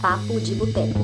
Papo 0.00 0.38
de 0.40 0.54
Boteco. 0.54 1.00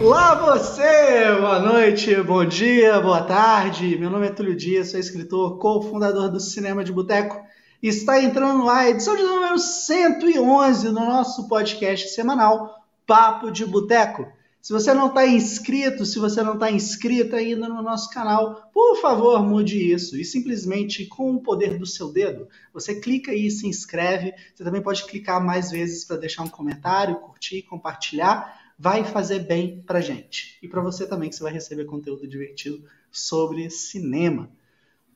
Olá 0.00 0.34
você! 0.34 1.34
Boa 1.40 1.58
noite, 1.58 2.14
bom 2.22 2.44
dia, 2.44 3.00
boa 3.00 3.22
tarde. 3.22 3.98
Meu 3.98 4.08
nome 4.08 4.28
é 4.28 4.30
Túlio 4.30 4.56
Dias, 4.56 4.90
sou 4.90 5.00
escritor, 5.00 5.58
cofundador 5.58 6.30
do 6.30 6.40
Cinema 6.40 6.84
de 6.84 6.92
Boteco. 6.92 7.43
Está 7.86 8.18
entrando 8.18 8.60
no 8.60 8.68
ar 8.70 8.86
a 8.86 8.88
edição 8.88 9.14
de 9.14 9.22
número 9.22 9.58
111 9.58 10.86
do 10.86 10.94
nosso 10.94 11.46
podcast 11.46 12.08
semanal 12.08 12.82
Papo 13.06 13.50
de 13.50 13.66
Boteco. 13.66 14.26
Se 14.62 14.72
você 14.72 14.94
não 14.94 15.08
está 15.08 15.26
inscrito, 15.26 16.06
se 16.06 16.18
você 16.18 16.42
não 16.42 16.54
está 16.54 16.70
inscrita 16.70 17.36
ainda 17.36 17.68
no 17.68 17.82
nosso 17.82 18.08
canal, 18.08 18.70
por 18.72 19.02
favor, 19.02 19.42
mude 19.42 19.92
isso. 19.92 20.16
E 20.18 20.24
simplesmente 20.24 21.04
com 21.04 21.34
o 21.34 21.42
poder 21.42 21.76
do 21.78 21.84
seu 21.84 22.10
dedo, 22.10 22.48
você 22.72 22.98
clica 22.98 23.34
e 23.34 23.50
se 23.50 23.66
inscreve. 23.66 24.32
Você 24.54 24.64
também 24.64 24.80
pode 24.80 25.04
clicar 25.04 25.44
mais 25.44 25.70
vezes 25.70 26.06
para 26.06 26.16
deixar 26.16 26.42
um 26.42 26.48
comentário, 26.48 27.16
curtir, 27.16 27.60
compartilhar 27.64 28.62
vai 28.78 29.04
fazer 29.04 29.40
bem 29.40 29.82
pra 29.86 30.00
gente. 30.00 30.58
E 30.62 30.68
para 30.68 30.80
você 30.80 31.06
também, 31.06 31.28
que 31.28 31.36
você 31.36 31.42
vai 31.42 31.52
receber 31.52 31.84
conteúdo 31.84 32.26
divertido 32.26 32.82
sobre 33.12 33.68
cinema. 33.68 34.48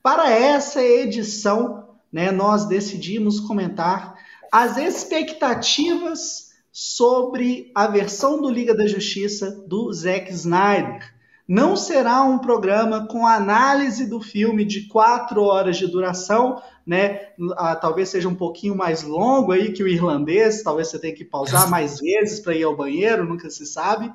Para 0.03 0.30
essa 0.30 0.83
edição, 0.83 1.88
né, 2.12 2.30
nós 2.30 2.67
decidimos 2.67 3.41
comentar 3.41 4.15
as 4.51 4.77
expectativas 4.77 6.49
sobre 6.73 7.71
a 7.74 7.87
versão 7.87 8.41
do 8.41 8.49
Liga 8.49 8.74
da 8.74 8.87
Justiça 8.87 9.65
do 9.66 9.93
Zack 9.93 10.32
Snyder. 10.32 11.15
Não 11.47 11.74
será 11.77 12.23
um 12.23 12.38
programa 12.38 13.07
com 13.07 13.27
análise 13.27 14.07
do 14.07 14.21
filme 14.21 14.65
de 14.65 14.87
quatro 14.87 15.43
horas 15.43 15.79
de 15.79 15.87
duração, 15.87 16.63
né? 16.87 17.30
Ah, 17.57 17.74
talvez 17.74 18.10
seja 18.10 18.29
um 18.29 18.35
pouquinho 18.35 18.77
mais 18.77 19.02
longo 19.02 19.52
aí 19.52 19.73
que 19.73 19.82
o 19.82 19.88
irlandês, 19.88 20.63
talvez 20.63 20.88
você 20.88 20.99
tenha 20.99 21.15
que 21.15 21.25
pausar 21.25 21.69
mais 21.71 22.01
vezes 22.01 22.38
para 22.38 22.54
ir 22.54 22.65
ao 22.65 22.77
banheiro, 22.77 23.25
nunca 23.25 23.49
se 23.49 23.65
sabe. 23.65 24.13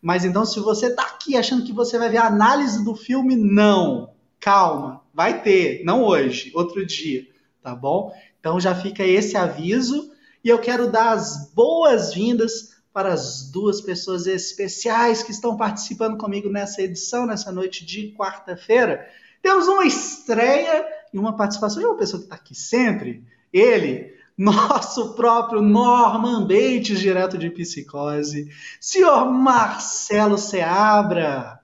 Mas 0.00 0.24
então, 0.24 0.44
se 0.44 0.60
você 0.60 0.94
tá 0.94 1.02
aqui 1.02 1.36
achando 1.36 1.64
que 1.64 1.72
você 1.72 1.98
vai 1.98 2.08
ver 2.08 2.18
a 2.18 2.26
análise 2.26 2.84
do 2.84 2.94
filme, 2.94 3.34
não. 3.34 4.10
Calma, 4.38 5.02
vai 5.12 5.42
ter, 5.42 5.82
não 5.84 6.04
hoje, 6.04 6.52
outro 6.54 6.86
dia, 6.86 7.26
tá 7.66 7.74
bom? 7.74 8.14
Então 8.38 8.60
já 8.60 8.76
fica 8.76 9.02
esse 9.02 9.36
aviso 9.36 10.12
e 10.44 10.48
eu 10.48 10.60
quero 10.60 10.88
dar 10.88 11.10
as 11.10 11.50
boas-vindas 11.52 12.76
para 12.92 13.12
as 13.12 13.50
duas 13.50 13.80
pessoas 13.80 14.28
especiais 14.28 15.24
que 15.24 15.32
estão 15.32 15.56
participando 15.56 16.16
comigo 16.16 16.48
nessa 16.48 16.80
edição, 16.80 17.26
nessa 17.26 17.50
noite 17.50 17.84
de 17.84 18.14
quarta-feira. 18.16 19.04
Temos 19.42 19.66
uma 19.66 19.84
estreia 19.84 20.86
e 21.12 21.18
uma 21.18 21.36
participação 21.36 21.80
de 21.80 21.86
uma 21.86 21.96
pessoa 21.96 22.20
que 22.20 22.26
está 22.26 22.36
aqui 22.36 22.54
sempre, 22.54 23.24
ele, 23.52 24.14
nosso 24.38 25.14
próprio 25.14 25.60
Norman 25.60 26.42
Bates, 26.42 27.00
direto 27.00 27.36
de 27.36 27.50
Psicose, 27.50 28.48
senhor 28.80 29.28
Marcelo 29.28 30.38
Seabra. 30.38 31.58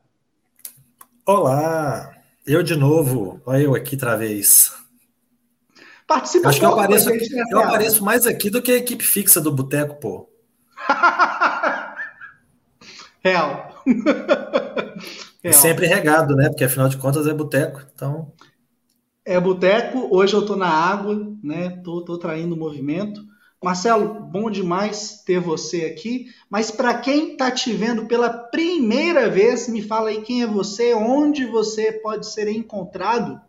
Olá, 1.24 2.12
eu 2.44 2.60
de 2.60 2.74
novo, 2.74 3.40
olha 3.46 3.62
eu 3.62 3.74
aqui 3.76 3.94
outra 3.94 4.16
vez. 4.16 4.81
Participa 6.12 6.50
Acho 6.50 6.60
que 6.60 6.66
eu 6.66 6.72
apareço, 6.72 7.10
eu 7.50 7.58
apareço 7.58 8.04
mais 8.04 8.26
aqui 8.26 8.50
do 8.50 8.60
que 8.60 8.70
a 8.70 8.76
equipe 8.76 9.02
fixa 9.02 9.40
do 9.40 9.50
Boteco, 9.50 9.98
pô. 9.98 10.28
Real. 13.24 13.82
Real. 15.42 15.54
Sempre 15.54 15.86
regado, 15.86 16.36
né? 16.36 16.50
Porque 16.50 16.64
afinal 16.64 16.88
de 16.88 16.98
contas 16.98 17.26
é 17.26 17.32
boteco, 17.32 17.80
então. 17.94 18.30
É 19.24 19.40
boteco, 19.40 20.08
hoje 20.10 20.34
eu 20.34 20.44
tô 20.44 20.54
na 20.54 20.68
água, 20.68 21.18
né? 21.42 21.80
Tô, 21.82 22.04
tô 22.04 22.18
traindo 22.18 22.54
o 22.54 22.58
movimento. 22.58 23.22
Marcelo, 23.62 24.20
bom 24.20 24.50
demais 24.50 25.22
ter 25.24 25.40
você 25.40 25.86
aqui. 25.86 26.26
Mas 26.50 26.70
para 26.70 26.98
quem 26.98 27.36
tá 27.36 27.50
te 27.50 27.72
vendo 27.72 28.06
pela 28.06 28.28
primeira 28.28 29.30
vez, 29.30 29.66
me 29.66 29.80
fala 29.80 30.10
aí 30.10 30.20
quem 30.20 30.42
é 30.42 30.46
você, 30.46 30.92
onde 30.92 31.46
você 31.46 31.90
pode 31.90 32.26
ser 32.26 32.48
encontrado. 32.48 33.40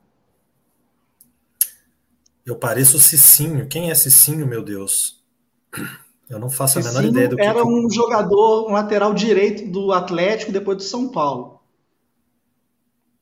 Eu 2.46 2.56
pareço 2.56 3.00
Cicinho. 3.00 3.68
Quem 3.68 3.90
é 3.90 3.96
Cicinho, 3.96 4.46
meu 4.46 4.64
Deus? 4.64 5.24
Eu 6.30 6.40
não 6.40 6.50
faço 6.50 6.82
Cicinho 6.82 6.92
a 6.92 7.02
menor 7.02 7.12
ideia 7.12 7.30
do 7.30 7.36
que. 7.36 7.42
Era 7.42 7.66
um 7.66 7.90
jogador, 7.90 8.70
um 8.70 8.74
lateral 8.74 9.14
direito 9.14 9.72
do 9.72 9.92
Atlético 9.92 10.52
depois 10.52 10.78
do 10.78 10.84
São 10.84 11.10
Paulo. 11.10 11.62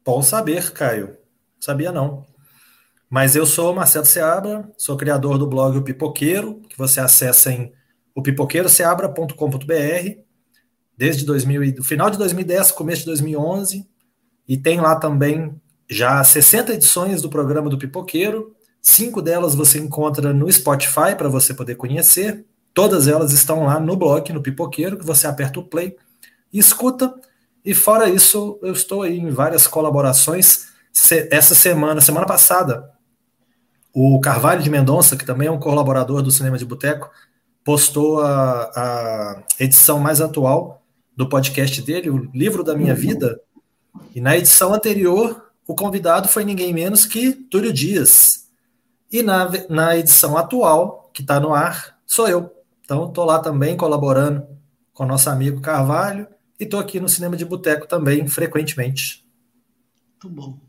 Bom 0.03 0.21
saber, 0.21 0.71
Caio. 0.71 1.17
Sabia 1.59 1.91
não. 1.91 2.25
Mas 3.09 3.35
eu 3.35 3.45
sou 3.45 3.75
Marcelo 3.75 4.05
Seabra, 4.05 4.71
sou 4.77 4.95
criador 4.95 5.37
do 5.37 5.45
blog 5.45 5.77
O 5.77 5.83
Pipoqueiro, 5.83 6.61
que 6.69 6.77
você 6.77 6.99
acessa 6.99 7.51
em 7.51 7.73
opipoqueiroseabra.com.br 8.15 10.21
desde 10.97 11.25
2000, 11.25 11.75
do 11.75 11.83
final 11.83 12.09
de 12.09 12.17
2010, 12.17 12.71
começo 12.71 13.01
de 13.01 13.07
2011, 13.07 13.85
e 14.47 14.57
tem 14.57 14.79
lá 14.79 14.95
também 14.95 15.53
já 15.89 16.23
60 16.23 16.73
edições 16.73 17.21
do 17.21 17.29
programa 17.29 17.69
do 17.69 17.77
Pipoqueiro. 17.77 18.55
Cinco 18.81 19.21
delas 19.21 19.53
você 19.53 19.77
encontra 19.77 20.33
no 20.33 20.51
Spotify 20.51 21.15
para 21.15 21.29
você 21.29 21.53
poder 21.53 21.75
conhecer. 21.75 22.45
Todas 22.73 23.07
elas 23.07 23.31
estão 23.31 23.65
lá 23.65 23.79
no 23.79 23.95
blog, 23.95 24.33
no 24.33 24.41
Pipoqueiro, 24.41 24.97
que 24.97 25.05
você 25.05 25.27
aperta 25.27 25.59
o 25.59 25.63
play 25.63 25.95
e 26.51 26.57
escuta. 26.57 27.13
E 27.63 27.73
fora 27.73 28.09
isso, 28.09 28.57
eu 28.61 28.73
estou 28.73 29.03
aí 29.03 29.19
em 29.19 29.29
várias 29.29 29.67
colaborações. 29.67 30.69
Essa 31.29 31.53
semana, 31.53 32.01
semana 32.01 32.25
passada, 32.25 32.89
o 33.93 34.19
Carvalho 34.19 34.63
de 34.63 34.69
Mendonça, 34.69 35.15
que 35.15 35.25
também 35.25 35.47
é 35.47 35.51
um 35.51 35.59
colaborador 35.59 36.21
do 36.21 36.31
Cinema 36.31 36.57
de 36.57 36.65
Boteco, 36.65 37.09
postou 37.63 38.21
a, 38.21 38.63
a 38.75 39.43
edição 39.59 39.99
mais 39.99 40.21
atual 40.21 40.81
do 41.15 41.29
podcast 41.29 41.81
dele, 41.81 42.09
o 42.09 42.29
Livro 42.33 42.63
da 42.63 42.75
Minha 42.75 42.95
Vida. 42.95 43.39
E 44.15 44.21
na 44.21 44.35
edição 44.35 44.73
anterior, 44.73 45.51
o 45.67 45.75
convidado 45.75 46.27
foi 46.27 46.43
ninguém 46.43 46.73
menos 46.73 47.05
que 47.05 47.33
Túlio 47.33 47.71
Dias. 47.71 48.40
E 49.11 49.21
na, 49.21 49.49
na 49.69 49.97
edição 49.97 50.37
atual, 50.37 51.09
que 51.13 51.21
está 51.21 51.39
no 51.39 51.53
ar, 51.53 51.99
sou 52.05 52.27
eu. 52.27 52.55
Então, 52.83 53.07
estou 53.07 53.25
lá 53.25 53.39
também 53.39 53.75
colaborando 53.75 54.47
com 54.93 55.05
nosso 55.05 55.29
amigo 55.29 55.59
Carvalho 55.61 56.27
e 56.59 56.63
estou 56.63 56.79
aqui 56.79 56.99
no 56.99 57.09
Cinema 57.09 57.35
de 57.35 57.43
Boteco 57.43 57.87
também, 57.87 58.27
frequentemente. 58.27 59.25
Muito 60.23 60.29
bom. 60.29 60.59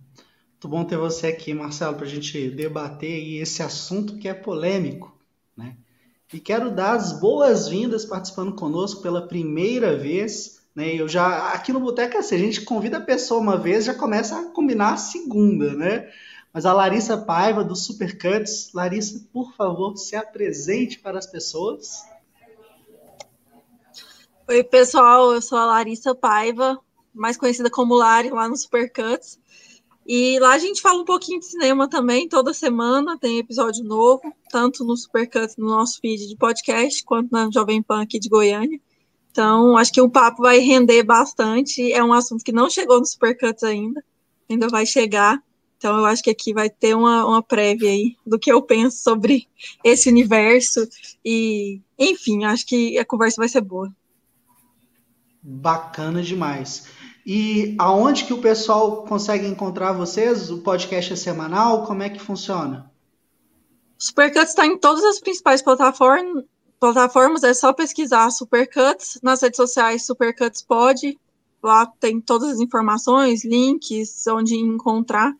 Muito 0.63 0.69
bom 0.69 0.85
ter 0.85 0.97
você 0.97 1.27
aqui, 1.27 1.53
Marcelo, 1.53 1.97
para 1.97 2.07
a 2.07 2.09
gente 2.09 2.49
debater 2.51 3.41
esse 3.41 3.63
assunto 3.63 4.17
que 4.17 4.29
é 4.29 4.35
polêmico. 4.35 5.17
Né? 5.57 5.77
E 6.33 6.41
quero 6.41 6.71
dar 6.71 6.93
as 6.93 7.19
boas-vindas 7.19 8.05
participando 8.05 8.55
conosco 8.55 9.03
pela 9.03 9.27
primeira 9.27 9.97
vez. 9.97 10.61
Né? 10.75 10.95
Eu 10.95 11.09
já 11.09 11.49
aqui 11.49 11.73
no 11.73 11.81
Boteco 11.81 12.17
é 12.17 12.21
assim, 12.21 12.37
a 12.37 12.39
gente 12.39 12.61
convida 12.63 12.99
a 12.99 13.03
pessoa 13.03 13.41
uma 13.41 13.59
vez, 13.59 13.85
já 13.85 13.95
começa 13.95 14.39
a 14.39 14.45
combinar 14.53 14.95
a 14.95 14.97
segunda, 14.97 15.75
né? 15.75 16.09
Mas 16.53 16.67
a 16.67 16.73
Larissa 16.75 17.17
Paiva 17.17 17.65
do 17.65 17.75
Supercuts, 17.75 18.73
Larissa, 18.75 19.27
por 19.33 19.55
favor, 19.55 19.97
se 19.97 20.15
apresente 20.15 20.99
para 20.99 21.19
as 21.19 21.27
pessoas. 21.27 22.03
Oi, 24.47 24.63
pessoal, 24.63 25.33
eu 25.33 25.41
sou 25.41 25.57
a 25.57 25.65
Larissa 25.65 26.15
Paiva, 26.15 26.79
mais 27.15 27.39
conhecida 27.39 27.71
como 27.71 27.95
Lari, 27.95 28.29
lá 28.29 28.49
no 28.49 28.57
Supercuts. 28.57 29.41
E 30.07 30.39
lá 30.41 30.55
a 30.55 30.59
gente 30.59 30.83
fala 30.83 31.01
um 31.01 31.05
pouquinho 31.05 31.39
de 31.39 31.47
cinema 31.47 31.89
também, 31.89 32.29
toda 32.29 32.53
semana 32.53 33.17
tem 33.17 33.39
episódio 33.39 33.85
novo, 33.85 34.21
tanto 34.51 34.85
no 34.85 34.97
Supercuts, 34.97 35.57
no 35.57 35.67
nosso 35.67 36.01
feed 36.01 36.29
de 36.29 36.37
podcast, 36.37 37.03
quanto 37.05 37.31
na 37.31 37.49
Jovem 37.51 37.83
Pan 37.83 38.03
aqui 38.03 38.19
de 38.19 38.29
Goiânia. 38.29 38.81
Então, 39.31 39.79
acho 39.79 39.93
que 39.93 40.01
o 40.03 40.11
papo 40.11 40.43
vai 40.43 40.59
render 40.59 41.03
bastante. 41.03 41.91
É 41.93 42.05
um 42.05 42.13
assunto 42.13 42.45
que 42.45 42.53
não 42.53 42.69
chegou 42.69 42.99
no 42.99 43.07
Supercuts 43.07 43.63
ainda, 43.63 44.05
ainda 44.51 44.69
vai 44.69 44.85
chegar. 44.85 45.43
Então, 45.83 45.99
eu 45.99 46.07
acho 46.07 46.23
que 46.23 46.31
aqui 46.31 46.55
vai 46.55 46.71
ter 46.71 46.95
uma, 46.95 47.27
uma 47.27 47.43
prévia 47.43 47.91
aí 47.91 48.17
do 48.25 48.39
que 48.39 48.53
eu 48.53 48.63
penso 48.63 49.03
sobre 49.03 49.49
esse 49.83 50.09
universo. 50.09 50.89
E, 51.25 51.81
enfim, 51.99 52.45
acho 52.45 52.65
que 52.65 52.97
a 52.97 53.05
conversa 53.05 53.41
vai 53.41 53.49
ser 53.49 53.63
boa. 53.63 53.93
Bacana 55.43 56.23
demais. 56.23 56.87
E 57.27 57.75
aonde 57.81 58.27
que 58.27 58.33
o 58.33 58.41
pessoal 58.41 59.03
consegue 59.03 59.45
encontrar 59.45 59.91
vocês? 59.91 60.53
O 60.53 60.59
podcast 60.59 61.15
é 61.15 61.17
semanal? 61.17 61.85
Como 61.85 62.05
é 62.05 62.09
que 62.09 62.23
funciona? 62.23 62.89
Supercuts 63.99 64.51
está 64.51 64.65
em 64.65 64.79
todas 64.79 65.03
as 65.03 65.19
principais 65.19 65.63
plataformas, 65.63 66.45
plataformas, 66.79 67.43
é 67.43 67.53
só 67.55 67.73
pesquisar 67.73 68.31
Supercuts, 68.31 69.19
nas 69.21 69.43
redes 69.43 69.57
sociais 69.57 70.07
Supercuts 70.07 70.63
pode, 70.63 71.19
lá 71.61 71.87
tem 71.99 72.21
todas 72.21 72.51
as 72.51 72.61
informações, 72.61 73.45
links, 73.45 74.25
onde 74.29 74.55
encontrar. 74.55 75.35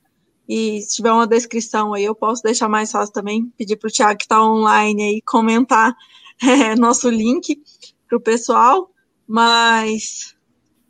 E 0.49 0.81
se 0.83 0.97
tiver 0.97 1.13
uma 1.13 1.27
descrição 1.27 1.95
aí, 1.95 2.05
eu 2.05 2.15
posso 2.15 2.43
deixar 2.43 2.69
mais 2.69 2.91
fácil 2.91 3.13
também, 3.13 3.47
pedir 3.57 3.77
para 3.77 3.89
o 3.89 3.93
Thiago 3.93 4.19
que 4.19 4.25
está 4.25 4.43
online 4.43 5.03
aí 5.03 5.23
comentar 5.23 5.95
é, 6.43 6.75
nosso 6.75 7.09
link 7.09 7.63
para 8.09 8.19
o 8.19 8.21
pessoal. 8.21 8.91
Mas 9.27 10.35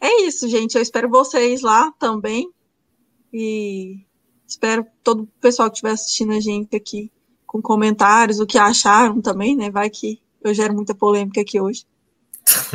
é 0.00 0.22
isso, 0.22 0.48
gente. 0.48 0.74
Eu 0.74 0.82
espero 0.82 1.08
vocês 1.08 1.60
lá 1.60 1.92
também. 1.98 2.50
E 3.32 4.04
espero 4.46 4.84
todo 5.02 5.22
o 5.22 5.28
pessoal 5.40 5.68
que 5.68 5.74
estiver 5.74 5.92
assistindo 5.92 6.32
a 6.32 6.40
gente 6.40 6.76
aqui 6.76 7.10
com 7.46 7.60
comentários, 7.60 8.40
o 8.40 8.46
que 8.46 8.58
acharam 8.58 9.20
também, 9.20 9.54
né? 9.54 9.70
Vai 9.70 9.90
que 9.90 10.20
eu 10.42 10.54
gero 10.54 10.74
muita 10.74 10.94
polêmica 10.94 11.40
aqui 11.40 11.60
hoje. 11.60 11.86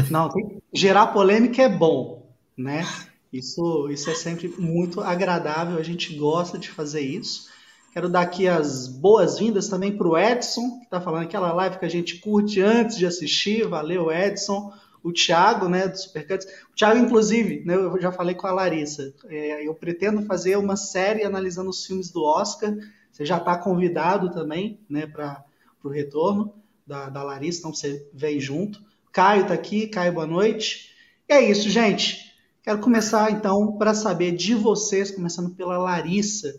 Não, 0.09 0.29
gerar 0.71 1.07
polêmica 1.07 1.63
é 1.63 1.69
bom, 1.69 2.31
né? 2.56 2.85
Isso, 3.31 3.89
isso 3.89 4.09
é 4.09 4.15
sempre 4.15 4.47
muito 4.57 5.01
agradável, 5.01 5.77
a 5.77 5.83
gente 5.83 6.15
gosta 6.15 6.57
de 6.57 6.69
fazer 6.69 7.01
isso. 7.01 7.50
Quero 7.94 8.09
dar 8.09 8.21
aqui 8.21 8.47
as 8.47 8.88
boas-vindas 8.88 9.68
também 9.68 9.97
para 9.97 10.07
o 10.07 10.18
Edson, 10.18 10.77
que 10.79 10.85
está 10.85 11.01
falando 11.01 11.24
aquela 11.24 11.51
live 11.51 11.79
que 11.79 11.85
a 11.85 11.89
gente 11.89 12.19
curte 12.19 12.62
antes 12.62 12.95
de 12.95 13.06
assistir. 13.06 13.68
Valeu, 13.68 14.12
Edson. 14.12 14.71
O 15.03 15.12
Thiago, 15.12 15.68
né, 15.68 15.88
do 15.88 15.97
Supercuts. 15.97 16.45
O 16.71 16.75
Thiago, 16.75 17.00
inclusive, 17.00 17.63
né, 17.65 17.75
eu 17.75 18.00
já 18.00 18.12
falei 18.12 18.35
com 18.35 18.45
a 18.45 18.51
Larissa, 18.51 19.13
é, 19.29 19.65
eu 19.65 19.74
pretendo 19.74 20.21
fazer 20.24 20.57
uma 20.57 20.75
série 20.75 21.24
analisando 21.24 21.69
os 21.69 21.85
filmes 21.85 22.12
do 22.12 22.24
Oscar. 22.24 22.75
Você 23.12 23.25
já 23.25 23.38
está 23.38 23.57
convidado 23.57 24.31
também, 24.31 24.79
né, 24.89 25.07
para 25.07 25.44
o 25.83 25.89
retorno 25.89 26.53
da, 26.85 27.09
da 27.09 27.24
Larissa, 27.24 27.59
então 27.59 27.74
você 27.74 28.07
vem 28.13 28.39
junto. 28.39 28.79
Caio 29.12 29.41
está 29.41 29.56
aqui. 29.56 29.88
Caio, 29.88 30.13
boa 30.13 30.27
noite. 30.27 30.91
E 31.27 31.33
é 31.33 31.41
isso, 31.50 31.68
gente. 31.68 32.26
Quero 32.67 32.81
começar 32.81 33.31
então 33.31 33.77
para 33.77 33.93
saber 33.93 34.33
de 34.33 34.53
vocês, 34.53 35.09
começando 35.09 35.55
pela 35.55 35.77
Larissa. 35.77 36.53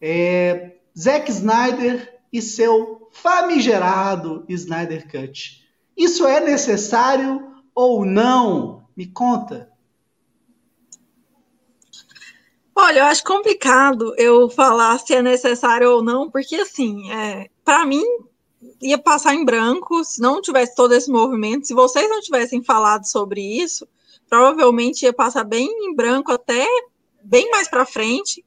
É, 0.00 0.76
Zack 0.96 1.28
Snyder 1.32 2.20
e 2.32 2.40
seu 2.40 3.08
famigerado 3.10 4.44
Snyder 4.48 5.10
Cut. 5.10 5.68
Isso 5.96 6.24
é 6.28 6.38
necessário 6.38 7.44
ou 7.74 8.04
não? 8.04 8.86
Me 8.96 9.04
conta. 9.04 9.68
Olha, 12.72 13.00
eu 13.00 13.04
acho 13.06 13.24
complicado 13.24 14.14
eu 14.16 14.48
falar 14.48 14.96
se 15.00 15.12
é 15.12 15.20
necessário 15.20 15.90
ou 15.90 16.04
não, 16.04 16.30
porque 16.30 16.54
assim, 16.54 17.10
é, 17.10 17.50
para 17.64 17.84
mim 17.84 18.04
ia 18.80 18.96
passar 18.96 19.34
em 19.34 19.44
branco 19.44 20.04
se 20.04 20.20
não 20.20 20.40
tivesse 20.40 20.76
todo 20.76 20.94
esse 20.94 21.10
movimento. 21.10 21.66
Se 21.66 21.74
vocês 21.74 22.08
não 22.08 22.20
tivessem 22.20 22.62
falado 22.62 23.08
sobre 23.08 23.40
isso, 23.40 23.88
provavelmente 24.28 25.04
ia 25.04 25.12
passar 25.12 25.44
bem 25.44 25.68
em 25.68 25.94
branco 25.94 26.32
até 26.32 26.66
bem 27.22 27.50
mais 27.50 27.68
para 27.68 27.86
frente. 27.86 28.44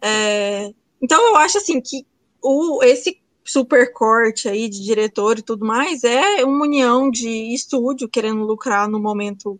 É, 0.00 0.72
então 1.00 1.20
eu 1.28 1.36
acho 1.36 1.58
assim 1.58 1.80
que 1.80 2.06
o, 2.42 2.82
esse 2.82 3.20
super 3.44 3.92
corte 3.92 4.48
aí 4.48 4.68
de 4.68 4.84
diretor 4.84 5.38
e 5.38 5.42
tudo 5.42 5.64
mais 5.64 6.04
é 6.04 6.44
uma 6.44 6.66
união 6.66 7.10
de 7.10 7.54
estúdio 7.54 8.08
querendo 8.08 8.44
lucrar 8.44 8.88
no 8.88 9.00
momento 9.00 9.58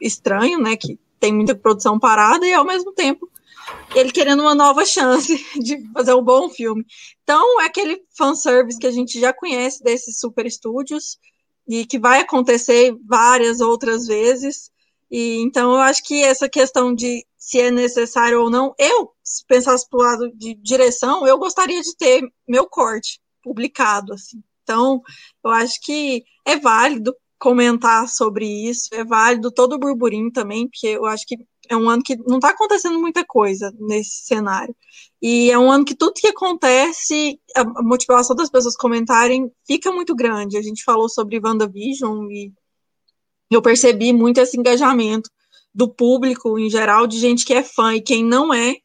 estranho, 0.00 0.58
né? 0.58 0.76
Que 0.76 0.98
tem 1.18 1.32
muita 1.32 1.54
produção 1.54 1.98
parada 1.98 2.46
e 2.46 2.52
ao 2.52 2.64
mesmo 2.64 2.92
tempo 2.92 3.30
ele 3.94 4.10
querendo 4.10 4.40
uma 4.40 4.54
nova 4.54 4.84
chance 4.84 5.36
de 5.58 5.82
fazer 5.92 6.14
um 6.14 6.22
bom 6.22 6.48
filme. 6.48 6.84
Então 7.22 7.60
é 7.60 7.66
aquele 7.66 8.02
fanservice 8.16 8.78
que 8.78 8.86
a 8.86 8.90
gente 8.90 9.18
já 9.18 9.32
conhece 9.32 9.82
desses 9.82 10.18
super 10.18 10.46
estúdios 10.46 11.18
e 11.68 11.86
que 11.86 11.98
vai 11.98 12.20
acontecer 12.20 12.96
várias 13.06 13.60
outras 13.60 14.06
vezes. 14.06 14.70
E 15.10 15.38
então 15.40 15.72
eu 15.72 15.78
acho 15.78 16.02
que 16.04 16.22
essa 16.22 16.48
questão 16.48 16.94
de 16.94 17.26
se 17.36 17.58
é 17.60 17.70
necessário 17.70 18.42
ou 18.42 18.50
não, 18.50 18.74
eu, 18.78 19.12
se 19.24 19.44
pensasse 19.46 19.88
para 19.88 19.98
o 19.98 20.02
lado 20.02 20.30
de 20.36 20.54
direção, 20.54 21.26
eu 21.26 21.38
gostaria 21.38 21.80
de 21.80 21.96
ter 21.96 22.22
meu 22.46 22.66
corte 22.66 23.20
publicado, 23.42 24.12
assim. 24.12 24.42
Então, 24.62 25.02
eu 25.44 25.50
acho 25.50 25.80
que 25.82 26.22
é 26.46 26.56
válido 26.56 27.14
comentar 27.38 28.06
sobre 28.08 28.46
isso, 28.46 28.88
é 28.92 29.02
válido 29.04 29.50
todo 29.50 29.72
o 29.72 29.78
burburinho 29.78 30.30
também, 30.30 30.68
porque 30.68 30.88
eu 30.88 31.06
acho 31.06 31.24
que 31.26 31.36
é 31.68 31.76
um 31.76 31.88
ano 31.88 32.02
que 32.02 32.16
não 32.26 32.36
está 32.36 32.50
acontecendo 32.50 33.00
muita 33.00 33.24
coisa 33.24 33.72
nesse 33.78 34.26
cenário. 34.26 34.74
E 35.22 35.50
é 35.50 35.58
um 35.58 35.70
ano 35.70 35.84
que 35.84 35.94
tudo 35.94 36.14
que 36.14 36.28
acontece, 36.28 37.40
a 37.56 37.64
motivação 37.82 38.36
das 38.36 38.50
pessoas 38.50 38.76
comentarem 38.76 39.50
fica 39.66 39.90
muito 39.90 40.14
grande. 40.14 40.58
A 40.58 40.62
gente 40.62 40.84
falou 40.84 41.08
sobre 41.08 41.40
WandaVision 41.42 42.30
e 42.30 42.52
eu 43.50 43.62
percebi 43.62 44.12
muito 44.12 44.38
esse 44.38 44.58
engajamento 44.58 45.30
do 45.74 45.88
público 45.88 46.58
em 46.58 46.68
geral, 46.68 47.06
de 47.06 47.18
gente 47.18 47.44
que 47.44 47.54
é 47.54 47.62
fã 47.62 47.94
e 47.94 48.00
quem 48.00 48.24
não 48.24 48.52
é, 48.52 48.76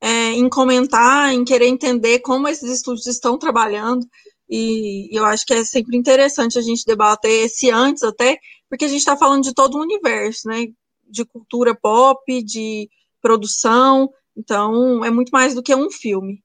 é 0.00 0.32
em 0.32 0.48
comentar, 0.48 1.32
em 1.32 1.44
querer 1.44 1.66
entender 1.66 2.20
como 2.20 2.48
esses 2.48 2.70
estúdios 2.70 3.06
estão 3.06 3.38
trabalhando. 3.38 4.06
E 4.48 5.08
eu 5.16 5.24
acho 5.24 5.46
que 5.46 5.54
é 5.54 5.64
sempre 5.64 5.96
interessante 5.96 6.58
a 6.58 6.62
gente 6.62 6.84
debater 6.84 7.46
esse 7.46 7.70
antes 7.70 8.02
até, 8.02 8.38
porque 8.68 8.84
a 8.84 8.88
gente 8.88 8.98
está 8.98 9.16
falando 9.16 9.44
de 9.44 9.54
todo 9.54 9.76
o 9.76 9.82
universo, 9.82 10.48
né? 10.48 10.66
De 11.08 11.24
cultura 11.24 11.74
pop, 11.74 12.42
de 12.42 12.88
produção. 13.20 14.12
Então, 14.36 15.04
é 15.04 15.10
muito 15.10 15.30
mais 15.30 15.54
do 15.54 15.62
que 15.62 15.74
um 15.74 15.90
filme. 15.90 16.42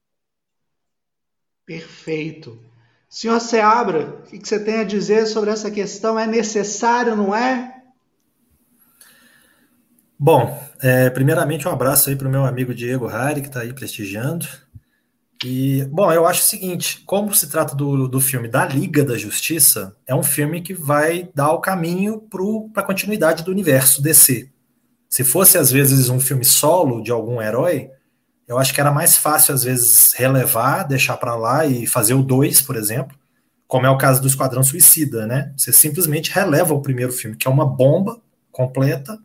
Perfeito. 1.65 2.57
Senhor 3.17 3.39
Seabra, 3.41 4.09
o 4.09 4.21
que 4.29 4.47
você 4.47 4.59
tem 4.59 4.81
a 4.81 4.83
dizer 4.83 5.25
sobre 5.25 5.49
essa 5.49 5.71
questão? 5.71 6.19
É 6.19 6.27
necessário, 6.27 7.15
não 7.15 7.35
é? 7.35 7.81
Bom, 10.19 10.63
é, 10.79 11.09
primeiramente 11.09 11.67
um 11.67 11.71
abraço 11.71 12.11
aí 12.11 12.15
para 12.15 12.27
o 12.27 12.31
meu 12.31 12.45
amigo 12.45 12.75
Diego 12.75 13.07
Hari, 13.07 13.41
que 13.41 13.47
está 13.47 13.61
aí 13.61 13.73
prestigiando. 13.73 14.45
E, 15.43 15.83
bom, 15.85 16.11
eu 16.11 16.27
acho 16.27 16.41
o 16.41 16.45
seguinte: 16.45 17.01
como 17.07 17.33
se 17.33 17.49
trata 17.49 17.73
do, 17.73 18.07
do 18.07 18.21
filme 18.21 18.47
da 18.47 18.63
Liga 18.67 19.03
da 19.03 19.17
Justiça, 19.17 19.95
é 20.05 20.13
um 20.13 20.21
filme 20.21 20.61
que 20.61 20.75
vai 20.75 21.27
dar 21.33 21.53
o 21.53 21.59
caminho 21.59 22.21
para 22.71 22.83
a 22.83 22.85
continuidade 22.85 23.43
do 23.43 23.49
universo 23.49 23.99
DC. 23.99 24.47
Se 25.09 25.23
fosse, 25.23 25.57
às 25.57 25.71
vezes, 25.71 26.09
um 26.09 26.19
filme 26.19 26.45
solo 26.45 27.01
de 27.01 27.11
algum 27.11 27.41
herói, 27.41 27.89
eu 28.47 28.57
acho 28.57 28.73
que 28.73 28.79
era 28.79 28.91
mais 28.91 29.17
fácil, 29.17 29.53
às 29.53 29.63
vezes, 29.63 30.13
relevar, 30.13 30.83
deixar 30.83 31.17
para 31.17 31.35
lá 31.35 31.65
e 31.65 31.85
fazer 31.85 32.13
o 32.13 32.23
2, 32.23 32.61
por 32.61 32.75
exemplo, 32.75 33.17
como 33.67 33.85
é 33.85 33.89
o 33.89 33.97
caso 33.97 34.21
do 34.21 34.27
Esquadrão 34.27 34.63
Suicida, 34.63 35.27
né? 35.27 35.53
Você 35.57 35.73
simplesmente 35.73 36.31
releva 36.31 36.73
o 36.73 36.81
primeiro 36.81 37.11
filme, 37.11 37.35
que 37.35 37.47
é 37.47 37.51
uma 37.51 37.65
bomba 37.65 38.21
completa, 38.51 39.19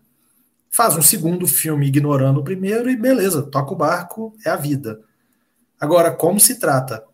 faz 0.68 0.96
um 0.96 1.02
segundo 1.02 1.46
filme 1.46 1.86
ignorando 1.86 2.40
o 2.40 2.44
primeiro 2.44 2.90
e 2.90 2.96
beleza, 2.96 3.42
toca 3.42 3.72
o 3.72 3.76
barco, 3.76 4.34
é 4.44 4.50
a 4.50 4.56
vida. 4.56 5.00
Agora, 5.80 6.10
como 6.10 6.40
se 6.40 6.58
trata 6.58 7.04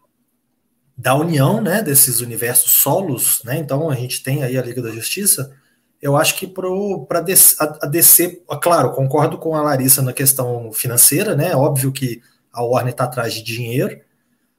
da 0.97 1.15
união, 1.15 1.61
né, 1.61 1.83
desses 1.83 2.21
universos 2.21 2.73
solos, 2.73 3.43
né? 3.45 3.59
Então 3.59 3.91
a 3.91 3.95
gente 3.95 4.23
tem 4.23 4.43
aí 4.43 4.57
a 4.57 4.63
Liga 4.63 4.81
da 4.81 4.91
Justiça, 4.91 5.55
eu 6.01 6.17
acho 6.17 6.37
que 6.37 6.47
para 6.47 7.19
a 7.19 7.87
DC, 7.87 8.43
claro, 8.63 8.93
concordo 8.93 9.37
com 9.37 9.55
a 9.55 9.63
Larissa 9.63 10.01
na 10.01 10.13
questão 10.13 10.73
financeira, 10.73 11.35
né? 11.35 11.55
Óbvio 11.57 11.91
que 11.91 12.23
a 12.53 12.63
Warner 12.63 12.93
está 12.93 13.05
atrás 13.05 13.35
de 13.35 13.43
dinheiro, 13.43 14.01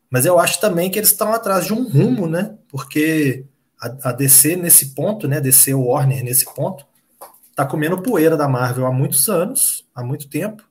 mas 0.10 0.26
eu 0.26 0.38
acho 0.38 0.60
também 0.60 0.92
que 0.92 1.00
eles 1.00 1.12
estão 1.12 1.34
atrás 1.34 1.66
de 1.66 1.74
um 1.74 1.88
rumo, 1.88 2.28
né? 2.28 2.58
Porque 2.68 3.46
a, 3.82 4.10
a 4.10 4.12
DC 4.12 4.58
nesse 4.58 4.94
ponto, 4.94 5.28
né? 5.28 5.40
DC 5.40 5.74
Warner 5.74 6.24
nesse 6.24 6.46
ponto, 6.54 6.86
está 7.50 7.66
comendo 7.66 8.02
poeira 8.02 8.36
da 8.36 8.48
Marvel 8.48 8.86
há 8.86 8.92
muitos 8.92 9.30
anos, 9.30 9.88
há 9.96 10.04
muito 10.04 10.30
tempo. 10.30 10.64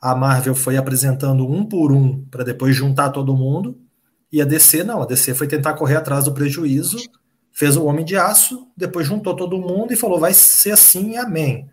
A 0.00 0.14
Marvel 0.14 0.54
foi 0.54 0.76
apresentando 0.76 1.50
um 1.50 1.64
por 1.64 1.90
um 1.90 2.22
para 2.26 2.44
depois 2.44 2.76
juntar 2.76 3.10
todo 3.10 3.36
mundo. 3.36 3.78
E 4.30 4.42
a 4.42 4.44
DC 4.44 4.84
não, 4.84 5.02
a 5.02 5.06
DC 5.06 5.34
foi 5.34 5.48
tentar 5.48 5.74
correr 5.74 5.96
atrás 5.96 6.26
do 6.26 6.34
prejuízo 6.34 6.98
fez 7.56 7.74
o 7.74 7.86
Homem 7.86 8.04
de 8.04 8.18
Aço, 8.18 8.68
depois 8.76 9.06
juntou 9.06 9.34
todo 9.34 9.58
mundo 9.58 9.90
e 9.90 9.96
falou: 9.96 10.20
vai 10.20 10.34
ser 10.34 10.72
assim, 10.72 11.16
amém. 11.16 11.66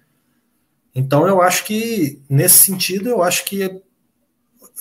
Então 0.96 1.28
eu 1.28 1.42
acho 1.42 1.66
que, 1.66 2.22
nesse 2.30 2.60
sentido, 2.60 3.10
eu 3.10 3.22
acho 3.22 3.44
que 3.44 3.82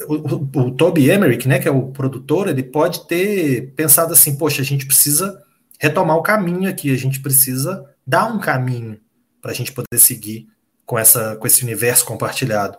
o, 0.06 0.14
o, 0.14 0.66
o 0.66 0.70
Toby 0.70 1.10
Emmerich, 1.10 1.48
né, 1.48 1.58
que 1.58 1.66
é 1.66 1.72
o 1.72 1.88
produtor, 1.88 2.46
ele 2.46 2.62
pode 2.62 3.08
ter 3.08 3.72
pensado 3.74 4.12
assim: 4.12 4.36
poxa, 4.36 4.62
a 4.62 4.64
gente 4.64 4.86
precisa 4.86 5.42
retomar 5.80 6.16
o 6.16 6.22
caminho 6.22 6.70
aqui, 6.70 6.94
a 6.94 6.98
gente 6.98 7.20
precisa 7.20 7.84
dar 8.06 8.26
um 8.26 8.38
caminho 8.38 9.00
para 9.40 9.50
a 9.50 9.54
gente 9.54 9.72
poder 9.72 9.98
seguir 9.98 10.46
com, 10.86 10.96
essa, 10.96 11.34
com 11.34 11.48
esse 11.48 11.64
universo 11.64 12.04
compartilhado. 12.04 12.78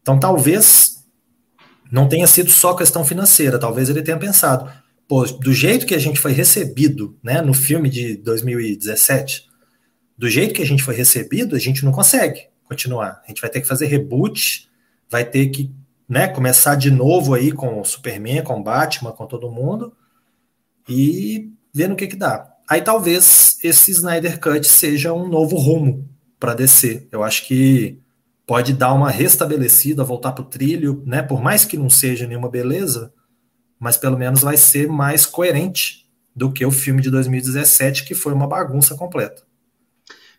Então 0.00 0.20
talvez 0.20 1.04
não 1.90 2.08
tenha 2.08 2.26
sido 2.28 2.50
só 2.50 2.74
questão 2.74 3.04
financeira, 3.04 3.58
talvez 3.58 3.88
ele 3.88 4.02
tenha 4.02 4.16
pensado 4.16 4.70
pô, 5.08 5.24
do 5.24 5.52
jeito 5.54 5.86
que 5.86 5.94
a 5.94 5.98
gente 5.98 6.20
foi 6.20 6.32
recebido, 6.32 7.18
né, 7.22 7.40
no 7.40 7.54
filme 7.54 7.88
de 7.88 8.16
2017, 8.18 9.48
do 10.16 10.28
jeito 10.28 10.52
que 10.52 10.62
a 10.62 10.66
gente 10.66 10.82
foi 10.82 10.94
recebido, 10.94 11.56
a 11.56 11.58
gente 11.58 11.84
não 11.84 11.90
consegue 11.90 12.48
continuar. 12.64 13.22
A 13.24 13.28
gente 13.28 13.40
vai 13.40 13.48
ter 13.48 13.62
que 13.62 13.66
fazer 13.66 13.86
reboot, 13.86 14.68
vai 15.10 15.24
ter 15.24 15.46
que, 15.48 15.72
né, 16.06 16.28
começar 16.28 16.74
de 16.74 16.90
novo 16.90 17.32
aí 17.32 17.50
com 17.50 17.80
o 17.80 17.84
Superman, 17.84 18.42
com 18.42 18.60
o 18.60 18.62
Batman, 18.62 19.12
com 19.12 19.26
todo 19.26 19.50
mundo 19.50 19.96
e 20.86 21.50
ver 21.72 21.88
no 21.88 21.96
que 21.96 22.06
que 22.06 22.16
dá. 22.16 22.46
Aí 22.68 22.82
talvez 22.82 23.58
esse 23.64 23.90
Snyder 23.90 24.38
Cut 24.38 24.66
seja 24.66 25.12
um 25.14 25.26
novo 25.26 25.56
rumo 25.56 26.06
para 26.38 26.52
descer. 26.52 27.08
Eu 27.10 27.22
acho 27.22 27.46
que 27.46 27.98
pode 28.46 28.74
dar 28.74 28.92
uma 28.92 29.10
restabelecida, 29.10 30.04
voltar 30.04 30.32
para 30.32 30.42
o 30.42 30.48
trilho, 30.48 31.02
né? 31.06 31.22
Por 31.22 31.42
mais 31.42 31.64
que 31.64 31.78
não 31.78 31.88
seja 31.88 32.26
nenhuma 32.26 32.50
beleza, 32.50 33.12
mas 33.78 33.96
pelo 33.96 34.18
menos 34.18 34.40
vai 34.40 34.56
ser 34.56 34.88
mais 34.88 35.24
coerente 35.26 36.08
do 36.34 36.52
que 36.52 36.64
o 36.64 36.70
filme 36.70 37.02
de 37.02 37.10
2017, 37.10 38.04
que 38.04 38.14
foi 38.14 38.32
uma 38.32 38.46
bagunça 38.46 38.94
completa. 38.94 39.42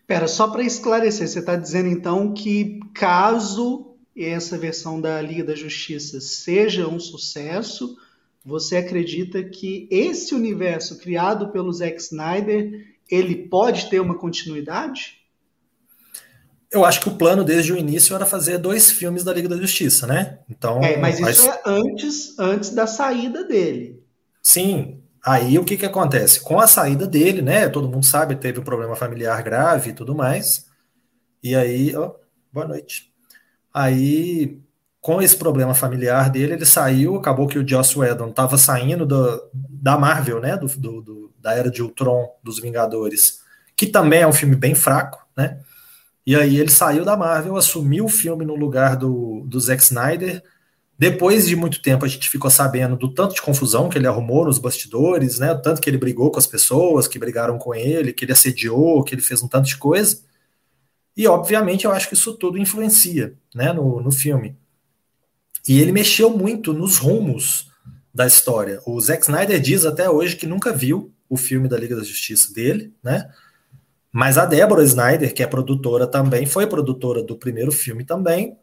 Pera, 0.06 0.26
só 0.26 0.48
para 0.48 0.62
esclarecer, 0.62 1.28
você 1.28 1.38
está 1.38 1.54
dizendo 1.54 1.88
então 1.88 2.32
que 2.32 2.80
caso 2.94 3.94
essa 4.16 4.58
versão 4.58 5.00
da 5.00 5.20
Liga 5.22 5.44
da 5.44 5.54
Justiça 5.54 6.20
seja 6.20 6.88
um 6.88 6.98
sucesso, 6.98 7.96
você 8.44 8.76
acredita 8.76 9.42
que 9.44 9.86
esse 9.90 10.34
universo 10.34 10.98
criado 10.98 11.50
pelo 11.52 11.72
Zack 11.72 12.00
Snyder 12.00 12.86
ele 13.10 13.48
pode 13.48 13.88
ter 13.88 14.00
uma 14.00 14.16
continuidade? 14.16 15.19
Eu 16.72 16.84
acho 16.84 17.00
que 17.00 17.08
o 17.08 17.16
plano 17.16 17.42
desde 17.42 17.72
o 17.72 17.76
início 17.76 18.14
era 18.14 18.24
fazer 18.24 18.58
dois 18.58 18.92
filmes 18.92 19.24
da 19.24 19.32
Liga 19.32 19.48
da 19.48 19.56
Justiça, 19.56 20.06
né? 20.06 20.38
Então, 20.48 20.80
é, 20.82 20.96
mas 20.96 21.18
isso 21.18 21.48
é 21.48 21.60
antes, 21.66 22.38
antes 22.38 22.70
da 22.70 22.86
saída 22.86 23.42
dele. 23.44 24.00
Sim. 24.40 25.02
Aí 25.24 25.58
o 25.58 25.64
que 25.64 25.76
que 25.76 25.84
acontece? 25.84 26.40
Com 26.40 26.60
a 26.60 26.68
saída 26.68 27.06
dele, 27.06 27.42
né? 27.42 27.68
Todo 27.68 27.88
mundo 27.88 28.06
sabe, 28.06 28.36
teve 28.36 28.60
um 28.60 28.64
problema 28.64 28.94
familiar 28.94 29.42
grave 29.42 29.90
e 29.90 29.92
tudo 29.92 30.14
mais. 30.14 30.66
E 31.42 31.56
aí, 31.56 31.94
ó, 31.96 32.12
boa 32.52 32.68
noite. 32.68 33.12
Aí, 33.74 34.60
com 35.00 35.20
esse 35.20 35.36
problema 35.36 35.74
familiar 35.74 36.30
dele, 36.30 36.54
ele 36.54 36.66
saiu. 36.66 37.16
Acabou 37.16 37.48
que 37.48 37.58
o 37.58 37.66
Joss 37.66 37.98
Whedon 37.98 38.28
estava 38.28 38.56
saindo 38.56 39.04
do, 39.04 39.50
da 39.52 39.98
Marvel, 39.98 40.40
né? 40.40 40.56
Do, 40.56 40.66
do, 40.66 41.02
do, 41.02 41.34
da 41.38 41.52
era 41.52 41.70
de 41.70 41.82
Ultron 41.82 42.30
dos 42.42 42.60
Vingadores, 42.60 43.40
que 43.76 43.86
também 43.86 44.20
é 44.20 44.26
um 44.26 44.32
filme 44.32 44.54
bem 44.54 44.74
fraco, 44.74 45.26
né? 45.36 45.60
E 46.26 46.36
aí 46.36 46.56
ele 46.58 46.70
saiu 46.70 47.04
da 47.04 47.16
Marvel, 47.16 47.56
assumiu 47.56 48.04
o 48.04 48.08
filme 48.08 48.44
no 48.44 48.54
lugar 48.54 48.96
do, 48.96 49.44
do 49.46 49.58
Zack 49.58 49.82
Snyder. 49.82 50.42
Depois 50.98 51.46
de 51.46 51.56
muito 51.56 51.80
tempo 51.80 52.04
a 52.04 52.08
gente 52.08 52.28
ficou 52.28 52.50
sabendo 52.50 52.96
do 52.96 53.12
tanto 53.12 53.34
de 53.34 53.42
confusão 53.42 53.88
que 53.88 53.96
ele 53.96 54.06
arrumou 54.06 54.44
nos 54.44 54.58
bastidores, 54.58 55.38
né? 55.38 55.52
O 55.52 55.62
tanto 55.62 55.80
que 55.80 55.88
ele 55.88 55.96
brigou 55.96 56.30
com 56.30 56.38
as 56.38 56.46
pessoas, 56.46 57.08
que 57.08 57.18
brigaram 57.18 57.58
com 57.58 57.74
ele, 57.74 58.12
que 58.12 58.24
ele 58.24 58.32
assediou, 58.32 59.02
que 59.02 59.14
ele 59.14 59.22
fez 59.22 59.42
um 59.42 59.48
tanto 59.48 59.66
de 59.66 59.78
coisa. 59.78 60.20
E 61.16 61.26
obviamente 61.26 61.84
eu 61.84 61.92
acho 61.92 62.08
que 62.08 62.14
isso 62.14 62.34
tudo 62.34 62.58
influencia, 62.58 63.34
né, 63.54 63.72
no, 63.72 64.00
no 64.00 64.10
filme. 64.10 64.56
E 65.68 65.80
ele 65.80 65.92
mexeu 65.92 66.30
muito 66.30 66.72
nos 66.72 66.96
rumos 66.96 67.70
da 68.12 68.26
história. 68.26 68.80
O 68.86 69.00
Zack 69.00 69.22
Snyder 69.22 69.60
diz 69.60 69.84
até 69.84 70.08
hoje 70.08 70.36
que 70.36 70.46
nunca 70.46 70.72
viu 70.72 71.12
o 71.28 71.36
filme 71.36 71.68
da 71.68 71.78
Liga 71.78 71.96
da 71.96 72.02
Justiça 72.02 72.52
dele, 72.52 72.92
né? 73.02 73.30
Mas 74.12 74.36
a 74.36 74.44
Deborah 74.44 74.82
Snyder, 74.82 75.32
que 75.32 75.42
é 75.42 75.46
produtora 75.46 76.06
também, 76.06 76.46
foi 76.46 76.66
produtora 76.66 77.22
do 77.22 77.36
primeiro 77.36 77.70
filme 77.70 78.04
também. 78.04 78.56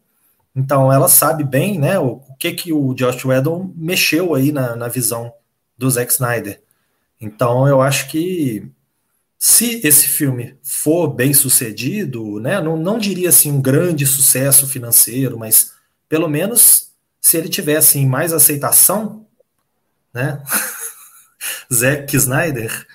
Então 0.56 0.92
ela 0.92 1.08
sabe 1.08 1.44
bem, 1.44 1.78
né, 1.80 2.00
o, 2.00 2.22
o 2.28 2.36
que 2.38 2.52
que 2.52 2.74
o 2.74 2.94
Josh 2.94 3.24
Whedon 3.24 3.72
mexeu 3.76 4.34
aí 4.34 4.52
na, 4.52 4.76
na 4.76 4.88
visão 4.88 5.32
do 5.78 5.90
Zack 5.90 6.12
Snyder. 6.12 6.62
Então 7.22 7.68
eu 7.68 7.82
acho 7.82 8.10
que 8.10 8.70
se 9.38 9.80
esse 9.86 10.08
filme 10.08 10.58
for 10.64 11.10
bem 11.10 11.34
sucedido, 11.34 12.40
né, 12.40 12.60
não, 12.60 12.76
não 12.76 12.98
diria 12.98 13.30
assim 13.30 13.52
um 13.52 13.62
grande 13.62 14.06
sucesso 14.06 14.68
financeiro, 14.68 15.38
mas 15.38 15.74
pelo 16.10 16.28
menos 16.28 16.92
se 17.22 17.38
ele 17.38 17.50
tivesse 17.50 18.00
assim, 18.00 18.08
mais 18.08 18.34
aceitação, 18.34 19.28
né, 20.14 20.42
Zack 21.72 22.16
Snyder, 22.16 22.88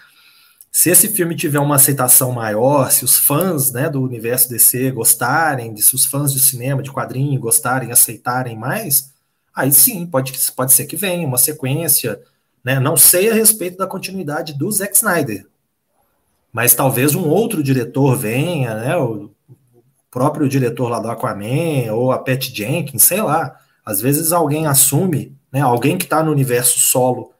se 0.75 0.89
esse 0.89 1.09
filme 1.09 1.37
tiver 1.37 1.59
uma 1.59 1.75
aceitação 1.75 2.33
maior, 2.33 2.91
se 2.91 3.05
os 3.05 3.19
fãs 3.19 3.71
né, 3.71 3.91
do 3.91 4.01
universo 4.01 4.49
DC 4.49 4.91
gostarem, 4.91 5.77
se 5.77 5.95
os 5.95 6.07
fãs 6.07 6.33
de 6.33 6.41
cinema, 6.41 6.83
de 6.83 6.91
quadrinho 6.91 7.39
gostarem, 7.39 7.93
aceitarem 7.93 8.57
mais, 8.57 9.13
aí 9.55 9.71
sim, 9.71 10.07
pode, 10.07 10.33
pode 10.57 10.73
ser 10.73 10.87
que 10.87 10.97
venha 10.97 11.29
uma 11.29 11.37
sequência. 11.37 12.19
Né? 12.65 12.81
Não 12.81 12.97
sei 12.97 13.31
a 13.31 13.35
respeito 13.35 13.77
da 13.77 13.87
continuidade 13.87 14.55
do 14.55 14.73
Zack 14.73 14.97
Snyder, 14.97 15.47
mas 16.51 16.75
talvez 16.75 17.15
um 17.15 17.29
outro 17.29 17.63
diretor 17.63 18.17
venha, 18.17 18.75
né? 18.75 18.97
o 18.97 19.31
próprio 20.11 20.49
diretor 20.49 20.89
lá 20.89 21.01
do 21.01 21.11
Aquaman, 21.11 21.93
ou 21.93 22.13
a 22.13 22.19
Pat 22.19 22.51
Jenkins, 22.51 23.03
sei 23.03 23.21
lá. 23.21 23.55
Às 23.85 24.01
vezes 24.01 24.33
alguém 24.33 24.67
assume, 24.67 25.37
né? 25.53 25.61
alguém 25.61 25.99
que 25.99 26.05
está 26.05 26.23
no 26.23 26.33
universo 26.33 26.79
solo 26.79 27.31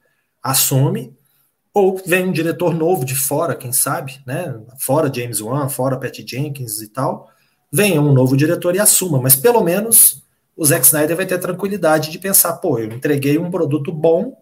assume 0.43 1.17
ou 1.75 2.01
vem 2.05 2.29
um 2.29 2.33
diretor 2.33 2.75
novo 2.75 3.05
de 3.05 3.15
fora, 3.15 3.55
quem 3.55 3.73
sabe, 3.73 4.21
né? 4.27 4.61
Fora 4.79 5.13
James 5.13 5.41
Wan, 5.41 5.69
fora 5.69 5.99
Pat 5.99 6.19
Jenkins 6.27 6.81
e 6.83 6.89
tal. 6.89 7.31
Venha 7.71 8.01
um 8.01 8.13
novo 8.13 8.37
diretor 8.37 8.75
e 8.75 8.79
assuma, 8.79 9.21
mas 9.21 9.35
pelo 9.35 9.63
menos 9.63 10.23
o 10.55 10.65
Zack 10.67 10.85
Snyder 10.85 11.17
vai 11.17 11.25
ter 11.25 11.39
tranquilidade 11.39 12.11
de 12.11 12.19
pensar, 12.19 12.55
pô, 12.55 12.79
eu 12.79 12.93
entreguei 12.93 13.39
um 13.39 13.51
produto 13.51 13.91
bom 13.91 14.37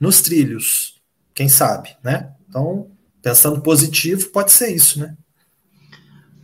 nos 0.00 0.20
trilhos, 0.20 1.00
quem 1.32 1.48
sabe, 1.48 1.96
né? 2.02 2.32
Então, 2.48 2.90
pensando 3.22 3.60
positivo, 3.60 4.30
pode 4.30 4.50
ser 4.50 4.74
isso, 4.74 4.98
né? 4.98 5.16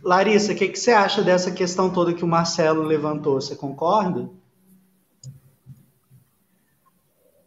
Larissa, 0.01 0.53
o 0.53 0.55
que, 0.55 0.69
que 0.69 0.79
você 0.79 0.91
acha 0.91 1.21
dessa 1.21 1.51
questão 1.51 1.89
toda 1.89 2.13
que 2.13 2.23
o 2.23 2.27
Marcelo 2.27 2.83
levantou? 2.83 3.41
Você 3.41 3.53
concorda? 3.53 4.29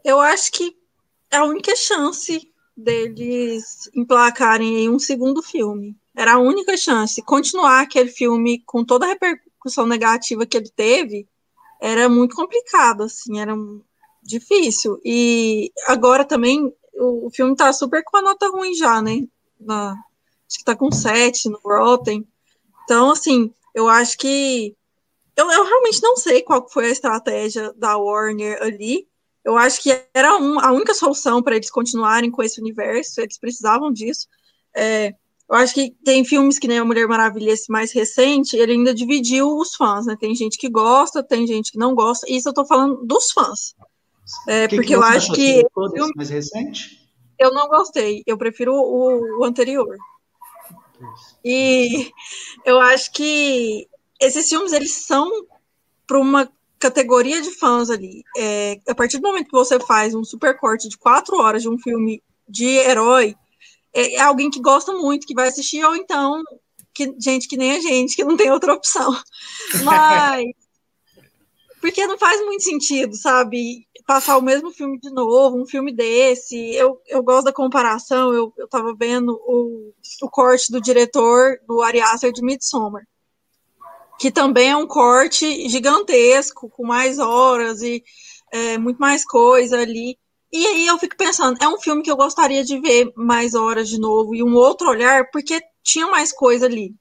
Eu 0.04 0.20
acho 0.20 0.52
que 0.52 0.76
é 1.30 1.38
a 1.38 1.44
única 1.44 1.74
chance 1.74 2.51
deles 2.76 3.90
emplacarem 3.94 4.84
em 4.84 4.88
um 4.88 4.98
segundo 4.98 5.42
filme. 5.42 5.96
Era 6.14 6.34
a 6.34 6.38
única 6.38 6.76
chance. 6.76 7.22
Continuar 7.22 7.80
aquele 7.80 8.10
filme 8.10 8.62
com 8.66 8.84
toda 8.84 9.06
a 9.06 9.08
repercussão 9.08 9.86
negativa 9.86 10.46
que 10.46 10.56
ele 10.56 10.70
teve 10.70 11.26
era 11.80 12.08
muito 12.08 12.36
complicado, 12.36 13.02
assim, 13.02 13.40
era 13.40 13.54
difícil. 14.22 15.00
E 15.04 15.72
agora 15.86 16.24
também 16.24 16.72
o, 16.94 17.28
filme 17.30 17.56
tá 17.56 17.72
super 17.72 18.04
com 18.04 18.18
a 18.18 18.22
nota 18.22 18.48
ruim 18.48 18.74
já, 18.74 19.02
né? 19.02 19.26
Na, 19.58 19.92
acho 20.48 20.58
que 20.58 20.64
tá 20.64 20.76
com 20.76 20.92
7 20.92 21.48
no 21.48 21.60
Rotten. 21.64 22.26
Então, 22.84 23.10
assim, 23.10 23.52
eu 23.74 23.88
acho 23.88 24.16
que. 24.18 24.76
Eu, 25.34 25.50
eu 25.50 25.64
realmente 25.64 26.02
não 26.02 26.16
sei 26.16 26.42
qual 26.42 26.68
foi 26.68 26.86
a 26.86 26.90
estratégia 26.90 27.72
da 27.72 27.96
Warner 27.96 28.62
ali, 28.62 29.08
eu 29.44 29.56
acho 29.56 29.82
que 29.82 29.90
era 30.14 30.36
um, 30.36 30.58
a 30.60 30.72
única 30.72 30.94
solução 30.94 31.42
para 31.42 31.56
eles 31.56 31.70
continuarem 31.70 32.30
com 32.30 32.42
esse 32.42 32.60
universo, 32.60 33.20
eles 33.20 33.38
precisavam 33.38 33.92
disso. 33.92 34.28
É, 34.74 35.14
eu 35.48 35.56
acho 35.56 35.74
que 35.74 35.90
tem 36.04 36.24
filmes 36.24 36.58
que 36.58 36.68
nem 36.68 36.78
a 36.78 36.84
Mulher 36.84 37.06
Maravilha, 37.06 37.50
esse 37.50 37.70
mais 37.70 37.92
recente, 37.92 38.56
ele 38.56 38.72
ainda 38.72 38.94
dividiu 38.94 39.56
os 39.56 39.74
fãs, 39.74 40.06
né? 40.06 40.16
Tem 40.18 40.34
gente 40.34 40.56
que 40.56 40.68
gosta, 40.68 41.22
tem 41.22 41.46
gente 41.46 41.72
que 41.72 41.78
não 41.78 41.94
gosta, 41.94 42.26
e 42.28 42.36
isso 42.36 42.48
eu 42.48 42.54
tô 42.54 42.64
falando 42.64 43.04
dos 43.04 43.32
fãs. 43.32 43.74
É, 44.48 44.68
que 44.68 44.76
porque 44.76 44.88
que 44.88 44.94
eu 44.94 45.02
acho 45.02 45.32
que. 45.32 45.66
Filme, 45.94 46.12
mais 46.16 46.30
recente? 46.30 47.00
Eu 47.38 47.52
não 47.52 47.68
gostei, 47.68 48.22
eu 48.26 48.38
prefiro 48.38 48.72
o, 48.74 49.40
o 49.40 49.44
anterior. 49.44 49.96
E 51.44 52.12
eu 52.64 52.80
acho 52.80 53.12
que 53.12 53.88
esses 54.20 54.48
filmes, 54.48 54.72
eles 54.72 54.92
são 54.92 55.28
para 56.06 56.18
uma 56.18 56.48
categoria 56.82 57.40
de 57.40 57.52
fãs 57.52 57.88
ali. 57.90 58.24
É, 58.36 58.80
a 58.88 58.94
partir 58.94 59.18
do 59.18 59.28
momento 59.28 59.46
que 59.46 59.52
você 59.52 59.78
faz 59.78 60.16
um 60.16 60.24
super 60.24 60.58
corte 60.58 60.88
de 60.88 60.98
quatro 60.98 61.36
horas 61.36 61.62
de 61.62 61.68
um 61.68 61.78
filme 61.78 62.20
de 62.48 62.66
herói, 62.66 63.36
é, 63.94 64.14
é 64.14 64.20
alguém 64.20 64.50
que 64.50 64.60
gosta 64.60 64.92
muito, 64.92 65.26
que 65.26 65.34
vai 65.34 65.46
assistir, 65.46 65.84
ou 65.84 65.94
então 65.94 66.42
que, 66.92 67.14
gente 67.20 67.46
que 67.46 67.56
nem 67.56 67.76
a 67.76 67.80
gente, 67.80 68.16
que 68.16 68.24
não 68.24 68.36
tem 68.36 68.50
outra 68.50 68.74
opção. 68.74 69.16
Mas. 69.84 70.44
porque 71.80 72.04
não 72.04 72.18
faz 72.18 72.44
muito 72.44 72.64
sentido, 72.64 73.14
sabe? 73.14 73.86
Passar 74.04 74.36
o 74.36 74.42
mesmo 74.42 74.72
filme 74.72 74.98
de 74.98 75.10
novo, 75.10 75.62
um 75.62 75.66
filme 75.66 75.94
desse. 75.94 76.74
Eu, 76.74 77.00
eu 77.06 77.22
gosto 77.22 77.44
da 77.44 77.52
comparação, 77.52 78.34
eu, 78.34 78.52
eu 78.58 78.66
tava 78.66 78.92
vendo 78.92 79.40
o, 79.46 79.92
o 80.22 80.28
corte 80.28 80.72
do 80.72 80.80
diretor 80.80 81.60
do 81.64 81.80
Ari 81.80 82.00
Aster 82.00 82.32
de 82.32 82.42
Midsommar 82.42 83.04
que 84.22 84.30
também 84.30 84.70
é 84.70 84.76
um 84.76 84.86
corte 84.86 85.68
gigantesco, 85.68 86.70
com 86.70 86.86
mais 86.86 87.18
horas 87.18 87.82
e 87.82 88.04
é, 88.52 88.78
muito 88.78 88.98
mais 88.98 89.24
coisa 89.24 89.80
ali. 89.80 90.16
E 90.52 90.64
aí 90.64 90.86
eu 90.86 90.96
fico 90.96 91.16
pensando, 91.16 91.60
é 91.60 91.66
um 91.66 91.80
filme 91.80 92.04
que 92.04 92.10
eu 92.10 92.16
gostaria 92.16 92.62
de 92.62 92.78
ver 92.78 93.12
mais 93.16 93.52
horas 93.52 93.88
de 93.88 93.98
novo 93.98 94.32
e 94.32 94.40
um 94.40 94.54
outro 94.54 94.88
olhar, 94.88 95.28
porque 95.32 95.60
tinha 95.82 96.06
mais 96.06 96.30
coisa 96.30 96.66
ali, 96.66 96.94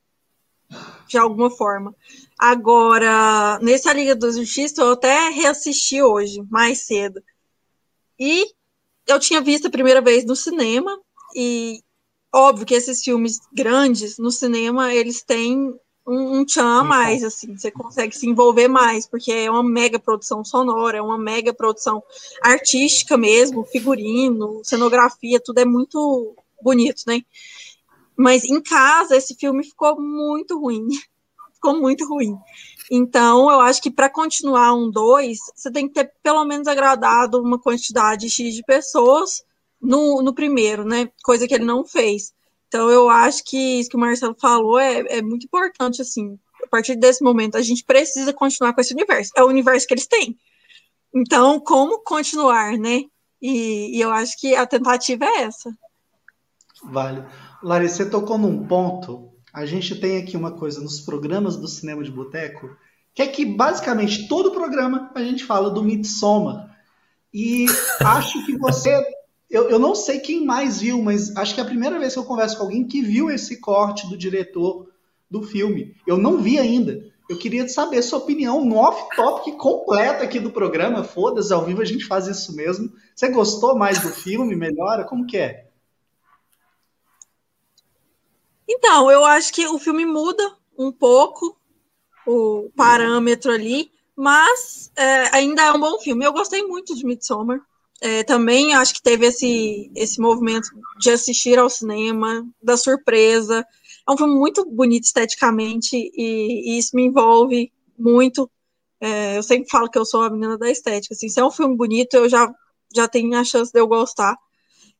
de 1.07 1.15
alguma 1.15 1.51
forma. 1.51 1.95
Agora, 2.39 3.59
nessa 3.61 3.93
Liga 3.93 4.15
da 4.15 4.31
Justiça, 4.31 4.81
eu 4.81 4.93
até 4.93 5.29
reassisti 5.29 6.01
hoje, 6.01 6.41
mais 6.49 6.87
cedo. 6.87 7.21
E 8.19 8.47
eu 9.05 9.19
tinha 9.19 9.41
visto 9.41 9.67
a 9.67 9.71
primeira 9.71 10.01
vez 10.01 10.25
no 10.25 10.35
cinema, 10.35 10.99
e 11.35 11.83
óbvio 12.33 12.65
que 12.65 12.73
esses 12.73 13.03
filmes 13.03 13.37
grandes 13.53 14.17
no 14.17 14.31
cinema, 14.31 14.91
eles 14.91 15.21
têm 15.21 15.71
um, 16.11 16.39
um 16.39 16.45
tchan 16.45 16.79
a 16.79 16.83
mais, 16.83 17.23
assim, 17.23 17.57
você 17.57 17.71
consegue 17.71 18.15
se 18.15 18.27
envolver 18.27 18.67
mais, 18.67 19.07
porque 19.07 19.31
é 19.31 19.49
uma 19.49 19.63
mega 19.63 19.97
produção 19.97 20.43
sonora, 20.43 20.97
é 20.97 21.01
uma 21.01 21.17
mega 21.17 21.53
produção 21.53 22.03
artística 22.41 23.17
mesmo, 23.17 23.63
figurino, 23.63 24.61
cenografia, 24.63 25.39
tudo 25.39 25.59
é 25.59 25.65
muito 25.65 26.35
bonito, 26.61 27.03
né? 27.07 27.21
Mas 28.15 28.43
em 28.43 28.61
casa 28.61 29.15
esse 29.15 29.35
filme 29.35 29.63
ficou 29.63 29.99
muito 29.99 30.59
ruim, 30.59 30.87
ficou 31.55 31.79
muito 31.79 32.05
ruim. 32.07 32.37
Então, 32.91 33.49
eu 33.49 33.61
acho 33.61 33.81
que 33.81 33.89
para 33.89 34.09
continuar 34.09 34.73
um 34.73 34.91
2, 34.91 35.39
você 35.55 35.71
tem 35.71 35.87
que 35.87 35.93
ter 35.93 36.11
pelo 36.21 36.43
menos 36.43 36.67
agradado 36.67 37.41
uma 37.41 37.57
quantidade 37.57 38.29
X 38.29 38.53
de 38.53 38.63
pessoas 38.63 39.45
no, 39.81 40.21
no 40.21 40.33
primeiro, 40.33 40.83
né? 40.83 41.09
Coisa 41.23 41.47
que 41.47 41.53
ele 41.53 41.63
não 41.63 41.85
fez. 41.85 42.33
Então, 42.71 42.89
eu 42.89 43.09
acho 43.09 43.43
que 43.43 43.81
isso 43.81 43.89
que 43.89 43.97
o 43.97 43.99
Marcelo 43.99 44.33
falou 44.39 44.79
é, 44.79 45.03
é 45.17 45.21
muito 45.21 45.43
importante, 45.43 46.01
assim. 46.01 46.39
A 46.63 46.67
partir 46.67 46.95
desse 46.95 47.21
momento, 47.21 47.57
a 47.57 47.61
gente 47.61 47.83
precisa 47.83 48.31
continuar 48.31 48.71
com 48.73 48.79
esse 48.79 48.93
universo. 48.93 49.29
É 49.35 49.43
o 49.43 49.49
universo 49.49 49.85
que 49.85 49.93
eles 49.93 50.07
têm. 50.07 50.37
Então, 51.13 51.59
como 51.59 52.01
continuar, 52.01 52.77
né? 52.77 53.01
E, 53.41 53.97
e 53.97 53.99
eu 53.99 54.09
acho 54.09 54.39
que 54.39 54.55
a 54.55 54.65
tentativa 54.65 55.25
é 55.25 55.41
essa. 55.41 55.69
Vale. 56.81 57.25
Larissa, 57.61 58.05
você 58.05 58.09
tocou 58.09 58.37
num 58.37 58.65
ponto. 58.65 59.33
A 59.53 59.65
gente 59.65 59.99
tem 59.99 60.21
aqui 60.21 60.37
uma 60.37 60.53
coisa 60.53 60.79
nos 60.79 61.01
programas 61.01 61.57
do 61.57 61.67
Cinema 61.67 62.01
de 62.01 62.09
Boteco, 62.09 62.69
que 63.13 63.21
é 63.21 63.27
que 63.27 63.43
basicamente 63.43 64.29
todo 64.29 64.53
programa 64.53 65.11
a 65.13 65.21
gente 65.21 65.43
fala 65.43 65.69
do 65.69 65.83
Midsommar. 65.83 66.73
E 67.33 67.65
acho 67.99 68.45
que 68.45 68.57
você. 68.57 69.05
Eu, 69.51 69.69
eu 69.69 69.77
não 69.77 69.93
sei 69.93 70.19
quem 70.19 70.45
mais 70.45 70.79
viu, 70.79 71.03
mas 71.03 71.35
acho 71.35 71.53
que 71.53 71.59
é 71.59 71.63
a 71.63 71.67
primeira 71.67 71.99
vez 71.99 72.13
que 72.13 72.19
eu 72.19 72.23
converso 72.23 72.57
com 72.57 72.63
alguém 72.63 72.87
que 72.87 73.01
viu 73.01 73.29
esse 73.29 73.59
corte 73.59 74.07
do 74.07 74.17
diretor 74.17 74.89
do 75.29 75.43
filme. 75.43 75.93
Eu 76.07 76.17
não 76.17 76.37
vi 76.37 76.57
ainda. 76.57 77.05
Eu 77.29 77.37
queria 77.37 77.67
saber 77.67 78.01
sua 78.01 78.19
opinião 78.19 78.63
no 78.63 78.77
off-topic 78.77 79.57
completa 79.57 80.23
aqui 80.23 80.39
do 80.39 80.51
programa. 80.51 81.03
Foda-se, 81.03 81.53
ao 81.53 81.65
vivo 81.65 81.81
a 81.81 81.85
gente 81.85 82.05
faz 82.05 82.27
isso 82.27 82.55
mesmo. 82.55 82.93
Você 83.13 83.27
gostou 83.27 83.77
mais 83.77 83.99
do 83.99 84.09
filme? 84.09 84.55
Melhora? 84.55 85.03
Como 85.03 85.27
que 85.27 85.37
é? 85.37 85.67
Então, 88.67 89.11
eu 89.11 89.25
acho 89.25 89.51
que 89.53 89.67
o 89.67 89.77
filme 89.77 90.05
muda 90.05 90.43
um 90.77 90.93
pouco 90.93 91.57
o 92.25 92.69
parâmetro 92.73 93.51
ali, 93.51 93.91
mas 94.15 94.91
é, 94.95 95.35
ainda 95.35 95.61
é 95.61 95.71
um 95.73 95.79
bom 95.79 95.99
filme. 95.99 96.25
Eu 96.25 96.31
gostei 96.31 96.63
muito 96.63 96.95
de 96.95 97.05
Midsommar. 97.05 97.59
É, 98.03 98.23
também 98.23 98.73
acho 98.73 98.95
que 98.95 99.01
teve 99.01 99.27
esse, 99.27 99.91
esse 99.95 100.19
movimento 100.19 100.69
de 100.99 101.11
assistir 101.11 101.59
ao 101.59 101.69
cinema, 101.69 102.43
da 102.61 102.75
surpresa, 102.75 103.63
é 104.07 104.11
um 104.11 104.17
filme 104.17 104.33
muito 104.33 104.65
bonito 104.65 105.03
esteticamente 105.03 105.95
e, 105.95 106.73
e 106.73 106.77
isso 106.79 106.95
me 106.95 107.03
envolve 107.03 107.71
muito. 107.97 108.49
É, 108.99 109.37
eu 109.37 109.43
sempre 109.43 109.69
falo 109.69 109.89
que 109.89 109.97
eu 109.97 110.05
sou 110.05 110.23
a 110.23 110.29
menina 110.29 110.57
da 110.57 110.69
estética. 110.69 111.13
Assim, 111.13 111.29
se 111.29 111.39
é 111.39 111.45
um 111.45 111.51
filme 111.51 111.75
bonito, 111.75 112.15
eu 112.15 112.27
já, 112.27 112.51
já 112.93 113.07
tenho 113.07 113.35
a 113.37 113.43
chance 113.43 113.71
de 113.71 113.79
eu 113.79 113.87
gostar. 113.87 114.35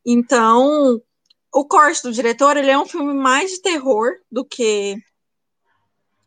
Então, 0.05 1.01
o 1.53 1.65
corte 1.65 2.03
do 2.03 2.11
diretor, 2.11 2.57
ele 2.57 2.71
é 2.71 2.77
um 2.77 2.87
filme 2.87 3.13
mais 3.13 3.51
de 3.51 3.61
terror 3.61 4.11
do 4.31 4.45
que 4.45 4.95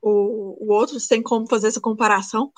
o, 0.03 0.67
o 0.67 0.73
outro, 0.73 1.01
sem 1.01 1.23
como 1.23 1.49
fazer 1.49 1.69
essa 1.69 1.81
comparação. 1.81 2.53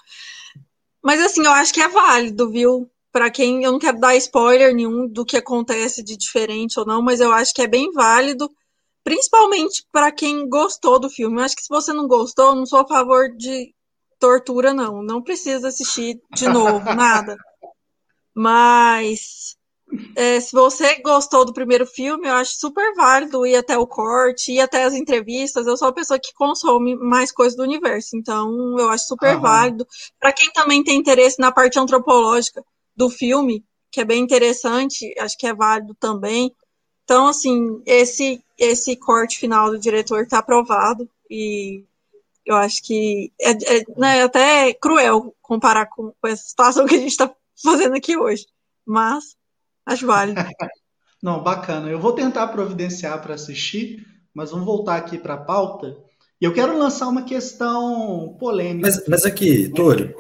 Mas, 1.03 1.21
assim, 1.21 1.45
eu 1.45 1.53
acho 1.53 1.73
que 1.73 1.81
é 1.81 1.89
válido, 1.89 2.51
viu? 2.51 2.91
Para 3.17 3.31
quem, 3.31 3.65
eu 3.65 3.73
não 3.73 3.79
quero 3.79 3.99
dar 3.99 4.15
spoiler 4.17 4.75
nenhum 4.75 5.09
do 5.09 5.25
que 5.25 5.39
acontece 5.39 6.05
de 6.05 6.19
diferente 6.19 6.79
ou 6.79 6.85
não, 6.85 7.01
mas 7.01 7.19
eu 7.19 7.33
acho 7.33 7.55
que 7.55 7.63
é 7.63 7.67
bem 7.67 7.91
válido 7.91 8.51
Principalmente 9.07 9.87
para 9.93 10.11
quem 10.11 10.49
gostou 10.49 10.99
do 10.99 11.09
filme. 11.09 11.39
Eu 11.39 11.45
acho 11.45 11.55
que 11.55 11.63
se 11.63 11.69
você 11.69 11.93
não 11.93 12.09
gostou, 12.09 12.57
não 12.57 12.67
sou 12.67 12.81
a 12.81 12.89
favor 12.89 13.29
de 13.37 13.73
tortura, 14.19 14.75
não. 14.75 15.01
Não 15.01 15.23
precisa 15.23 15.69
assistir 15.69 16.21
de 16.35 16.49
novo, 16.49 16.81
nada. 16.93 17.37
Mas 18.35 19.55
é, 20.17 20.41
se 20.41 20.51
você 20.51 21.01
gostou 21.03 21.45
do 21.45 21.55
primeiro 21.55 21.87
filme, 21.87 22.27
eu 22.27 22.35
acho 22.35 22.59
super 22.59 22.95
válido 22.97 23.47
ir 23.47 23.55
até 23.55 23.79
o 23.79 23.87
corte, 23.87 24.51
ir 24.51 24.61
até 24.61 24.83
as 24.83 24.93
entrevistas. 24.93 25.69
Eu 25.69 25.77
sou 25.77 25.87
a 25.87 25.95
pessoa 25.95 26.19
que 26.19 26.35
consome 26.35 26.97
mais 26.97 27.31
coisas 27.31 27.57
do 27.57 27.63
universo, 27.63 28.17
então 28.17 28.77
eu 28.77 28.91
acho 28.91 29.07
super 29.07 29.37
uhum. 29.37 29.41
válido. 29.41 29.87
Para 30.19 30.33
quem 30.33 30.51
também 30.53 30.83
tem 30.83 30.99
interesse 30.99 31.39
na 31.39 31.53
parte 31.53 31.79
antropológica 31.79 32.61
do 32.97 33.11
filme, 33.11 33.65
que 33.91 34.01
é 34.01 34.05
bem 34.05 34.23
interessante, 34.23 35.15
acho 35.19 35.37
que 35.37 35.47
é 35.47 35.55
válido 35.55 35.95
também. 35.95 36.53
Então, 37.05 37.29
assim, 37.29 37.83
esse 37.87 38.43
esse 38.59 38.97
corte 38.97 39.39
final 39.39 39.71
do 39.71 39.79
diretor 39.79 40.23
está 40.23 40.39
aprovado 40.39 41.09
e 41.31 41.85
eu 42.45 42.57
acho 42.57 42.83
que 42.83 43.33
é, 43.41 43.51
é, 43.51 43.85
né, 43.97 44.23
até 44.23 44.73
cruel 44.73 45.35
comparar 45.43 45.87
com, 45.87 46.13
com, 46.21 46.29
essa 46.29 46.45
situação 46.45 46.87
que 46.87 46.95
a 46.95 46.99
gente 46.99 47.11
está 47.11 47.31
fazendo 47.63 47.97
aqui 47.97 48.17
hoje, 48.17 48.47
mas 48.87 49.37
acho 49.85 50.07
válido. 50.07 50.41
Não, 51.23 51.43
bacana. 51.43 51.89
Eu 51.89 51.99
vou 51.99 52.13
tentar 52.13 52.47
providenciar 52.49 53.21
para 53.21 53.35
assistir, 53.35 54.07
mas 54.35 54.51
vamos 54.51 54.67
voltar 54.67 54.97
aqui 54.97 55.19
para 55.19 55.35
a 55.35 55.45
pauta. 55.45 55.97
E 56.41 56.45
eu 56.45 56.53
quero 56.53 56.79
lançar 56.79 57.09
uma 57.09 57.25
questão 57.25 58.37
polêmica. 58.39 58.87
Mas, 58.87 59.09
mas 59.09 59.25
aqui, 59.25 59.69
Túlio, 59.71 60.15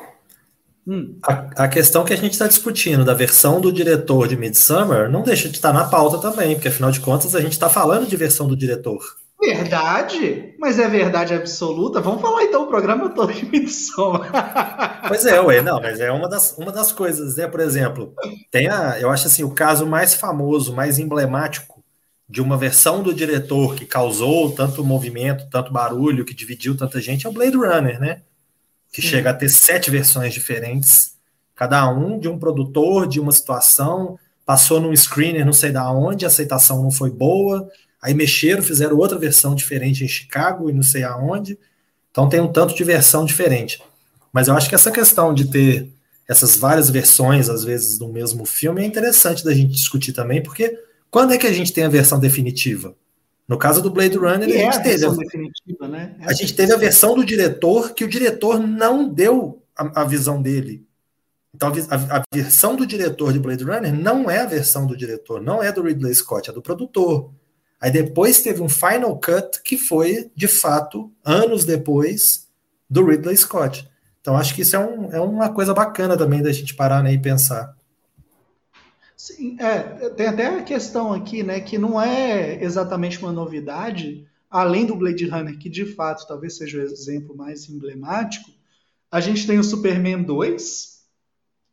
Hum. 0.86 1.18
A, 1.22 1.64
a, 1.64 1.68
questão 1.68 2.04
que 2.04 2.12
a 2.12 2.16
gente 2.16 2.32
está 2.32 2.46
discutindo 2.46 3.04
da 3.04 3.12
versão 3.12 3.60
do 3.60 3.72
diretor 3.72 4.28
de 4.28 4.36
Midsummer 4.36 5.10
não 5.10 5.22
deixa 5.22 5.48
de 5.48 5.56
estar 5.56 5.72
tá 5.72 5.78
na 5.78 5.84
pauta 5.84 6.18
também, 6.18 6.54
porque 6.54 6.68
afinal 6.68 6.92
de 6.92 7.00
contas 7.00 7.34
a 7.34 7.40
gente 7.40 7.52
está 7.52 7.68
falando 7.68 8.06
de 8.06 8.16
versão 8.16 8.46
do 8.46 8.56
diretor. 8.56 9.00
Verdade? 9.40 10.54
Mas 10.58 10.78
é 10.78 10.88
verdade 10.88 11.34
absoluta? 11.34 12.00
Vamos 12.00 12.22
falar 12.22 12.44
então 12.44 12.62
o 12.62 12.68
programa 12.68 13.10
todo 13.10 13.32
de 13.32 13.44
Midsummer. 13.44 14.30
pois 15.08 15.26
é, 15.26 15.40
ué, 15.40 15.60
não, 15.60 15.80
mas 15.80 16.00
é 16.00 16.10
uma 16.10 16.28
das, 16.28 16.56
uma 16.56 16.70
das 16.70 16.92
coisas, 16.92 17.36
né? 17.36 17.46
Por 17.48 17.60
exemplo, 17.60 18.14
tem 18.50 18.68
a, 18.68 18.98
eu 19.00 19.10
acho 19.10 19.26
assim, 19.26 19.42
o 19.42 19.50
caso 19.50 19.86
mais 19.86 20.14
famoso, 20.14 20.72
mais 20.72 20.98
emblemático 20.98 21.84
de 22.28 22.40
uma 22.40 22.56
versão 22.56 23.02
do 23.02 23.14
diretor 23.14 23.74
que 23.74 23.84
causou 23.84 24.52
tanto 24.52 24.84
movimento, 24.84 25.48
tanto 25.50 25.72
barulho, 25.72 26.24
que 26.24 26.34
dividiu 26.34 26.76
tanta 26.76 27.00
gente 27.00 27.26
é 27.26 27.28
o 27.28 27.32
Blade 27.32 27.56
Runner, 27.56 28.00
né? 28.00 28.22
Que 28.96 29.02
Sim. 29.02 29.08
chega 29.08 29.28
a 29.28 29.34
ter 29.34 29.50
sete 29.50 29.90
versões 29.90 30.32
diferentes, 30.32 31.16
cada 31.54 31.86
um 31.90 32.18
de 32.18 32.28
um 32.28 32.38
produtor, 32.38 33.06
de 33.06 33.20
uma 33.20 33.30
situação, 33.30 34.18
passou 34.46 34.80
num 34.80 34.96
screener 34.96 35.44
não 35.44 35.52
sei 35.52 35.70
da 35.70 35.92
onde, 35.92 36.24
a 36.24 36.28
aceitação 36.28 36.82
não 36.82 36.90
foi 36.90 37.10
boa, 37.10 37.68
aí 38.00 38.14
mexeram, 38.14 38.62
fizeram 38.62 38.96
outra 38.96 39.18
versão 39.18 39.54
diferente 39.54 40.02
em 40.02 40.08
Chicago 40.08 40.70
e 40.70 40.72
não 40.72 40.82
sei 40.82 41.04
aonde, 41.04 41.58
então 42.10 42.26
tem 42.26 42.40
um 42.40 42.50
tanto 42.50 42.74
de 42.74 42.82
versão 42.84 43.26
diferente. 43.26 43.82
Mas 44.32 44.48
eu 44.48 44.56
acho 44.56 44.66
que 44.66 44.74
essa 44.74 44.90
questão 44.90 45.34
de 45.34 45.50
ter 45.50 45.90
essas 46.26 46.56
várias 46.56 46.88
versões, 46.88 47.50
às 47.50 47.64
vezes, 47.64 47.98
do 47.98 48.08
mesmo 48.08 48.46
filme, 48.46 48.80
é 48.80 48.86
interessante 48.86 49.44
da 49.44 49.52
gente 49.52 49.72
discutir 49.72 50.14
também, 50.14 50.42
porque 50.42 50.74
quando 51.10 51.34
é 51.34 51.38
que 51.38 51.46
a 51.46 51.52
gente 51.52 51.70
tem 51.70 51.84
a 51.84 51.90
versão 51.90 52.18
definitiva? 52.18 52.94
No 53.48 53.56
caso 53.56 53.80
do 53.80 53.90
Blade 53.90 54.16
Runner, 54.16 54.48
a, 54.48 54.52
é 54.52 54.58
gente 54.58 54.76
a 54.76 54.80
teve 54.80 55.06
a, 55.06 55.88
né? 55.88 56.16
é 56.20 56.26
a 56.26 56.32
gente 56.32 56.54
teve 56.54 56.72
a 56.72 56.76
versão 56.76 57.14
do 57.14 57.24
diretor 57.24 57.94
que 57.94 58.04
o 58.04 58.08
diretor 58.08 58.58
não 58.58 59.08
deu 59.08 59.62
a, 59.76 60.02
a 60.02 60.04
visão 60.04 60.42
dele. 60.42 60.84
Então, 61.54 61.72
a, 61.90 62.22
versão 62.34 62.76
do 62.76 62.86
diretor 62.86 63.32
de 63.32 63.38
Blade 63.38 63.64
Runner 63.64 63.94
não 63.94 64.28
é 64.30 64.40
a 64.40 64.46
versão 64.46 64.86
do 64.86 64.96
diretor, 64.96 65.40
não 65.40 65.62
é 65.62 65.72
do 65.72 65.82
Ridley 65.82 66.14
Scott, 66.14 66.50
é 66.50 66.52
do 66.52 66.60
produtor. 66.60 67.30
Aí 67.80 67.90
depois 67.90 68.42
teve 68.42 68.60
um 68.60 68.68
final 68.68 69.18
cut 69.18 69.62
que 69.62 69.78
foi, 69.78 70.30
de 70.34 70.48
fato, 70.48 71.10
anos 71.24 71.64
depois 71.64 72.48
do 72.90 73.06
Ridley 73.06 73.36
Scott. 73.36 73.88
Então, 74.20 74.36
acho 74.36 74.54
que 74.54 74.62
isso 74.62 74.74
é, 74.74 74.78
um, 74.78 75.12
é 75.12 75.20
uma 75.20 75.50
coisa 75.50 75.72
bacana 75.72 76.16
também 76.16 76.42
da 76.42 76.52
gente 76.52 76.74
parar 76.74 77.02
né, 77.02 77.12
e 77.12 77.18
pensar. 77.18 77.75
Sim, 79.26 79.56
é, 79.58 80.08
tem 80.10 80.28
até 80.28 80.46
a 80.46 80.62
questão 80.62 81.12
aqui, 81.12 81.42
né, 81.42 81.58
que 81.58 81.76
não 81.76 82.00
é 82.00 82.62
exatamente 82.62 83.18
uma 83.18 83.32
novidade, 83.32 84.24
além 84.48 84.86
do 84.86 84.94
Blade 84.94 85.26
Runner, 85.26 85.58
que 85.58 85.68
de 85.68 85.84
fato 85.84 86.28
talvez 86.28 86.56
seja 86.56 86.78
o 86.78 86.80
exemplo 86.80 87.36
mais 87.36 87.68
emblemático, 87.68 88.48
a 89.10 89.20
gente 89.20 89.44
tem 89.44 89.58
o 89.58 89.64
Superman 89.64 90.22
2, 90.22 91.02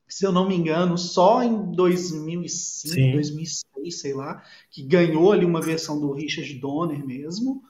se 0.08 0.26
eu 0.26 0.32
não 0.32 0.48
me 0.48 0.56
engano, 0.56 0.98
só 0.98 1.44
em 1.44 1.72
2005, 1.76 2.96
Sim. 2.96 3.12
2006, 3.12 4.00
sei 4.02 4.16
lá, 4.16 4.44
que 4.72 4.82
ganhou 4.82 5.32
ali 5.32 5.46
uma 5.46 5.62
versão 5.62 6.02
do 6.02 6.12
Richard 6.12 6.52
Donner 6.56 7.06
mesmo. 7.06 7.62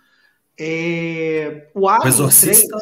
É, 0.58 1.70
o, 1.76 1.90
Alien 1.90 2.06
o 2.06 2.08
Exorcista 2.08 2.78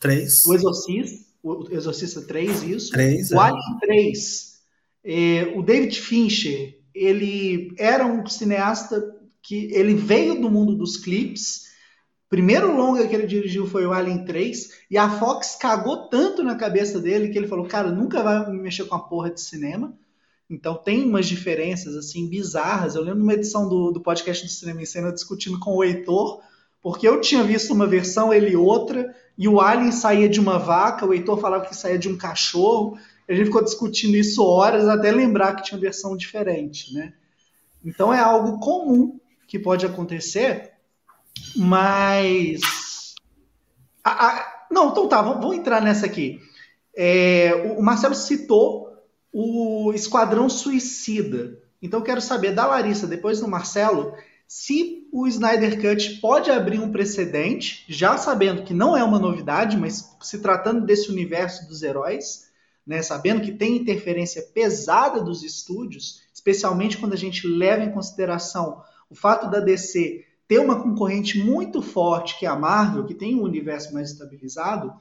3. 0.00 0.44
3. 0.44 0.46
O 0.46 0.54
Exorcista, 0.54 1.26
o 1.42 1.68
Exorcista 1.72 2.22
3, 2.22 2.62
isso. 2.62 2.92
3, 2.92 3.32
o 3.32 3.34
é. 3.34 3.38
Alien 3.38 3.78
3 3.80 4.45
é, 5.08 5.52
o 5.54 5.62
David 5.62 6.00
Fincher, 6.00 6.80
ele 6.92 7.72
era 7.78 8.04
um 8.04 8.26
cineasta 8.26 9.14
que 9.40 9.72
ele 9.72 9.94
veio 9.94 10.40
do 10.40 10.50
mundo 10.50 10.74
dos 10.74 10.96
clipes. 10.96 11.66
Primeiro 12.28 12.76
longa 12.76 13.06
que 13.06 13.14
ele 13.14 13.28
dirigiu 13.28 13.68
foi 13.68 13.86
o 13.86 13.92
Alien 13.92 14.24
3, 14.24 14.68
e 14.90 14.98
a 14.98 15.08
Fox 15.08 15.56
cagou 15.60 16.08
tanto 16.08 16.42
na 16.42 16.56
cabeça 16.56 16.98
dele 16.98 17.28
que 17.28 17.38
ele 17.38 17.46
falou: 17.46 17.66
"Cara, 17.66 17.92
nunca 17.92 18.20
vai 18.20 18.50
mexer 18.50 18.84
com 18.86 18.96
a 18.96 18.98
porra 18.98 19.30
de 19.30 19.40
cinema". 19.40 19.96
Então 20.50 20.74
tem 20.74 21.04
umas 21.04 21.26
diferenças 21.26 21.94
assim 21.94 22.28
bizarras. 22.28 22.96
Eu 22.96 23.02
lembro 23.02 23.22
uma 23.22 23.34
edição 23.34 23.68
do, 23.68 23.92
do 23.92 24.00
podcast 24.00 24.44
do 24.44 24.50
Cinema 24.50 24.82
em 24.82 24.86
Cena 24.86 25.12
discutindo 25.12 25.60
com 25.60 25.76
o 25.76 25.84
Heitor, 25.84 26.40
porque 26.82 27.06
eu 27.06 27.20
tinha 27.20 27.44
visto 27.44 27.72
uma 27.72 27.86
versão, 27.86 28.34
ele 28.34 28.56
outra, 28.56 29.14
e 29.38 29.46
o 29.46 29.60
Alien 29.60 29.92
saía 29.92 30.28
de 30.28 30.40
uma 30.40 30.58
vaca, 30.58 31.06
o 31.06 31.14
Heitor 31.14 31.38
falava 31.38 31.66
que 31.66 31.76
saía 31.76 31.98
de 31.98 32.08
um 32.08 32.16
cachorro. 32.16 32.98
A 33.28 33.34
gente 33.34 33.46
ficou 33.46 33.62
discutindo 33.62 34.16
isso 34.16 34.42
horas 34.44 34.88
até 34.88 35.10
lembrar 35.10 35.54
que 35.54 35.64
tinha 35.64 35.80
versão 35.80 36.16
diferente, 36.16 36.94
né? 36.94 37.12
Então 37.84 38.12
é 38.12 38.20
algo 38.20 38.58
comum 38.58 39.18
que 39.46 39.58
pode 39.58 39.86
acontecer, 39.86 40.72
mas 41.54 42.60
a, 44.02 44.26
a, 44.26 44.66
Não, 44.70 44.90
então 44.90 45.08
tá, 45.08 45.22
vamos, 45.22 45.56
entrar 45.56 45.80
nessa 45.80 46.06
aqui. 46.06 46.40
É, 46.96 47.74
o 47.76 47.82
Marcelo 47.82 48.14
citou 48.14 48.86
o 49.32 49.92
Esquadrão 49.92 50.48
Suicida. 50.48 51.58
Então 51.82 52.00
eu 52.00 52.04
quero 52.04 52.20
saber 52.20 52.52
da 52.52 52.66
Larissa, 52.66 53.06
depois 53.06 53.40
do 53.40 53.48
Marcelo, 53.48 54.14
se 54.46 55.08
o 55.12 55.26
Snyder 55.26 55.80
Cut 55.80 56.20
pode 56.20 56.50
abrir 56.50 56.78
um 56.78 56.92
precedente, 56.92 57.84
já 57.88 58.16
sabendo 58.16 58.62
que 58.62 58.72
não 58.72 58.96
é 58.96 59.02
uma 59.02 59.18
novidade, 59.18 59.76
mas 59.76 60.16
se 60.22 60.38
tratando 60.40 60.86
desse 60.86 61.10
universo 61.10 61.66
dos 61.68 61.82
heróis, 61.82 62.45
né, 62.86 63.02
sabendo 63.02 63.40
que 63.40 63.52
tem 63.52 63.76
interferência 63.76 64.42
pesada 64.54 65.20
dos 65.20 65.42
estúdios, 65.42 66.22
especialmente 66.32 66.98
quando 66.98 67.14
a 67.14 67.18
gente 67.18 67.46
leva 67.46 67.82
em 67.82 67.92
consideração 67.92 68.82
o 69.10 69.14
fato 69.14 69.50
da 69.50 69.58
DC 69.58 70.24
ter 70.46 70.60
uma 70.60 70.80
concorrente 70.80 71.38
muito 71.38 71.82
forte, 71.82 72.38
que 72.38 72.46
é 72.46 72.48
a 72.48 72.54
Marvel, 72.54 73.04
que 73.04 73.14
tem 73.14 73.34
um 73.34 73.42
universo 73.42 73.92
mais 73.92 74.12
estabilizado, 74.12 74.92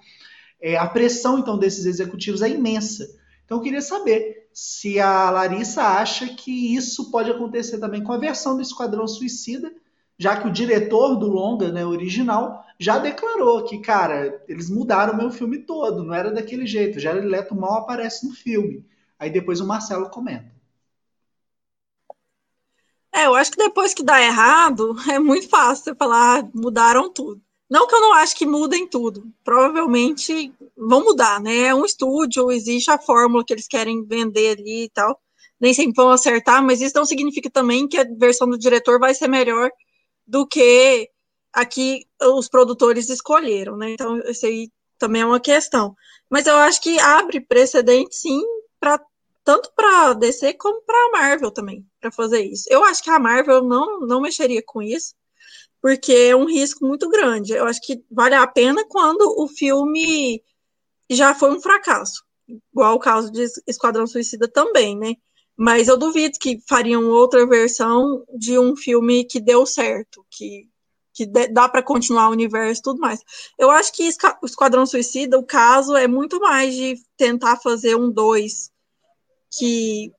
é, 0.60 0.76
a 0.76 0.88
pressão 0.88 1.38
então 1.38 1.58
desses 1.58 1.86
executivos 1.86 2.42
é 2.42 2.50
imensa. 2.50 3.08
Então 3.46 3.58
eu 3.58 3.64
queria 3.64 3.82
saber 3.82 4.48
se 4.52 5.00
a 5.00 5.30
Larissa 5.30 5.84
acha 5.84 6.28
que 6.30 6.76
isso 6.76 7.12
pode 7.12 7.30
acontecer 7.30 7.78
também 7.78 8.02
com 8.04 8.14
a 8.14 8.18
versão 8.18 8.56
do 8.56 8.62
Esquadrão 8.62 9.08
Suicida, 9.08 9.72
já 10.18 10.40
que 10.40 10.48
o 10.48 10.52
diretor 10.52 11.16
do 11.16 11.28
longa, 11.28 11.72
né, 11.72 11.86
original, 11.86 12.64
já 12.80 12.98
declarou 12.98 13.64
que, 13.66 13.80
cara, 13.80 14.44
eles 14.48 14.70
mudaram 14.70 15.14
o 15.14 15.18
meu 15.18 15.32
filme 15.32 15.60
todo, 15.60 16.04
não 16.04 16.14
era 16.14 16.32
daquele 16.32 16.66
jeito. 16.66 17.00
Jared 17.00 17.28
Leto 17.28 17.56
mal 17.56 17.80
aparece 17.80 18.28
no 18.28 18.34
filme. 18.34 18.86
Aí 19.20 19.30
depois 19.30 19.60
o 19.60 19.68
Marcelo 19.68 20.10
comenta. 20.10 20.54
É, 23.14 23.28
eu 23.28 23.36
acho 23.36 23.52
que 23.52 23.58
depois 23.58 23.94
que 23.94 24.04
dá 24.04 24.22
errado, 24.22 24.96
é 25.10 25.20
muito 25.20 25.48
fácil 25.48 25.86
você 25.86 25.96
falar, 25.96 26.40
ah, 26.40 26.50
mudaram 26.54 27.12
tudo. 27.12 27.42
Não 27.70 27.88
que 27.88 27.96
eu 27.96 28.02
não 28.02 28.14
acho 28.14 28.36
que 28.36 28.46
mudem 28.46 28.88
tudo. 28.88 29.24
Provavelmente 29.44 30.54
vão 30.78 31.04
mudar, 31.04 31.40
né? 31.40 31.68
É 31.68 31.76
um 31.76 31.86
estúdio, 31.86 32.52
existe 32.52 32.92
a 32.92 33.00
fórmula 33.00 33.44
que 33.46 33.54
eles 33.54 33.68
querem 33.68 34.06
vender 34.06 34.58
ali 34.60 34.84
e 34.84 34.90
tal. 34.90 35.20
Nem 35.60 35.74
sempre 35.74 35.96
vão 35.96 36.12
acertar, 36.12 36.62
mas 36.64 36.82
isso 36.82 36.96
não 36.96 37.06
significa 37.06 37.50
também 37.50 37.88
que 37.88 37.98
a 37.98 38.06
versão 38.18 38.48
do 38.48 38.58
diretor 38.58 39.00
vai 39.00 39.14
ser 39.16 39.28
melhor 39.28 39.72
do 40.28 40.48
que 40.48 41.10
aqui 41.54 42.06
os 42.22 42.50
produtores 42.50 43.10
escolheram, 43.10 43.78
né? 43.78 43.92
Então, 43.92 44.18
isso 44.20 44.46
aí 44.46 44.72
também 44.98 45.22
é 45.22 45.26
uma 45.26 45.40
questão. 45.40 45.96
Mas 46.30 46.48
eu 46.48 46.56
acho 46.58 46.82
que 46.82 47.00
abre 47.00 47.40
precedente, 47.40 48.16
sim, 48.16 48.42
para 48.80 49.00
tanto 49.44 49.72
para 49.76 50.14
DC 50.14 50.56
como 50.56 50.82
para 50.82 50.98
a 50.98 51.12
Marvel 51.12 51.52
também, 51.52 51.86
para 52.02 52.12
fazer 52.12 52.42
isso. 52.42 52.66
Eu 52.68 52.84
acho 52.84 53.04
que 53.04 53.12
a 53.12 53.20
Marvel 53.20 53.64
não, 53.64 54.00
não 54.02 54.20
mexeria 54.20 54.62
com 54.66 54.82
isso, 54.82 55.14
porque 55.80 56.12
é 56.12 56.36
um 56.36 56.46
risco 56.46 56.86
muito 56.86 57.08
grande. 57.10 57.54
Eu 57.54 57.66
acho 57.66 57.80
que 57.82 58.04
vale 58.10 58.34
a 58.34 58.48
pena 58.48 58.84
quando 58.90 59.22
o 59.38 59.48
filme 59.48 60.44
já 61.10 61.36
foi 61.36 61.56
um 61.56 61.62
fracasso, 61.62 62.24
igual 62.74 62.96
o 62.96 63.00
caso 63.00 63.32
de 63.32 63.46
Esquadrão 63.68 64.08
Suicida 64.08 64.48
também, 64.48 64.98
né? 64.98 65.14
Mas 65.58 65.88
eu 65.88 65.98
duvido 65.98 66.38
que 66.40 66.62
fariam 66.68 67.10
outra 67.10 67.46
versão 67.48 68.26
de 68.38 68.60
um 68.60 68.76
filme 68.76 69.24
que 69.24 69.40
deu 69.40 69.66
certo, 69.66 70.26
que, 70.30 70.68
que 71.14 71.26
dá 71.26 71.70
para 71.70 71.82
continuar 71.82 72.30
o 72.30 72.34
universo 72.34 72.82
e 72.82 72.84
tudo 72.84 73.00
mais. 73.00 73.22
Eu 73.58 73.72
acho 73.72 73.94
que 73.94 74.10
o 74.42 74.46
Esquadrão 74.46 74.86
Suicida, 74.86 75.38
o 75.38 75.46
caso 75.46 75.96
é 75.96 76.08
muito 76.08 76.40
mais 76.40 76.76
de 76.76 76.96
tentar 77.16 77.58
fazer 77.58 77.96
um 77.96 78.12
dois 78.12 78.70
que 79.58 80.12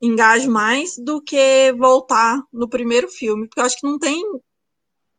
engaje 0.00 0.48
mais 0.48 0.96
do 0.98 1.20
que 1.20 1.72
voltar 1.78 2.42
no 2.52 2.68
primeiro 2.68 3.08
filme, 3.08 3.46
porque 3.46 3.60
eu 3.60 3.64
acho 3.64 3.78
que 3.78 3.86
não 3.86 3.98
tem 3.98 4.22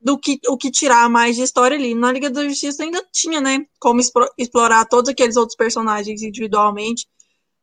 do 0.03 0.17
que 0.17 0.37
o 0.49 0.57
que 0.57 0.69
tirar 0.69 1.09
mais 1.09 1.37
de 1.37 1.43
história 1.43 1.77
ali. 1.77 1.95
Na 1.95 2.11
Liga 2.11 2.29
da 2.29 2.43
Justiça 2.43 2.83
ainda 2.83 3.01
tinha, 3.11 3.39
né, 3.39 3.65
como 3.79 4.01
explorar 4.37 4.85
todos 4.85 5.09
aqueles 5.09 5.37
outros 5.37 5.55
personagens 5.55 6.21
individualmente, 6.21 7.07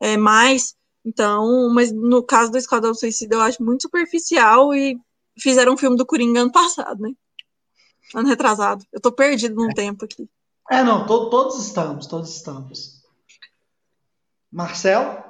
é, 0.01 0.17
mais. 0.17 0.75
Então, 1.05 1.71
mas 1.73 1.91
no 1.91 2.23
caso 2.23 2.51
do 2.51 2.59
Esquadrão 2.59 2.95
Suicida 2.95 3.35
eu 3.37 3.41
acho 3.41 3.63
muito 3.63 3.83
superficial 3.83 4.75
e 4.75 4.99
fizeram 5.39 5.73
um 5.73 5.77
filme 5.77 5.97
do 5.97 6.07
Coringa 6.07 6.41
ano 6.41 6.53
passado, 6.53 7.01
né? 7.01 7.11
Ano 8.15 8.29
retrasado. 8.29 8.85
Eu 8.93 9.01
tô 9.01 9.11
perdido 9.11 9.55
num 9.55 9.71
é. 9.71 9.75
tempo 9.75 10.05
aqui. 10.05 10.29
É, 10.71 10.83
não, 10.83 11.07
to 11.07 11.31
todos 11.31 11.59
estamos, 11.67 12.07
todos 12.07 12.35
estamos. 12.35 13.01
Marcel? 14.53 15.25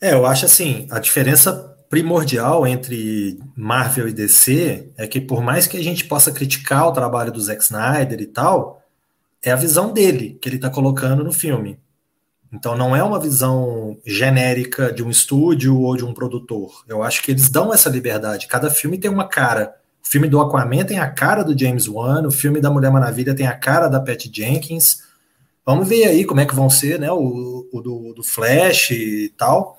É, 0.00 0.14
eu 0.14 0.24
acho 0.26 0.46
assim, 0.46 0.86
a 0.90 0.98
diferença 0.98 1.52
primordial 1.90 2.66
entre 2.66 3.38
Marvel 3.56 4.08
e 4.08 4.12
DC 4.12 4.92
é 4.96 5.06
que 5.06 5.20
por 5.20 5.42
mais 5.42 5.66
que 5.66 5.76
a 5.76 5.82
gente 5.82 6.04
possa 6.04 6.30
criticar 6.30 6.86
o 6.86 6.92
trabalho 6.92 7.32
do 7.32 7.40
Zack 7.40 7.62
Snyder 7.62 8.20
e 8.20 8.26
tal, 8.26 8.82
é 9.42 9.50
a 9.50 9.56
visão 9.56 9.92
dele 9.92 10.38
que 10.40 10.48
ele 10.48 10.56
está 10.56 10.70
colocando 10.70 11.24
no 11.24 11.32
filme. 11.32 11.80
Então 12.52 12.76
não 12.76 12.96
é 12.96 13.02
uma 13.02 13.20
visão 13.20 13.98
genérica 14.06 14.92
de 14.92 15.02
um 15.02 15.10
estúdio 15.10 15.78
ou 15.78 15.96
de 15.96 16.04
um 16.04 16.14
produtor. 16.14 16.84
Eu 16.88 17.02
acho 17.02 17.22
que 17.22 17.30
eles 17.30 17.48
dão 17.48 17.72
essa 17.72 17.90
liberdade. 17.90 18.46
Cada 18.46 18.70
filme 18.70 18.98
tem 18.98 19.10
uma 19.10 19.28
cara. 19.28 19.74
O 20.02 20.08
filme 20.08 20.28
do 20.28 20.40
Aquaman 20.40 20.84
tem 20.84 20.98
a 20.98 21.10
cara 21.10 21.42
do 21.42 21.58
James 21.58 21.86
Wan, 21.86 22.26
o 22.26 22.30
filme 22.30 22.60
da 22.60 22.70
Mulher 22.70 22.90
Maravilha 22.90 23.34
tem 23.34 23.46
a 23.46 23.54
cara 23.54 23.88
da 23.88 24.00
Patty 24.00 24.30
Jenkins. 24.32 25.02
Vamos 25.66 25.86
ver 25.86 26.04
aí 26.04 26.24
como 26.24 26.40
é 26.40 26.46
que 26.46 26.54
vão 26.54 26.70
ser, 26.70 26.98
né? 26.98 27.12
O, 27.12 27.68
o 27.70 27.80
do, 27.82 28.14
do 28.14 28.22
Flash 28.22 28.92
e 28.92 29.34
tal 29.36 29.78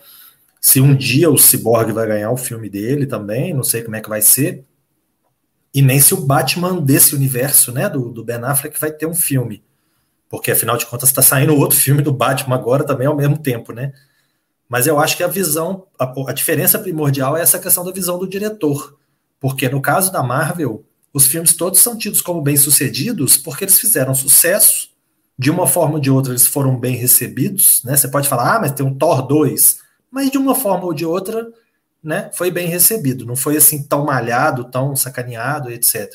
se 0.59 0.81
um 0.81 0.95
dia 0.95 1.29
o 1.29 1.37
Cyborg 1.37 1.91
vai 1.91 2.07
ganhar 2.07 2.31
o 2.31 2.37
filme 2.37 2.69
dele 2.69 3.05
também, 3.05 3.53
não 3.53 3.63
sei 3.63 3.81
como 3.81 3.95
é 3.95 4.01
que 4.01 4.09
vai 4.09 4.21
ser. 4.21 4.65
E 5.73 5.81
nem 5.81 5.99
se 5.99 6.13
o 6.13 6.25
Batman 6.25 6.81
desse 6.81 7.15
universo, 7.15 7.71
né, 7.71 7.87
do, 7.87 8.09
do 8.11 8.23
Ben 8.23 8.43
Affleck, 8.43 8.79
vai 8.79 8.91
ter 8.91 9.05
um 9.05 9.15
filme. 9.15 9.63
Porque 10.29 10.51
afinal 10.51 10.77
de 10.77 10.85
contas 10.85 11.09
está 11.09 11.21
saindo 11.21 11.57
outro 11.57 11.77
filme 11.77 12.01
do 12.01 12.13
Batman 12.13 12.55
agora 12.55 12.83
também 12.83 13.07
ao 13.07 13.15
mesmo 13.15 13.37
tempo, 13.37 13.73
né? 13.73 13.91
Mas 14.69 14.85
eu 14.85 14.99
acho 14.99 15.17
que 15.17 15.23
a 15.23 15.27
visão, 15.27 15.87
a, 15.97 16.13
a 16.27 16.33
diferença 16.33 16.77
primordial 16.77 17.35
é 17.35 17.41
essa 17.41 17.57
questão 17.57 17.83
da 17.83 17.91
visão 17.91 18.19
do 18.19 18.29
diretor. 18.29 18.97
Porque 19.39 19.67
no 19.67 19.81
caso 19.81 20.11
da 20.11 20.21
Marvel, 20.21 20.85
os 21.11 21.25
filmes 21.25 21.53
todos 21.53 21.79
são 21.79 21.97
tidos 21.97 22.21
como 22.21 22.41
bem-sucedidos 22.41 23.35
porque 23.35 23.63
eles 23.63 23.79
fizeram 23.79 24.13
sucesso, 24.13 24.89
de 25.37 25.49
uma 25.49 25.65
forma 25.65 25.95
ou 25.95 25.99
de 25.99 26.11
outra 26.11 26.33
eles 26.33 26.45
foram 26.45 26.77
bem 26.79 26.95
recebidos, 26.95 27.81
né? 27.83 27.95
Você 27.97 28.07
pode 28.07 28.27
falar, 28.27 28.57
ah, 28.57 28.59
mas 28.59 28.73
tem 28.73 28.85
um 28.85 28.93
Thor 28.93 29.25
2, 29.25 29.79
mas 30.11 30.29
de 30.29 30.37
uma 30.37 30.53
forma 30.53 30.85
ou 30.85 30.93
de 30.93 31.05
outra, 31.05 31.47
né, 32.03 32.29
foi 32.33 32.51
bem 32.51 32.67
recebido, 32.67 33.25
não 33.25 33.35
foi 33.35 33.57
assim 33.57 33.83
tão 33.83 34.05
malhado, 34.05 34.65
tão 34.65 34.95
sacaneado, 34.95 35.71
etc. 35.71 36.09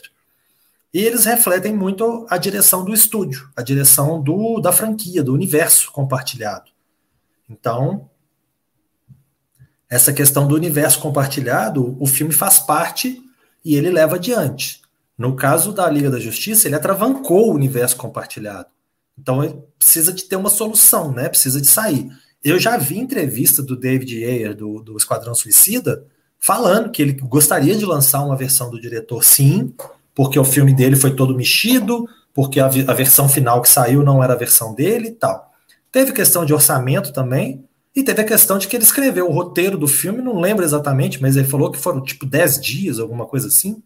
E 0.94 1.00
eles 1.00 1.24
refletem 1.24 1.74
muito 1.74 2.24
a 2.30 2.38
direção 2.38 2.84
do 2.84 2.94
estúdio, 2.94 3.50
a 3.56 3.62
direção 3.62 4.22
do, 4.22 4.60
da 4.60 4.70
franquia, 4.70 5.24
do 5.24 5.34
universo 5.34 5.90
compartilhado. 5.90 6.70
Então, 7.50 8.08
essa 9.90 10.12
questão 10.12 10.46
do 10.46 10.54
universo 10.54 11.00
compartilhado, 11.00 11.96
o 12.00 12.06
filme 12.06 12.32
faz 12.32 12.60
parte 12.60 13.20
e 13.64 13.74
ele 13.74 13.90
leva 13.90 14.14
adiante. 14.14 14.82
No 15.18 15.34
caso 15.34 15.72
da 15.72 15.90
Liga 15.90 16.08
da 16.08 16.20
Justiça, 16.20 16.68
ele 16.68 16.76
atravancou 16.76 17.50
o 17.50 17.54
universo 17.54 17.96
compartilhado. 17.96 18.68
Então, 19.18 19.42
ele 19.42 19.58
precisa 19.76 20.12
de 20.12 20.22
ter 20.24 20.36
uma 20.36 20.50
solução, 20.50 21.10
né? 21.10 21.28
Precisa 21.28 21.60
de 21.60 21.66
sair. 21.66 22.08
Eu 22.42 22.56
já 22.56 22.76
vi 22.76 23.00
entrevista 23.00 23.64
do 23.64 23.76
David 23.76 24.24
Ayer, 24.24 24.54
do, 24.54 24.80
do 24.80 24.96
Esquadrão 24.96 25.34
Suicida, 25.34 26.06
falando 26.38 26.92
que 26.92 27.02
ele 27.02 27.14
gostaria 27.14 27.74
de 27.74 27.84
lançar 27.84 28.24
uma 28.24 28.36
versão 28.36 28.70
do 28.70 28.80
diretor, 28.80 29.24
sim, 29.24 29.74
porque 30.14 30.38
o 30.38 30.44
filme 30.44 30.72
dele 30.72 30.96
foi 30.96 31.14
todo 31.14 31.34
mexido, 31.34 32.08
porque 32.32 32.60
a, 32.60 32.66
a 32.66 32.94
versão 32.94 33.28
final 33.28 33.60
que 33.60 33.68
saiu 33.68 34.02
não 34.02 34.22
era 34.22 34.34
a 34.34 34.36
versão 34.36 34.74
dele 34.74 35.08
e 35.08 35.12
tal. 35.12 35.52
Teve 35.90 36.12
questão 36.12 36.44
de 36.44 36.52
orçamento 36.52 37.12
também, 37.12 37.64
e 37.94 38.02
teve 38.02 38.22
a 38.22 38.24
questão 38.24 38.58
de 38.58 38.66
que 38.66 38.74
ele 38.74 38.82
escreveu 38.82 39.28
o 39.28 39.32
roteiro 39.32 39.78
do 39.78 39.86
filme, 39.86 40.20
não 40.20 40.40
lembro 40.40 40.64
exatamente, 40.64 41.22
mas 41.22 41.36
ele 41.36 41.46
falou 41.46 41.70
que 41.70 41.78
foram 41.78 42.02
tipo 42.02 42.26
10 42.26 42.60
dias, 42.60 42.98
alguma 42.98 43.24
coisa 43.24 43.46
assim. 43.46 43.80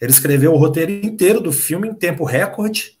Ele 0.00 0.10
escreveu 0.10 0.54
o 0.54 0.56
roteiro 0.56 0.90
inteiro 0.90 1.40
do 1.40 1.52
filme 1.52 1.88
em 1.88 1.94
tempo 1.94 2.24
recorde, 2.24 2.98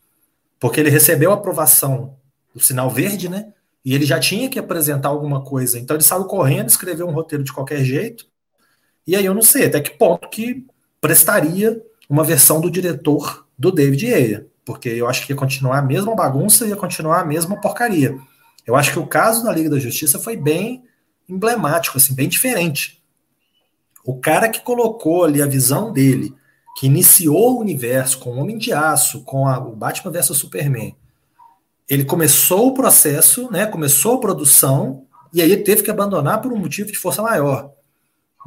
porque 0.60 0.80
ele 0.80 0.90
recebeu 0.90 1.30
a 1.30 1.34
aprovação 1.34 2.16
do 2.54 2.60
sinal 2.60 2.90
verde, 2.90 3.28
né? 3.28 3.54
E 3.82 3.94
ele 3.94 4.04
já 4.04 4.20
tinha 4.20 4.48
que 4.48 4.58
apresentar 4.58 5.08
alguma 5.08 5.42
coisa. 5.42 5.78
Então 5.78 5.96
ele 5.96 6.04
saiu 6.04 6.24
correndo, 6.24 6.68
escreveu 6.68 7.06
um 7.06 7.12
roteiro 7.12 7.42
de 7.42 7.52
qualquer 7.52 7.82
jeito. 7.82 8.26
E 9.06 9.16
aí 9.16 9.24
eu 9.24 9.34
não 9.34 9.42
sei 9.42 9.66
até 9.66 9.80
que 9.80 9.96
ponto 9.96 10.28
que 10.28 10.66
prestaria 11.00 11.82
uma 12.08 12.24
versão 12.24 12.60
do 12.60 12.70
diretor 12.70 13.46
do 13.58 13.70
David 13.70 14.12
Ayer. 14.12 14.46
Porque 14.64 14.88
eu 14.88 15.08
acho 15.08 15.26
que 15.26 15.32
ia 15.32 15.36
continuar 15.36 15.78
a 15.78 15.82
mesma 15.82 16.14
bagunça, 16.14 16.66
ia 16.66 16.76
continuar 16.76 17.20
a 17.20 17.24
mesma 17.24 17.60
porcaria. 17.60 18.18
Eu 18.66 18.74
acho 18.76 18.92
que 18.92 18.98
o 18.98 19.06
caso 19.06 19.44
da 19.44 19.52
Liga 19.52 19.68
da 19.68 19.78
Justiça 19.78 20.18
foi 20.18 20.36
bem 20.36 20.84
emblemático, 21.28 21.98
assim, 21.98 22.14
bem 22.14 22.28
diferente. 22.28 23.02
O 24.04 24.18
cara 24.18 24.48
que 24.48 24.60
colocou 24.60 25.24
ali 25.24 25.42
a 25.42 25.46
visão 25.46 25.92
dele, 25.92 26.34
que 26.76 26.86
iniciou 26.86 27.56
o 27.56 27.60
universo 27.60 28.18
com 28.18 28.30
o 28.30 28.38
Homem 28.38 28.58
de 28.58 28.72
Aço, 28.72 29.22
com 29.22 29.46
a, 29.46 29.58
o 29.58 29.74
Batman 29.74 30.12
vs 30.12 30.36
Superman, 30.36 30.96
ele 31.88 32.04
começou 32.04 32.68
o 32.68 32.74
processo, 32.74 33.50
né, 33.50 33.66
começou 33.66 34.14
a 34.14 34.20
produção, 34.20 35.04
e 35.32 35.42
aí 35.42 35.56
teve 35.56 35.82
que 35.82 35.90
abandonar 35.90 36.40
por 36.40 36.52
um 36.52 36.56
motivo 36.56 36.90
de 36.90 36.98
força 36.98 37.22
maior. 37.22 37.73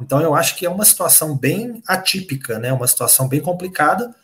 Então 0.00 0.20
eu 0.20 0.34
acho 0.34 0.56
que 0.56 0.66
é 0.66 0.70
uma 0.70 0.84
situação 0.84 1.36
bem 1.36 1.82
atípica, 1.86 2.58
né, 2.58 2.72
uma 2.72 2.86
situação 2.86 3.28
bem 3.28 3.40
complicada, 3.40 4.14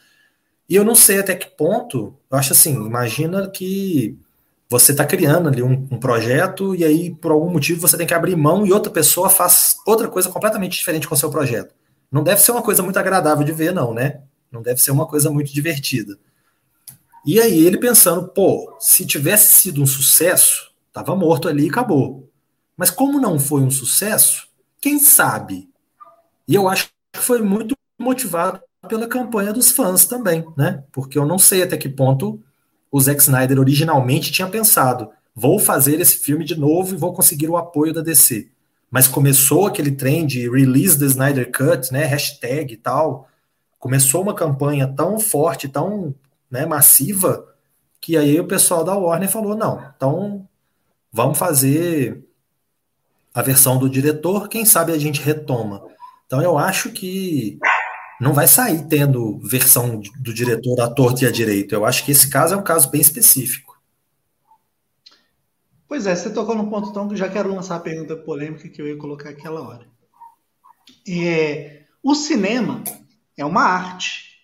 E 0.69 0.77
eu 0.77 0.85
não 0.85 0.95
sei 0.95 1.19
até 1.21 1.35
que 1.35 1.47
ponto, 1.47 2.17
eu 2.31 2.39
acho 2.39 2.53
assim, 2.53 2.75
imagina 2.75 3.51
que 3.51 4.19
você 4.69 4.93
está 4.93 5.05
criando 5.05 5.49
ali 5.49 5.63
um, 5.63 5.87
um, 5.91 5.99
projeto 6.01 6.75
e 6.75 6.85
aí, 6.85 7.15
por 7.15 7.33
algum 7.33 7.51
motivo, 7.51 7.81
você 7.81 7.97
tem 7.97 8.07
que 8.07 8.15
abrir 8.15 8.35
mão 8.35 8.67
e 8.67 8.73
outra 8.73 8.91
pessoa 8.91 9.29
faz 9.29 9.77
outra 9.87 10.09
coisa 10.09 10.31
completamente 10.31 10.79
diferente 10.79 11.07
com 11.07 11.15
o 11.15 11.19
seu 11.19 11.31
projeto. 11.31 11.75
Não 12.11 12.23
deve 12.23 12.41
ser 12.41 12.53
uma 12.53 12.63
coisa 12.63 12.83
muito 12.83 12.99
agradável 12.99 13.45
de 13.45 13.53
ver, 13.53 13.73
não, 13.75 13.93
né? 13.93 14.23
Não 14.51 14.63
deve 14.63 14.81
ser 14.81 14.91
uma 14.91 15.07
coisa 15.07 15.31
muito 15.31 15.53
divertida. 15.53 16.19
E 17.27 17.41
aí 17.41 17.67
ele 17.67 17.79
pensando, 17.79 18.29
pô, 18.29 18.77
se 18.81 19.07
tivesse 19.07 19.57
sido 19.57 19.83
um 19.83 19.87
sucesso, 19.87 20.73
tava 20.93 21.15
morto 21.17 21.49
ali 21.49 21.67
e 21.67 21.71
acabou. 21.71 22.31
Mas 22.77 22.91
como 22.91 23.21
não 23.21 23.39
foi 23.39 23.63
um 23.63 23.71
sucesso, 23.71 24.49
quem 24.85 24.99
sabe? 24.99 25.71
E 26.47 26.55
eu 26.55 26.69
acho 26.69 26.91
que 27.11 27.19
foi 27.19 27.41
muito 27.41 27.75
motivado 27.99 28.61
pela 28.87 29.09
campanha 29.09 29.51
dos 29.51 29.73
fãs 29.73 30.05
também, 30.05 30.45
né? 30.59 30.85
Porque 30.93 31.19
eu 31.19 31.25
não 31.25 31.39
sei 31.39 31.63
até 31.63 31.75
que 31.79 31.89
ponto 31.89 32.39
o 32.93 33.01
Zack 33.01 33.23
Snyder 33.23 33.59
originalmente 33.59 34.31
tinha 34.31 34.47
pensado, 34.47 35.09
vou 35.35 35.59
fazer 35.59 36.03
esse 36.03 36.19
filme 36.19 36.45
de 36.45 36.55
novo 36.55 36.95
e 36.95 36.99
vou 36.99 37.15
conseguir 37.15 37.49
o 37.49 37.57
apoio 37.57 37.95
da 37.95 38.03
DC. 38.03 38.51
Mas 38.91 39.09
começou 39.09 39.67
aquele 39.67 39.91
trem 39.91 40.27
de 40.27 40.51
release 40.51 40.99
the 40.99 41.07
Snyder 41.07 41.51
Cut, 41.51 41.91
né, 41.91 42.05
hashtag 42.05 42.75
e 42.75 42.77
tal, 42.77 43.27
começou 43.79 44.21
uma 44.21 44.35
campanha 44.35 44.87
tão 44.87 45.19
forte, 45.19 45.67
tão 45.67 46.15
né, 46.51 46.67
massiva, 46.67 47.49
que 48.03 48.19
aí 48.19 48.39
o 48.39 48.47
pessoal 48.47 48.85
da 48.85 48.95
Warner 48.95 49.31
falou, 49.31 49.57
não, 49.57 49.83
então 49.97 50.47
vamos 51.11 51.39
fazer 51.39 52.23
a 53.35 53.43
versão 53.43 53.77
do 53.77 53.91
diretor, 53.91 54.49
quem 54.49 54.65
sabe 54.65 54.93
a 54.93 54.99
gente 54.99 55.21
retoma. 55.21 55.85
Então 56.25 56.41
eu 56.41 56.57
acho 56.57 56.93
que 56.93 57.59
não 58.21 58.33
vai 58.33 58.47
sair 58.47 58.87
tendo 58.87 59.41
versão 59.41 60.01
do 60.21 60.33
diretor 60.33 60.81
à 60.81 60.89
torta 60.89 61.25
e 61.25 61.27
à 61.27 61.33
direita. 61.33 61.75
Eu 61.75 61.85
acho 61.85 62.05
que 62.05 62.13
esse 62.13 62.31
caso 62.31 62.55
é 62.55 62.57
um 62.57 62.63
caso 62.63 62.89
bem 62.91 63.01
específico. 63.01 63.75
Pois 65.89 66.07
é, 66.07 66.15
você 66.15 66.31
tocou 66.31 66.55
num 66.55 66.71
ponto 66.71 66.93
tão 66.93 67.09
que 67.09 67.17
já 67.17 67.29
quero 67.29 67.53
lançar 67.53 67.77
a 67.77 67.81
pergunta 67.81 68.17
polêmica 68.17 68.69
que 68.69 68.81
eu 68.81 68.87
ia 68.87 68.97
colocar 68.97 69.31
aquela 69.31 69.61
hora. 69.61 69.87
É, 71.09 71.83
o 72.03 72.15
cinema 72.15 72.83
é 73.37 73.45
uma 73.45 73.63
arte. 73.63 74.39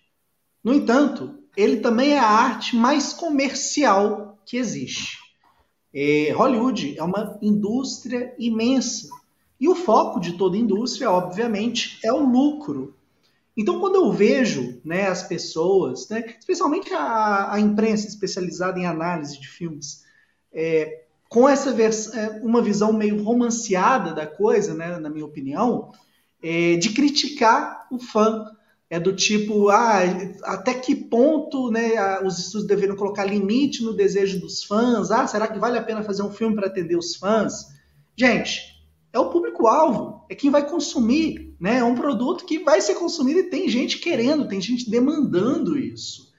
No 0.62 0.74
entanto, 0.74 1.38
ele 1.56 1.78
também 1.78 2.12
é 2.12 2.18
a 2.18 2.26
arte 2.26 2.74
mais 2.76 3.12
comercial 3.12 4.38
que 4.44 4.56
existe. 4.56 5.19
É, 5.92 6.32
Hollywood 6.32 6.98
é 6.98 7.02
uma 7.02 7.38
indústria 7.42 8.34
imensa. 8.38 9.08
E 9.60 9.68
o 9.68 9.74
foco 9.74 10.20
de 10.20 10.38
toda 10.38 10.56
indústria, 10.56 11.10
obviamente, 11.10 11.98
é 12.02 12.12
o 12.12 12.24
lucro. 12.24 12.94
Então, 13.56 13.78
quando 13.78 13.96
eu 13.96 14.10
vejo 14.10 14.80
né, 14.84 15.06
as 15.06 15.22
pessoas, 15.22 16.08
né, 16.08 16.34
especialmente 16.38 16.94
a, 16.94 17.52
a, 17.52 17.60
imprensa 17.60 18.08
especializada 18.08 18.78
em 18.78 18.86
análise 18.86 19.38
de 19.38 19.48
filmes, 19.48 20.04
é, 20.52 21.02
com 21.28 21.48
essa 21.48 21.70
é, 21.70 22.40
uma 22.42 22.62
visão 22.62 22.92
meio 22.92 23.22
romanceada 23.22 24.14
da 24.14 24.26
coisa, 24.26 24.72
né, 24.72 24.98
na 24.98 25.10
minha 25.10 25.26
opinião, 25.26 25.92
é, 26.42 26.76
de 26.76 26.90
criticar 26.90 27.86
o 27.90 27.98
fã. 27.98 28.46
É 28.90 28.98
do 28.98 29.14
tipo, 29.14 29.68
ah, 29.68 30.00
até 30.42 30.74
que 30.74 30.96
ponto 30.96 31.70
né, 31.70 32.20
os 32.24 32.40
estudos 32.40 32.66
deveriam 32.66 32.96
colocar 32.96 33.24
limite 33.24 33.84
no 33.84 33.94
desejo 33.94 34.40
dos 34.40 34.64
fãs? 34.64 35.12
Ah, 35.12 35.28
será 35.28 35.46
que 35.46 35.60
vale 35.60 35.78
a 35.78 35.82
pena 35.82 36.02
fazer 36.02 36.24
um 36.24 36.32
filme 36.32 36.56
para 36.56 36.66
atender 36.66 36.96
os 36.96 37.14
fãs? 37.14 37.68
Gente, 38.16 38.60
é 39.12 39.18
o 39.18 39.30
público-alvo, 39.30 40.24
é 40.28 40.34
quem 40.34 40.50
vai 40.50 40.68
consumir, 40.68 41.54
né? 41.60 41.78
É 41.78 41.84
um 41.84 41.94
produto 41.94 42.44
que 42.44 42.58
vai 42.58 42.80
ser 42.80 42.94
consumido 42.96 43.38
e 43.38 43.50
tem 43.50 43.68
gente 43.68 43.98
querendo, 43.98 44.48
tem 44.48 44.60
gente 44.60 44.90
demandando 44.90 45.78
isso. 45.78 46.32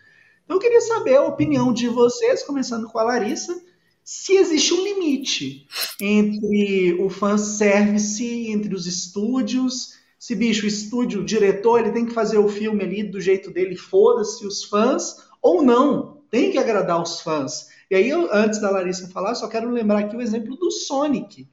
Então, 0.43 0.57
eu 0.57 0.61
queria 0.61 0.81
saber 0.81 1.15
a 1.15 1.23
opinião 1.23 1.71
de 1.71 1.87
vocês, 1.87 2.43
começando 2.43 2.87
com 2.87 2.99
a 2.99 3.03
Larissa, 3.03 3.61
se 4.03 4.33
existe 4.33 4.73
um 4.73 4.83
limite 4.83 5.65
entre 6.01 6.97
o 6.99 7.09
fanservice, 7.09 8.51
entre 8.51 8.75
os 8.75 8.85
estúdios, 8.85 9.93
se 10.21 10.35
bicho, 10.35 10.65
o 10.65 10.69
estúdio, 10.69 11.21
o 11.21 11.25
diretor, 11.25 11.79
ele 11.79 11.91
tem 11.91 12.05
que 12.05 12.13
fazer 12.13 12.37
o 12.37 12.47
filme 12.47 12.83
ali 12.83 13.01
do 13.01 13.19
jeito 13.19 13.49
dele, 13.49 13.75
foda-se 13.75 14.45
os 14.45 14.63
fãs, 14.63 15.15
ou 15.41 15.63
não, 15.63 16.21
tem 16.29 16.51
que 16.51 16.59
agradar 16.59 17.01
os 17.01 17.21
fãs. 17.21 17.69
E 17.89 17.95
aí, 17.95 18.07
eu, 18.07 18.31
antes 18.31 18.61
da 18.61 18.69
Larissa 18.69 19.09
falar, 19.09 19.33
só 19.33 19.47
quero 19.47 19.71
lembrar 19.71 19.97
aqui 19.97 20.15
o 20.15 20.21
exemplo 20.21 20.55
do 20.55 20.69
Sonic 20.69 21.49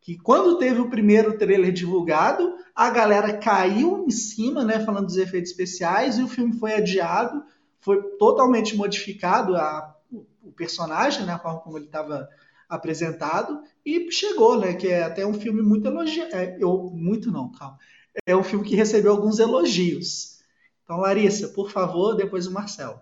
que 0.00 0.16
quando 0.16 0.58
teve 0.58 0.80
o 0.80 0.88
primeiro 0.88 1.36
trailer 1.36 1.72
divulgado, 1.72 2.54
a 2.72 2.88
galera 2.88 3.36
caiu 3.36 4.04
em 4.06 4.10
cima, 4.12 4.62
né, 4.62 4.78
falando 4.78 5.06
dos 5.06 5.16
efeitos 5.16 5.50
especiais, 5.50 6.16
e 6.16 6.22
o 6.22 6.28
filme 6.28 6.52
foi 6.52 6.74
adiado, 6.74 7.42
foi 7.80 8.00
totalmente 8.16 8.76
modificado 8.76 9.56
a, 9.56 9.92
o 10.40 10.52
personagem, 10.52 11.26
né, 11.26 11.32
a 11.32 11.38
forma 11.40 11.58
como 11.58 11.78
ele 11.78 11.86
estava 11.86 12.28
apresentado, 12.68 13.60
e 13.84 14.08
chegou, 14.12 14.60
né, 14.60 14.74
que 14.74 14.86
é 14.86 15.02
até 15.02 15.26
um 15.26 15.34
filme 15.34 15.62
muito 15.62 15.88
elogiado, 15.88 16.32
é, 16.32 16.58
eu, 16.60 16.92
muito 16.94 17.32
não, 17.32 17.50
calma, 17.50 17.78
é 18.26 18.36
um 18.36 18.44
filme 18.44 18.66
que 18.66 18.76
recebeu 18.76 19.12
alguns 19.12 19.38
elogios. 19.38 20.38
Então, 20.82 20.98
Larissa, 20.98 21.48
por 21.48 21.70
favor, 21.70 22.14
depois 22.14 22.46
o 22.46 22.52
Marcelo. 22.52 23.00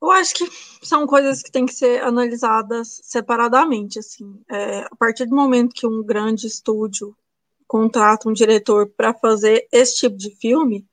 Eu 0.00 0.10
acho 0.10 0.34
que 0.34 0.46
são 0.82 1.06
coisas 1.06 1.42
que 1.42 1.50
têm 1.50 1.66
que 1.66 1.74
ser 1.74 2.02
analisadas 2.02 3.00
separadamente, 3.02 3.98
assim. 3.98 4.40
É, 4.48 4.80
a 4.80 4.96
partir 4.96 5.26
do 5.26 5.34
momento 5.34 5.74
que 5.74 5.86
um 5.86 6.04
grande 6.04 6.46
estúdio 6.46 7.16
contrata 7.66 8.28
um 8.28 8.32
diretor 8.32 8.88
para 8.96 9.12
fazer 9.12 9.66
esse 9.72 9.96
tipo 9.96 10.16
de 10.16 10.30
filme, 10.36 10.86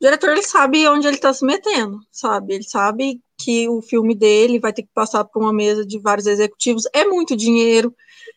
o 0.00 0.04
diretor 0.04 0.30
ele 0.30 0.42
sabe 0.42 0.86
onde 0.86 1.06
ele 1.06 1.16
está 1.16 1.32
se 1.32 1.44
metendo, 1.44 2.00
sabe? 2.10 2.54
Ele 2.54 2.64
sabe 2.64 3.20
que 3.36 3.68
o 3.68 3.82
filme 3.82 4.14
dele 4.14 4.60
vai 4.60 4.72
ter 4.72 4.82
que 4.82 4.90
passar 4.94 5.24
por 5.24 5.42
uma 5.42 5.52
mesa 5.52 5.84
de 5.84 5.98
vários 5.98 6.26
executivos, 6.26 6.84
é 6.92 7.04
muito 7.04 7.36
dinheiro. 7.36 7.94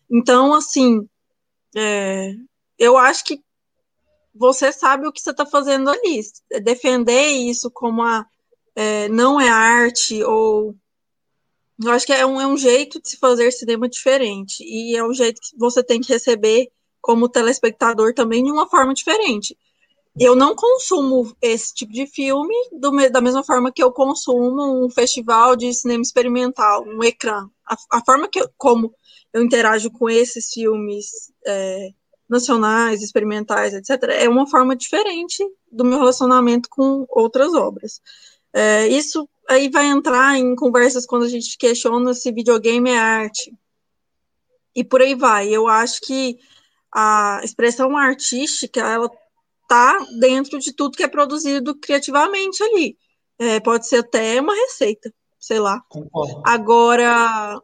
Então, 0.09 0.53
assim, 0.53 1.07
é, 1.75 2.33
eu 2.77 2.97
acho 2.97 3.23
que 3.23 3.43
você 4.33 4.71
sabe 4.71 5.07
o 5.07 5.11
que 5.11 5.21
você 5.21 5.31
está 5.31 5.45
fazendo 5.45 5.89
ali. 5.89 6.21
Defender 6.61 7.27
isso 7.29 7.71
como 7.71 8.03
a 8.03 8.25
é, 8.75 9.07
não 9.07 9.39
é 9.39 9.47
arte, 9.49 10.21
ou. 10.23 10.75
Eu 11.83 11.91
acho 11.91 12.05
que 12.05 12.13
é 12.13 12.25
um, 12.25 12.39
é 12.39 12.47
um 12.47 12.57
jeito 12.57 13.01
de 13.01 13.09
se 13.09 13.17
fazer 13.17 13.51
cinema 13.51 13.89
diferente. 13.89 14.63
E 14.63 14.95
é 14.95 15.03
um 15.03 15.13
jeito 15.13 15.41
que 15.41 15.57
você 15.57 15.83
tem 15.83 15.99
que 15.99 16.11
receber 16.13 16.69
como 17.01 17.29
telespectador 17.29 18.13
também 18.13 18.43
de 18.43 18.51
uma 18.51 18.67
forma 18.69 18.93
diferente. 18.93 19.57
Eu 20.17 20.35
não 20.35 20.55
consumo 20.55 21.35
esse 21.41 21.73
tipo 21.73 21.91
de 21.91 22.07
filme 22.07 22.55
do, 22.71 22.91
da 23.09 23.19
mesma 23.19 23.43
forma 23.43 23.71
que 23.71 23.83
eu 23.83 23.91
consumo 23.91 24.85
um 24.85 24.89
festival 24.89 25.57
de 25.57 25.73
cinema 25.73 26.01
experimental, 26.01 26.85
um 26.85 27.03
ecrã. 27.03 27.49
A, 27.67 27.75
a 27.97 28.05
forma 28.05 28.29
que 28.29 28.39
eu, 28.39 28.49
como 28.57 28.93
eu 29.35 29.43
interajo 29.43 29.91
com 29.91 30.09
esses 30.09 30.53
filmes 30.53 31.29
é, 31.45 31.89
nacionais, 32.27 33.01
experimentais, 33.01 33.73
etc., 33.73 34.11
é 34.11 34.29
uma 34.29 34.47
forma 34.47 34.77
diferente 34.77 35.45
do 35.69 35.83
meu 35.83 35.99
relacionamento 35.99 36.69
com 36.69 37.05
outras 37.09 37.53
obras. 37.53 38.01
É, 38.53 38.87
isso 38.87 39.27
aí 39.49 39.69
vai 39.69 39.87
entrar 39.87 40.37
em 40.37 40.55
conversas 40.55 41.05
quando 41.05 41.23
a 41.23 41.27
gente 41.27 41.57
questiona 41.57 42.13
se 42.13 42.31
videogame 42.31 42.91
é 42.91 42.97
arte. 42.97 43.53
E 44.73 44.85
por 44.85 45.01
aí 45.01 45.13
vai. 45.13 45.49
Eu 45.49 45.67
acho 45.67 45.99
que 45.99 46.39
a 46.89 47.41
expressão 47.43 47.97
artística, 47.97 48.79
ela 48.79 49.11
tá 49.67 49.99
dentro 50.17 50.59
de 50.59 50.71
tudo 50.71 50.95
que 50.95 51.03
é 51.03 51.09
produzido 51.09 51.75
criativamente 51.75 52.63
ali. 52.63 52.97
É, 53.37 53.59
pode 53.59 53.85
ser 53.85 53.97
até 53.97 54.39
uma 54.39 54.55
receita, 54.55 55.13
sei 55.37 55.59
lá. 55.59 55.81
Concordo. 55.89 56.41
Agora, 56.45 57.61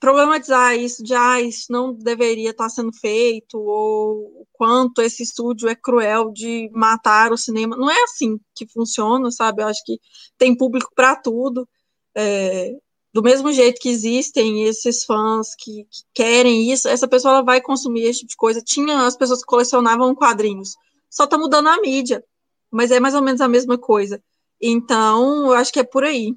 problematizar 0.00 0.74
isso 0.76 1.04
de 1.04 1.14
ah, 1.14 1.40
isso 1.40 1.66
não 1.70 1.92
deveria 1.92 2.50
estar 2.50 2.70
sendo 2.70 2.92
feito, 2.92 3.58
ou 3.58 4.42
o 4.42 4.46
quanto 4.52 5.02
esse 5.02 5.22
estúdio 5.22 5.68
é 5.68 5.74
cruel 5.74 6.32
de 6.32 6.70
matar 6.72 7.32
o 7.32 7.36
cinema. 7.36 7.76
Não 7.76 7.90
é 7.90 8.02
assim 8.04 8.40
que 8.54 8.66
funciona, 8.66 9.30
sabe? 9.30 9.62
Eu 9.62 9.68
acho 9.68 9.84
que 9.84 10.00
tem 10.38 10.56
público 10.56 10.90
para 10.94 11.14
tudo. 11.14 11.68
É, 12.16 12.72
do 13.12 13.22
mesmo 13.22 13.52
jeito 13.52 13.80
que 13.80 13.88
existem 13.88 14.64
esses 14.64 15.04
fãs 15.04 15.54
que, 15.58 15.84
que, 15.84 16.02
querem 16.14 16.70
isso, 16.72 16.88
essa 16.88 17.08
pessoa 17.08 17.34
ela 17.34 17.42
vai 17.42 17.60
consumir 17.60 18.04
esse 18.04 18.20
tipo 18.20 18.30
de 18.30 18.36
coisa. 18.36 18.62
Tinha 18.62 19.06
as 19.06 19.16
pessoas 19.16 19.40
que 19.40 19.46
colecionavam 19.46 20.14
quadrinhos, 20.14 20.76
só 21.10 21.26
tá 21.26 21.36
mudando 21.36 21.68
a 21.68 21.80
mídia, 21.80 22.24
mas 22.70 22.90
é 22.90 23.00
mais 23.00 23.14
ou 23.14 23.22
menos 23.22 23.40
a 23.40 23.48
mesma 23.48 23.76
coisa. 23.76 24.22
Então, 24.60 25.46
eu 25.46 25.54
acho 25.54 25.72
que 25.72 25.80
é 25.80 25.84
por 25.84 26.04
aí. 26.04 26.34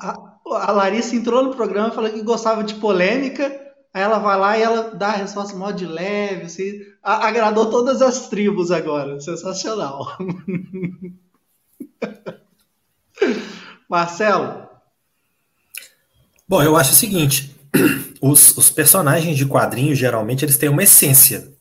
A, 0.00 0.38
a 0.68 0.72
Larissa 0.72 1.16
entrou 1.16 1.42
no 1.42 1.54
programa 1.54 1.90
falando 1.90 2.14
que 2.14 2.22
gostava 2.22 2.62
de 2.64 2.74
polêmica, 2.74 3.44
aí 3.92 4.02
ela 4.02 4.18
vai 4.18 4.38
lá 4.38 4.58
e 4.58 4.62
ela 4.62 4.94
dá 4.94 5.08
a 5.08 5.16
resposta 5.16 5.56
mó 5.56 5.70
de 5.70 5.86
leve, 5.86 6.42
assim, 6.44 6.80
a, 7.02 7.26
agradou 7.26 7.70
todas 7.70 8.02
as 8.02 8.28
tribos 8.28 8.70
agora. 8.70 9.20
Sensacional. 9.20 10.16
Marcelo? 13.88 14.68
Bom, 16.46 16.62
eu 16.62 16.76
acho 16.76 16.92
o 16.92 16.96
seguinte, 16.96 17.54
os, 18.20 18.56
os 18.56 18.70
personagens 18.70 19.36
de 19.36 19.46
quadrinhos, 19.46 19.98
geralmente, 19.98 20.44
eles 20.44 20.56
têm 20.56 20.68
uma 20.68 20.82
essência. 20.82 21.52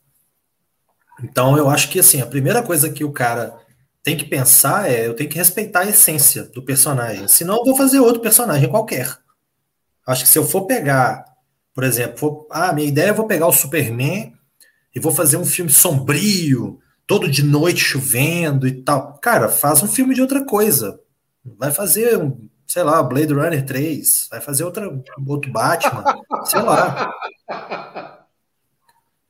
Então 1.23 1.57
eu 1.57 1.69
acho 1.69 1.89
que 1.89 1.99
assim, 1.99 2.21
a 2.21 2.25
primeira 2.25 2.61
coisa 2.61 2.89
que 2.89 3.03
o 3.03 3.11
cara 3.11 3.57
tem 4.07 4.15
que 4.15 4.23
pensar 4.23 4.89
é 4.89 5.05
eu 5.05 5.13
tenho 5.13 5.29
que 5.29 5.37
respeitar 5.37 5.81
a 5.81 5.89
essência 5.89 6.43
do 6.43 6.63
personagem. 6.63 7.27
Senão 7.27 7.57
eu 7.57 7.65
vou 7.65 7.75
fazer 7.75 7.99
outro 7.99 8.21
personagem 8.21 8.69
qualquer. 8.69 9.17
Acho 10.07 10.23
que 10.23 10.29
se 10.29 10.39
eu 10.39 10.45
for 10.45 10.65
pegar, 10.65 11.25
por 11.73 11.83
exemplo, 11.83 12.17
for, 12.17 12.47
ah, 12.49 12.71
minha 12.71 12.87
ideia 12.87 13.09
é 13.09 13.13
vou 13.13 13.27
pegar 13.27 13.47
o 13.47 13.51
Superman 13.51 14.33
e 14.95 14.99
vou 15.01 15.11
fazer 15.11 15.35
um 15.35 15.43
filme 15.43 15.69
sombrio, 15.69 16.79
todo 17.05 17.29
de 17.29 17.43
noite 17.43 17.81
chovendo 17.81 18.65
e 18.65 18.81
tal. 18.81 19.17
Cara, 19.17 19.49
faz 19.49 19.83
um 19.83 19.87
filme 19.89 20.15
de 20.15 20.21
outra 20.21 20.45
coisa. 20.45 20.97
Vai 21.43 21.71
fazer 21.71 22.17
um, 22.17 22.47
sei 22.65 22.83
lá, 22.83 23.03
Blade 23.03 23.33
Runner 23.33 23.65
3, 23.65 24.29
vai 24.31 24.39
fazer 24.39 24.63
outra, 24.63 24.89
outro 25.27 25.51
Batman, 25.51 26.05
sei 26.45 26.61
lá. 26.61 27.11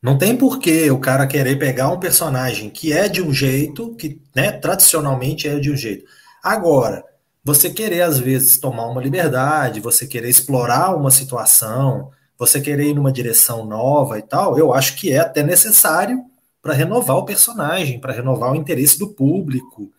Não 0.01 0.17
tem 0.17 0.37
porquê 0.37 0.91
o 0.91 0.99
cara 0.99 1.25
querer 1.25 1.57
pegar 1.57 1.89
um 1.89 1.99
personagem 1.99 2.69
que 2.69 2.93
é 2.93 3.09
de 3.09 3.21
um 3.21 3.33
jeito, 3.33 3.95
que 3.95 4.21
né, 4.35 4.51
tradicionalmente 4.51 5.47
é 5.47 5.59
de 5.59 5.71
um 5.71 5.75
jeito. 5.75 6.05
Agora, 6.43 7.03
você 7.43 7.69
querer 7.69 8.01
às 8.01 8.19
vezes 8.19 8.57
tomar 8.57 8.87
uma 8.87 9.01
liberdade, 9.01 9.79
você 9.79 10.05
querer 10.05 10.29
explorar 10.29 10.95
uma 10.95 11.09
situação, 11.09 12.11
você 12.37 12.61
querer 12.61 12.89
ir 12.89 12.93
numa 12.93 13.11
direção 13.11 13.65
nova 13.65 14.19
e 14.19 14.21
tal, 14.21 14.57
eu 14.57 14.73
acho 14.73 14.95
que 14.95 15.11
é 15.11 15.19
até 15.19 15.41
necessário 15.41 16.23
para 16.61 16.73
renovar 16.73 17.17
o 17.17 17.25
personagem, 17.25 17.99
para 17.99 18.13
renovar 18.13 18.51
o 18.51 18.55
interesse 18.55 18.99
do 18.99 19.09
público 19.09 19.91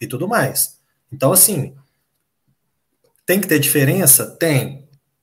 e 0.00 0.06
tudo 0.06 0.28
mais. 0.28 0.78
Então, 1.12 1.32
assim, 1.32 1.74
tem 3.26 3.40
que 3.40 3.48
ter 3.48 3.58
diferença? 3.58 4.26
Tem. 4.38 4.81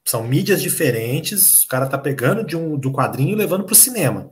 São 0.10 0.24
mídias 0.24 0.60
diferentes, 0.60 1.62
o 1.62 1.68
cara 1.68 1.86
tá 1.86 1.96
pegando 1.96 2.44
de 2.44 2.58
um, 2.58 2.76
do 2.76 2.92
quadrinho 2.92 3.34
e 3.34 3.36
levando 3.36 3.64
para 3.64 3.74
o 3.74 3.76
cinema. 3.76 4.32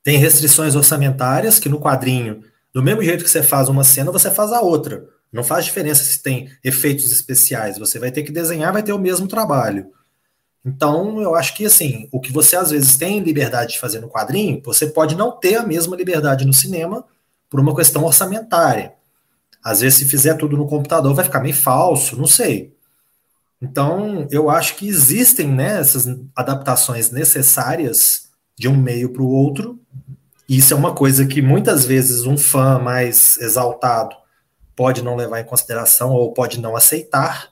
Tem 0.00 0.16
restrições 0.16 0.76
orçamentárias, 0.76 1.58
que 1.58 1.68
no 1.68 1.80
quadrinho, 1.80 2.44
do 2.72 2.80
mesmo 2.80 3.02
jeito 3.02 3.24
que 3.24 3.30
você 3.30 3.42
faz 3.42 3.68
uma 3.68 3.82
cena, 3.82 4.12
você 4.12 4.30
faz 4.30 4.52
a 4.52 4.60
outra. 4.60 5.04
Não 5.32 5.42
faz 5.42 5.64
diferença 5.64 6.04
se 6.04 6.22
tem 6.22 6.52
efeitos 6.62 7.10
especiais. 7.10 7.78
Você 7.78 7.98
vai 7.98 8.12
ter 8.12 8.22
que 8.22 8.30
desenhar, 8.30 8.72
vai 8.72 8.80
ter 8.80 8.92
o 8.92 8.98
mesmo 8.98 9.26
trabalho. 9.26 9.90
Então, 10.64 11.20
eu 11.20 11.34
acho 11.34 11.56
que 11.56 11.66
assim, 11.66 12.08
o 12.12 12.20
que 12.20 12.30
você 12.32 12.54
às 12.54 12.70
vezes 12.70 12.96
tem 12.96 13.18
liberdade 13.18 13.72
de 13.72 13.80
fazer 13.80 13.98
no 13.98 14.08
quadrinho, 14.08 14.62
você 14.64 14.86
pode 14.86 15.16
não 15.16 15.32
ter 15.32 15.56
a 15.56 15.66
mesma 15.66 15.96
liberdade 15.96 16.46
no 16.46 16.52
cinema 16.52 17.04
por 17.50 17.58
uma 17.58 17.74
questão 17.74 18.04
orçamentária. 18.04 18.92
Às 19.64 19.80
vezes, 19.80 19.98
se 19.98 20.04
fizer 20.04 20.34
tudo 20.34 20.56
no 20.56 20.68
computador, 20.68 21.12
vai 21.12 21.24
ficar 21.24 21.40
meio 21.40 21.56
falso, 21.56 22.16
não 22.16 22.28
sei. 22.28 22.77
Então, 23.60 24.26
eu 24.30 24.48
acho 24.48 24.76
que 24.76 24.88
existem 24.88 25.48
né, 25.48 25.80
essas 25.80 26.06
adaptações 26.34 27.10
necessárias 27.10 28.28
de 28.56 28.68
um 28.68 28.76
meio 28.76 29.12
para 29.12 29.22
o 29.22 29.28
outro. 29.28 29.78
E 30.48 30.58
isso 30.58 30.72
é 30.72 30.76
uma 30.76 30.94
coisa 30.94 31.26
que 31.26 31.42
muitas 31.42 31.84
vezes 31.84 32.24
um 32.24 32.36
fã 32.36 32.78
mais 32.78 33.36
exaltado 33.38 34.16
pode 34.74 35.02
não 35.02 35.16
levar 35.16 35.40
em 35.40 35.44
consideração 35.44 36.12
ou 36.12 36.32
pode 36.32 36.60
não 36.60 36.76
aceitar. 36.76 37.50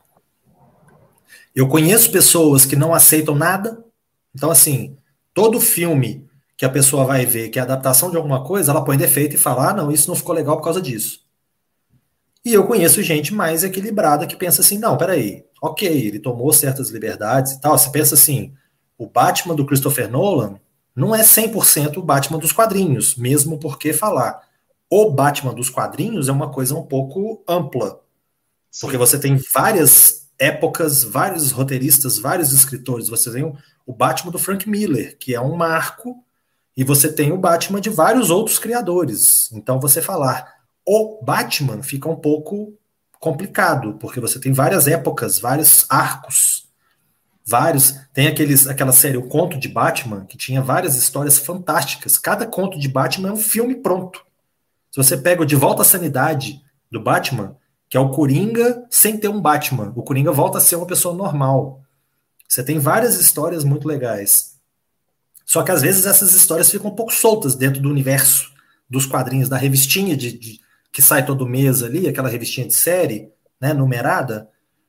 Eu 1.54 1.68
conheço 1.68 2.12
pessoas 2.12 2.64
que 2.64 2.76
não 2.76 2.94
aceitam 2.94 3.34
nada. 3.34 3.82
Então, 4.34 4.50
assim, 4.50 4.96
todo 5.34 5.60
filme 5.60 6.24
que 6.56 6.64
a 6.64 6.70
pessoa 6.70 7.04
vai 7.04 7.26
ver 7.26 7.50
que 7.50 7.58
é 7.58 7.62
adaptação 7.62 8.10
de 8.10 8.16
alguma 8.16 8.44
coisa, 8.44 8.70
ela 8.70 8.84
põe 8.84 8.96
defeito 8.96 9.34
e 9.34 9.38
fala: 9.38 9.70
ah, 9.70 9.74
não, 9.74 9.90
isso 9.90 10.08
não 10.08 10.16
ficou 10.16 10.34
legal 10.34 10.56
por 10.56 10.64
causa 10.64 10.80
disso. 10.80 11.25
E 12.46 12.54
eu 12.54 12.64
conheço 12.64 13.02
gente 13.02 13.34
mais 13.34 13.64
equilibrada 13.64 14.24
que 14.24 14.36
pensa 14.36 14.60
assim: 14.60 14.78
não, 14.78 14.96
peraí, 14.96 15.44
ok, 15.60 15.88
ele 15.88 16.20
tomou 16.20 16.52
certas 16.52 16.90
liberdades 16.90 17.54
e 17.54 17.60
tal. 17.60 17.76
Você 17.76 17.90
pensa 17.90 18.14
assim: 18.14 18.54
o 18.96 19.08
Batman 19.08 19.56
do 19.56 19.66
Christopher 19.66 20.08
Nolan 20.08 20.60
não 20.94 21.12
é 21.12 21.22
100% 21.22 21.96
o 21.96 22.02
Batman 22.02 22.38
dos 22.38 22.52
quadrinhos, 22.52 23.16
mesmo 23.16 23.58
porque 23.58 23.92
falar 23.92 24.40
o 24.88 25.10
Batman 25.10 25.52
dos 25.52 25.68
quadrinhos 25.68 26.28
é 26.28 26.32
uma 26.32 26.48
coisa 26.48 26.76
um 26.76 26.84
pouco 26.84 27.42
ampla. 27.48 28.00
Porque 28.80 28.96
você 28.96 29.18
tem 29.18 29.36
várias 29.52 30.28
épocas, 30.38 31.02
vários 31.02 31.50
roteiristas, 31.50 32.16
vários 32.16 32.52
escritores. 32.52 33.08
Você 33.08 33.28
tem 33.32 33.42
o 33.84 33.92
Batman 33.92 34.30
do 34.30 34.38
Frank 34.38 34.70
Miller, 34.70 35.18
que 35.18 35.34
é 35.34 35.40
um 35.40 35.56
marco, 35.56 36.24
e 36.76 36.84
você 36.84 37.12
tem 37.12 37.32
o 37.32 37.38
Batman 37.38 37.80
de 37.80 37.90
vários 37.90 38.30
outros 38.30 38.56
criadores. 38.56 39.50
Então 39.50 39.80
você 39.80 40.00
falar 40.00 40.55
o 40.86 41.20
Batman 41.22 41.82
fica 41.82 42.08
um 42.08 42.16
pouco 42.16 42.72
complicado, 43.18 43.94
porque 43.94 44.20
você 44.20 44.38
tem 44.38 44.52
várias 44.52 44.86
épocas, 44.86 45.38
vários 45.38 45.84
arcos, 45.88 46.68
vários. 47.44 47.94
Tem 48.12 48.28
aqueles, 48.28 48.68
aquela 48.68 48.92
série 48.92 49.16
O 49.16 49.28
Conto 49.28 49.58
de 49.58 49.68
Batman, 49.68 50.24
que 50.24 50.36
tinha 50.36 50.62
várias 50.62 50.96
histórias 50.96 51.38
fantásticas. 51.38 52.16
Cada 52.16 52.46
conto 52.46 52.78
de 52.78 52.88
Batman 52.88 53.30
é 53.30 53.32
um 53.32 53.36
filme 53.36 53.74
pronto. 53.74 54.24
Se 54.92 54.96
você 54.96 55.16
pega 55.16 55.42
o 55.42 55.46
De 55.46 55.56
Volta 55.56 55.82
à 55.82 55.84
Sanidade 55.84 56.62
do 56.90 57.00
Batman, 57.00 57.56
que 57.88 57.96
é 57.96 58.00
o 58.00 58.10
Coringa 58.10 58.86
sem 58.88 59.18
ter 59.18 59.28
um 59.28 59.40
Batman, 59.40 59.92
o 59.96 60.02
Coringa 60.02 60.32
volta 60.32 60.58
a 60.58 60.60
ser 60.60 60.76
uma 60.76 60.86
pessoa 60.86 61.14
normal. 61.14 61.82
Você 62.48 62.62
tem 62.62 62.78
várias 62.78 63.20
histórias 63.20 63.64
muito 63.64 63.88
legais. 63.88 64.56
Só 65.44 65.62
que 65.62 65.70
às 65.70 65.82
vezes 65.82 66.06
essas 66.06 66.32
histórias 66.34 66.70
ficam 66.70 66.90
um 66.90 66.94
pouco 66.94 67.12
soltas 67.12 67.54
dentro 67.54 67.80
do 67.80 67.90
universo 67.90 68.52
dos 68.88 69.04
quadrinhos, 69.04 69.48
da 69.48 69.56
revistinha 69.56 70.16
de, 70.16 70.36
de 70.38 70.60
que 70.96 71.02
sai 71.02 71.26
todo 71.26 71.46
mês 71.46 71.82
ali, 71.82 72.08
aquela 72.08 72.26
revistinha 72.26 72.66
de 72.66 72.72
série, 72.72 73.30
né, 73.60 73.74
numerada, 73.74 74.48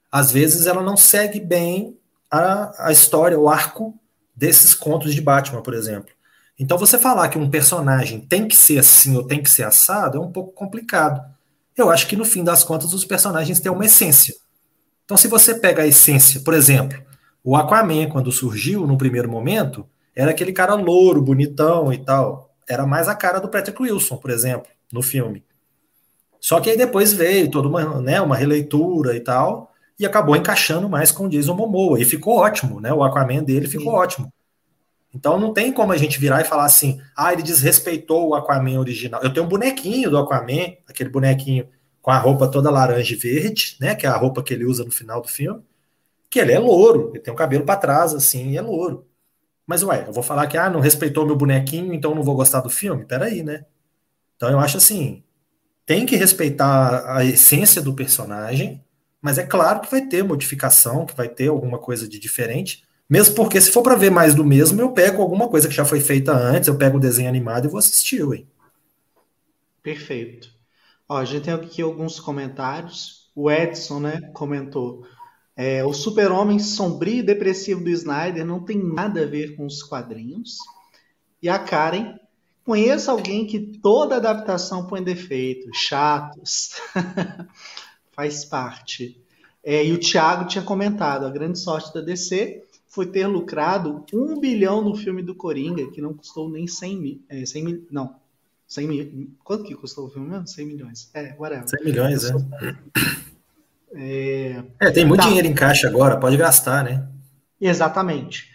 às 0.09 0.31
vezes 0.31 0.65
ela 0.65 0.81
não 0.81 0.95
segue 0.95 1.37
bem 1.37 1.97
a, 2.31 2.87
a 2.87 2.93
história, 2.93 3.37
o 3.37 3.49
arco 3.49 3.93
desses 4.33 4.73
contos 4.73 5.13
de 5.13 5.19
Batman, 5.19 5.61
por 5.61 5.73
exemplo. 5.73 6.09
Então 6.57 6.77
você 6.77 6.97
falar 6.97 7.27
que 7.27 7.37
um 7.37 7.49
personagem 7.49 8.21
tem 8.21 8.47
que 8.47 8.55
ser 8.55 8.79
assim 8.79 9.17
ou 9.17 9.23
tem 9.25 9.43
que 9.43 9.49
ser 9.49 9.63
assado 9.63 10.17
é 10.17 10.21
um 10.21 10.31
pouco 10.31 10.53
complicado. 10.53 11.21
Eu 11.75 11.89
acho 11.89 12.07
que 12.07 12.15
no 12.15 12.23
fim 12.23 12.41
das 12.41 12.63
contas 12.63 12.93
os 12.93 13.03
personagens 13.03 13.59
têm 13.59 13.69
uma 13.69 13.85
essência. 13.85 14.33
Então 15.03 15.17
se 15.17 15.27
você 15.27 15.55
pega 15.55 15.83
a 15.83 15.87
essência, 15.87 16.39
por 16.39 16.53
exemplo, 16.53 16.97
o 17.43 17.53
Aquaman 17.57 18.07
quando 18.07 18.31
surgiu 18.31 18.87
no 18.87 18.97
primeiro 18.97 19.29
momento, 19.29 19.85
era 20.15 20.31
aquele 20.31 20.53
cara 20.53 20.73
louro, 20.73 21.21
bonitão 21.21 21.91
e 21.91 21.97
tal. 21.97 22.55
Era 22.65 22.87
mais 22.87 23.09
a 23.09 23.15
cara 23.15 23.41
do 23.41 23.49
Patrick 23.49 23.81
Wilson, 23.81 24.15
por 24.15 24.31
exemplo, 24.31 24.71
no 24.89 25.01
filme. 25.01 25.43
Só 26.47 26.61
que 26.61 26.69
aí 26.69 26.77
depois 26.77 27.11
veio 27.11 27.51
toda 27.51 27.67
uma, 27.67 27.99
né, 27.99 28.21
uma 28.21 28.37
releitura 28.37 29.13
e 29.13 29.19
tal, 29.19 29.73
e 29.99 30.05
acabou 30.05 30.33
encaixando 30.33 30.87
mais 30.87 31.11
com 31.11 31.25
o 31.25 31.29
Jason 31.29 31.53
Momoa, 31.53 31.99
e 31.99 32.05
ficou 32.05 32.37
ótimo, 32.37 32.79
né? 32.79 32.93
O 32.93 33.03
Aquaman 33.03 33.43
dele 33.43 33.67
ficou 33.67 33.91
Sim. 33.91 33.97
ótimo. 33.97 34.33
Então 35.13 35.37
não 35.37 35.51
tem 35.51 35.73
como 35.73 35.91
a 35.91 35.97
gente 35.97 36.17
virar 36.17 36.39
e 36.39 36.45
falar 36.45 36.63
assim, 36.63 37.01
ah, 37.17 37.33
ele 37.33 37.43
desrespeitou 37.43 38.29
o 38.29 38.33
Aquaman 38.33 38.79
original. 38.79 39.21
Eu 39.21 39.33
tenho 39.33 39.45
um 39.45 39.49
bonequinho 39.49 40.09
do 40.09 40.17
Aquaman, 40.17 40.77
aquele 40.87 41.09
bonequinho 41.09 41.67
com 42.01 42.11
a 42.11 42.17
roupa 42.17 42.47
toda 42.47 42.71
laranja 42.71 43.13
e 43.13 43.17
verde, 43.17 43.75
né? 43.81 43.93
Que 43.93 44.05
é 44.05 44.09
a 44.09 44.15
roupa 44.15 44.41
que 44.41 44.53
ele 44.53 44.63
usa 44.63 44.85
no 44.85 44.91
final 44.91 45.21
do 45.21 45.27
filme. 45.27 45.61
Que 46.29 46.39
ele 46.39 46.53
é 46.53 46.59
louro, 46.59 47.09
ele 47.13 47.19
tem 47.19 47.33
o 47.33 47.35
cabelo 47.35 47.65
para 47.65 47.75
trás, 47.77 48.13
assim, 48.13 48.51
e 48.51 48.57
é 48.57 48.61
louro. 48.61 49.05
Mas, 49.65 49.83
ué, 49.83 50.05
eu 50.07 50.13
vou 50.13 50.23
falar 50.23 50.47
que, 50.47 50.57
ah, 50.57 50.69
não 50.69 50.79
respeitou 50.79 51.25
meu 51.25 51.35
bonequinho, 51.35 51.93
então 51.93 52.15
não 52.15 52.23
vou 52.23 52.37
gostar 52.37 52.61
do 52.61 52.69
filme? 52.69 53.03
Peraí, 53.03 53.43
né? 53.43 53.65
Então 54.37 54.49
eu 54.49 54.59
acho 54.59 54.77
assim, 54.77 55.25
tem 55.87 56.05
que 56.05 56.17
respeitar 56.17 57.15
a 57.15 57.23
essência 57.23 57.81
do 57.81 57.93
personagem, 57.93 58.83
mas 59.21 59.37
é 59.37 59.43
claro 59.43 59.79
que 59.79 59.89
vai 59.89 60.01
ter 60.01 60.21
modificação, 60.21 61.05
que 61.05 61.15
vai 61.15 61.29
ter 61.29 61.47
alguma 61.47 61.79
coisa 61.79 62.05
de 62.05 62.19
diferente. 62.19 62.83
Mesmo 63.09 63.35
porque, 63.35 63.59
se 63.61 63.71
for 63.71 63.81
para 63.81 63.95
ver 63.95 64.11
mais 64.11 64.35
do 64.35 64.43
mesmo, 64.43 64.81
eu 64.81 64.91
pego 64.91 65.21
alguma 65.21 65.47
coisa 65.47 65.65
que 65.65 65.73
já 65.73 65.85
foi 65.85 66.01
feita 66.01 66.33
antes, 66.33 66.67
eu 66.67 66.77
pego 66.77 66.97
o 66.97 66.99
desenho 66.99 67.29
animado 67.29 67.65
e 67.65 67.69
vou 67.69 67.79
assistir, 67.79 68.21
ué. 68.21 68.43
Perfeito. 69.81 70.49
Ó, 71.07 71.17
a 71.17 71.23
gente 71.23 71.45
tem 71.45 71.53
aqui 71.53 71.81
alguns 71.81 72.19
comentários. 72.19 73.31
O 73.33 73.49
Edson, 73.49 74.01
né, 74.01 74.19
comentou. 74.33 75.07
É, 75.55 75.85
o 75.85 75.93
super-homem 75.93 76.59
sombrio 76.59 77.19
e 77.19 77.23
depressivo 77.23 77.81
do 77.81 77.89
Snyder 77.89 78.45
não 78.45 78.59
tem 78.59 78.77
nada 78.77 79.23
a 79.23 79.25
ver 79.25 79.55
com 79.55 79.65
os 79.65 79.81
quadrinhos. 79.81 80.57
E 81.41 81.47
a 81.47 81.57
Karen 81.57 82.17
Conheço 82.67 83.09
alguém 83.09 83.47
que 83.47 83.61
toda 83.61 84.17
adaptação 84.17 84.87
põe 84.87 85.01
defeito, 85.01 85.69
chatos. 85.73 86.71
Faz 88.11 88.43
parte. 88.43 89.17
É, 89.63 89.85
e 89.85 89.93
o 89.93 89.97
Thiago 89.97 90.49
tinha 90.49 90.61
comentado: 90.61 91.25
a 91.25 91.29
grande 91.29 91.57
sorte 91.57 91.93
da 91.93 92.01
DC 92.01 92.61
foi 92.89 93.05
ter 93.05 93.25
lucrado 93.25 94.03
um 94.13 94.37
bilhão 94.37 94.81
no 94.81 94.97
filme 94.97 95.23
do 95.23 95.33
Coringa, 95.33 95.89
que 95.91 96.01
não 96.01 96.13
custou 96.13 96.49
nem 96.49 96.67
100 96.67 96.97
mil. 96.97 97.21
É, 97.29 97.45
100 97.45 97.63
mil 97.63 97.87
não, 97.89 98.13
100 98.67 98.87
mil. 98.89 99.31
Quanto 99.45 99.63
que 99.63 99.73
custou 99.73 100.07
o 100.07 100.09
filme 100.09 100.29
mesmo? 100.29 100.45
100 100.45 100.65
milhões. 100.65 101.09
É, 101.13 101.33
whatever. 101.39 101.69
100 101.69 101.85
milhões, 101.85 102.25
é. 102.25 102.35
é. 103.95 104.63
É, 104.81 104.91
tem 104.91 105.05
muito 105.05 105.21
tá. 105.21 105.27
dinheiro 105.29 105.47
em 105.47 105.55
caixa 105.55 105.87
agora, 105.87 106.19
pode 106.19 106.35
gastar, 106.35 106.83
né? 106.83 107.07
Exatamente. 107.61 108.49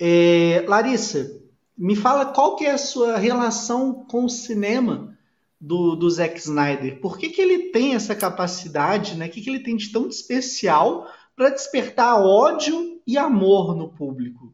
É, 0.00 0.64
Larissa, 0.66 1.41
me 1.76 1.96
fala 1.96 2.26
qual 2.26 2.56
que 2.56 2.66
é 2.66 2.72
a 2.72 2.78
sua 2.78 3.16
relação 3.16 4.04
com 4.04 4.24
o 4.24 4.30
cinema 4.30 5.16
do, 5.60 5.94
do 5.94 6.10
Zack 6.10 6.38
Snyder. 6.38 7.00
Por 7.00 7.16
que, 7.16 7.30
que 7.30 7.40
ele 7.40 7.70
tem 7.70 7.94
essa 7.94 8.14
capacidade, 8.14 9.16
né? 9.16 9.26
O 9.26 9.30
que, 9.30 9.40
que 9.40 9.48
ele 9.48 9.62
tem 9.62 9.76
de 9.76 9.92
tão 9.92 10.08
especial 10.08 11.08
para 11.36 11.50
despertar 11.50 12.20
ódio 12.20 13.00
e 13.06 13.16
amor 13.16 13.74
no 13.76 13.88
público? 13.88 14.52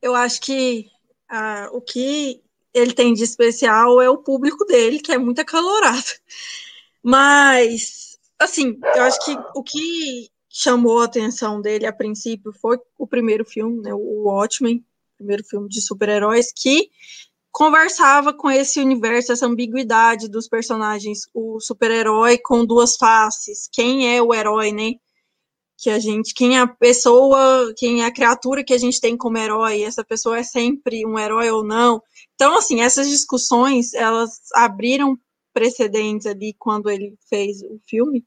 Eu 0.00 0.14
acho 0.14 0.40
que 0.40 0.90
ah, 1.28 1.68
o 1.72 1.80
que 1.80 2.42
ele 2.72 2.94
tem 2.94 3.12
de 3.12 3.22
especial 3.22 4.00
é 4.00 4.08
o 4.08 4.18
público 4.18 4.64
dele, 4.64 5.00
que 5.00 5.12
é 5.12 5.18
muito 5.18 5.40
acalorado. 5.40 6.04
Mas, 7.02 8.18
assim, 8.38 8.78
eu 8.94 9.02
acho 9.02 9.24
que 9.24 9.36
o 9.54 9.62
que 9.62 10.31
chamou 10.52 11.00
a 11.00 11.06
atenção 11.06 11.62
dele 11.62 11.86
a 11.86 11.92
princípio 11.92 12.52
foi 12.52 12.78
o 12.98 13.06
primeiro 13.06 13.42
filme, 13.42 13.80
né, 13.80 13.94
o 13.94 14.24
Watchmen, 14.24 14.84
primeiro 15.16 15.42
filme 15.44 15.66
de 15.68 15.80
super-heróis, 15.80 16.52
que 16.54 16.90
conversava 17.50 18.34
com 18.34 18.50
esse 18.50 18.78
universo, 18.78 19.32
essa 19.32 19.46
ambiguidade 19.46 20.28
dos 20.28 20.48
personagens, 20.48 21.22
o 21.32 21.58
super-herói 21.58 22.38
com 22.38 22.66
duas 22.66 22.96
faces, 22.96 23.68
quem 23.72 24.14
é 24.14 24.22
o 24.22 24.34
herói, 24.34 24.72
né? 24.72 24.92
Que 25.78 25.90
a 25.90 25.98
gente, 25.98 26.32
quem 26.34 26.56
é 26.56 26.60
a 26.60 26.66
pessoa, 26.66 27.72
quem 27.76 28.02
é 28.02 28.06
a 28.06 28.12
criatura 28.12 28.62
que 28.62 28.72
a 28.72 28.78
gente 28.78 29.00
tem 29.00 29.16
como 29.16 29.38
herói, 29.38 29.82
essa 29.82 30.04
pessoa 30.04 30.38
é 30.38 30.42
sempre 30.42 31.04
um 31.04 31.18
herói 31.18 31.50
ou 31.50 31.64
não. 31.64 32.02
Então, 32.34 32.56
assim, 32.56 32.80
essas 32.80 33.08
discussões, 33.08 33.92
elas 33.94 34.40
abriram 34.54 35.18
precedentes 35.52 36.26
ali 36.26 36.54
quando 36.58 36.88
ele 36.88 37.16
fez 37.28 37.62
o 37.62 37.78
filme 37.86 38.24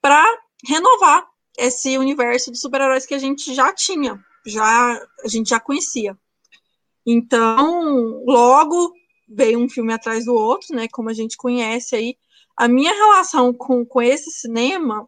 para 0.00 0.24
renovar 0.68 1.26
esse 1.58 1.96
universo 1.98 2.50
de 2.52 2.58
super-heróis 2.58 3.06
que 3.06 3.14
a 3.14 3.18
gente 3.18 3.54
já 3.54 3.72
tinha, 3.72 4.22
já 4.46 5.00
a 5.24 5.28
gente 5.28 5.50
já 5.50 5.60
conhecia. 5.60 6.16
Então, 7.04 8.22
logo 8.24 8.92
veio 9.28 9.58
um 9.58 9.68
filme 9.68 9.92
atrás 9.92 10.24
do 10.24 10.34
outro, 10.34 10.74
né? 10.74 10.88
Como 10.88 11.08
a 11.08 11.12
gente 11.12 11.36
conhece 11.36 11.94
aí. 11.94 12.16
A 12.56 12.68
minha 12.68 12.92
relação 12.92 13.52
com, 13.52 13.84
com 13.84 14.00
esse 14.00 14.30
cinema, 14.30 15.06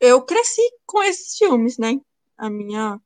eu 0.00 0.22
cresci 0.22 0.62
com 0.86 1.02
esses 1.02 1.36
filmes, 1.36 1.78
né? 1.78 2.00
A 2.36 2.50
minha 2.50 3.00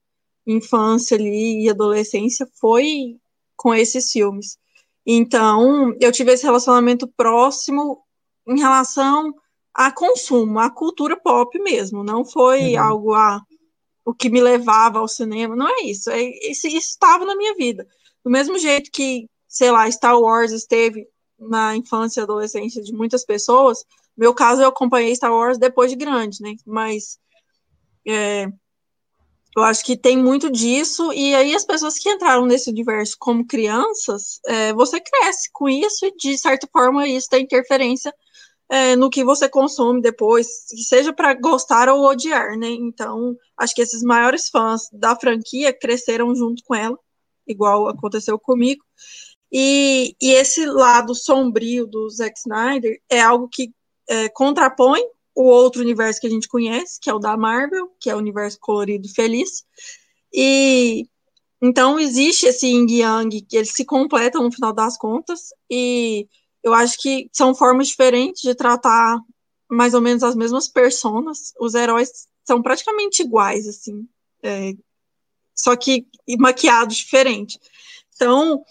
infância 0.47 1.17
ali 1.17 1.65
e 1.65 1.71
adolescência 1.71 2.49
foi 2.61 3.19
com 3.57 3.75
esses 3.75 4.11
filmes. 4.11 4.59
Então, 5.07 5.95
eu 6.01 6.13
tive 6.13 6.33
esse 6.33 6.45
relacionamento 6.45 7.09
próximo 7.09 8.03
em 8.47 8.59
relação 8.59 9.35
a 9.75 9.91
consumo, 9.91 10.59
a 10.59 10.71
cultura 10.71 11.17
pop 11.17 11.59
mesmo. 11.59 12.05
Não 12.05 12.25
foi 12.25 12.75
uhum. 12.75 12.83
algo 12.83 13.15
a 13.15 13.37
ah, 13.37 13.43
o 14.05 14.13
que 14.13 14.29
me 14.29 14.41
levava 14.41 14.99
ao 14.99 15.09
cinema. 15.09 15.55
Não 15.55 15.69
é 15.69 15.85
isso. 15.85 16.11
É, 16.11 16.21
isso, 16.21 16.67
isso 16.67 16.91
estava 16.91 17.25
na 17.25 17.37
minha 17.37 17.55
vida. 17.55 17.87
Do 18.25 18.31
mesmo 18.31 18.59
jeito 18.59 18.91
que, 18.91 19.29
sei 19.49 19.71
lá, 19.71 19.91
Star 19.91 20.19
Wars 20.19 20.53
esteve 20.53 21.07
na 21.39 21.77
infância 21.77 22.21
e 22.21 22.23
adolescência 22.23 22.83
de 22.83 22.93
muitas 22.93 23.25
pessoas. 23.25 23.85
No 24.17 24.23
meu 24.23 24.35
caso, 24.35 24.63
eu 24.63 24.69
acompanhei 24.69 25.15
Star 25.15 25.33
Wars 25.33 25.59
depois 25.59 25.91
de 25.91 25.97
grande, 25.97 26.43
né? 26.43 26.55
Mas 26.67 27.19
é, 28.07 28.49
eu 29.57 29.63
acho 29.63 29.85
que 29.85 29.97
tem 29.97 30.17
muito 30.17 30.51
disso, 30.51 31.13
e 31.13 31.35
aí 31.35 31.55
as 31.55 31.65
pessoas 31.65 31.99
que 31.99 32.09
entraram 32.09 32.47
nesse 32.47 32.71
universo 32.71 33.17
como 33.19 33.47
crianças, 33.47 34.41
é, 34.47 34.73
você 34.73 34.99
cresce 34.99 35.51
com 35.53 35.69
isso, 35.69 36.07
e 36.07 36.17
de 36.17 36.39
certa 36.39 36.67
forma 36.73 37.07
isso 37.07 37.29
tem 37.29 37.45
interferência 37.45 38.15
é, 38.71 38.97
no 38.97 39.11
que 39.11 39.25
você 39.25 39.49
consome 39.49 40.01
depois, 40.01 40.47
seja 40.89 41.13
para 41.13 41.35
gostar 41.35 41.89
ou 41.89 42.05
odiar, 42.07 42.57
né? 42.57 42.69
Então, 42.69 43.37
acho 43.57 43.75
que 43.75 43.83
esses 43.83 44.03
maiores 44.03 44.49
fãs 44.49 44.89
da 44.93 45.15
franquia 45.15 45.73
cresceram 45.73 46.35
junto 46.35 46.63
com 46.65 46.75
ela, 46.75 46.99
igual 47.47 47.89
aconteceu 47.89 48.39
comigo. 48.39 48.83
E, 49.53 50.17
e 50.21 50.31
esse 50.31 50.65
lado 50.65 51.15
sombrio 51.15 51.87
do 51.87 52.09
Zack 52.09 52.39
Snyder 52.39 52.99
é 53.11 53.21
algo 53.21 53.49
que 53.49 53.71
é, 54.09 54.29
contrapõe 54.31 55.03
o 55.35 55.45
outro 55.45 55.83
universo 55.83 56.21
que 56.21 56.27
a 56.27 56.31
gente 56.31 56.49
conhece, 56.49 56.99
que 57.01 57.11
é 57.11 57.15
o 57.15 57.19
da 57.19 57.37
Marvel, 57.37 57.91
que 58.01 58.09
é 58.09 58.15
o 58.15 58.19
universo 58.19 58.59
colorido 58.61 59.09
feliz. 59.15 59.65
E 60.33 61.07
então 61.61 61.99
existe 61.99 62.47
esse 62.47 62.67
yin 62.67 62.87
yang 62.91 63.41
que 63.43 63.57
eles 63.57 63.73
se 63.73 63.85
completam 63.85 64.43
no 64.43 64.53
final 64.53 64.73
das 64.73 64.97
contas 64.99 65.51
e 65.71 66.27
eu 66.63 66.73
acho 66.73 66.97
que 67.01 67.29
são 67.33 67.55
formas 67.55 67.89
diferentes 67.89 68.43
de 68.43 68.55
tratar 68.55 69.19
mais 69.69 69.95
ou 69.95 70.01
menos 70.01 70.23
as 70.23 70.37
mesmas 70.37 70.69
personas. 70.69 71.53
Os 71.59 71.75
heróis 71.75 72.29
são 72.45 72.63
praticamente 72.63 73.23
iguais, 73.23 73.67
assim, 73.67 74.07
é, 74.43 74.73
só 75.55 75.75
que 75.77 76.07
maquiados 76.39 76.97
diferente. 76.97 77.59
Então, 78.15 78.63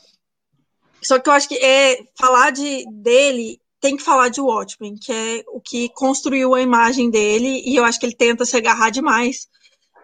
só 1.01 1.19
que 1.19 1.29
eu 1.29 1.33
acho 1.33 1.49
que 1.49 1.57
é 1.57 1.97
falar 2.15 2.51
de 2.51 2.85
dele 2.91 3.59
tem 3.79 3.97
que 3.97 4.03
falar 4.03 4.29
de 4.29 4.39
Watchmen, 4.39 4.95
que 4.95 5.11
é 5.11 5.43
o 5.47 5.59
que 5.59 5.89
construiu 5.89 6.53
a 6.53 6.61
imagem 6.61 7.09
dele, 7.09 7.63
e 7.65 7.75
eu 7.75 7.83
acho 7.83 7.99
que 7.99 8.05
ele 8.05 8.15
tenta 8.15 8.45
se 8.45 8.55
agarrar 8.55 8.91
demais 8.91 9.47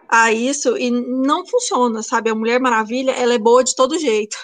a 0.08 0.32
isso 0.32 0.76
e 0.76 0.90
não 0.90 1.46
funciona, 1.46 2.02
sabe? 2.02 2.28
A 2.28 2.34
Mulher 2.34 2.58
Maravilha, 2.58 3.12
ela 3.12 3.34
é 3.34 3.38
boa 3.38 3.62
de 3.62 3.76
todo 3.76 3.98
jeito. 3.98 4.36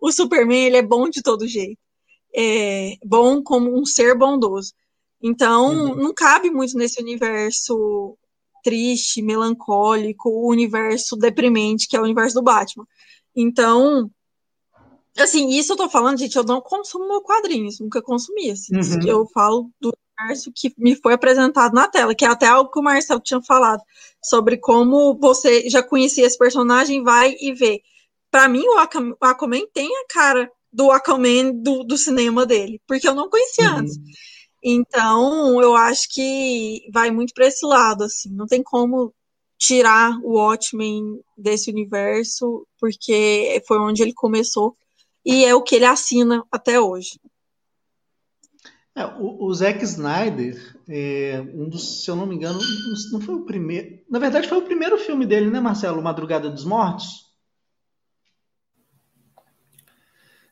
O 0.00 0.10
Superman, 0.10 0.64
ele 0.64 0.78
é 0.78 0.82
bom 0.82 1.08
de 1.08 1.22
todo 1.22 1.46
jeito 1.46 1.81
é, 2.34 2.96
bom 3.04 3.42
como 3.42 3.78
um 3.78 3.84
ser 3.84 4.16
bondoso. 4.16 4.72
Então, 5.22 5.68
uhum. 5.68 5.94
não 5.94 6.14
cabe 6.14 6.50
muito 6.50 6.76
nesse 6.76 7.00
universo 7.00 8.16
triste, 8.62 9.22
melancólico, 9.22 10.28
o 10.28 10.48
universo 10.50 11.16
deprimente, 11.16 11.88
que 11.88 11.96
é 11.96 12.00
o 12.00 12.04
universo 12.04 12.34
do 12.34 12.42
Batman. 12.42 12.86
Então, 13.34 14.10
assim, 15.18 15.50
isso 15.50 15.72
eu 15.72 15.76
tô 15.76 15.88
falando, 15.88 16.18
gente, 16.18 16.36
eu 16.36 16.44
não 16.44 16.60
consumo 16.60 17.20
quadrinhos, 17.22 17.80
nunca 17.80 18.02
consumi, 18.02 18.50
assim, 18.50 18.74
uhum. 18.76 19.06
eu 19.06 19.26
falo 19.26 19.70
do 19.80 19.92
universo 20.18 20.52
que 20.54 20.72
me 20.78 20.94
foi 20.96 21.14
apresentado 21.14 21.72
na 21.72 21.88
tela, 21.88 22.14
que 22.14 22.24
é 22.24 22.28
até 22.28 22.46
algo 22.46 22.70
que 22.70 22.78
o 22.78 22.82
Marcelo 22.82 23.20
tinha 23.20 23.42
falado, 23.42 23.82
sobre 24.22 24.56
como 24.56 25.18
você 25.18 25.68
já 25.68 25.82
conhecia 25.82 26.26
esse 26.26 26.38
personagem, 26.38 27.02
vai 27.02 27.34
e 27.40 27.52
vê. 27.52 27.82
Para 28.30 28.48
mim, 28.48 28.64
o 28.66 28.78
Aquaman 29.20 29.66
tem 29.74 29.88
a 29.88 30.06
cara 30.08 30.50
do 30.72 30.90
Aquaman 30.90 31.52
do, 31.52 31.84
do 31.84 31.96
cinema 31.96 32.46
dele, 32.46 32.80
porque 32.86 33.06
eu 33.06 33.14
não 33.14 33.28
conhecia 33.28 33.70
uhum. 33.70 33.78
antes. 33.78 33.98
Então, 34.62 35.60
eu 35.60 35.74
acho 35.74 36.08
que 36.10 36.82
vai 36.92 37.10
muito 37.10 37.34
para 37.34 37.46
esse 37.46 37.66
lado, 37.66 38.04
assim, 38.04 38.30
não 38.30 38.46
tem 38.46 38.62
como 38.62 39.12
tirar 39.58 40.18
o 40.22 40.34
Watchmen 40.34 41.20
desse 41.36 41.70
universo, 41.70 42.66
porque 42.80 43.62
foi 43.66 43.78
onde 43.78 44.02
ele 44.02 44.12
começou 44.12 44.76
e 45.24 45.44
é 45.44 45.54
o 45.54 45.62
que 45.62 45.76
ele 45.76 45.84
assina 45.84 46.44
até 46.50 46.80
hoje. 46.80 47.20
É, 48.94 49.06
o, 49.06 49.44
o, 49.44 49.54
Zack 49.54 49.82
Snyder, 49.84 50.78
é, 50.88 51.40
um 51.54 51.68
dos, 51.68 52.02
se 52.02 52.10
eu 52.10 52.16
não 52.16 52.26
me 52.26 52.34
engano, 52.34 52.60
não 53.10 53.20
foi 53.20 53.36
o 53.36 53.44
primeiro. 53.44 54.00
Na 54.10 54.18
verdade, 54.18 54.48
foi 54.48 54.58
o 54.58 54.64
primeiro 54.64 54.98
filme 54.98 55.24
dele, 55.24 55.48
né, 55.48 55.60
Marcelo? 55.60 56.02
Madrugada 56.02 56.50
dos 56.50 56.64
Mortos. 56.64 57.31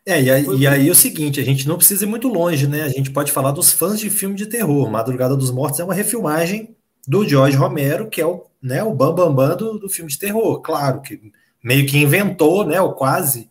É, 0.07 0.21
e 0.21 0.31
aí, 0.31 0.47
e 0.59 0.67
aí 0.67 0.89
é 0.89 0.91
o 0.91 0.95
seguinte, 0.95 1.41
a 1.41 1.45
gente 1.45 1.69
não 1.69 1.77
precisa 1.77 2.05
ir 2.05 2.09
muito 2.09 2.27
longe, 2.27 2.67
né? 2.67 2.83
A 2.83 2.89
gente 2.89 3.11
pode 3.11 3.31
falar 3.31 3.53
dos 3.53 3.71
fãs 3.71 4.01
de 4.01 4.09
filme 4.09 4.35
de 4.35 4.47
terror. 4.47 4.91
Madrugada 4.91 5.37
dos 5.37 5.51
Mortos 5.51 5.79
é 5.79 5.85
uma 5.85 5.95
refilmagem 5.95 6.75
do 7.07 7.29
George 7.29 7.57
Romero, 7.57 8.09
que 8.09 8.21
é 8.21 8.27
o, 8.27 8.47
né, 8.63 8.83
o 8.83 8.95
bambambam 8.95 9.35
bam, 9.35 9.49
bam 9.49 9.57
do, 9.57 9.79
do 9.79 9.89
filme 9.89 10.11
de 10.11 10.19
terror. 10.19 10.61
Claro 10.61 11.01
que 11.03 11.21
meio 11.63 11.87
que 11.87 11.99
inventou, 11.99 12.65
né? 12.65 12.81
Ou 12.81 12.95
quase. 12.95 13.51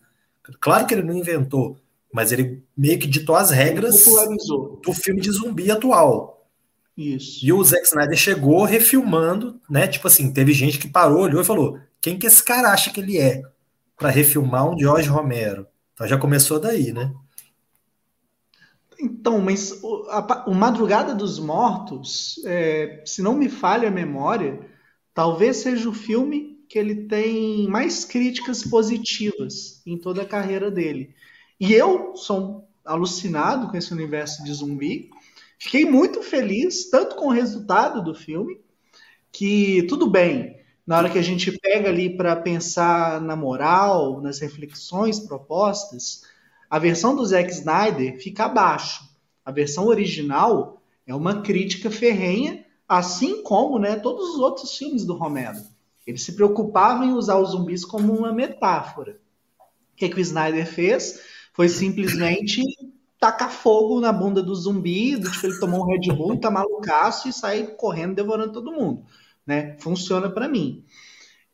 Claro 0.60 0.86
que 0.86 0.94
ele 0.94 1.02
não 1.02 1.14
inventou, 1.14 1.78
mas 2.12 2.32
ele 2.32 2.62
meio 2.76 2.98
que 2.98 3.06
ditou 3.06 3.36
as 3.36 3.50
regras 3.50 4.04
do 4.04 4.92
filme 4.92 5.20
de 5.20 5.30
zumbi 5.30 5.70
atual. 5.70 6.46
Isso. 6.96 7.46
E 7.46 7.52
o 7.52 7.62
Zack 7.62 7.86
Snyder 7.86 8.16
chegou 8.16 8.64
refilmando, 8.64 9.60
né? 9.70 9.86
Tipo 9.86 10.08
assim, 10.08 10.32
teve 10.32 10.52
gente 10.52 10.78
que 10.78 10.88
parou, 10.88 11.22
olhou 11.22 11.40
e 11.40 11.44
falou: 11.44 11.78
quem 12.00 12.18
que 12.18 12.26
esse 12.26 12.42
cara 12.42 12.70
acha 12.70 12.90
que 12.90 13.00
ele 13.00 13.16
é 13.18 13.42
para 13.96 14.10
refilmar 14.10 14.68
um 14.68 14.78
George 14.78 15.08
Romero? 15.08 15.66
Então 16.00 16.08
já 16.08 16.16
começou 16.16 16.58
daí, 16.58 16.94
né? 16.94 17.12
Então, 18.98 19.38
mas 19.38 19.82
o, 19.82 20.06
a, 20.08 20.44
o 20.48 20.54
Madrugada 20.54 21.14
dos 21.14 21.38
Mortos, 21.38 22.40
é, 22.46 23.02
se 23.04 23.20
não 23.20 23.34
me 23.34 23.50
falha 23.50 23.88
a 23.88 23.90
memória, 23.90 24.66
talvez 25.12 25.58
seja 25.58 25.86
o 25.90 25.92
filme 25.92 26.58
que 26.70 26.78
ele 26.78 27.04
tem 27.04 27.68
mais 27.68 28.06
críticas 28.06 28.62
positivas 28.62 29.82
em 29.86 29.98
toda 29.98 30.22
a 30.22 30.26
carreira 30.26 30.70
dele. 30.70 31.14
E 31.60 31.74
eu 31.74 32.16
sou 32.16 32.66
alucinado 32.82 33.68
com 33.68 33.76
esse 33.76 33.92
universo 33.92 34.42
de 34.42 34.54
zumbi. 34.54 35.10
Fiquei 35.58 35.84
muito 35.84 36.22
feliz, 36.22 36.88
tanto 36.88 37.14
com 37.14 37.26
o 37.26 37.32
resultado 37.32 38.02
do 38.02 38.14
filme, 38.14 38.58
que 39.30 39.82
tudo 39.82 40.08
bem, 40.08 40.59
na 40.90 40.96
hora 40.96 41.08
que 41.08 41.18
a 41.20 41.22
gente 41.22 41.52
pega 41.52 41.88
ali 41.88 42.16
para 42.16 42.34
pensar 42.34 43.20
na 43.20 43.36
moral, 43.36 44.20
nas 44.20 44.40
reflexões 44.40 45.20
propostas, 45.20 46.22
a 46.68 46.80
versão 46.80 47.14
do 47.14 47.24
Zack 47.24 47.48
Snyder 47.48 48.20
fica 48.20 48.46
abaixo. 48.46 49.08
A 49.44 49.52
versão 49.52 49.86
original 49.86 50.82
é 51.06 51.14
uma 51.14 51.42
crítica 51.42 51.92
ferrenha, 51.92 52.66
assim 52.88 53.40
como 53.44 53.78
né, 53.78 53.94
todos 54.00 54.34
os 54.34 54.40
outros 54.40 54.76
filmes 54.76 55.04
do 55.04 55.14
Romero. 55.14 55.58
Ele 56.04 56.18
se 56.18 56.32
preocupava 56.32 57.04
em 57.04 57.12
usar 57.12 57.38
os 57.38 57.50
zumbis 57.50 57.84
como 57.84 58.12
uma 58.12 58.32
metáfora. 58.32 59.20
O 59.92 59.96
que, 59.96 60.08
que 60.08 60.16
o 60.16 60.20
Snyder 60.20 60.66
fez? 60.66 61.20
Foi 61.54 61.68
simplesmente 61.68 62.64
tacar 63.20 63.52
fogo 63.52 64.00
na 64.00 64.12
bunda 64.12 64.42
do 64.42 64.56
zumbi, 64.56 65.14
do 65.14 65.30
tipo, 65.30 65.46
ele 65.46 65.60
tomou 65.60 65.84
um 65.84 65.86
Red 65.86 66.12
Bull, 66.12 66.40
tá 66.40 66.50
malucaço 66.50 67.28
e 67.28 67.32
sai 67.32 67.62
correndo, 67.76 68.16
devorando 68.16 68.54
todo 68.54 68.72
mundo 68.72 69.04
né? 69.46 69.76
Funciona 69.78 70.30
para 70.30 70.48
mim. 70.48 70.84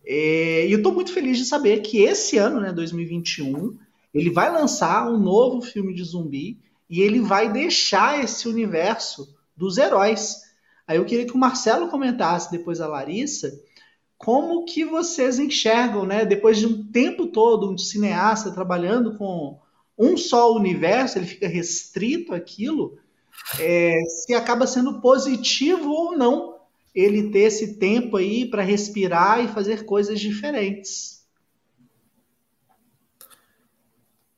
É, 0.07 0.67
e 0.67 0.73
eu 0.73 0.79
estou 0.79 0.93
muito 0.93 1.13
feliz 1.13 1.37
de 1.37 1.45
saber 1.45 1.81
que 1.81 2.03
esse 2.03 2.39
ano, 2.39 2.61
né, 2.61 2.73
2021, 2.73 3.77
ele 4.15 4.31
vai 4.31 4.51
lançar 4.51 5.11
um 5.11 5.19
novo 5.19 5.61
filme 5.61 5.93
de 5.93 6.05
zumbi 6.05 6.61
e 6.89 7.01
ele 7.01 7.21
vai 7.21 7.53
deixar 7.53 8.23
esse 8.23 8.49
universo 8.49 9.35
dos 9.57 9.79
heróis. 9.79 10.43
Aí 10.87 10.97
eu 10.99 11.05
queria 11.05 11.27
que 11.27 11.35
o 11.35 11.39
Marcelo 11.39 11.89
comentasse 11.89 12.51
depois 12.51 12.81
a 12.81 12.87
Larissa 12.87 13.53
como 14.17 14.65
que 14.65 14.85
vocês 14.85 15.39
enxergam, 15.39 16.07
né, 16.07 16.25
depois 16.25 16.59
de 16.59 16.67
um 16.67 16.91
tempo 16.91 17.27
todo 17.27 17.71
um 17.71 17.77
cineasta 17.77 18.51
trabalhando 18.51 19.17
com 19.19 19.59
um 19.99 20.17
só 20.17 20.55
universo, 20.55 21.19
ele 21.19 21.27
fica 21.27 21.47
restrito 21.47 22.35
àquilo, 22.35 22.99
é, 23.59 23.99
se 24.09 24.35
acaba 24.35 24.67
sendo 24.67 25.01
positivo 25.01 25.91
ou 25.91 26.17
não 26.17 26.56
ele 26.97 27.31
ter 27.31 27.41
esse 27.41 27.79
tempo 27.79 28.17
aí 28.17 28.49
para 28.49 28.63
respirar 28.63 29.45
e 29.45 29.49
fazer 29.49 29.85
coisas 29.85 30.19
diferentes. 30.19 31.27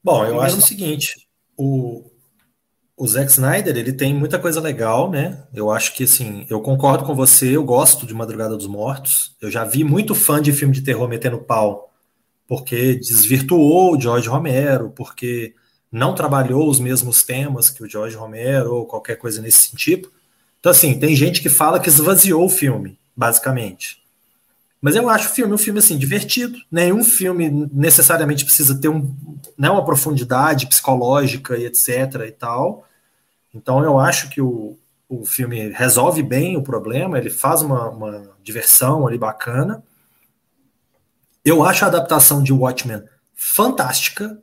Bom, 0.03 0.25
eu 0.25 0.41
acho 0.41 0.59
o 0.59 0.63
seguinte, 0.63 1.29
o, 1.57 2.11
o 2.97 3.07
Zack 3.07 3.31
Snyder, 3.31 3.77
ele 3.77 3.93
tem 3.93 4.13
muita 4.13 4.41
coisa 4.41 4.61
legal, 4.61 5.09
né? 5.09 5.47
Eu 5.55 5.71
acho 5.71 5.95
que, 5.95 6.03
assim, 6.03 6.47
eu 6.51 6.61
concordo 6.61 7.05
com 7.05 7.15
você, 7.15 7.57
eu 7.57 7.63
gosto 7.63 8.05
de 8.05 8.15
Madrugada 8.15 8.57
dos 8.57 8.67
Mortos. 8.67 9.37
Eu 9.41 9.51
já 9.51 9.65
vi 9.65 9.85
muito 9.85 10.15
fã 10.15 10.43
de 10.43 10.53
filme 10.53 10.75
de 10.75 10.83
terror 10.83 11.09
metendo 11.09 11.39
pau, 11.39 11.93
porque 12.47 12.97
desvirtuou 12.97 13.95
o 13.95 14.01
George 14.01 14.29
Romero, 14.29 14.91
porque 14.97 15.55
não 15.93 16.15
trabalhou 16.15 16.69
os 16.69 16.81
mesmos 16.81 17.23
temas 17.23 17.71
que 17.71 17.85
o 17.85 17.89
George 17.89 18.17
Romero, 18.17 18.75
ou 18.75 18.87
qualquer 18.87 19.17
coisa 19.17 19.41
nesse 19.41 19.69
sentido. 19.69 20.11
Então, 20.61 20.73
assim, 20.73 20.99
tem 20.99 21.15
gente 21.15 21.41
que 21.41 21.49
fala 21.49 21.81
que 21.81 21.89
esvaziou 21.89 22.45
o 22.45 22.51
filme, 22.51 22.99
basicamente. 23.17 24.03
Mas 24.81 24.95
eu 24.95 25.09
acho 25.09 25.29
o 25.29 25.33
filme 25.33 25.55
um 25.55 25.59
filme, 25.59 25.79
assim, 25.79 25.99
divertido. 25.99 26.59
Nenhum 26.71 27.03
filme 27.03 27.69
necessariamente 27.73 28.45
precisa 28.45 28.81
ter 28.81 28.89
um, 28.89 29.15
né, 29.57 29.69
uma 29.71 29.85
profundidade 29.85 30.67
psicológica 30.67 31.57
e 31.57 31.67
etc 31.67 32.23
e 32.27 32.33
tal. 32.33 32.87
Então 33.53 33.83
eu 33.83 33.99
acho 33.99 34.29
que 34.31 34.41
o, 34.41 34.79
o 35.09 35.25
filme 35.25 35.71
resolve 35.71 36.23
bem 36.23 36.57
o 36.57 36.63
problema, 36.63 37.19
ele 37.19 37.31
faz 37.31 37.63
uma, 37.63 37.89
uma 37.89 38.31
diversão 38.43 39.07
ali 39.07 39.19
bacana. 39.19 39.83
Eu 41.45 41.65
acho 41.65 41.85
a 41.85 41.89
adaptação 41.89 42.43
de 42.43 42.53
Watchmen 42.53 43.03
fantástica, 43.35 44.39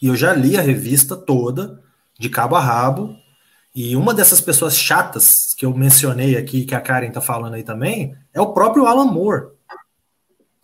e 0.00 0.06
eu 0.06 0.14
já 0.14 0.32
li 0.32 0.56
a 0.56 0.60
revista 0.60 1.16
toda, 1.16 1.82
de 2.18 2.28
cabo 2.28 2.54
a 2.54 2.60
rabo, 2.60 3.16
e 3.80 3.94
uma 3.94 4.12
dessas 4.12 4.40
pessoas 4.40 4.76
chatas 4.76 5.54
que 5.56 5.64
eu 5.64 5.72
mencionei 5.72 6.36
aqui, 6.36 6.64
que 6.64 6.74
a 6.74 6.80
Karen 6.80 7.12
tá 7.12 7.20
falando 7.20 7.54
aí 7.54 7.62
também, 7.62 8.12
é 8.34 8.40
o 8.40 8.52
próprio 8.52 8.86
Alan 8.86 9.04
Moore, 9.04 9.52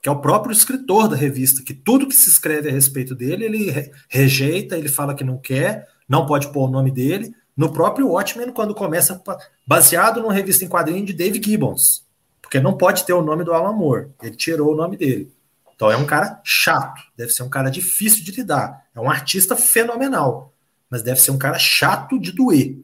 que 0.02 0.08
é 0.08 0.12
o 0.12 0.20
próprio 0.20 0.52
escritor 0.52 1.06
da 1.06 1.14
revista, 1.14 1.62
que 1.62 1.72
tudo 1.72 2.08
que 2.08 2.14
se 2.16 2.28
escreve 2.28 2.68
a 2.68 2.72
respeito 2.72 3.14
dele, 3.14 3.44
ele 3.44 3.92
rejeita, 4.08 4.76
ele 4.76 4.88
fala 4.88 5.14
que 5.14 5.22
não 5.22 5.38
quer, 5.38 5.86
não 6.08 6.26
pode 6.26 6.48
pôr 6.48 6.68
o 6.68 6.72
nome 6.72 6.90
dele, 6.90 7.32
no 7.56 7.72
próprio 7.72 8.08
Watchmen, 8.08 8.50
quando 8.50 8.74
começa 8.74 9.22
baseado 9.64 10.20
numa 10.20 10.32
revista 10.32 10.64
em 10.64 10.68
quadrinho 10.68 11.06
de 11.06 11.12
Dave 11.12 11.40
Gibbons, 11.40 12.04
porque 12.42 12.58
não 12.58 12.76
pode 12.76 13.04
ter 13.04 13.12
o 13.12 13.22
nome 13.22 13.44
do 13.44 13.54
Alan 13.54 13.74
Moore, 13.74 14.08
ele 14.20 14.34
tirou 14.34 14.72
o 14.72 14.76
nome 14.76 14.96
dele. 14.96 15.32
Então 15.72 15.88
é 15.88 15.96
um 15.96 16.04
cara 16.04 16.40
chato, 16.42 17.00
deve 17.16 17.30
ser 17.30 17.44
um 17.44 17.48
cara 17.48 17.70
difícil 17.70 18.24
de 18.24 18.32
lidar, 18.32 18.86
é 18.92 18.98
um 18.98 19.08
artista 19.08 19.54
fenomenal, 19.54 20.52
mas 20.90 21.00
deve 21.00 21.20
ser 21.20 21.30
um 21.30 21.38
cara 21.38 21.60
chato 21.60 22.18
de 22.18 22.32
doer. 22.32 22.83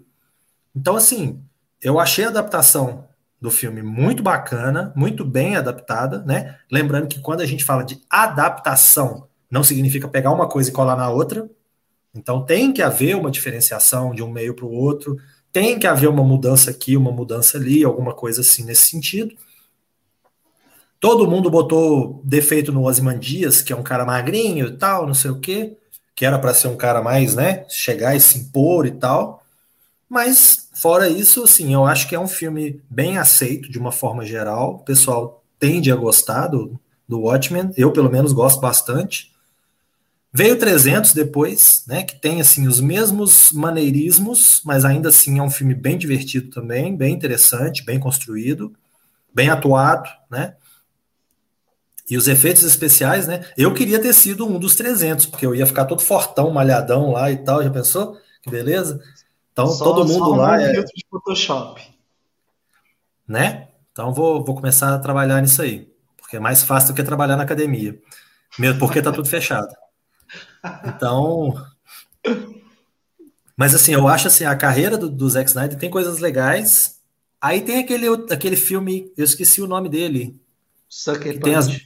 Então, 0.81 0.97
assim, 0.97 1.39
eu 1.83 2.01
achei 2.01 2.25
a 2.25 2.29
adaptação 2.29 3.05
do 3.39 3.51
filme 3.51 3.83
muito 3.83 4.23
bacana, 4.23 4.95
muito 4.97 5.27
bem 5.27 5.55
adaptada, 5.55 6.23
né? 6.23 6.57
Lembrando 6.73 7.07
que 7.07 7.21
quando 7.21 7.43
a 7.43 7.47
gente 7.47 7.67
fala 7.67 7.85
de 7.85 8.01
adaptação, 8.09 9.29
não 9.51 9.63
significa 9.63 10.09
pegar 10.09 10.33
uma 10.33 10.49
coisa 10.49 10.71
e 10.71 10.73
colar 10.73 10.97
na 10.97 11.11
outra, 11.11 11.47
então 12.15 12.43
tem 12.47 12.73
que 12.73 12.81
haver 12.81 13.15
uma 13.15 13.31
diferenciação 13.31 14.15
de 14.15 14.23
um 14.23 14.31
meio 14.31 14.55
para 14.55 14.65
o 14.65 14.73
outro, 14.73 15.19
tem 15.53 15.79
que 15.79 15.87
haver 15.87 16.09
uma 16.09 16.25
mudança 16.25 16.71
aqui, 16.71 16.97
uma 16.97 17.13
mudança 17.13 17.59
ali, 17.59 17.85
alguma 17.85 18.15
coisa 18.15 18.41
assim 18.41 18.65
nesse 18.65 18.89
sentido. 18.89 19.35
Todo 20.99 21.29
mundo 21.29 21.51
botou 21.51 22.23
defeito 22.25 22.73
no 22.73 22.85
Ozymandias, 22.85 23.61
que 23.61 23.71
é 23.71 23.77
um 23.77 23.83
cara 23.83 24.07
magrinho 24.07 24.69
e 24.69 24.77
tal, 24.79 25.07
não 25.07 25.15
sei 25.15 25.31
o 25.31 25.41
quê, 25.41 25.77
que 26.15 26.25
era 26.25 26.39
para 26.39 26.55
ser 26.55 26.69
um 26.69 26.77
cara 26.77 27.03
mais, 27.03 27.35
né, 27.35 27.67
chegar 27.69 28.17
e 28.17 28.21
se 28.21 28.39
impor 28.39 28.87
e 28.87 28.93
tal. 28.93 29.41
Mas 30.09 30.70
fora 30.81 31.11
isso, 31.11 31.45
assim, 31.45 31.75
eu 31.75 31.85
acho 31.85 32.09
que 32.09 32.15
é 32.15 32.19
um 32.19 32.27
filme 32.27 32.81
bem 32.89 33.19
aceito 33.19 33.71
de 33.71 33.79
uma 33.79 33.93
forma 33.93 34.25
geral. 34.25 34.77
O 34.77 34.79
pessoal 34.79 35.45
tende 35.59 35.93
a 35.93 35.97
gostar 35.97 36.47
do, 36.47 36.81
do 37.07 37.21
Watchmen. 37.21 37.71
Eu, 37.77 37.93
pelo 37.93 38.11
menos, 38.11 38.33
gosto 38.33 38.63
bastante. 38.63 39.31
Veio 40.33 40.59
300 40.59 41.13
depois, 41.13 41.85
né, 41.87 42.03
que 42.03 42.19
tem 42.19 42.41
assim 42.41 42.67
os 42.67 42.81
mesmos 42.81 43.53
maneirismos, 43.53 44.63
mas 44.65 44.85
ainda 44.85 45.11
assim 45.11 45.39
é 45.39 45.43
um 45.43 45.51
filme 45.51 45.75
bem 45.75 45.99
divertido 45.99 46.49
também, 46.51 46.97
bem 46.97 47.13
interessante, 47.13 47.85
bem 47.85 47.99
construído, 48.01 48.73
bem 49.35 49.51
atuado, 49.51 50.09
né? 50.31 50.55
E 52.09 52.17
os 52.17 52.27
efeitos 52.27 52.63
especiais, 52.63 53.27
né? 53.27 53.45
Eu 53.57 53.75
queria 53.75 54.01
ter 54.01 54.15
sido 54.15 54.47
um 54.47 54.59
dos 54.59 54.77
300, 54.77 55.27
porque 55.27 55.45
eu 55.45 55.55
ia 55.55 55.67
ficar 55.67 55.85
todo 55.85 56.01
fortão, 56.01 56.51
malhadão 56.51 57.11
lá 57.13 57.31
e 57.31 57.37
tal, 57.37 57.63
já 57.63 57.71
pensou? 57.71 58.17
Que 58.43 58.51
beleza? 58.51 59.01
Então 59.63 59.73
só, 59.73 59.85
todo 59.85 60.07
mundo 60.07 60.31
lá 60.35 60.53
um 60.53 60.61
é 60.61 60.83
de 60.83 61.07
Photoshop. 61.11 61.83
Né? 63.27 63.69
Então 63.93 64.13
vou, 64.13 64.45
vou 64.45 64.55
começar 64.55 64.95
a 64.95 64.99
trabalhar 64.99 65.41
nisso 65.41 65.63
aí, 65.63 65.93
porque 66.17 66.37
é 66.37 66.41
mais 66.41 66.63
fácil 66.63 66.93
do 66.93 66.97
que 66.97 67.03
trabalhar 67.03 67.37
na 67.37 67.43
academia. 67.43 68.01
Mesmo 68.59 68.79
porque 68.79 69.03
tá 69.03 69.13
tudo 69.13 69.29
fechado. 69.29 69.75
Então. 70.85 71.55
Mas 73.57 73.75
assim, 73.75 73.93
eu 73.93 74.09
acho 74.09 74.29
assim, 74.29 74.45
a 74.45 74.57
carreira 74.57 74.97
do, 74.97 75.09
do 75.09 75.29
Zack 75.29 75.49
Snyder 75.49 75.79
tem 75.79 75.91
coisas 75.91 76.19
legais. 76.19 76.99
Aí 77.41 77.61
tem 77.61 77.79
aquele, 77.79 78.07
aquele 78.31 78.57
filme, 78.57 79.13
eu 79.17 79.25
esqueci 79.25 79.61
o 79.61 79.67
nome 79.67 79.89
dele. 79.89 80.41
Sucker 80.89 81.39
Punch. 81.39 81.57
As, 81.57 81.81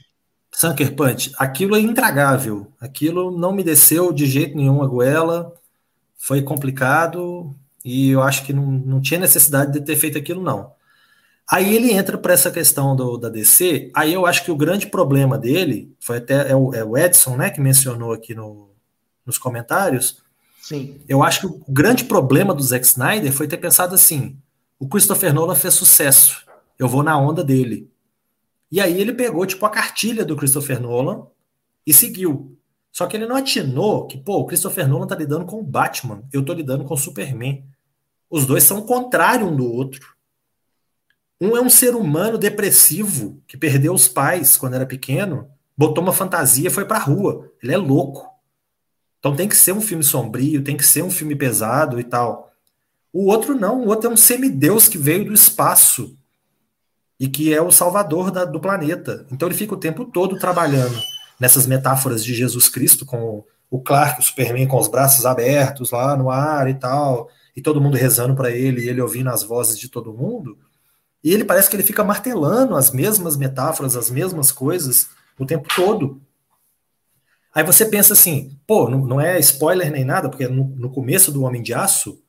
Sucker 0.51 0.95
Punch. 0.95 1.33
Aquilo 1.37 1.75
é 1.75 1.79
intragável. 1.79 2.71
Aquilo 2.79 3.37
não 3.37 3.51
me 3.51 3.63
desceu 3.63 4.11
de 4.11 4.25
jeito 4.25 4.55
nenhum 4.55 4.81
a 4.81 4.87
goela. 4.87 5.53
Foi 6.17 6.41
complicado 6.41 7.55
e 7.85 8.09
eu 8.09 8.23
acho 8.23 8.43
que 8.43 8.51
não, 8.51 8.65
não 8.65 8.99
tinha 8.99 9.19
necessidade 9.19 9.71
de 9.71 9.79
ter 9.79 9.95
feito 9.95 10.17
aquilo, 10.17 10.41
não. 10.41 10.73
Aí 11.47 11.75
ele 11.75 11.91
entra 11.91 12.17
para 12.17 12.33
essa 12.33 12.49
questão 12.49 12.95
do, 12.95 13.15
da 13.15 13.29
DC. 13.29 13.91
Aí 13.93 14.11
eu 14.11 14.25
acho 14.25 14.43
que 14.43 14.49
o 14.49 14.55
grande 14.55 14.87
problema 14.87 15.37
dele 15.37 15.95
foi 15.99 16.17
até 16.17 16.49
é 16.49 16.55
o, 16.55 16.73
é 16.73 16.83
o 16.83 16.97
Edson, 16.97 17.37
né, 17.37 17.51
que 17.51 17.61
mencionou 17.61 18.11
aqui 18.11 18.33
no, 18.33 18.71
nos 19.23 19.37
comentários. 19.37 20.17
Sim. 20.59 20.99
Eu 21.07 21.21
acho 21.21 21.41
que 21.41 21.45
o 21.45 21.63
grande 21.71 22.05
problema 22.05 22.55
do 22.55 22.63
Zack 22.63 22.83
Snyder 22.83 23.31
foi 23.31 23.47
ter 23.47 23.57
pensado 23.57 23.93
assim: 23.93 24.35
o 24.79 24.87
Christopher 24.87 25.31
Nolan 25.31 25.53
fez 25.53 25.75
sucesso, 25.75 26.43
eu 26.79 26.87
vou 26.87 27.03
na 27.03 27.15
onda 27.15 27.43
dele. 27.43 27.87
E 28.71 28.81
aí 28.81 28.99
ele 28.99 29.13
pegou 29.13 29.45
tipo 29.45 29.63
a 29.63 29.69
cartilha 29.69 30.25
do 30.25 30.35
Christopher 30.35 30.81
Nolan 30.81 31.27
e 31.85 31.93
seguiu. 31.93 32.57
Só 32.91 33.05
que 33.05 33.15
ele 33.15 33.27
não 33.27 33.35
atinou 33.35 34.07
que, 34.07 34.17
pô, 34.17 34.39
o 34.39 34.45
Christopher 34.47 34.87
Nolan 34.87 35.05
tá 35.05 35.15
lidando 35.15 35.45
com 35.45 35.59
o 35.59 35.63
Batman, 35.63 36.23
eu 36.33 36.43
tô 36.43 36.51
lidando 36.51 36.83
com 36.83 36.95
o 36.95 36.97
Superman. 36.97 37.63
Os 38.29 38.45
dois 38.45 38.63
são 38.63 38.79
o 38.79 38.85
contrário 38.85 39.47
um 39.47 39.55
do 39.55 39.71
outro. 39.71 40.15
Um 41.39 41.55
é 41.55 41.61
um 41.61 41.69
ser 41.69 41.95
humano 41.95 42.37
depressivo 42.37 43.41
que 43.47 43.57
perdeu 43.57 43.93
os 43.93 44.07
pais 44.07 44.57
quando 44.57 44.75
era 44.75 44.85
pequeno, 44.85 45.49
botou 45.77 46.03
uma 46.03 46.13
fantasia 46.13 46.67
e 46.67 46.71
foi 46.71 46.85
pra 46.85 46.97
rua. 46.97 47.51
Ele 47.61 47.73
é 47.73 47.77
louco. 47.77 48.29
Então 49.19 49.35
tem 49.35 49.47
que 49.47 49.55
ser 49.55 49.73
um 49.73 49.81
filme 49.81 50.03
sombrio, 50.03 50.63
tem 50.63 50.77
que 50.77 50.85
ser 50.85 51.03
um 51.03 51.09
filme 51.09 51.35
pesado 51.35 51.99
e 51.99 52.03
tal. 52.03 52.53
O 53.11 53.25
outro 53.25 53.55
não, 53.55 53.81
o 53.81 53.87
outro 53.87 54.09
é 54.09 54.13
um 54.13 54.17
semideus 54.17 54.87
que 54.87 54.97
veio 54.97 55.25
do 55.25 55.33
espaço 55.33 56.17
e 57.19 57.27
que 57.27 57.53
é 57.53 57.61
o 57.61 57.71
salvador 57.71 58.29
da, 58.29 58.45
do 58.45 58.59
planeta. 58.59 59.25
Então 59.31 59.47
ele 59.47 59.57
fica 59.57 59.73
o 59.73 59.79
tempo 59.79 60.05
todo 60.05 60.37
trabalhando 60.37 60.95
nessas 61.39 61.65
metáforas 61.65 62.23
de 62.23 62.33
Jesus 62.33 62.69
Cristo 62.69 63.05
com 63.05 63.43
o 63.69 63.79
Clark, 63.81 64.19
o 64.19 64.23
Superman 64.23 64.67
com 64.67 64.77
os 64.77 64.87
braços 64.87 65.25
abertos 65.25 65.91
lá 65.91 66.15
no 66.15 66.29
ar 66.29 66.69
e 66.69 66.73
tal, 66.73 67.29
e 67.55 67.61
todo 67.61 67.81
mundo 67.81 67.95
rezando 67.95 68.35
para 68.35 68.51
ele, 68.51 68.81
e 68.81 68.89
ele 68.89 69.01
ouvindo 69.01 69.29
as 69.29 69.43
vozes 69.43 69.79
de 69.79 69.87
todo 69.87 70.13
mundo. 70.13 70.57
E 71.23 71.33
ele 71.33 71.45
parece 71.45 71.69
que 71.69 71.75
ele 71.75 71.83
fica 71.83 72.03
martelando 72.03 72.75
as 72.75 72.91
mesmas 72.91 73.37
metáforas, 73.37 73.95
as 73.95 74.09
mesmas 74.09 74.51
coisas 74.51 75.09
o 75.39 75.45
tempo 75.45 75.67
todo. 75.75 76.21
Aí 77.53 77.63
você 77.63 77.85
pensa 77.85 78.13
assim, 78.13 78.59
pô, 78.67 78.89
não, 78.89 79.05
não 79.05 79.21
é 79.21 79.39
spoiler 79.39 79.91
nem 79.91 80.03
nada, 80.03 80.29
porque 80.29 80.47
no, 80.47 80.65
no, 80.75 80.89
começo 80.89 81.31
do 81.31 81.43
Homem 81.43 81.61
de 81.61 81.73
Aço, 81.73 82.21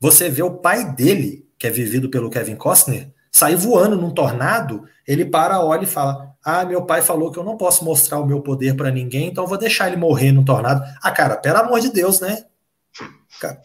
você 0.00 0.28
vê 0.30 0.42
o 0.42 0.56
pai 0.56 0.94
dele, 0.94 1.46
que 1.58 1.66
é 1.66 1.70
vivido 1.70 2.08
pelo 2.08 2.30
Kevin 2.30 2.56
Costner, 2.56 3.12
sair 3.30 3.56
voando 3.56 3.96
num 3.96 4.10
tornado, 4.10 4.84
ele 5.06 5.24
para, 5.24 5.60
olha 5.60 5.84
e 5.84 5.86
fala: 5.86 6.34
Ah, 6.42 6.64
meu 6.64 6.84
pai 6.84 7.02
falou 7.02 7.30
que 7.30 7.38
eu 7.38 7.44
não 7.44 7.56
posso 7.56 7.84
mostrar 7.84 8.18
o 8.18 8.26
meu 8.26 8.40
poder 8.40 8.74
para 8.74 8.90
ninguém, 8.90 9.28
então 9.28 9.46
vou 9.46 9.58
deixar 9.58 9.88
ele 9.88 9.96
morrer 9.96 10.32
no 10.32 10.44
tornado. 10.44 10.82
Ah, 11.02 11.10
cara, 11.10 11.36
pelo 11.36 11.58
amor 11.58 11.80
de 11.80 11.90
Deus, 11.90 12.20
né? 12.20 12.44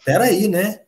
Pera 0.04 0.24
aí, 0.24 0.46
né? 0.48 0.80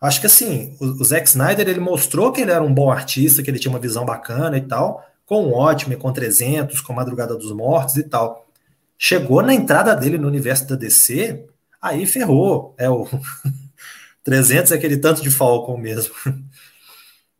Acho 0.00 0.20
que 0.20 0.26
assim, 0.26 0.76
o, 0.80 0.86
o 0.86 1.04
Zack 1.04 1.28
Snyder 1.28 1.68
ele 1.68 1.80
mostrou 1.80 2.32
que 2.32 2.40
ele 2.40 2.50
era 2.50 2.62
um 2.64 2.72
bom 2.72 2.90
artista, 2.90 3.42
que 3.42 3.50
ele 3.50 3.58
tinha 3.58 3.72
uma 3.72 3.78
visão 3.78 4.04
bacana 4.04 4.56
e 4.56 4.62
tal, 4.62 5.04
com 5.26 5.44
o 5.44 5.52
Ótimo, 5.52 5.96
com 5.96 6.12
300, 6.12 6.80
com 6.80 6.92
Madrugada 6.92 7.36
dos 7.36 7.52
Mortos 7.52 7.96
e 7.96 8.04
tal. 8.04 8.48
Chegou 8.98 9.42
na 9.42 9.54
entrada 9.54 9.94
dele 9.94 10.18
no 10.18 10.28
universo 10.28 10.68
da 10.68 10.76
DC, 10.76 11.46
aí 11.80 12.06
ferrou. 12.06 12.74
É 12.78 12.88
o 12.88 13.06
300 14.24 14.72
é 14.72 14.74
aquele 14.76 14.96
tanto 14.96 15.22
de 15.22 15.30
Falcon 15.30 15.76
mesmo. 15.76 16.14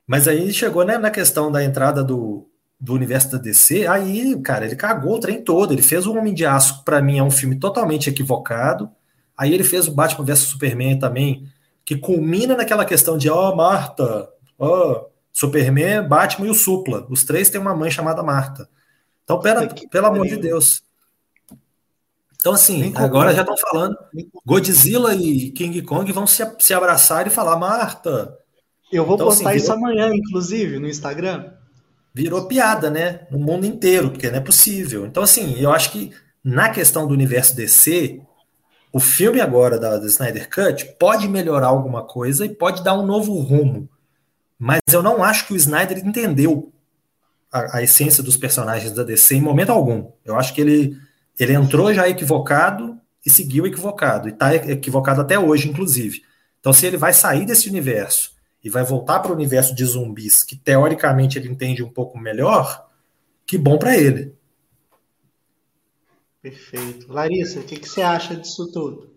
Mas 0.07 0.27
aí 0.27 0.53
chegou 0.53 0.85
né, 0.85 0.99
na 0.99 1.11
questão 1.11 1.53
da 1.53 1.63
entrada 1.63 2.03
do, 2.03 2.49
do 2.81 2.95
universo 2.95 3.31
da 3.31 3.39
DC, 3.39 3.87
aí, 3.87 4.41
cara, 4.43 4.65
ele 4.67 4.75
cagou 4.75 5.17
o 5.17 5.21
trem 5.21 5.43
todo. 5.43 5.73
Ele 5.73 5.83
fez 5.83 6.07
o 6.07 6.15
Homem 6.17 6.35
de 6.35 6.47
Aço, 6.47 6.83
para 6.85 7.01
mim, 7.03 7.19
é 7.19 7.23
um 7.23 7.31
filme 7.31 7.57
totalmente 7.59 8.11
equivocado. 8.11 8.91
Aí 9.37 9.55
ele 9.55 9.65
fez 9.65 9.87
o 9.87 9.93
Batman 9.93 10.25
vs 10.25 10.41
Superman 10.41 10.99
também, 10.99 11.50
que 11.91 11.97
culmina 11.97 12.57
naquela 12.57 12.85
questão 12.85 13.19
de, 13.19 13.29
ó, 13.29 13.51
oh, 13.51 13.57
Marta, 13.57 14.29
ó, 14.57 14.93
oh, 14.93 15.07
Superman, 15.33 16.07
Batman 16.07 16.47
e 16.47 16.51
o 16.51 16.55
Supla. 16.55 17.05
Os 17.11 17.25
três 17.25 17.51
têm 17.51 17.61
uma 17.61 17.75
mãe 17.75 17.91
chamada 17.91 18.23
Marta. 18.23 18.69
Então, 19.25 19.41
pera, 19.41 19.67
pelo 19.91 20.07
amor 20.07 20.25
de 20.25 20.37
Deus. 20.37 20.85
Então, 22.37 22.53
assim, 22.53 22.93
agora 22.95 23.35
já 23.35 23.41
estão 23.41 23.57
falando. 23.57 23.99
Godzilla 24.47 25.17
e 25.17 25.51
King 25.51 25.83
Kong 25.83 26.13
vão 26.13 26.29
se, 26.29 26.49
se 26.61 26.73
abraçar 26.73 27.27
e 27.27 27.31
falar, 27.31 27.57
Marta. 27.57 28.39
Eu 28.93 29.05
vou 29.05 29.17
então, 29.17 29.27
assim, 29.27 29.43
postar 29.43 29.51
assim, 29.51 29.59
virou, 29.59 29.75
isso 29.75 29.85
amanhã, 29.85 30.15
inclusive, 30.15 30.79
no 30.79 30.87
Instagram. 30.87 31.55
Virou 32.15 32.47
piada, 32.47 32.89
né? 32.89 33.27
No 33.33 33.41
mundo 33.41 33.67
inteiro, 33.67 34.13
porque 34.13 34.31
não 34.31 34.39
é 34.39 34.41
possível. 34.41 35.07
Então, 35.07 35.25
assim, 35.25 35.59
eu 35.59 35.73
acho 35.73 35.91
que 35.91 36.13
na 36.45 36.69
questão 36.69 37.09
do 37.09 37.13
universo 37.13 37.57
DC, 37.57 38.21
o 38.93 39.01
filme 39.01 39.41
agora 39.41 39.79
da, 39.79 39.99
da 39.99 40.07
Snyder 40.07 40.49
Cut 40.49 40.97
pode 40.99 41.29
melhorar 41.29 41.69
alguma 41.69 42.03
coisa 42.05 42.45
e 42.45 42.49
pode 42.49 42.83
dar 42.83 42.99
um 42.99 43.07
novo 43.07 43.39
rumo. 43.41 43.89
Mas 44.59 44.81
eu 44.93 45.03
não 45.03 45.23
acho 45.23 45.47
que 45.47 45.53
o 45.53 45.57
Snyder 45.57 45.99
entendeu 45.99 46.73
a, 47.53 47.79
a 47.79 47.83
essência 47.83 48.23
dos 48.23 48.37
personagens 48.37 48.93
da 48.93 49.03
DC 49.03 49.37
em 49.37 49.41
momento 49.41 49.71
algum. 49.71 50.11
Eu 50.25 50.37
acho 50.37 50.55
que 50.55 50.61
ele 50.61 50.97
ele 51.39 51.55
entrou 51.55 51.93
já 51.95 52.07
equivocado 52.07 53.01
e 53.25 53.31
seguiu 53.31 53.67
equivocado, 53.67 54.29
e 54.29 54.33
está 54.33 54.55
equivocado 54.55 55.23
até 55.23 55.39
hoje, 55.39 55.69
inclusive. 55.69 56.23
Então, 56.59 56.73
se 56.73 56.87
ele 56.87 56.99
vai 56.99 57.15
sair 57.15 57.47
desse 57.47 57.69
universo 57.69 58.33
e 58.63 58.69
vai 58.69 58.85
voltar 58.85 59.21
para 59.21 59.33
o 59.33 59.35
universo 59.35 59.75
de 59.75 59.85
zumbis, 59.85 60.43
que 60.43 60.55
teoricamente 60.55 61.39
ele 61.39 61.49
entende 61.49 61.83
um 61.83 61.89
pouco 61.89 62.19
melhor, 62.19 62.87
que 63.47 63.57
bom 63.57 63.79
para 63.79 63.97
ele. 63.97 64.35
Perfeito. 66.43 67.13
Larissa, 67.13 67.61
o 67.61 67.65
que, 67.65 67.79
que 67.79 67.89
você 67.89 68.03
acha 68.03 68.35
disso 68.35 68.71
tudo? 68.73 69.11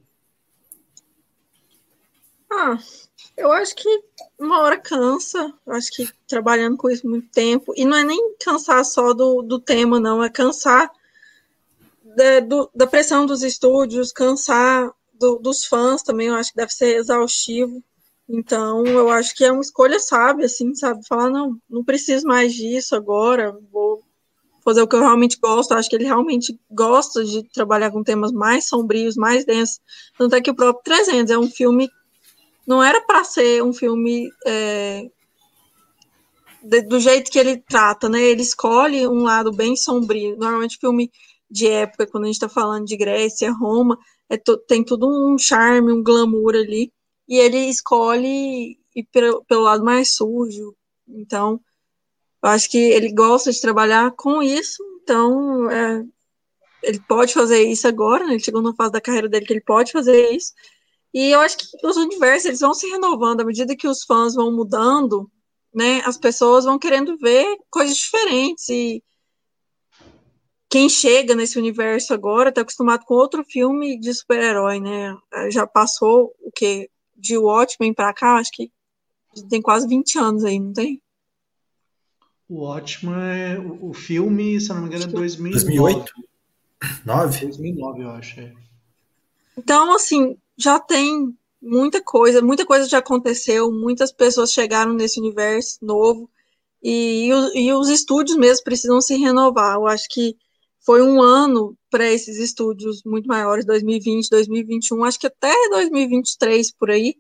Ah, 2.51 2.77
eu 3.35 3.51
acho 3.51 3.75
que 3.75 4.03
uma 4.37 4.61
hora 4.61 4.77
cansa. 4.77 5.53
Eu 5.65 5.73
acho 5.73 5.91
que 5.91 6.09
trabalhando 6.27 6.77
com 6.77 6.89
isso 6.89 7.07
muito 7.07 7.29
tempo. 7.29 7.73
E 7.75 7.85
não 7.85 7.97
é 7.97 8.03
nem 8.03 8.35
cansar 8.39 8.83
só 8.85 9.13
do, 9.13 9.41
do 9.41 9.59
tema, 9.59 9.99
não. 9.99 10.23
É 10.23 10.29
cansar 10.29 10.91
da, 12.15 12.39
do, 12.41 12.69
da 12.75 12.85
pressão 12.85 13.25
dos 13.25 13.41
estúdios, 13.41 14.11
cansar 14.11 14.91
do, 15.13 15.37
dos 15.37 15.65
fãs 15.65 16.03
também, 16.03 16.27
eu 16.27 16.35
acho 16.35 16.51
que 16.51 16.57
deve 16.57 16.71
ser 16.71 16.97
exaustivo. 16.97 17.81
Então, 18.27 18.85
eu 18.85 19.09
acho 19.09 19.35
que 19.35 19.43
é 19.43 19.51
uma 19.51 19.61
escolha 19.61 19.99
sábia, 19.99 20.45
assim, 20.45 20.73
sabe? 20.75 21.05
Falar, 21.07 21.29
não, 21.29 21.57
não 21.69 21.83
preciso 21.83 22.27
mais 22.27 22.53
disso 22.53 22.95
agora, 22.95 23.57
vou 23.71 24.02
fazer 24.63 24.81
o 24.81 24.87
que 24.87 24.95
eu 24.95 25.01
realmente 25.01 25.37
gosto. 25.39 25.73
Acho 25.73 25.89
que 25.89 25.95
ele 25.95 26.05
realmente 26.05 26.59
gosta 26.71 27.23
de 27.23 27.43
trabalhar 27.49 27.91
com 27.91 28.03
temas 28.03 28.31
mais 28.31 28.67
sombrios, 28.67 29.15
mais 29.15 29.45
densos. 29.45 29.79
Tanto 30.17 30.35
é 30.35 30.41
que 30.41 30.51
o 30.51 30.55
próprio 30.55 30.83
300 30.83 31.31
é 31.31 31.37
um 31.37 31.49
filme. 31.49 31.89
Não 32.65 32.81
era 32.81 33.01
para 33.01 33.23
ser 33.23 33.61
um 33.61 33.73
filme 33.73 34.29
é, 34.45 35.09
de, 36.63 36.81
do 36.83 36.99
jeito 36.99 37.29
que 37.29 37.37
ele 37.37 37.57
trata, 37.57 38.07
né? 38.07 38.21
Ele 38.21 38.41
escolhe 38.41 39.05
um 39.07 39.23
lado 39.23 39.51
bem 39.51 39.75
sombrio. 39.75 40.37
Normalmente, 40.37 40.77
filme 40.79 41.11
de 41.49 41.67
época, 41.67 42.07
quando 42.07 42.23
a 42.23 42.27
gente 42.27 42.35
está 42.35 42.49
falando 42.49 42.85
de 42.85 42.97
Grécia, 42.97 43.51
Roma, 43.51 43.97
é 44.29 44.37
tem 44.67 44.83
tudo 44.83 45.07
um 45.07 45.37
charme, 45.37 45.91
um 45.91 46.01
glamour 46.01 46.55
ali, 46.55 46.91
e 47.27 47.37
ele 47.37 47.69
escolhe 47.69 48.77
ir 48.95 49.03
pelo, 49.11 49.43
pelo 49.45 49.61
lado 49.61 49.83
mais 49.83 50.15
sujo. 50.15 50.73
Então, 51.07 51.59
eu 52.43 52.49
acho 52.49 52.69
que 52.69 52.77
ele 52.77 53.13
gosta 53.13 53.51
de 53.51 53.61
trabalhar 53.61 54.11
com 54.11 54.43
isso, 54.43 54.83
então 55.01 55.71
é, 55.71 56.03
ele 56.83 56.99
pode 57.07 57.33
fazer 57.33 57.63
isso 57.63 57.87
agora, 57.87 58.25
né? 58.25 58.33
ele 58.33 58.43
chegou 58.43 58.61
numa 58.61 58.75
fase 58.75 58.91
da 58.91 59.01
carreira 59.01 59.29
dele 59.29 59.45
que 59.45 59.53
ele 59.53 59.61
pode 59.61 59.91
fazer 59.91 60.31
isso. 60.31 60.51
E 61.13 61.29
eu 61.29 61.39
acho 61.39 61.57
que 61.57 61.65
os 61.85 61.95
universos 61.95 62.45
eles 62.45 62.59
vão 62.59 62.73
se 62.73 62.87
renovando 62.89 63.41
à 63.41 63.45
medida 63.45 63.75
que 63.75 63.87
os 63.87 64.03
fãs 64.03 64.33
vão 64.33 64.51
mudando, 64.51 65.29
né? 65.73 66.01
As 66.05 66.17
pessoas 66.17 66.65
vão 66.65 66.79
querendo 66.79 67.17
ver 67.17 67.45
coisas 67.69 67.95
diferentes 67.95 68.67
e 68.69 69.03
quem 70.69 70.89
chega 70.89 71.35
nesse 71.35 71.57
universo 71.59 72.13
agora 72.13 72.49
está 72.49 72.61
acostumado 72.61 73.05
com 73.05 73.13
outro 73.13 73.45
filme 73.45 73.99
de 73.99 74.13
super-herói, 74.13 74.79
né? 74.79 75.15
Já 75.49 75.67
passou 75.67 76.33
o 76.41 76.51
que 76.51 76.89
de 77.15 77.37
Watchmen 77.37 77.93
para 77.93 78.13
cá, 78.13 78.37
acho 78.37 78.51
que 78.51 78.71
tem 79.49 79.61
quase 79.61 79.87
20 79.87 80.17
anos 80.17 80.43
aí, 80.43 80.59
não 80.59 80.73
tem? 80.73 81.02
O 82.49 82.65
Watchmen, 82.65 83.15
é, 83.15 83.59
o, 83.59 83.89
o 83.89 83.93
filme, 83.93 84.59
se 84.59 84.69
eu 84.69 84.75
não 84.75 84.83
me 84.83 84.89
engano, 84.89 85.05
é 85.05 85.07
2009. 85.07 85.65
2008? 85.65 86.13
9? 87.05 87.45
2009, 87.45 88.03
eu 88.03 88.09
acho. 88.11 88.39
É. 88.39 88.53
Então, 89.57 89.93
assim, 89.93 90.37
já 90.57 90.79
tem 90.79 91.35
muita 91.61 92.01
coisa, 92.01 92.41
muita 92.41 92.65
coisa 92.65 92.87
já 92.87 92.97
aconteceu, 92.97 93.71
muitas 93.71 94.11
pessoas 94.11 94.51
chegaram 94.51 94.93
nesse 94.93 95.19
universo 95.19 95.77
novo 95.81 96.29
e, 96.81 97.29
e, 97.55 97.67
e 97.67 97.73
os 97.73 97.87
estúdios 97.89 98.37
mesmo 98.37 98.63
precisam 98.65 98.99
se 98.99 99.15
renovar. 99.15 99.75
Eu 99.75 99.87
acho 99.87 100.07
que 100.09 100.35
foi 100.81 101.01
um 101.01 101.21
ano 101.21 101.77
para 101.89 102.11
esses 102.11 102.37
estúdios 102.37 103.03
muito 103.05 103.27
maiores, 103.27 103.65
2020, 103.65 104.29
2021, 104.29 105.05
acho 105.05 105.19
que 105.19 105.27
até 105.27 105.53
2023 105.69 106.71
por 106.73 106.91
aí, 106.91 107.15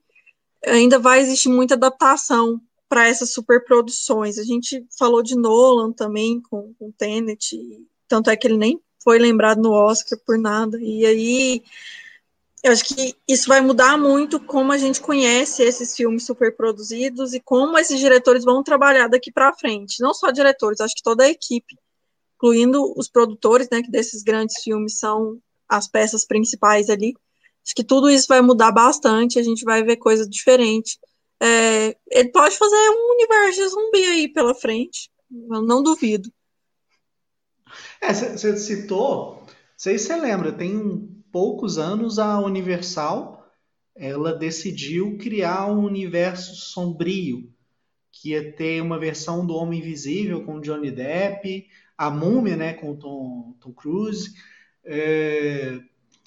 ainda 0.65 0.99
vai 0.99 1.21
existir 1.21 1.49
muita 1.49 1.75
adaptação 1.75 2.59
para 2.93 3.07
essas 3.07 3.31
superproduções. 3.33 4.37
A 4.37 4.43
gente 4.43 4.85
falou 4.99 5.23
de 5.23 5.35
Nolan 5.35 5.91
também 5.91 6.39
com, 6.39 6.75
com 6.75 6.91
Tenet, 6.91 7.57
tanto 8.07 8.29
é 8.29 8.37
que 8.37 8.45
ele 8.45 8.55
nem 8.55 8.79
foi 9.03 9.17
lembrado 9.17 9.63
no 9.63 9.71
Oscar 9.71 10.19
por 10.23 10.37
nada. 10.37 10.77
E 10.79 11.03
aí, 11.03 11.63
eu 12.63 12.71
acho 12.71 12.85
que 12.85 13.15
isso 13.27 13.47
vai 13.47 13.61
mudar 13.61 13.97
muito 13.97 14.39
como 14.39 14.71
a 14.71 14.77
gente 14.77 15.01
conhece 15.01 15.63
esses 15.63 15.95
filmes 15.95 16.23
superproduzidos 16.23 17.33
e 17.33 17.39
como 17.39 17.79
esses 17.79 17.99
diretores 17.99 18.43
vão 18.43 18.61
trabalhar 18.61 19.07
daqui 19.07 19.31
para 19.31 19.55
frente. 19.55 19.99
Não 19.99 20.13
só 20.13 20.29
diretores, 20.29 20.79
acho 20.79 20.93
que 20.93 21.01
toda 21.01 21.23
a 21.23 21.29
equipe 21.29 21.75
incluindo 22.35 22.93
os 22.95 23.09
produtores, 23.09 23.69
né, 23.71 23.81
que 23.81 23.89
desses 23.89 24.21
grandes 24.21 24.61
filmes 24.61 24.99
são 24.99 25.39
as 25.67 25.87
peças 25.87 26.25
principais 26.25 26.91
ali. 26.91 27.15
Acho 27.65 27.73
que 27.73 27.83
tudo 27.83 28.07
isso 28.07 28.27
vai 28.27 28.41
mudar 28.41 28.71
bastante, 28.71 29.39
a 29.39 29.43
gente 29.43 29.63
vai 29.63 29.81
ver 29.81 29.95
coisa 29.95 30.29
diferente. 30.29 30.99
É, 31.43 31.97
ele 32.09 32.29
pode 32.31 32.57
fazer 32.57 32.89
um 32.89 33.13
universo 33.15 33.61
de 33.61 33.67
zumbi 33.67 34.05
aí 34.05 34.27
pela 34.31 34.55
frente, 34.55 35.11
eu 35.29 35.61
não 35.61 35.83
duvido. 35.83 36.31
É, 37.99 38.13
você 38.13 38.55
citou, 38.55 39.41
não 39.41 39.47
sei 39.75 39.97
se 39.97 40.05
você 40.05 40.15
lembra, 40.15 40.53
tem 40.53 41.09
poucos 41.31 41.77
anos 41.77 42.19
a 42.19 42.39
Universal 42.39 43.43
ela 43.95 44.33
decidiu 44.33 45.17
criar 45.17 45.67
um 45.67 45.85
universo 45.85 46.55
sombrio, 46.55 47.51
que 48.11 48.29
ia 48.29 48.51
ter 48.53 48.81
uma 48.81 48.97
versão 48.97 49.45
do 49.45 49.55
Homem 49.55 49.79
Invisível 49.79 50.43
com 50.43 50.59
Johnny 50.59 50.91
Depp, 50.91 51.67
a 51.97 52.09
Múmia, 52.09 52.55
né, 52.55 52.73
com 52.73 52.91
o 52.91 52.97
Tom, 52.97 53.55
Tom 53.59 53.71
Cruise. 53.71 54.33
É, 54.83 55.79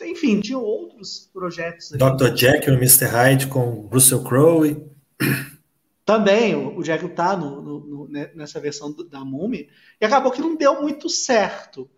enfim, 0.03 0.41
tinha 0.41 0.59
outros 0.59 1.29
projetos. 1.33 1.91
Dr. 1.91 2.35
Jack 2.35 2.69
e 2.69 2.71
o 2.71 2.75
Mr. 2.75 3.07
Hyde 3.07 3.47
com 3.49 3.89
Russell 3.93 4.23
Crowe. 4.23 4.77
Também, 6.05 6.55
o, 6.55 6.83
Jack 6.83 7.09
tá 7.09 7.37
no, 7.37 7.61
no, 7.61 7.81
no, 7.81 8.09
né, 8.09 8.31
nessa 8.35 8.61
versão 8.61 8.95
da 9.11 9.25
Múmia. 9.25 9.67
E 10.01 10.05
acabou 10.05 10.31
que 10.31 10.41
não 10.41 10.55
deu 10.55 10.81
muito 10.81 11.09
certo. 11.09 11.91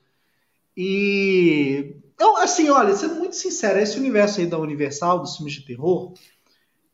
E. 0.77 1.95
Eu, 2.19 2.37
assim, 2.39 2.71
olha, 2.71 2.97
sendo 2.97 3.17
muito 3.17 3.37
sincero, 3.37 3.79
esse 3.79 3.99
universo 3.99 4.41
aí 4.41 4.47
da 4.47 4.59
Universal, 4.59 5.21
dos 5.21 5.37
filmes 5.37 5.55
de 5.55 5.65
terror, 5.65 6.15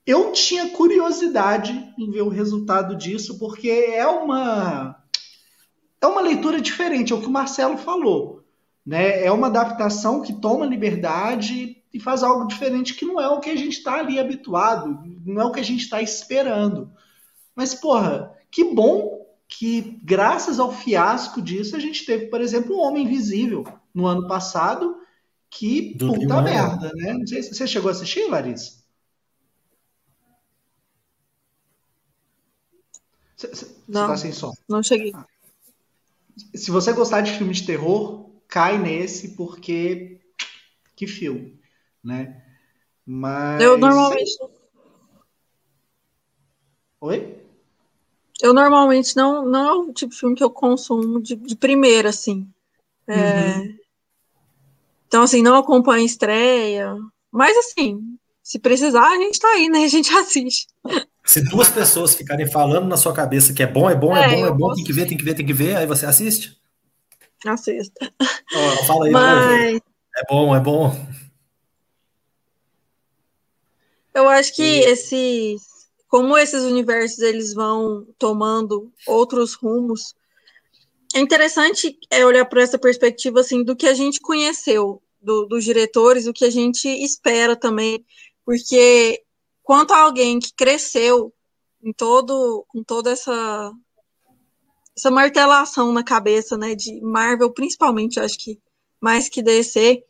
eu 0.06 0.32
tinha 0.32 0.70
curiosidade 0.70 1.72
em 1.98 2.10
ver 2.10 2.22
o 2.22 2.28
resultado 2.28 2.94
disso, 2.96 3.38
porque 3.38 3.70
é 3.70 4.06
uma 4.06 5.00
é 6.00 6.06
uma 6.06 6.20
leitura 6.20 6.60
diferente, 6.60 7.12
é 7.12 7.16
o 7.16 7.20
que 7.20 7.26
o 7.26 7.30
Marcelo 7.30 7.78
falou. 7.78 8.44
Né? 8.84 9.24
É 9.24 9.32
uma 9.32 9.46
adaptação 9.46 10.20
que 10.20 10.38
toma 10.40 10.66
liberdade 10.66 11.82
e 11.94 12.00
faz 12.00 12.24
algo 12.24 12.48
diferente 12.48 12.94
que 12.94 13.06
não 13.06 13.20
é 13.20 13.28
o 13.28 13.38
que 13.38 13.48
a 13.48 13.56
gente 13.56 13.78
está 13.78 14.00
ali 14.00 14.18
habituado, 14.18 15.00
não 15.24 15.40
é 15.40 15.44
o 15.44 15.52
que 15.52 15.60
a 15.60 15.64
gente 15.64 15.82
está 15.82 16.02
esperando. 16.02 16.92
Mas, 17.54 17.72
porra, 17.72 18.36
que 18.50 18.64
bom 18.64 19.24
que, 19.46 20.00
graças 20.02 20.58
ao 20.58 20.72
fiasco 20.72 21.40
disso, 21.40 21.76
a 21.76 21.78
gente 21.78 22.04
teve, 22.04 22.26
por 22.26 22.40
exemplo, 22.40 22.74
o 22.74 22.80
um 22.80 22.82
Homem 22.82 23.04
Invisível 23.04 23.64
no 23.94 24.06
ano 24.06 24.26
passado, 24.26 24.96
que 25.48 25.94
Do 25.94 26.12
puta 26.14 26.42
merda, 26.42 26.90
né? 26.96 27.12
Não 27.12 27.26
sei 27.28 27.44
se 27.44 27.54
você 27.54 27.64
chegou 27.64 27.88
a 27.88 27.92
assistir, 27.92 28.28
Larissa. 28.28 28.82
Cê, 33.36 33.54
cê, 33.54 33.66
não, 33.86 34.08
tá 34.08 34.16
sem 34.16 34.32
som. 34.32 34.52
não 34.68 34.82
cheguei. 34.82 35.12
Ah. 35.14 35.24
se 36.56 36.72
você 36.72 36.92
gostar 36.92 37.20
de 37.20 37.30
filme 37.30 37.54
de 37.54 37.64
terror, 37.64 38.30
cai 38.48 38.78
nesse, 38.78 39.36
porque 39.36 40.20
que 40.96 41.06
filme, 41.06 41.60
né? 42.04 42.42
Mas. 43.06 43.62
Eu 43.62 43.78
normalmente. 43.78 44.30
Oi? 47.00 47.44
Eu 48.42 48.52
normalmente 48.52 49.16
não, 49.16 49.44
não 49.44 49.68
é 49.68 49.72
o 49.72 49.92
tipo 49.92 50.12
de 50.12 50.18
filme 50.18 50.36
que 50.36 50.44
eu 50.44 50.50
consumo 50.50 51.20
de, 51.20 51.36
de 51.36 51.56
primeira, 51.56 52.08
assim. 52.08 52.48
É... 53.06 53.56
Uhum. 53.56 53.78
Então, 55.06 55.22
assim, 55.22 55.42
não 55.42 55.56
acompanho 55.56 56.04
estreia. 56.04 56.96
Mas, 57.30 57.56
assim, 57.56 58.00
se 58.42 58.58
precisar, 58.58 59.06
a 59.06 59.16
gente 59.18 59.38
tá 59.38 59.48
aí, 59.48 59.68
né? 59.68 59.84
A 59.84 59.88
gente 59.88 60.10
assiste. 60.16 60.66
Se 61.24 61.42
duas 61.42 61.68
pessoas 61.70 62.14
ficarem 62.14 62.46
falando 62.46 62.86
na 62.86 62.96
sua 62.96 63.12
cabeça 63.12 63.54
que 63.54 63.62
é 63.62 63.66
bom, 63.66 63.88
é 63.88 63.94
bom, 63.94 64.16
é, 64.16 64.24
é 64.24 64.36
bom, 64.36 64.46
é 64.46 64.52
bom, 64.52 64.74
tem 64.74 64.84
que 64.84 64.92
ver, 64.92 65.06
tem 65.06 65.16
que 65.16 65.24
ver, 65.24 65.34
tem 65.34 65.46
que 65.46 65.52
ver, 65.52 65.76
aí 65.76 65.86
você 65.86 66.04
assiste? 66.04 66.58
Assista. 67.46 68.12
Oh, 68.20 68.84
fala 68.86 69.06
aí, 69.06 69.12
Mas... 69.12 69.76
é 70.16 70.22
bom, 70.28 70.54
é 70.54 70.60
bom. 70.60 70.94
Eu 74.14 74.28
acho 74.28 74.54
que 74.54 74.62
esses, 74.62 75.60
como 76.06 76.38
esses 76.38 76.62
universos 76.62 77.18
eles 77.18 77.52
vão 77.52 78.06
tomando 78.16 78.92
outros 79.06 79.54
rumos, 79.54 80.14
é 81.14 81.20
interessante 81.20 81.98
é 82.10 82.24
olhar 82.24 82.44
por 82.44 82.58
essa 82.58 82.78
perspectiva 82.78 83.40
assim 83.40 83.64
do 83.64 83.76
que 83.76 83.86
a 83.88 83.94
gente 83.94 84.20
conheceu 84.20 85.02
do, 85.20 85.46
dos 85.46 85.64
diretores, 85.64 86.26
o 86.26 86.32
que 86.32 86.44
a 86.44 86.50
gente 86.50 86.88
espera 86.88 87.56
também, 87.56 88.04
porque 88.44 89.22
quanto 89.62 89.92
a 89.92 90.02
alguém 90.02 90.38
que 90.38 90.52
cresceu 90.54 91.32
em 91.82 91.92
todo, 91.92 92.64
com 92.68 92.82
toda 92.82 93.10
essa 93.10 93.72
essa 94.96 95.10
martelação 95.10 95.92
na 95.92 96.04
cabeça, 96.04 96.56
né, 96.56 96.74
de 96.74 97.00
Marvel, 97.00 97.50
principalmente, 97.50 98.20
acho 98.20 98.38
que 98.38 98.60
mais 99.00 99.28
que 99.28 99.42
DC, 99.42 100.04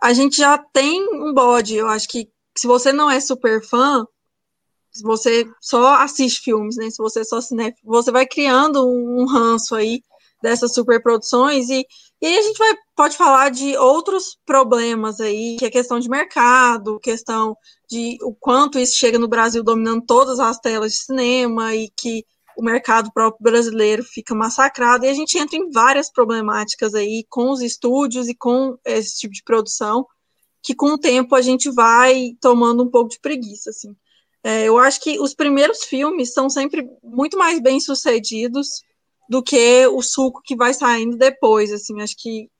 a 0.00 0.12
gente 0.12 0.36
já 0.36 0.56
tem 0.56 1.02
um 1.12 1.34
bode. 1.34 1.74
Eu 1.74 1.88
acho 1.88 2.08
que 2.08 2.30
se 2.56 2.66
você 2.66 2.92
não 2.92 3.10
é 3.10 3.20
super 3.20 3.64
fã, 3.64 4.06
se 4.90 5.02
você 5.02 5.44
só 5.60 5.96
assiste 5.96 6.42
filmes, 6.42 6.76
né, 6.76 6.88
se 6.88 6.98
você 6.98 7.24
só 7.24 7.40
cinef, 7.40 7.76
você 7.82 8.12
vai 8.12 8.26
criando 8.26 8.86
um 8.86 9.26
ranço 9.26 9.74
aí 9.74 10.02
dessas 10.40 10.74
superproduções 10.74 11.68
e, 11.70 11.86
e 12.20 12.26
aí 12.26 12.38
a 12.38 12.42
gente 12.42 12.58
vai, 12.58 12.74
pode 12.94 13.16
falar 13.16 13.50
de 13.50 13.76
outros 13.76 14.38
problemas 14.44 15.18
aí, 15.18 15.56
que 15.58 15.64
é 15.64 15.70
questão 15.70 15.98
de 15.98 16.08
mercado, 16.08 17.00
questão 17.00 17.56
de 17.88 18.18
o 18.22 18.34
quanto 18.34 18.78
isso 18.78 18.96
chega 18.96 19.18
no 19.18 19.26
Brasil 19.26 19.64
dominando 19.64 20.04
todas 20.06 20.38
as 20.38 20.58
telas 20.58 20.92
de 20.92 20.98
cinema 20.98 21.74
e 21.74 21.90
que 21.96 22.24
o 22.56 22.62
mercado 22.62 23.10
próprio 23.12 23.42
brasileiro 23.42 24.04
fica 24.04 24.34
massacrado. 24.34 25.04
E 25.04 25.08
a 25.08 25.14
gente 25.14 25.36
entra 25.38 25.56
em 25.56 25.70
várias 25.70 26.10
problemáticas 26.12 26.94
aí 26.94 27.24
com 27.28 27.50
os 27.50 27.60
estúdios 27.60 28.28
e 28.28 28.34
com 28.34 28.78
esse 28.84 29.18
tipo 29.18 29.34
de 29.34 29.42
produção 29.42 30.06
que 30.64 30.74
com 30.74 30.94
o 30.94 30.98
tempo 30.98 31.34
a 31.34 31.42
gente 31.42 31.70
vai 31.70 32.36
tomando 32.40 32.82
um 32.82 32.90
pouco 32.90 33.10
de 33.10 33.20
preguiça, 33.20 33.70
assim. 33.70 33.94
É, 34.42 34.64
eu 34.64 34.78
acho 34.78 35.00
que 35.00 35.20
os 35.20 35.34
primeiros 35.34 35.84
filmes 35.84 36.32
são 36.32 36.48
sempre 36.48 36.88
muito 37.02 37.38
mais 37.38 37.60
bem 37.60 37.78
sucedidos 37.78 38.82
do 39.28 39.42
que 39.42 39.86
o 39.86 40.02
suco 40.02 40.42
que 40.42 40.56
vai 40.56 40.74
saindo 40.74 41.16
depois, 41.16 41.70
assim, 41.70 42.00
acho 42.00 42.16
que 42.18 42.50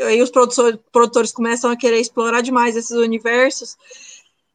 aí 0.00 0.20
os 0.22 0.30
produtores 0.30 1.32
começam 1.32 1.70
a 1.70 1.76
querer 1.76 2.00
explorar 2.00 2.40
demais 2.40 2.76
esses 2.76 2.96
universos 2.96 3.76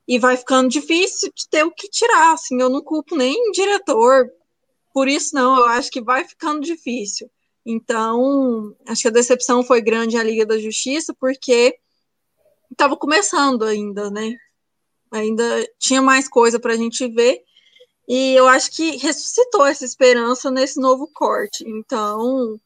e 0.07 0.19
vai 0.19 0.35
ficando 0.37 0.69
difícil 0.69 1.31
de 1.35 1.47
ter 1.49 1.63
o 1.63 1.71
que 1.71 1.89
tirar, 1.89 2.33
assim, 2.33 2.59
eu 2.59 2.69
não 2.69 2.81
culpo 2.81 3.15
nem 3.15 3.51
diretor 3.51 4.29
por 4.95 5.09
isso 5.09 5.35
não, 5.35 5.57
eu 5.57 5.65
acho 5.65 5.91
que 5.91 6.01
vai 6.01 6.23
ficando 6.23 6.61
difícil. 6.61 7.29
Então, 7.65 8.73
acho 8.87 9.01
que 9.01 9.07
a 9.09 9.11
decepção 9.11 9.61
foi 9.61 9.81
grande 9.81 10.15
a 10.15 10.23
Liga 10.23 10.45
da 10.45 10.57
Justiça, 10.57 11.13
porque 11.19 11.75
estava 12.71 12.97
começando 12.97 13.63
ainda, 13.63 14.09
né? 14.09 14.35
Ainda 15.11 15.45
tinha 15.79 16.01
mais 16.01 16.27
coisa 16.27 16.59
para 16.59 16.73
a 16.73 16.77
gente 16.77 17.07
ver. 17.07 17.41
E 18.07 18.33
eu 18.35 18.47
acho 18.47 18.71
que 18.71 18.97
ressuscitou 18.97 19.65
essa 19.65 19.85
esperança 19.85 20.51
nesse 20.51 20.79
novo 20.79 21.09
corte. 21.13 21.63
Então, 21.67 22.59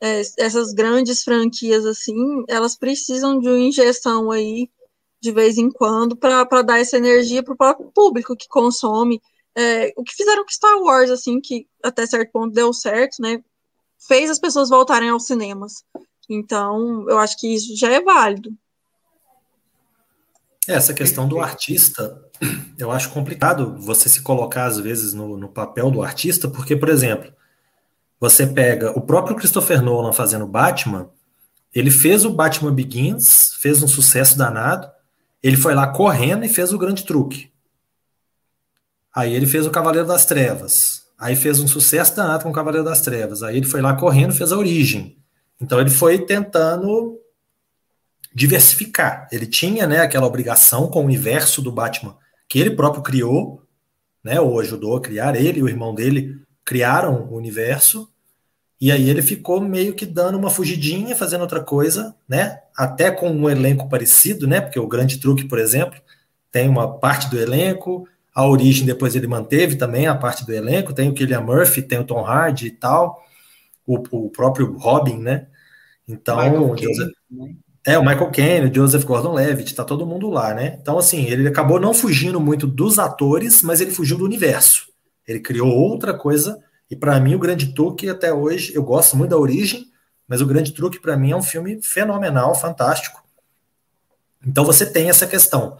é, 0.00 0.20
essas 0.38 0.72
grandes 0.72 1.22
franquias, 1.22 1.86
assim, 1.86 2.44
elas 2.48 2.76
precisam 2.76 3.38
de 3.38 3.48
uma 3.48 3.58
injeção 3.58 4.30
aí 4.30 4.68
de 5.20 5.30
vez 5.30 5.56
em 5.56 5.70
quando 5.70 6.16
para 6.16 6.62
dar 6.62 6.80
essa 6.80 6.96
energia 6.96 7.42
para 7.42 7.54
o 7.54 7.56
próprio 7.56 7.90
público 7.92 8.36
que 8.36 8.48
consome 8.48 9.22
é, 9.54 9.92
o 9.96 10.02
que 10.02 10.14
fizeram 10.14 10.42
com 10.42 10.50
Star 10.50 10.78
Wars, 10.80 11.10
assim, 11.10 11.40
que 11.40 11.66
até 11.82 12.06
certo 12.06 12.32
ponto 12.32 12.54
deu 12.54 12.72
certo, 12.72 13.20
né? 13.20 13.42
Fez 14.08 14.30
as 14.30 14.38
pessoas 14.38 14.68
voltarem 14.68 15.10
aos 15.10 15.26
cinemas. 15.26 15.84
Então, 16.28 17.08
eu 17.08 17.18
acho 17.18 17.38
que 17.38 17.54
isso 17.54 17.76
já 17.76 17.90
é 17.90 18.00
válido. 18.00 18.50
É, 20.68 20.74
essa 20.74 20.94
questão 20.94 21.26
do 21.26 21.40
artista, 21.40 22.22
eu 22.78 22.90
acho 22.90 23.10
complicado 23.10 23.76
você 23.78 24.08
se 24.08 24.22
colocar, 24.22 24.66
às 24.66 24.78
vezes, 24.78 25.12
no, 25.12 25.36
no 25.36 25.48
papel 25.48 25.90
do 25.90 26.02
artista, 26.02 26.48
porque, 26.48 26.76
por 26.76 26.88
exemplo, 26.88 27.32
você 28.20 28.46
pega 28.46 28.96
o 28.96 29.00
próprio 29.00 29.36
Christopher 29.36 29.82
Nolan 29.82 30.12
fazendo 30.12 30.46
Batman, 30.46 31.10
ele 31.74 31.90
fez 31.90 32.24
o 32.24 32.30
Batman 32.30 32.72
Begins, 32.72 33.54
fez 33.60 33.82
um 33.82 33.88
sucesso 33.88 34.38
danado, 34.38 34.88
ele 35.42 35.56
foi 35.56 35.74
lá 35.74 35.88
correndo 35.88 36.44
e 36.44 36.48
fez 36.48 36.72
o 36.72 36.78
grande 36.78 37.04
truque. 37.04 37.50
Aí 39.14 39.34
ele 39.34 39.46
fez 39.46 39.66
o 39.66 39.70
Cavaleiro 39.70 40.06
das 40.06 40.24
Trevas. 40.24 41.02
Aí 41.18 41.36
fez 41.36 41.60
um 41.60 41.66
sucesso 41.66 42.14
danado 42.16 42.44
com 42.44 42.50
o 42.50 42.52
Cavaleiro 42.52 42.84
das 42.84 43.00
Trevas. 43.00 43.42
Aí 43.42 43.56
ele 43.56 43.66
foi 43.66 43.80
lá 43.80 43.94
correndo, 43.94 44.32
fez 44.34 44.52
a 44.52 44.58
origem. 44.58 45.18
Então 45.60 45.80
ele 45.80 45.90
foi 45.90 46.18
tentando 46.18 47.18
diversificar. 48.34 49.28
Ele 49.30 49.46
tinha, 49.46 49.86
né, 49.86 50.00
aquela 50.00 50.26
obrigação 50.26 50.88
com 50.88 51.00
o 51.00 51.04
universo 51.04 51.60
do 51.60 51.72
Batman 51.72 52.16
que 52.48 52.58
ele 52.58 52.70
próprio 52.70 53.02
criou, 53.02 53.62
né, 54.22 54.40
ou 54.40 54.60
ajudou 54.60 54.96
a 54.96 55.00
criar. 55.00 55.34
Ele 55.34 55.60
e 55.60 55.62
o 55.62 55.68
irmão 55.68 55.94
dele 55.94 56.42
criaram 56.64 57.28
o 57.30 57.36
universo. 57.36 58.08
E 58.80 58.90
aí 58.90 59.08
ele 59.08 59.22
ficou 59.22 59.60
meio 59.60 59.94
que 59.94 60.04
dando 60.04 60.36
uma 60.36 60.50
fugidinha, 60.50 61.14
fazendo 61.16 61.42
outra 61.42 61.62
coisa, 61.62 62.14
né? 62.28 62.58
Até 62.76 63.10
com 63.10 63.30
um 63.30 63.48
elenco 63.48 63.88
parecido, 63.88 64.46
né? 64.46 64.60
Porque 64.60 64.78
o 64.78 64.88
Grande 64.88 65.18
Truque, 65.18 65.44
por 65.44 65.58
exemplo, 65.58 66.00
tem 66.50 66.68
uma 66.68 66.98
parte 66.98 67.30
do 67.30 67.38
elenco, 67.38 68.08
a 68.34 68.46
origem 68.46 68.84
depois 68.84 69.14
ele 69.14 69.26
manteve 69.26 69.76
também 69.76 70.06
a 70.06 70.14
parte 70.14 70.44
do 70.44 70.52
elenco, 70.52 70.92
tem 70.92 71.08
o 71.08 71.14
Killian 71.14 71.42
Murphy, 71.42 71.80
tem 71.80 72.00
o 72.00 72.04
Tom 72.04 72.24
Hardy 72.24 72.66
e 72.66 72.70
tal, 72.72 73.22
o, 73.86 74.02
o 74.10 74.30
próprio 74.30 74.76
Robin, 74.76 75.18
né? 75.18 75.46
Então, 76.06 76.70
o 76.70 76.76
Joseph, 76.76 77.12
né? 77.30 77.54
É 77.84 77.98
o 77.98 78.04
Michael 78.04 78.30
Caine, 78.30 78.70
o 78.70 78.74
Joseph 78.74 79.04
Gordon-Levitt, 79.04 79.74
tá 79.74 79.84
todo 79.84 80.06
mundo 80.06 80.30
lá, 80.30 80.54
né? 80.54 80.78
Então, 80.80 80.98
assim, 80.98 81.24
ele 81.24 81.48
acabou 81.48 81.80
não 81.80 81.92
fugindo 81.92 82.40
muito 82.40 82.66
dos 82.66 82.98
atores, 82.98 83.62
mas 83.62 83.80
ele 83.80 83.90
fugiu 83.90 84.16
do 84.16 84.24
universo. 84.24 84.86
Ele 85.26 85.40
criou 85.40 85.68
outra 85.68 86.14
coisa, 86.14 86.58
e 86.90 86.96
para 86.96 87.18
mim 87.18 87.34
o 87.34 87.38
Grande 87.38 87.74
Truque 87.74 88.08
até 88.08 88.32
hoje, 88.32 88.72
eu 88.74 88.82
gosto 88.82 89.16
muito 89.16 89.30
da 89.30 89.38
origem, 89.38 89.86
mas 90.28 90.40
o 90.40 90.46
Grande 90.46 90.72
Truque 90.72 91.00
para 91.00 91.16
mim 91.16 91.32
é 91.32 91.36
um 91.36 91.42
filme 91.42 91.82
fenomenal, 91.82 92.54
fantástico. 92.54 93.22
Então 94.46 94.64
você 94.64 94.86
tem 94.86 95.08
essa 95.08 95.26
questão 95.26 95.76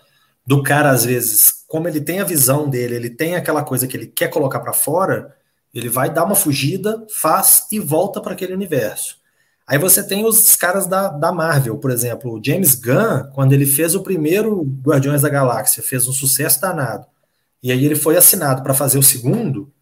do 0.46 0.62
cara 0.62 0.90
às 0.90 1.04
vezes 1.04 1.62
como 1.72 1.88
ele 1.88 2.02
tem 2.02 2.20
a 2.20 2.24
visão 2.24 2.68
dele, 2.68 2.96
ele 2.96 3.08
tem 3.08 3.34
aquela 3.34 3.64
coisa 3.64 3.86
que 3.86 3.96
ele 3.96 4.06
quer 4.06 4.28
colocar 4.28 4.60
para 4.60 4.74
fora, 4.74 5.34
ele 5.72 5.88
vai 5.88 6.10
dar 6.10 6.22
uma 6.22 6.34
fugida, 6.34 7.06
faz 7.10 7.66
e 7.72 7.78
volta 7.78 8.20
para 8.20 8.34
aquele 8.34 8.52
universo. 8.52 9.16
Aí 9.66 9.78
você 9.78 10.06
tem 10.06 10.24
os 10.24 10.56
caras 10.56 10.86
da, 10.86 11.08
da 11.08 11.32
Marvel, 11.32 11.78
por 11.78 11.90
exemplo, 11.90 12.32
o 12.32 12.44
James 12.44 12.74
Gunn, 12.74 13.30
quando 13.32 13.52
ele 13.52 13.64
fez 13.64 13.94
o 13.94 14.02
primeiro 14.02 14.62
Guardiões 14.82 15.22
da 15.22 15.28
Galáxia, 15.28 15.82
fez 15.82 16.06
um 16.06 16.12
sucesso 16.12 16.60
danado. 16.60 17.06
E 17.62 17.70
aí 17.70 17.84
ele 17.84 17.94
foi 17.94 18.16
assinado 18.16 18.62
para 18.62 18.74
fazer 18.74 18.98
o 18.98 19.02
segundo. 19.02 19.72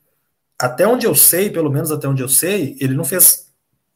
Até 0.58 0.86
onde 0.86 1.06
eu 1.06 1.14
sei, 1.14 1.48
pelo 1.50 1.70
menos 1.70 1.90
até 1.90 2.06
onde 2.06 2.22
eu 2.22 2.28
sei, 2.28 2.76
ele 2.78 2.94
não 2.94 3.04
fez 3.04 3.50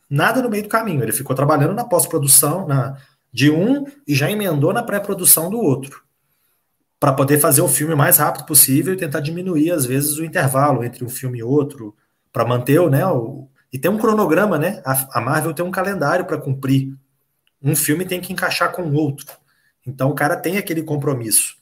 nada 0.09 0.41
no 0.41 0.49
meio 0.49 0.63
do 0.63 0.69
caminho. 0.69 1.03
Ele 1.03 1.13
ficou 1.13 1.37
trabalhando 1.37 1.75
na 1.75 1.85
pós-produção 1.85 2.67
na, 2.67 2.97
de 3.31 3.51
um 3.51 3.85
e 4.07 4.15
já 4.15 4.31
emendou 4.31 4.73
na 4.73 4.83
pré-produção 4.83 5.51
do 5.51 5.59
outro 5.59 6.05
para 7.05 7.13
poder 7.13 7.39
fazer 7.39 7.61
o 7.61 7.69
filme 7.69 7.93
o 7.93 7.99
mais 7.99 8.17
rápido 8.17 8.47
possível 8.47 8.95
e 8.95 8.97
tentar 8.97 9.21
diminuir, 9.21 9.71
às 9.71 9.85
vezes, 9.85 10.17
o 10.17 10.25
intervalo 10.25 10.83
entre 10.83 11.05
um 11.05 11.09
filme 11.11 11.41
e 11.41 11.43
outro, 11.43 11.95
para 12.33 12.47
manter 12.47 12.81
né, 12.89 13.07
o. 13.07 13.47
E 13.75 13.79
tem 13.79 13.91
um 13.91 13.99
cronograma, 13.99 14.57
né? 14.57 14.81
A, 14.87 15.19
a 15.19 15.21
Marvel 15.21 15.53
tem 15.53 15.65
um 15.65 15.71
calendário 15.73 16.25
para 16.25 16.39
cumprir. 16.39 16.95
Um 17.61 17.75
filme 17.75 18.05
tem 18.05 18.21
que 18.21 18.33
encaixar 18.33 18.71
com 18.71 18.83
o 18.83 18.95
outro. 18.95 19.27
Então 19.85 20.11
o 20.11 20.15
cara 20.15 20.37
tem 20.37 20.59
aquele 20.59 20.81
compromisso. 20.81 21.57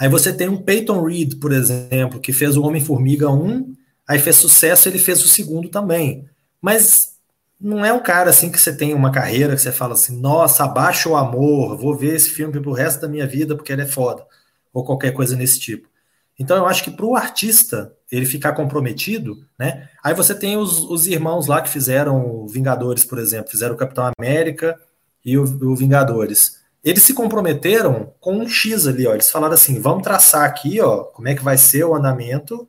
Aí 0.00 0.08
você 0.08 0.32
tem 0.32 0.48
um 0.48 0.56
Peyton 0.56 1.04
Reed, 1.04 1.38
por 1.38 1.52
exemplo, 1.52 2.18
que 2.18 2.32
fez 2.32 2.56
o 2.56 2.62
Homem-Formiga 2.62 3.28
1, 3.28 3.74
aí 4.08 4.18
fez 4.18 4.36
sucesso, 4.36 4.88
ele 4.88 4.98
fez 4.98 5.22
o 5.22 5.28
segundo 5.28 5.68
também. 5.68 6.26
Mas 6.62 7.18
não 7.60 7.84
é 7.84 7.92
um 7.92 8.02
cara 8.02 8.30
assim 8.30 8.50
que 8.50 8.58
você 8.58 8.74
tem 8.74 8.94
uma 8.94 9.12
carreira 9.12 9.54
que 9.54 9.60
você 9.60 9.70
fala 9.70 9.92
assim, 9.92 10.18
nossa, 10.18 10.64
abaixa 10.64 11.10
o 11.10 11.14
amor, 11.14 11.76
vou 11.76 11.94
ver 11.94 12.14
esse 12.14 12.30
filme 12.30 12.58
pro 12.58 12.72
resto 12.72 13.02
da 13.02 13.08
minha 13.08 13.26
vida 13.26 13.54
porque 13.54 13.70
ele 13.70 13.82
é 13.82 13.86
foda, 13.86 14.26
ou 14.72 14.82
qualquer 14.82 15.12
coisa 15.12 15.36
nesse 15.36 15.60
tipo. 15.60 15.90
Então 16.38 16.56
eu 16.56 16.66
acho 16.66 16.82
que 16.82 16.90
para 16.90 17.06
o 17.06 17.16
artista 17.16 17.94
ele 18.10 18.26
ficar 18.26 18.52
comprometido, 18.52 19.36
né? 19.58 19.88
Aí 20.02 20.14
você 20.14 20.34
tem 20.34 20.56
os, 20.56 20.80
os 20.80 21.06
irmãos 21.06 21.46
lá 21.46 21.60
que 21.60 21.68
fizeram 21.68 22.46
Vingadores, 22.46 23.04
por 23.04 23.18
exemplo, 23.18 23.50
fizeram 23.50 23.74
o 23.74 23.78
Capitão 23.78 24.10
América 24.18 24.78
e 25.24 25.38
o, 25.38 25.42
o 25.42 25.76
Vingadores. 25.76 26.62
Eles 26.82 27.02
se 27.02 27.14
comprometeram 27.14 28.12
com 28.20 28.36
um 28.36 28.48
X 28.48 28.86
ali, 28.86 29.06
ó. 29.06 29.14
Eles 29.14 29.30
falaram 29.30 29.54
assim: 29.54 29.80
vamos 29.80 30.02
traçar 30.02 30.44
aqui, 30.44 30.80
ó, 30.80 31.04
como 31.04 31.28
é 31.28 31.34
que 31.34 31.42
vai 31.42 31.56
ser 31.56 31.84
o 31.84 31.94
andamento, 31.94 32.68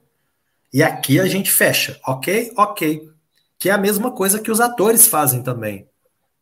e 0.76 0.84
aqui 0.84 1.22
a 1.22 1.26
gente 1.26 1.52
fecha, 1.52 1.98
ok? 2.06 2.52
Ok. 2.58 3.10
Que 3.58 3.70
é 3.70 3.72
a 3.72 3.78
mesma 3.78 4.12
coisa 4.12 4.40
que 4.40 4.52
os 4.52 4.60
atores 4.60 5.08
fazem 5.08 5.42
também. 5.42 5.88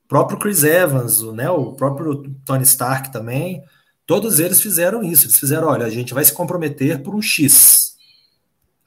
O 0.06 0.08
próprio 0.08 0.40
Chris 0.40 0.64
Evans, 0.64 1.22
né, 1.34 1.50
o 1.52 1.74
próprio 1.74 2.24
Tony 2.44 2.64
Stark 2.64 3.12
também, 3.12 3.64
todos 4.06 4.40
eles 4.40 4.62
fizeram 4.62 5.04
isso. 5.04 5.26
Eles 5.26 5.40
fizeram: 5.40 5.68
olha, 5.68 5.86
a 5.86 5.90
gente 5.90 6.14
vai 6.14 6.24
se 6.24 6.34
comprometer 6.34 7.02
por 7.02 7.16
um 7.16 7.22
X. 7.22 7.96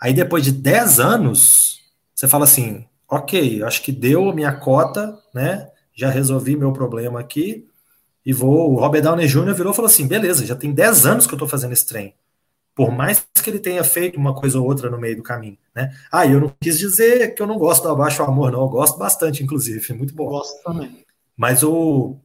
Aí 0.01 0.13
depois 0.13 0.45
de 0.45 0.53
10 0.53 1.01
anos, 1.01 1.81
você 2.15 2.29
fala 2.29 2.45
assim: 2.45 2.87
ok, 3.09 3.63
acho 3.63 3.83
que 3.83 3.93
deu 3.93 4.31
a 4.31 4.35
minha 4.35 4.53
cota, 4.53 5.19
né? 5.35 5.69
Já 5.95 6.11
resolvi 6.11 6.57
meu 6.57 6.73
problema 6.73 7.21
aqui 7.21 7.67
e 8.25 8.33
vou. 8.33 8.73
O 8.73 8.81
Robert 8.81 9.03
Downey 9.03 9.27
Jr. 9.27 9.55
virou 9.55 9.73
e 9.73 9.77
falou 9.77 9.89
assim: 9.89 10.07
beleza, 10.07 10.45
já 10.45 10.55
tem 10.55 10.73
10 10.73 11.07
anos 11.07 11.27
que 11.27 11.33
eu 11.33 11.37
estou 11.37 11.49
fazendo 11.49 11.73
esse 11.73 11.87
trem. 11.87 12.15
Por 12.75 12.93
mais 12.93 13.27
que 13.43 13.49
ele 13.49 13.59
tenha 13.59 13.83
feito 13.83 14.19
uma 14.19 14.35
coisa 14.35 14.61
ou 14.61 14.67
outra 14.67 14.91
no 14.91 14.99
meio 14.99 15.17
do 15.17 15.23
caminho, 15.23 15.57
né? 15.75 15.97
Ah, 16.13 16.27
eu 16.27 16.39
não 16.39 16.53
quis 16.61 16.79
dizer 16.79 17.35
que 17.35 17.41
eu 17.41 17.47
não 17.47 17.57
gosto 17.57 17.85
do 17.85 17.89
Abaixo 17.89 18.23
Amor, 18.23 18.53
não. 18.53 18.61
Eu 18.61 18.69
gosto 18.69 18.99
bastante, 18.99 19.43
inclusive, 19.43 19.95
muito 19.95 20.15
bom. 20.15 20.27
Gosto 20.27 20.63
também. 20.63 21.07
Mas 21.35 21.63
o, 21.63 22.17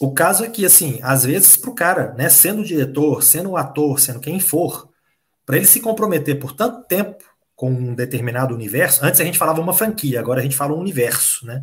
o 0.00 0.14
caso 0.14 0.42
é 0.42 0.48
que, 0.48 0.64
assim, 0.64 0.98
às 1.02 1.24
vezes 1.24 1.58
para 1.58 1.70
o 1.70 1.74
cara, 1.74 2.14
né, 2.16 2.30
sendo 2.30 2.64
diretor, 2.64 3.22
sendo 3.22 3.54
ator, 3.54 4.00
sendo 4.00 4.18
quem 4.18 4.40
for, 4.40 4.88
para 5.44 5.58
ele 5.58 5.66
se 5.66 5.78
comprometer 5.78 6.40
por 6.40 6.52
tanto 6.52 6.86
tempo 6.88 7.22
com 7.54 7.70
um 7.70 7.94
determinado 7.94 8.54
universo, 8.54 9.04
antes 9.04 9.20
a 9.20 9.24
gente 9.24 9.36
falava 9.36 9.60
uma 9.60 9.74
franquia, 9.74 10.18
agora 10.18 10.40
a 10.40 10.42
gente 10.42 10.56
fala 10.56 10.72
um 10.72 10.80
universo, 10.80 11.44
né? 11.44 11.62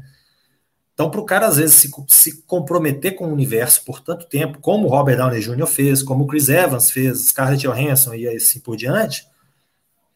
Então, 0.94 1.10
para 1.10 1.20
o 1.20 1.26
cara, 1.26 1.48
às 1.48 1.58
vezes, 1.58 1.76
se, 1.76 1.92
se, 2.08 2.44
comprometer 2.44 3.16
com 3.16 3.26
o 3.26 3.34
universo 3.34 3.84
por 3.84 4.02
tanto 4.02 4.28
tempo, 4.28 4.60
como 4.60 4.88
Robert 4.88 5.18
Downey 5.18 5.42
Jr. 5.42 5.66
fez, 5.66 6.04
como 6.04 6.24
o 6.24 6.28
Chris 6.28 6.50
Evans 6.50 6.92
fez, 6.92 7.28
Scarlett 7.28 7.68
Johansson 7.68 8.14
e 8.14 8.28
assim 8.28 8.60
por 8.60 8.76
diante, 8.76 9.28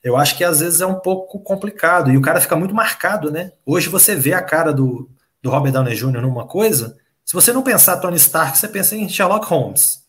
eu 0.03 0.15
acho 0.17 0.35
que 0.37 0.43
às 0.43 0.59
vezes 0.59 0.81
é 0.81 0.85
um 0.85 0.99
pouco 0.99 1.39
complicado. 1.39 2.11
E 2.11 2.17
o 2.17 2.21
cara 2.21 2.41
fica 2.41 2.55
muito 2.55 2.73
marcado, 2.73 3.31
né? 3.31 3.51
Hoje 3.65 3.89
você 3.89 4.15
vê 4.15 4.33
a 4.33 4.41
cara 4.41 4.71
do, 4.71 5.09
do 5.41 5.49
Robert 5.49 5.71
Downey 5.71 5.95
Jr. 5.95 6.21
numa 6.21 6.47
coisa, 6.47 6.97
se 7.25 7.33
você 7.33 7.53
não 7.53 7.63
pensar 7.63 7.97
Tony 7.97 8.17
Stark, 8.17 8.57
você 8.57 8.67
pensa 8.67 8.95
em 8.95 9.07
Sherlock 9.07 9.45
Holmes. 9.47 10.01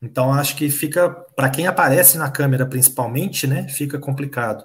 Então, 0.00 0.32
acho 0.32 0.56
que 0.56 0.68
fica, 0.70 1.08
para 1.08 1.50
quem 1.50 1.66
aparece 1.66 2.18
na 2.18 2.30
câmera 2.30 2.66
principalmente, 2.66 3.46
né, 3.46 3.66
fica 3.68 3.98
complicado. 3.98 4.64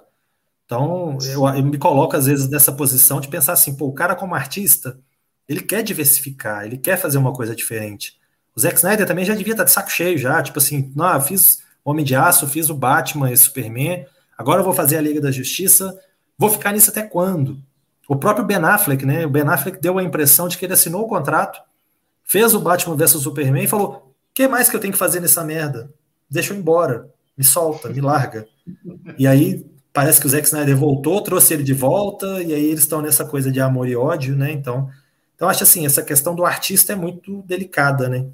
Então, 0.64 1.18
eu, 1.22 1.46
eu, 1.48 1.64
me 1.64 1.78
coloco 1.78 2.16
às 2.16 2.26
vezes 2.26 2.48
nessa 2.48 2.72
posição 2.72 3.20
de 3.20 3.28
pensar 3.28 3.52
assim, 3.52 3.76
pô, 3.76 3.86
o 3.86 3.92
cara 3.92 4.14
como 4.14 4.34
artista, 4.34 4.98
ele 5.48 5.60
quer 5.60 5.82
diversificar, 5.82 6.64
ele 6.64 6.78
quer 6.78 6.96
fazer 6.96 7.18
uma 7.18 7.32
coisa 7.32 7.54
diferente. 7.54 8.18
O 8.54 8.60
Zack 8.60 8.76
Snyder 8.76 9.06
também 9.06 9.24
já 9.24 9.34
devia 9.34 9.52
estar 9.52 9.64
tá 9.64 9.68
de 9.68 9.72
saco 9.72 9.90
cheio 9.90 10.18
já, 10.18 10.42
tipo 10.42 10.58
assim, 10.58 10.92
não, 10.94 11.20
fiz 11.20 11.62
Homem 11.84 12.04
de 12.04 12.14
Aço, 12.14 12.46
fiz 12.46 12.70
o 12.70 12.74
Batman 12.74 13.32
e 13.32 13.36
Superman, 13.36 14.06
agora 14.36 14.60
eu 14.60 14.64
vou 14.64 14.74
fazer 14.74 14.96
a 14.96 15.00
Liga 15.00 15.20
da 15.20 15.30
Justiça, 15.30 15.98
vou 16.38 16.48
ficar 16.48 16.72
nisso 16.72 16.90
até 16.90 17.02
quando? 17.02 17.62
O 18.08 18.16
próprio 18.16 18.44
Ben 18.44 18.56
Affleck, 18.56 19.06
né? 19.06 19.24
O 19.24 19.30
Ben 19.30 19.42
Affleck 19.42 19.80
deu 19.80 19.98
a 19.98 20.02
impressão 20.02 20.48
de 20.48 20.58
que 20.58 20.64
ele 20.64 20.72
assinou 20.72 21.02
o 21.02 21.08
contrato, 21.08 21.60
fez 22.24 22.54
o 22.54 22.60
Batman 22.60 22.96
vs 22.96 23.10
Superman 23.22 23.64
e 23.64 23.68
falou: 23.68 24.14
o 24.32 24.34
que 24.34 24.48
mais 24.48 24.68
que 24.68 24.76
eu 24.76 24.80
tenho 24.80 24.92
que 24.92 24.98
fazer 24.98 25.20
nessa 25.20 25.44
merda? 25.44 25.92
Deixa 26.28 26.52
eu 26.52 26.58
embora, 26.58 27.10
me 27.36 27.44
solta, 27.44 27.88
me 27.88 28.00
larga. 28.00 28.46
E 29.18 29.26
aí 29.26 29.64
parece 29.92 30.20
que 30.20 30.26
o 30.26 30.30
Zack 30.30 30.46
Snyder 30.46 30.76
voltou, 30.76 31.20
trouxe 31.20 31.54
ele 31.54 31.62
de 31.62 31.74
volta, 31.74 32.42
e 32.42 32.54
aí 32.54 32.64
eles 32.64 32.80
estão 32.80 33.02
nessa 33.02 33.24
coisa 33.24 33.52
de 33.52 33.60
amor 33.60 33.86
e 33.86 33.94
ódio, 33.94 34.34
né? 34.34 34.50
Então, 34.50 34.88
então 35.36 35.48
acho 35.48 35.62
assim, 35.62 35.84
essa 35.84 36.02
questão 36.02 36.34
do 36.34 36.44
artista 36.44 36.94
é 36.94 36.96
muito 36.96 37.42
delicada, 37.42 38.08
né? 38.08 38.26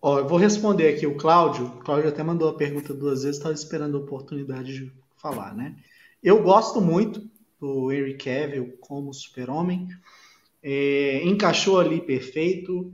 Ó, 0.00 0.20
eu 0.20 0.28
vou 0.28 0.38
responder 0.38 0.88
aqui 0.88 1.06
o 1.06 1.16
Cláudio. 1.16 1.66
O 1.66 1.78
Cláudio 1.80 2.08
até 2.08 2.22
mandou 2.22 2.48
a 2.48 2.54
pergunta 2.54 2.94
duas 2.94 3.22
vezes, 3.22 3.36
estava 3.36 3.54
esperando 3.54 3.96
a 3.96 4.00
oportunidade 4.00 4.72
de 4.72 4.92
falar, 5.16 5.54
né? 5.54 5.74
Eu 6.22 6.42
gosto 6.42 6.80
muito 6.80 7.28
do 7.60 7.92
Henry 7.92 8.16
Cavill 8.16 8.76
como 8.80 9.12
super-homem. 9.12 9.88
É, 10.62 11.22
encaixou 11.24 11.80
ali 11.80 12.00
perfeito. 12.00 12.92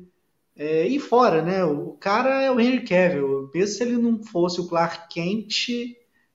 É, 0.56 0.86
e 0.86 0.98
fora, 0.98 1.42
né? 1.42 1.64
O 1.64 1.92
cara 1.92 2.42
é 2.42 2.50
o 2.50 2.60
Henry 2.60 2.84
Cavill. 2.84 3.50
Mesmo 3.54 3.74
se 3.74 3.82
ele 3.82 3.96
não 3.96 4.22
fosse 4.22 4.60
o 4.60 4.68
Clark 4.68 5.12
Kent, 5.12 5.68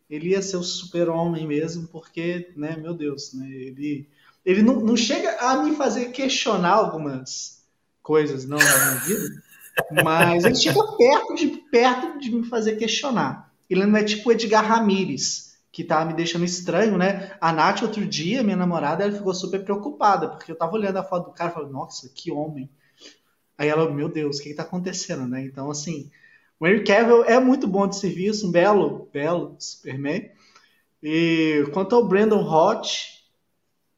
ele 0.09 0.29
ia 0.29 0.41
ser 0.41 0.57
o 0.57 0.63
super-homem 0.63 1.45
mesmo, 1.45 1.87
porque, 1.87 2.51
né, 2.55 2.77
meu 2.77 2.93
Deus, 2.93 3.33
né, 3.33 3.47
ele, 3.49 4.07
ele 4.45 4.61
não, 4.61 4.79
não 4.79 4.95
chega 4.95 5.37
a 5.39 5.61
me 5.63 5.75
fazer 5.75 6.11
questionar 6.11 6.73
algumas 6.73 7.63
coisas 8.01 8.45
não 8.45 8.57
na 8.57 8.63
minha 8.63 8.99
vida, 9.01 9.43
mas 10.03 10.45
ele 10.45 10.55
chega 10.55 10.81
perto 10.97 11.35
de, 11.35 11.47
perto 11.69 12.19
de 12.19 12.31
me 12.31 12.43
fazer 12.45 12.77
questionar. 12.77 13.51
Ele 13.69 13.85
não 13.85 13.97
é 13.97 14.03
tipo 14.03 14.31
Edgar 14.31 14.65
Ramírez, 14.65 15.46
que 15.77 15.83
tá 15.83 16.03
me 16.03 16.15
deixando 16.15 16.43
estranho, 16.43 16.97
né? 16.97 17.37
A 17.39 17.53
Nath, 17.53 17.83
outro 17.83 18.03
dia, 18.03 18.41
minha 18.41 18.57
namorada, 18.57 19.03
ela 19.03 19.13
ficou 19.15 19.31
super 19.31 19.63
preocupada, 19.63 20.27
porque 20.27 20.51
eu 20.51 20.55
tava 20.55 20.73
olhando 20.73 20.97
a 20.97 21.03
foto 21.03 21.25
do 21.25 21.35
cara 21.35 21.51
e 21.51 21.53
falei, 21.53 21.69
nossa, 21.69 22.09
que 22.09 22.31
homem. 22.31 22.67
Aí 23.55 23.67
ela, 23.67 23.87
meu 23.87 24.09
Deus, 24.09 24.39
o 24.39 24.41
que, 24.41 24.49
que 24.49 24.55
tá 24.55 24.63
acontecendo, 24.63 25.27
né? 25.27 25.43
Então, 25.43 25.69
assim, 25.69 26.09
o 26.59 26.65
Henry 26.65 26.83
Cavill 26.83 27.25
é 27.25 27.39
muito 27.39 27.67
bom 27.67 27.87
de 27.87 27.95
serviço, 27.95 28.47
um 28.47 28.51
belo, 28.51 29.07
belo 29.13 29.55
Superman. 29.59 30.31
E 31.03 31.63
quanto 31.71 31.95
ao 31.95 32.07
Brandon 32.07 32.41
Hott, 32.41 33.23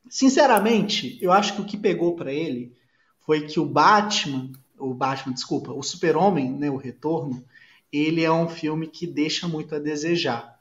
sinceramente, 0.10 1.18
eu 1.22 1.32
acho 1.32 1.56
que 1.56 1.62
o 1.62 1.66
que 1.66 1.78
pegou 1.78 2.14
para 2.14 2.34
ele 2.34 2.76
foi 3.22 3.48
que 3.48 3.58
o 3.58 3.66
Batman, 3.66 4.52
o 4.78 4.94
Batman, 4.94 5.34
desculpa, 5.34 5.72
o 5.72 5.82
Super-Homem, 5.82 6.52
né, 6.52 6.70
o 6.70 6.76
Retorno, 6.76 7.42
ele 7.90 8.22
é 8.22 8.32
um 8.32 8.50
filme 8.50 8.86
que 8.86 9.08
deixa 9.08 9.48
muito 9.48 9.74
a 9.74 9.80
desejar. 9.80 10.59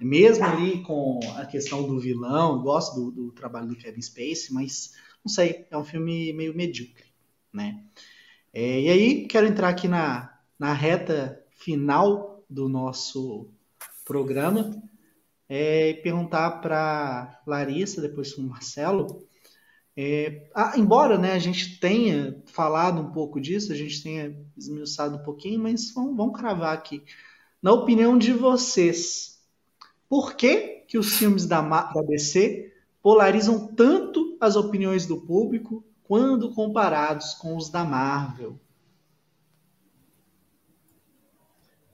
Mesmo 0.00 0.44
ali 0.44 0.82
com 0.82 1.18
a 1.36 1.44
questão 1.44 1.86
do 1.86 1.98
vilão, 1.98 2.62
gosto 2.62 2.94
do, 2.94 3.10
do 3.10 3.32
trabalho 3.32 3.68
do 3.68 3.76
Kevin 3.76 4.00
Spacey, 4.00 4.52
mas 4.52 4.92
não 5.24 5.32
sei, 5.32 5.66
é 5.70 5.76
um 5.76 5.84
filme 5.84 6.32
meio 6.32 6.54
medíocre, 6.54 7.06
né? 7.52 7.84
É, 8.52 8.80
e 8.80 8.88
aí, 8.88 9.26
quero 9.26 9.46
entrar 9.46 9.68
aqui 9.68 9.88
na, 9.88 10.38
na 10.58 10.72
reta 10.72 11.44
final 11.50 12.44
do 12.48 12.68
nosso 12.68 13.48
programa 14.04 14.80
é, 15.48 15.94
perguntar 15.94 16.60
para 16.60 17.40
Larissa, 17.46 18.00
depois 18.00 18.34
para 18.34 18.44
o 18.44 18.48
Marcelo. 18.48 19.26
É, 19.96 20.48
embora 20.76 21.18
né, 21.18 21.32
a 21.32 21.38
gente 21.38 21.80
tenha 21.80 22.40
falado 22.46 23.00
um 23.00 23.10
pouco 23.10 23.40
disso, 23.40 23.72
a 23.72 23.74
gente 23.74 24.02
tenha 24.02 24.36
esmiuçado 24.56 25.16
um 25.16 25.22
pouquinho, 25.22 25.60
mas 25.60 25.90
vamos, 25.92 26.16
vamos 26.16 26.38
cravar 26.38 26.74
aqui. 26.74 27.02
Na 27.60 27.72
opinião 27.72 28.16
de 28.16 28.32
vocês, 28.32 29.37
por 30.08 30.34
que, 30.34 30.84
que 30.88 30.96
os 30.96 31.16
filmes 31.16 31.46
da, 31.46 31.60
da 31.60 32.02
DC 32.02 32.72
polarizam 33.02 33.66
tanto 33.74 34.36
as 34.40 34.56
opiniões 34.56 35.06
do 35.06 35.20
público 35.20 35.84
quando 36.02 36.54
comparados 36.54 37.34
com 37.34 37.56
os 37.56 37.68
da 37.68 37.84
Marvel? 37.84 38.58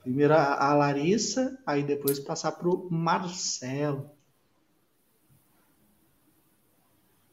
Primeiro 0.03 0.35
a 0.35 0.75
Larissa, 0.75 1.59
aí 1.67 1.83
depois 1.83 2.21
passar 2.21 2.53
para 2.53 2.69
o 2.69 2.89
Marcelo. 2.91 4.11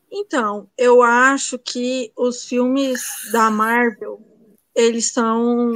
Então, 0.09 0.69
eu 0.77 1.01
acho 1.01 1.59
que 1.59 2.11
os 2.17 2.45
filmes 2.45 3.03
da 3.31 3.51
Marvel, 3.51 4.21
eles 4.73 5.11
são 5.11 5.73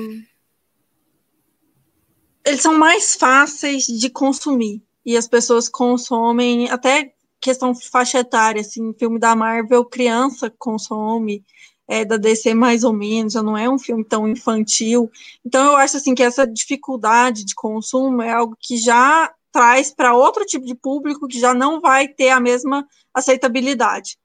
eles 2.46 2.62
são 2.62 2.78
mais 2.78 3.16
fáceis 3.16 3.86
de 3.86 4.10
consumir 4.10 4.86
e 5.06 5.16
as 5.16 5.28
pessoas 5.28 5.70
consomem 5.70 6.70
até 6.70 7.14
questão 7.40 7.76
faixa 7.76 8.20
etária, 8.20 8.62
assim, 8.62 8.94
filme 8.94 9.20
da 9.20 9.36
Marvel 9.36 9.86
criança 9.86 10.52
consome, 10.58 11.44
é, 11.88 12.04
da 12.04 12.18
DC 12.18 12.54
mais 12.54 12.84
ou 12.84 12.94
menos, 12.94 13.34
já 13.34 13.44
não 13.44 13.58
é 13.58 13.70
um 13.70 13.78
filme 13.78 14.04
tão 14.04 14.28
infantil. 14.28 15.12
Então 15.46 15.72
eu 15.72 15.78
acho 15.78 15.98
assim 15.98 16.16
que 16.16 16.24
essa 16.24 16.48
dificuldade 16.48 17.46
de 17.46 17.54
consumo 17.54 18.22
é 18.22 18.32
algo 18.32 18.58
que 18.60 18.78
já 18.78 19.32
traz 19.52 19.94
para 19.94 20.16
outro 20.16 20.44
tipo 20.46 20.66
de 20.66 20.76
público 20.76 21.28
que 21.28 21.40
já 21.40 21.54
não 21.54 21.80
vai 21.80 22.08
ter 22.08 22.30
a 22.30 22.40
mesma 22.40 22.86
aceitabilidade. 23.14 24.18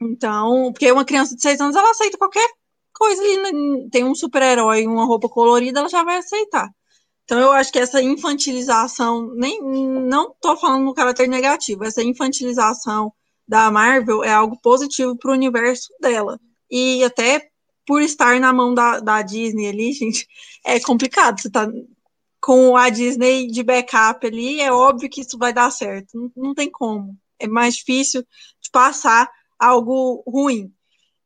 Então, 0.00 0.72
porque 0.72 0.90
uma 0.90 1.04
criança 1.04 1.34
de 1.34 1.42
seis 1.42 1.60
anos 1.60 1.76
ela 1.76 1.90
aceita 1.90 2.18
qualquer 2.18 2.48
coisa 2.94 3.22
né? 3.22 3.88
tem 3.90 4.04
um 4.04 4.14
super-herói, 4.14 4.86
uma 4.86 5.04
roupa 5.04 5.28
colorida, 5.28 5.80
ela 5.80 5.88
já 5.88 6.02
vai 6.02 6.18
aceitar. 6.18 6.70
Então 7.24 7.38
eu 7.38 7.52
acho 7.52 7.72
que 7.72 7.78
essa 7.78 8.02
infantilização, 8.02 9.32
nem 9.34 9.60
não 9.62 10.32
estou 10.32 10.56
falando 10.56 10.84
no 10.84 10.94
caráter 10.94 11.28
negativo, 11.28 11.84
essa 11.84 12.02
infantilização 12.02 13.12
da 13.46 13.70
Marvel 13.70 14.24
é 14.24 14.32
algo 14.32 14.58
positivo 14.60 15.16
para 15.16 15.30
o 15.30 15.34
universo 15.34 15.88
dela 16.00 16.38
e 16.70 17.04
até 17.04 17.48
por 17.86 18.02
estar 18.02 18.38
na 18.40 18.52
mão 18.52 18.74
da, 18.74 19.00
da 19.00 19.22
Disney 19.22 19.68
ali, 19.68 19.92
gente, 19.92 20.26
é 20.64 20.80
complicado. 20.80 21.40
Você 21.40 21.50
tá 21.50 21.68
com 22.40 22.76
a 22.76 22.88
Disney 22.90 23.46
de 23.46 23.62
backup 23.62 24.26
ali, 24.26 24.60
é 24.60 24.72
óbvio 24.72 25.08
que 25.08 25.20
isso 25.20 25.38
vai 25.38 25.52
dar 25.52 25.70
certo. 25.70 26.08
Não, 26.14 26.32
não 26.48 26.54
tem 26.54 26.70
como. 26.70 27.16
É 27.38 27.46
mais 27.46 27.76
difícil 27.76 28.22
de 28.60 28.70
passar 28.70 29.30
algo 29.58 30.24
ruim. 30.26 30.72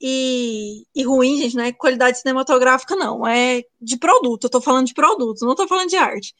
E, 0.01 0.84
e, 0.94 1.03
ruim, 1.05 1.38
gente, 1.38 1.57
não 1.57 1.64
é 1.64 1.72
qualidade 1.72 2.18
cinematográfica, 2.18 2.94
não. 2.94 3.26
É 3.26 3.62
de 3.80 3.97
produto. 3.99 4.44
Eu 4.44 4.51
tô 4.51 4.61
falando 4.61 4.86
de 4.86 4.94
produto, 4.94 5.47
não 5.47 5.55
tô 5.55 5.66
falando 5.66 5.88
de 5.88 5.97
arte. 5.97 6.34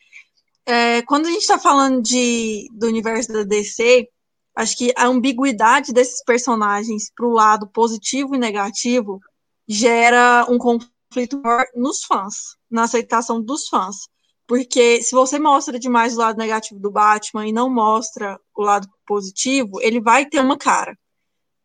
É, 0.66 1.02
quando 1.02 1.26
a 1.26 1.30
gente 1.30 1.46
tá 1.46 1.59
falando 1.59 2.02
de, 2.02 2.68
do 2.72 2.86
universo 2.88 3.32
da 3.32 3.44
DC, 3.44 4.09
acho 4.54 4.76
que 4.76 4.92
a 4.96 5.07
ambiguidade 5.07 5.92
desses 5.92 6.22
personagens 6.24 7.11
pro 7.14 7.30
lado 7.30 7.68
positivo 7.68 8.34
e 8.34 8.38
negativo 8.38 9.20
gera 9.68 10.46
um 10.48 10.59
conflito 10.59 11.40
nos 11.74 12.04
fãs, 12.04 12.57
na 12.70 12.82
aceitação 12.82 13.40
dos 13.40 13.68
fãs. 13.68 14.09
Porque 14.46 15.02
se 15.02 15.12
você 15.12 15.38
mostra 15.38 15.78
demais 15.78 16.14
o 16.14 16.20
lado 16.20 16.38
negativo 16.38 16.78
do 16.78 16.90
Batman 16.90 17.46
e 17.46 17.52
não 17.52 17.68
mostra 17.68 18.38
o 18.54 18.62
lado 18.62 18.88
positivo, 19.07 19.80
ele 19.80 20.00
vai 20.00 20.26
ter 20.26 20.40
uma 20.40 20.57
cara. 20.57 20.96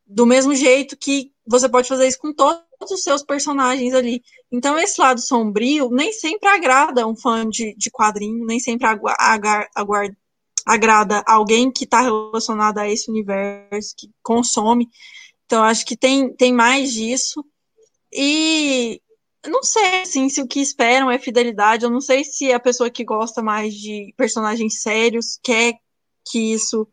Do 0.06 0.26
mesmo 0.26 0.54
jeito 0.56 0.98
que 0.98 1.32
você 1.46 1.68
pode 1.68 1.88
fazer 1.88 2.08
isso 2.08 2.20
com 2.20 2.34
todos 2.34 2.62
os 2.92 3.04
seus 3.04 3.24
personagens 3.24 3.94
ali. 3.94 4.22
Então, 4.52 4.78
esse 4.78 5.00
lado 5.00 5.20
sombrio 5.20 5.90
nem 5.90 6.14
sempre 6.14 6.48
agrada 6.50 7.08
um 7.08 7.16
fã 7.16 7.48
de, 7.48 7.76
de 7.76 7.90
quadrinho, 7.90 8.46
nem 8.46 8.60
sempre 8.60 8.88
agrada 10.66 11.24
alguém 11.26 11.72
que 11.72 11.84
está 11.86 12.02
relacionado 12.02 12.78
a 12.78 12.90
esse 12.90 13.10
universo, 13.10 13.96
que 13.98 14.10
consome. 14.22 14.88
Então, 15.46 15.64
acho 15.64 15.86
que 15.86 15.98
tem, 15.98 16.34
tem 16.34 16.54
mais 16.54 16.94
disso. 16.94 17.44
E 18.14 19.02
não 19.48 19.64
sei 19.64 20.02
assim, 20.02 20.30
se 20.30 20.42
o 20.42 20.48
que 20.48 20.60
esperam 20.60 21.10
é 21.10 21.18
fidelidade. 21.18 21.84
Eu 21.84 21.90
não 21.90 22.02
sei 22.02 22.24
se 22.24 22.52
a 22.52 22.60
pessoa 22.60 22.90
que 22.90 23.04
gosta 23.04 23.42
mais 23.42 23.74
de 23.74 24.14
personagens 24.16 24.82
sérios 24.82 25.40
quer 25.42 25.74
que 26.30 26.54
isso 26.54 26.88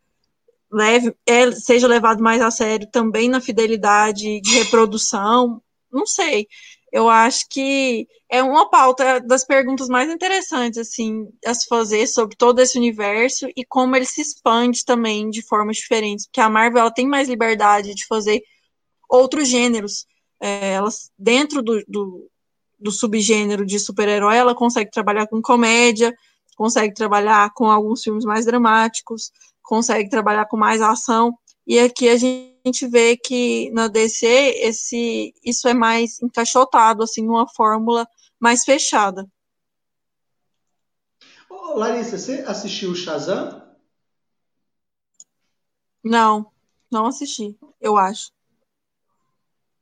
leve, 0.70 1.14
é, 1.26 1.50
seja 1.52 1.86
levado 1.86 2.22
mais 2.22 2.42
a 2.42 2.50
sério 2.50 2.88
também 2.90 3.28
na 3.28 3.40
fidelidade 3.40 4.40
de 4.40 4.58
reprodução. 4.58 5.62
Não 5.90 6.06
sei. 6.06 6.46
Eu 6.92 7.08
acho 7.08 7.46
que 7.50 8.06
é 8.30 8.42
uma 8.42 8.68
pauta 8.70 9.20
das 9.20 9.44
perguntas 9.44 9.88
mais 9.88 10.10
interessantes 10.10 10.78
assim 10.78 11.28
a 11.44 11.52
se 11.54 11.66
fazer 11.66 12.06
sobre 12.06 12.36
todo 12.36 12.60
esse 12.60 12.78
universo 12.78 13.46
e 13.56 13.64
como 13.64 13.96
ele 13.96 14.06
se 14.06 14.20
expande 14.20 14.84
também 14.84 15.28
de 15.30 15.42
formas 15.42 15.76
diferentes, 15.76 16.26
porque 16.26 16.40
a 16.40 16.48
Marvel 16.48 16.80
ela 16.80 16.90
tem 16.92 17.06
mais 17.06 17.28
liberdade 17.28 17.94
de 17.94 18.06
fazer 18.06 18.42
outros 19.08 19.48
gêneros. 19.48 20.06
É, 20.40 20.74
elas 20.74 21.10
dentro 21.18 21.62
do, 21.62 21.82
do, 21.88 22.30
do 22.78 22.90
subgênero 22.92 23.66
de 23.66 23.78
super-herói, 23.78 24.36
ela 24.36 24.54
consegue 24.54 24.90
trabalhar 24.90 25.26
com 25.26 25.42
comédia, 25.42 26.14
consegue 26.56 26.94
trabalhar 26.94 27.52
com 27.54 27.70
alguns 27.70 28.02
filmes 28.02 28.24
mais 28.24 28.44
dramáticos, 28.44 29.30
consegue 29.68 30.08
trabalhar 30.08 30.46
com 30.46 30.56
mais 30.56 30.80
ação. 30.80 31.38
E 31.66 31.78
aqui 31.78 32.08
a 32.08 32.16
gente 32.16 32.88
vê 32.88 33.18
que 33.18 33.70
na 33.72 33.86
DC 33.86 34.26
esse 34.26 35.34
isso 35.44 35.68
é 35.68 35.74
mais 35.74 36.20
encaixotado 36.22 37.02
assim 37.02 37.22
numa 37.22 37.46
fórmula 37.46 38.08
mais 38.40 38.64
fechada. 38.64 39.28
Ô, 41.50 41.74
Larissa, 41.74 42.16
você 42.16 42.44
assistiu 42.46 42.92
o 42.92 42.94
Shazam? 42.94 43.62
Não, 46.02 46.50
não 46.90 47.06
assisti, 47.06 47.54
eu 47.78 47.98
acho. 47.98 48.32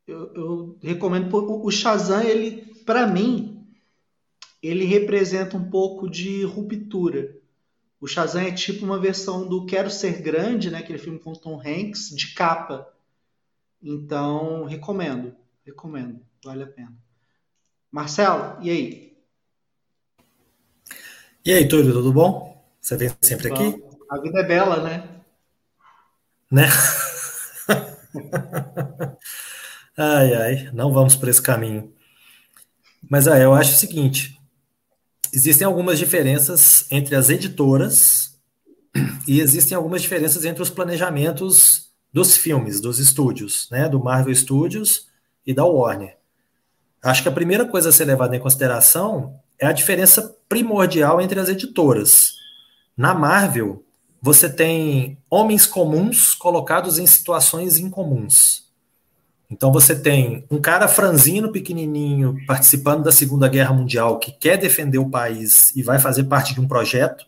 Eu, 0.04 0.34
eu 0.34 0.78
recomendo 0.82 1.32
o 1.32 1.70
Shazam, 1.70 2.22
ele 2.22 2.74
para 2.84 3.06
mim 3.06 3.64
ele 4.60 4.84
representa 4.84 5.56
um 5.56 5.70
pouco 5.70 6.10
de 6.10 6.42
ruptura 6.42 7.35
o 8.00 8.06
Shazam 8.06 8.42
é 8.42 8.52
tipo 8.52 8.84
uma 8.84 9.00
versão 9.00 9.48
do 9.48 9.64
Quero 9.64 9.90
Ser 9.90 10.20
Grande, 10.20 10.70
né? 10.70 10.78
Aquele 10.78 10.98
filme 10.98 11.18
com 11.18 11.32
Tom 11.32 11.60
Hanks, 11.60 12.10
de 12.10 12.34
capa. 12.34 12.92
Então, 13.82 14.64
recomendo. 14.64 15.34
Recomendo. 15.64 16.20
Vale 16.44 16.62
a 16.64 16.66
pena. 16.66 16.94
Marcelo, 17.90 18.62
e 18.62 18.70
aí? 18.70 19.16
E 21.44 21.52
aí, 21.52 21.66
Túlio, 21.66 21.92
tudo 21.92 22.12
bom? 22.12 22.62
Você 22.80 22.96
vem 22.96 23.10
sempre 23.22 23.48
bom. 23.48 23.54
aqui? 23.54 23.82
A 24.10 24.18
vida 24.20 24.40
é 24.40 24.44
bela, 24.44 24.82
né? 24.82 25.08
Né? 26.50 26.68
ai, 29.96 30.34
ai, 30.34 30.70
não 30.72 30.92
vamos 30.92 31.16
por 31.16 31.28
esse 31.28 31.40
caminho. 31.42 31.92
Mas 33.08 33.26
ah, 33.26 33.38
eu 33.38 33.54
acho 33.54 33.72
o 33.72 33.76
seguinte: 33.76 34.35
existem 35.36 35.66
algumas 35.66 35.98
diferenças 35.98 36.86
entre 36.90 37.14
as 37.14 37.28
editoras 37.28 38.34
e 39.28 39.38
existem 39.38 39.76
algumas 39.76 40.00
diferenças 40.00 40.46
entre 40.46 40.62
os 40.62 40.70
planejamentos 40.70 41.90
dos 42.10 42.38
filmes, 42.38 42.80
dos 42.80 42.98
estúdios, 42.98 43.68
né, 43.70 43.86
do 43.86 44.02
Marvel 44.02 44.34
Studios 44.34 45.08
e 45.46 45.52
da 45.52 45.62
Warner. 45.66 46.16
Acho 47.02 47.22
que 47.22 47.28
a 47.28 47.32
primeira 47.32 47.66
coisa 47.66 47.90
a 47.90 47.92
ser 47.92 48.06
levada 48.06 48.34
em 48.34 48.40
consideração 48.40 49.38
é 49.58 49.66
a 49.66 49.72
diferença 49.72 50.34
primordial 50.48 51.20
entre 51.20 51.38
as 51.38 51.50
editoras. 51.50 52.32
Na 52.96 53.12
Marvel, 53.12 53.84
você 54.22 54.48
tem 54.48 55.18
homens 55.28 55.66
comuns 55.66 56.34
colocados 56.34 56.98
em 56.98 57.06
situações 57.06 57.76
incomuns. 57.76 58.65
Então 59.50 59.72
você 59.72 59.94
tem 59.94 60.44
um 60.50 60.60
cara 60.60 60.88
franzino, 60.88 61.52
pequenininho, 61.52 62.36
participando 62.46 63.04
da 63.04 63.12
Segunda 63.12 63.48
Guerra 63.48 63.72
Mundial, 63.72 64.18
que 64.18 64.32
quer 64.32 64.56
defender 64.56 64.98
o 64.98 65.08
país 65.08 65.74
e 65.76 65.82
vai 65.82 65.98
fazer 65.98 66.24
parte 66.24 66.52
de 66.52 66.60
um 66.60 66.66
projeto. 66.66 67.24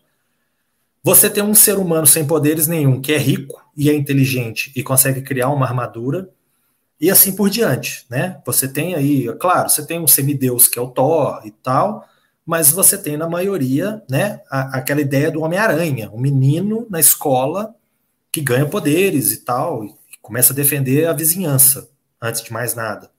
Você 1.02 1.30
tem 1.30 1.42
um 1.42 1.54
ser 1.54 1.78
humano 1.78 2.06
sem 2.06 2.26
poderes 2.26 2.66
nenhum, 2.66 3.00
que 3.00 3.12
é 3.12 3.18
rico 3.18 3.62
e 3.76 3.88
é 3.88 3.94
inteligente 3.94 4.72
e 4.74 4.82
consegue 4.82 5.22
criar 5.22 5.48
uma 5.50 5.64
armadura, 5.64 6.28
e 7.00 7.08
assim 7.12 7.34
por 7.36 7.48
diante, 7.48 8.04
né? 8.10 8.42
Você 8.44 8.66
tem 8.66 8.96
aí, 8.96 9.32
claro, 9.38 9.68
você 9.68 9.86
tem 9.86 10.00
um 10.00 10.08
semideus 10.08 10.66
que 10.66 10.80
é 10.80 10.82
o 10.82 10.88
Thor 10.88 11.40
e 11.44 11.52
tal, 11.52 12.04
mas 12.44 12.72
você 12.72 12.98
tem 12.98 13.16
na 13.16 13.28
maioria, 13.28 14.02
né, 14.10 14.40
a, 14.50 14.78
aquela 14.78 15.00
ideia 15.00 15.30
do 15.30 15.42
Homem-Aranha, 15.42 16.10
um 16.12 16.18
menino 16.18 16.86
na 16.90 16.98
escola 16.98 17.72
que 18.32 18.40
ganha 18.40 18.66
poderes 18.66 19.30
e 19.30 19.44
tal, 19.44 19.84
e 19.84 19.94
começa 20.20 20.52
a 20.52 20.56
defender 20.56 21.06
a 21.06 21.12
vizinhança 21.12 21.88
antes 22.20 22.42
de 22.42 22.52
mais 22.52 22.74
nada. 22.74 23.10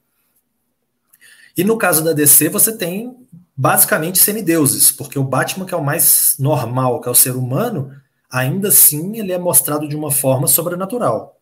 E 1.56 1.64
no 1.64 1.78
caso 1.78 2.04
da 2.04 2.14
DC, 2.14 2.50
você 2.50 2.76
tem 2.76 3.16
basicamente 3.56 4.20
semideuses, 4.20 4.92
porque 4.92 5.20
o 5.20 5.24
Batman, 5.24 5.66
que 5.66 5.74
é 5.74 5.78
o 5.78 5.84
mais 5.84 6.36
normal, 6.40 7.02
que 7.02 7.10
é 7.10 7.12
o 7.12 7.16
ser 7.16 7.36
humano, 7.36 7.92
ainda 8.32 8.70
assim 8.70 9.18
ele 9.18 9.34
é 9.34 9.38
mostrado 9.38 9.88
de 9.88 9.96
uma 9.96 10.12
forma 10.12 10.48
sobrenatural. 10.48 11.38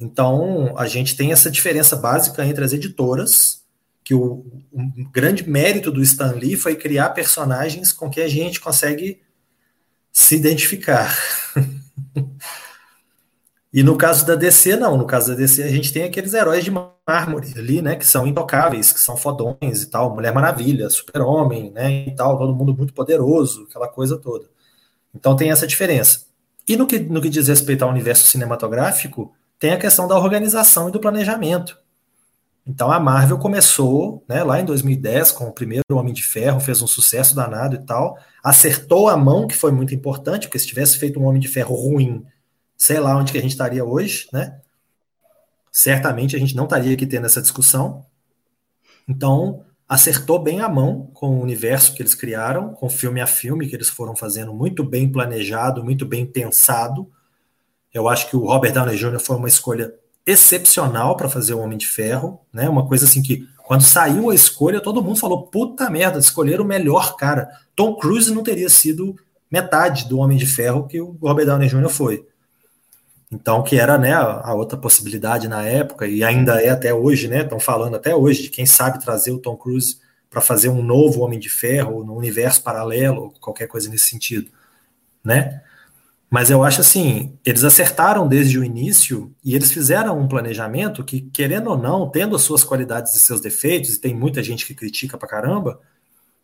Então, 0.00 0.74
a 0.78 0.86
gente 0.86 1.16
tem 1.16 1.32
essa 1.32 1.50
diferença 1.50 1.96
básica 1.96 2.46
entre 2.46 2.64
as 2.64 2.72
editoras, 2.72 3.62
que 4.04 4.14
o, 4.14 4.46
o 4.72 5.10
grande 5.12 5.46
mérito 5.46 5.90
do 5.90 6.00
Stan 6.00 6.32
Lee 6.32 6.56
foi 6.56 6.76
criar 6.76 7.10
personagens 7.10 7.92
com 7.92 8.08
que 8.08 8.22
a 8.22 8.28
gente 8.28 8.60
consegue 8.60 9.20
se 10.10 10.36
identificar. 10.36 11.14
E 13.78 13.82
no 13.84 13.96
caso 13.96 14.26
da 14.26 14.34
DC, 14.34 14.74
não. 14.74 14.96
No 14.96 15.06
caso 15.06 15.28
da 15.28 15.36
DC, 15.36 15.62
a 15.62 15.68
gente 15.68 15.92
tem 15.92 16.02
aqueles 16.02 16.34
heróis 16.34 16.64
de 16.64 16.70
mármore 17.06 17.54
ali, 17.56 17.80
né? 17.80 17.94
Que 17.94 18.04
são 18.04 18.26
intocáveis, 18.26 18.92
que 18.92 18.98
são 18.98 19.16
fodões 19.16 19.84
e 19.84 19.86
tal. 19.88 20.12
Mulher 20.12 20.34
Maravilha, 20.34 20.90
Super-Homem, 20.90 21.70
né? 21.70 22.08
E 22.08 22.10
tal. 22.12 22.36
Todo 22.36 22.56
mundo 22.56 22.76
muito 22.76 22.92
poderoso, 22.92 23.68
aquela 23.70 23.86
coisa 23.86 24.18
toda. 24.18 24.46
Então 25.14 25.36
tem 25.36 25.52
essa 25.52 25.64
diferença. 25.64 26.26
E 26.66 26.76
no 26.76 26.88
que, 26.88 26.98
no 26.98 27.20
que 27.20 27.28
diz 27.28 27.46
respeito 27.46 27.84
ao 27.84 27.90
universo 27.90 28.26
cinematográfico, 28.26 29.32
tem 29.60 29.70
a 29.70 29.78
questão 29.78 30.08
da 30.08 30.18
organização 30.18 30.88
e 30.88 30.90
do 30.90 30.98
planejamento. 30.98 31.78
Então 32.66 32.90
a 32.90 32.98
Marvel 32.98 33.38
começou, 33.38 34.24
né, 34.28 34.42
lá 34.42 34.60
em 34.60 34.64
2010, 34.64 35.30
com 35.30 35.44
o 35.44 35.52
primeiro 35.52 35.84
Homem 35.92 36.12
de 36.12 36.24
Ferro, 36.24 36.58
fez 36.58 36.82
um 36.82 36.88
sucesso 36.88 37.32
danado 37.32 37.76
e 37.76 37.86
tal, 37.86 38.18
acertou 38.42 39.08
a 39.08 39.16
mão, 39.16 39.46
que 39.46 39.54
foi 39.54 39.70
muito 39.70 39.94
importante, 39.94 40.48
porque 40.48 40.58
se 40.58 40.66
tivesse 40.66 40.98
feito 40.98 41.20
um 41.20 41.26
Homem 41.26 41.40
de 41.40 41.46
Ferro 41.46 41.76
ruim, 41.76 42.26
sei 42.78 43.00
lá 43.00 43.16
onde 43.16 43.32
que 43.32 43.38
a 43.38 43.42
gente 43.42 43.50
estaria 43.50 43.84
hoje, 43.84 44.28
né? 44.32 44.60
Certamente 45.72 46.36
a 46.36 46.38
gente 46.38 46.54
não 46.54 46.64
estaria 46.64 46.94
aqui 46.94 47.06
tendo 47.06 47.26
essa 47.26 47.42
discussão. 47.42 48.06
Então, 49.06 49.64
acertou 49.88 50.38
bem 50.38 50.60
a 50.60 50.68
mão 50.68 51.10
com 51.12 51.38
o 51.38 51.42
universo 51.42 51.92
que 51.94 52.00
eles 52.00 52.14
criaram, 52.14 52.72
com 52.72 52.88
filme 52.88 53.20
a 53.20 53.26
filme 53.26 53.66
que 53.66 53.74
eles 53.74 53.88
foram 53.90 54.14
fazendo 54.14 54.54
muito 54.54 54.84
bem 54.84 55.10
planejado, 55.10 55.82
muito 55.82 56.06
bem 56.06 56.24
pensado. 56.24 57.10
Eu 57.92 58.08
acho 58.08 58.30
que 58.30 58.36
o 58.36 58.46
Robert 58.46 58.72
Downey 58.72 58.96
Jr. 58.96 59.18
foi 59.18 59.36
uma 59.36 59.48
escolha 59.48 59.92
excepcional 60.24 61.16
para 61.16 61.28
fazer 61.28 61.54
o 61.54 61.60
Homem 61.60 61.78
de 61.78 61.86
Ferro, 61.86 62.40
né? 62.52 62.68
Uma 62.68 62.86
coisa 62.86 63.06
assim 63.06 63.22
que 63.22 63.48
quando 63.64 63.82
saiu 63.82 64.30
a 64.30 64.34
escolha, 64.34 64.80
todo 64.80 65.02
mundo 65.02 65.18
falou: 65.18 65.48
"Puta 65.48 65.90
merda, 65.90 66.18
escolheram 66.18 66.64
o 66.64 66.68
melhor 66.68 67.16
cara". 67.16 67.48
Tom 67.74 67.96
Cruise 67.96 68.32
não 68.32 68.42
teria 68.42 68.68
sido 68.68 69.16
metade 69.50 70.06
do 70.06 70.18
Homem 70.18 70.36
de 70.38 70.46
Ferro 70.46 70.86
que 70.86 71.00
o 71.00 71.16
Robert 71.20 71.46
Downey 71.46 71.68
Jr. 71.68 71.88
foi. 71.88 72.26
Então, 73.30 73.62
que 73.62 73.78
era 73.78 73.98
né, 73.98 74.14
a 74.14 74.54
outra 74.54 74.78
possibilidade 74.78 75.48
na 75.48 75.62
época, 75.62 76.06
e 76.06 76.24
ainda 76.24 76.62
é 76.62 76.70
até 76.70 76.94
hoje, 76.94 77.28
né? 77.28 77.42
Estão 77.42 77.60
falando 77.60 77.94
até 77.94 78.14
hoje 78.14 78.42
de 78.42 78.48
quem 78.48 78.64
sabe 78.64 79.04
trazer 79.04 79.32
o 79.32 79.38
Tom 79.38 79.56
Cruise 79.56 79.98
para 80.30 80.40
fazer 80.40 80.70
um 80.70 80.82
novo 80.82 81.20
Homem 81.20 81.38
de 81.38 81.48
Ferro 81.48 82.04
no 82.04 82.16
universo 82.16 82.62
paralelo, 82.62 83.34
qualquer 83.40 83.66
coisa 83.66 83.88
nesse 83.90 84.08
sentido, 84.08 84.50
né? 85.22 85.62
Mas 86.30 86.50
eu 86.50 86.62
acho 86.62 86.82
assim, 86.82 87.38
eles 87.44 87.64
acertaram 87.64 88.28
desde 88.28 88.58
o 88.58 88.64
início 88.64 89.34
e 89.42 89.54
eles 89.54 89.72
fizeram 89.72 90.18
um 90.18 90.28
planejamento 90.28 91.02
que, 91.02 91.22
querendo 91.22 91.70
ou 91.70 91.78
não, 91.78 92.10
tendo 92.10 92.36
as 92.36 92.42
suas 92.42 92.62
qualidades 92.62 93.14
e 93.14 93.18
seus 93.18 93.40
defeitos, 93.40 93.94
e 93.94 94.00
tem 94.00 94.14
muita 94.14 94.42
gente 94.42 94.66
que 94.66 94.74
critica 94.74 95.16
pra 95.16 95.28
caramba, 95.28 95.80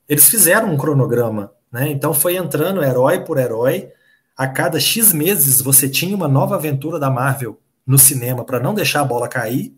eles 0.08 0.28
fizeram 0.28 0.72
um 0.72 0.76
cronograma, 0.78 1.52
né? 1.70 1.88
Então 1.90 2.14
foi 2.14 2.36
entrando 2.36 2.82
herói 2.82 3.24
por 3.24 3.38
herói, 3.38 3.90
a 4.36 4.46
cada 4.46 4.80
X 4.80 5.12
meses 5.12 5.60
você 5.60 5.88
tinha 5.88 6.14
uma 6.14 6.28
nova 6.28 6.56
aventura 6.56 6.98
da 6.98 7.10
Marvel 7.10 7.58
no 7.86 7.98
cinema 7.98 8.44
para 8.44 8.60
não 8.60 8.74
deixar 8.74 9.00
a 9.00 9.04
bola 9.04 9.28
cair, 9.28 9.74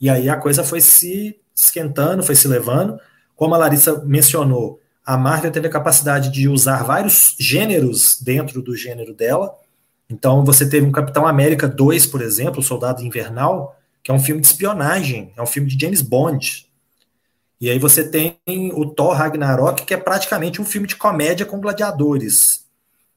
e 0.00 0.08
aí 0.08 0.28
a 0.28 0.36
coisa 0.36 0.64
foi 0.64 0.80
se 0.80 1.36
esquentando, 1.54 2.22
foi 2.22 2.34
se 2.34 2.48
levando. 2.48 2.98
Como 3.36 3.54
a 3.54 3.58
Larissa 3.58 4.02
mencionou, 4.04 4.80
a 5.04 5.16
Marvel 5.16 5.50
teve 5.50 5.66
a 5.66 5.70
capacidade 5.70 6.30
de 6.30 6.48
usar 6.48 6.82
vários 6.82 7.36
gêneros 7.38 8.20
dentro 8.20 8.62
do 8.62 8.76
gênero 8.76 9.14
dela. 9.14 9.54
Então 10.08 10.44
você 10.44 10.68
teve 10.68 10.86
um 10.86 10.92
Capitão 10.92 11.26
América 11.26 11.68
2, 11.68 12.06
por 12.06 12.22
exemplo, 12.22 12.62
Soldado 12.62 13.02
Invernal, 13.02 13.78
que 14.02 14.10
é 14.10 14.14
um 14.14 14.20
filme 14.20 14.40
de 14.40 14.46
espionagem, 14.46 15.32
é 15.36 15.42
um 15.42 15.46
filme 15.46 15.68
de 15.68 15.80
James 15.80 16.02
Bond. 16.02 16.66
E 17.60 17.70
aí 17.70 17.78
você 17.78 18.06
tem 18.06 18.36
o 18.74 18.86
Thor 18.86 19.14
Ragnarok, 19.14 19.84
que 19.84 19.94
é 19.94 19.96
praticamente 19.96 20.60
um 20.60 20.64
filme 20.64 20.86
de 20.86 20.96
comédia 20.96 21.46
com 21.46 21.60
gladiadores. 21.60 22.63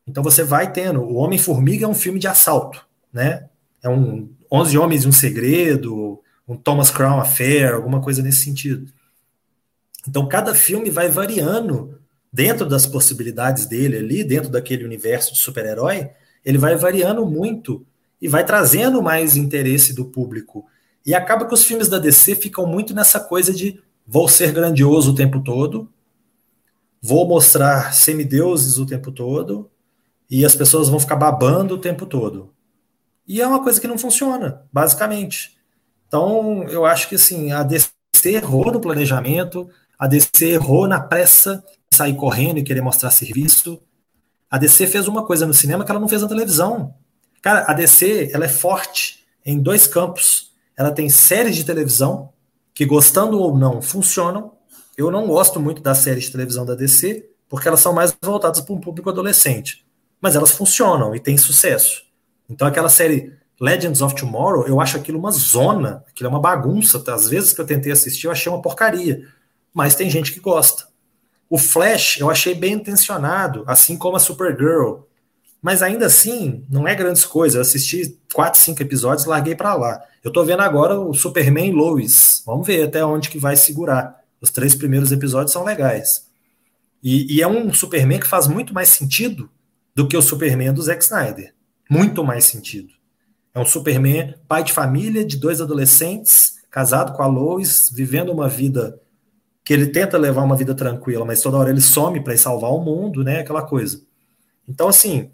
Então 0.08 0.24
você 0.24 0.44
vai 0.44 0.72
tendo, 0.72 1.02
o 1.02 1.16
Homem-Formiga 1.16 1.86
é 1.86 1.88
um 1.88 1.94
filme 1.94 2.20
de 2.20 2.28
assalto, 2.28 2.86
né? 3.12 3.50
É 3.84 3.90
um 3.90 4.30
11 4.52 4.78
Homens 4.78 5.04
e 5.04 5.08
um 5.08 5.12
Segredo, 5.12 6.22
um 6.48 6.56
Thomas 6.56 6.90
Crown 6.90 7.20
Affair, 7.20 7.74
alguma 7.74 8.02
coisa 8.02 8.22
nesse 8.22 8.44
sentido. 8.44 8.92
Então, 10.08 10.28
cada 10.28 10.56
filme 10.56 10.90
vai 10.90 11.10
variando 11.10 12.00
dentro 12.32 12.66
das 12.66 12.86
possibilidades 12.86 13.66
dele 13.66 13.98
ali, 13.98 14.24
dentro 14.24 14.50
daquele 14.50 14.86
universo 14.86 15.34
de 15.34 15.40
super-herói, 15.40 16.10
ele 16.46 16.58
vai 16.58 16.76
variando 16.76 17.26
muito 17.26 17.86
e 18.22 18.28
vai 18.28 18.46
trazendo 18.46 19.02
mais 19.02 19.36
interesse 19.36 19.94
do 19.94 20.06
público. 20.06 20.66
E 21.06 21.14
acaba 21.14 21.46
que 21.46 21.54
os 21.54 21.64
filmes 21.64 21.90
da 21.90 22.00
DC 22.00 22.36
ficam 22.36 22.66
muito 22.66 22.94
nessa 22.94 23.20
coisa 23.20 23.54
de 23.54 23.82
vou 24.06 24.28
ser 24.28 24.52
grandioso 24.52 25.12
o 25.12 25.16
tempo 25.16 25.42
todo, 25.42 25.92
vou 27.02 27.28
mostrar 27.28 27.94
semideuses 27.94 28.78
o 28.78 28.86
tempo 28.86 29.12
todo, 29.12 29.70
e 30.30 30.46
as 30.46 30.56
pessoas 30.56 30.90
vão 30.90 31.00
ficar 31.00 31.16
babando 31.16 31.76
o 31.76 31.80
tempo 31.80 32.06
todo. 32.06 32.54
E 33.28 33.42
é 33.42 33.48
uma 33.48 33.62
coisa 33.62 33.80
que 33.80 33.88
não 33.88 33.98
funciona, 33.98 34.64
basicamente. 34.72 35.58
Então, 36.08 36.64
eu 36.70 36.86
acho 36.86 37.10
que 37.10 37.16
assim, 37.16 37.52
a 37.52 37.64
DC 37.64 37.92
errou 38.26 38.72
no 38.72 38.80
planejamento, 38.80 39.70
a 40.00 40.08
DC 40.08 40.46
errou 40.46 40.88
na 40.88 41.00
pressa 41.00 41.64
de 41.90 41.98
sair 41.98 42.16
correndo 42.16 42.60
e 42.60 42.64
querer 42.64 42.82
mostrar 42.82 43.12
serviço. 43.12 43.82
A 44.50 44.58
DC 44.58 44.88
fez 44.88 45.08
uma 45.08 45.26
coisa 45.26 45.46
no 45.46 45.54
cinema 45.54 45.84
que 45.84 45.92
ela 45.92 46.00
não 46.00 46.08
fez 46.08 46.22
na 46.22 46.28
televisão. 46.28 46.96
Cara, 47.42 47.66
a 47.68 47.74
DC 47.74 48.32
ela 48.34 48.46
é 48.46 48.50
forte 48.50 49.26
em 49.46 49.60
dois 49.60 49.88
campos. 49.88 50.52
Ela 50.78 50.92
tem 50.92 51.10
séries 51.10 51.56
de 51.56 51.66
televisão 51.66 52.32
que, 52.74 52.86
gostando 52.86 53.40
ou 53.40 53.58
não, 53.58 53.82
funcionam. 53.82 54.54
Eu 54.98 55.12
não 55.12 55.28
gosto 55.28 55.60
muito 55.60 55.82
das 55.82 55.98
séries 56.00 56.26
de 56.26 56.32
televisão 56.32 56.66
da 56.66 56.76
DC 56.76 57.30
porque 57.50 57.68
elas 57.68 57.80
são 57.80 57.94
mais 57.94 58.16
voltadas 58.22 58.62
para 58.62 58.74
um 58.74 58.80
público 58.80 59.10
adolescente. 59.10 59.87
Mas 60.22 60.36
elas 60.36 60.52
funcionam 60.52 61.16
e 61.16 61.20
têm 61.20 61.38
sucesso. 61.38 62.04
Então, 62.50 62.68
aquela 62.68 62.90
série 62.90 63.34
Legends 63.60 64.02
of 64.02 64.16
Tomorrow, 64.16 64.68
eu 64.68 64.80
acho 64.80 64.98
aquilo 64.98 65.20
uma 65.20 65.32
zona, 65.32 66.04
aquilo 66.08 66.28
é 66.28 66.32
uma 66.32 66.40
bagunça. 66.40 67.04
Às 67.14 67.30
vezes 67.30 67.54
que 67.54 67.62
eu 67.62 67.66
tentei 67.66 67.92
assistir, 67.92 68.28
eu 68.28 68.32
achei 68.32 68.52
uma 68.52 68.62
porcaria 68.62 69.28
mas 69.78 69.94
tem 69.94 70.10
gente 70.10 70.34
que 70.34 70.40
gosta. 70.40 70.88
O 71.48 71.56
Flash 71.56 72.18
eu 72.20 72.32
achei 72.32 72.56
bem 72.56 72.74
intencionado, 72.74 73.64
assim 73.68 73.96
como 73.96 74.18
a 74.18 74.20
Supergirl. 74.20 75.02
Mas 75.62 75.84
ainda 75.84 76.08
assim, 76.08 76.66
não 76.68 76.88
é 76.88 76.96
grandes 76.96 77.24
coisas. 77.26 77.54
Eu 77.54 77.62
assisti 77.62 78.20
quatro, 78.34 78.60
cinco 78.60 78.82
episódios 78.82 79.28
larguei 79.28 79.54
para 79.54 79.76
lá. 79.76 80.02
Eu 80.24 80.32
tô 80.32 80.44
vendo 80.44 80.64
agora 80.64 81.00
o 81.00 81.14
Superman 81.14 81.74
Lois. 81.74 82.42
Vamos 82.44 82.66
ver 82.66 82.86
até 82.86 83.06
onde 83.06 83.30
que 83.30 83.38
vai 83.38 83.56
segurar. 83.56 84.20
Os 84.42 84.50
três 84.50 84.74
primeiros 84.74 85.12
episódios 85.12 85.52
são 85.52 85.64
legais. 85.64 86.26
E, 87.04 87.36
e 87.36 87.44
é 87.44 87.48
um 87.48 87.72
Superman 87.72 88.20
que 88.20 88.28
faz 88.28 88.48
muito 88.48 88.74
mais 88.74 88.90
sentido 88.90 89.48
do 89.98 90.08
que 90.08 90.16
o 90.16 90.22
Superman 90.22 90.72
do 90.76 90.82
Zack 90.84 91.04
Snyder. 91.04 91.56
Muito 91.90 92.24
mais 92.24 92.46
sentido. 92.46 92.94
É 93.52 93.60
um 93.60 93.66
Superman 93.66 94.36
pai 94.48 94.64
de 94.64 94.72
família, 94.72 95.26
de 95.26 95.38
dois 95.38 95.60
adolescentes, 95.60 96.58
casado 96.70 97.14
com 97.14 97.24
a 97.24 97.26
Lois, 97.26 97.90
vivendo 97.92 98.32
uma 98.32 98.48
vida 98.48 99.02
que 99.66 99.74
ele 99.74 99.88
tenta 99.88 100.16
levar 100.16 100.44
uma 100.44 100.56
vida 100.56 100.76
tranquila, 100.76 101.26
mas 101.26 101.42
toda 101.42 101.58
hora 101.58 101.72
ele 101.72 101.82
some 101.82 102.24
para 102.24 102.38
salvar 102.38 102.70
o 102.74 102.80
mundo, 102.80 103.24
né? 103.24 103.40
Aquela 103.40 103.64
coisa. 103.64 104.00
Então, 104.70 104.88
assim, 104.88 105.32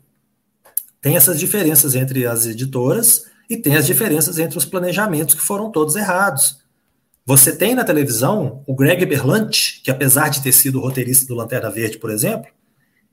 tem 1.01 1.18
essas 1.18 1.38
diferenças 1.38 1.93
entre 1.93 2.26
as 2.26 2.45
editoras 2.45 3.26
e 3.49 3.57
tem 3.57 3.76
as 3.76 3.86
diferenças 3.86 4.39
entre 4.39 4.57
os 4.57 4.64
planejamentos 4.64 5.36
que 5.36 5.41
foram 5.41 5.70
todos 5.74 5.97
errados. 5.97 6.64
Você 7.26 7.53
tem 7.53 7.76
na 7.76 7.84
televisão 7.84 8.64
o 8.66 8.74
Greg 8.74 9.05
Berlanti, 9.05 9.82
que 9.84 9.91
apesar 9.91 10.30
de 10.30 10.41
ter 10.41 10.53
sido 10.53 10.80
roteirista 10.80 11.26
do 11.26 11.36
Lanterna 11.36 11.70
Verde, 11.70 11.97
por 11.97 12.09
exemplo, 12.09 12.47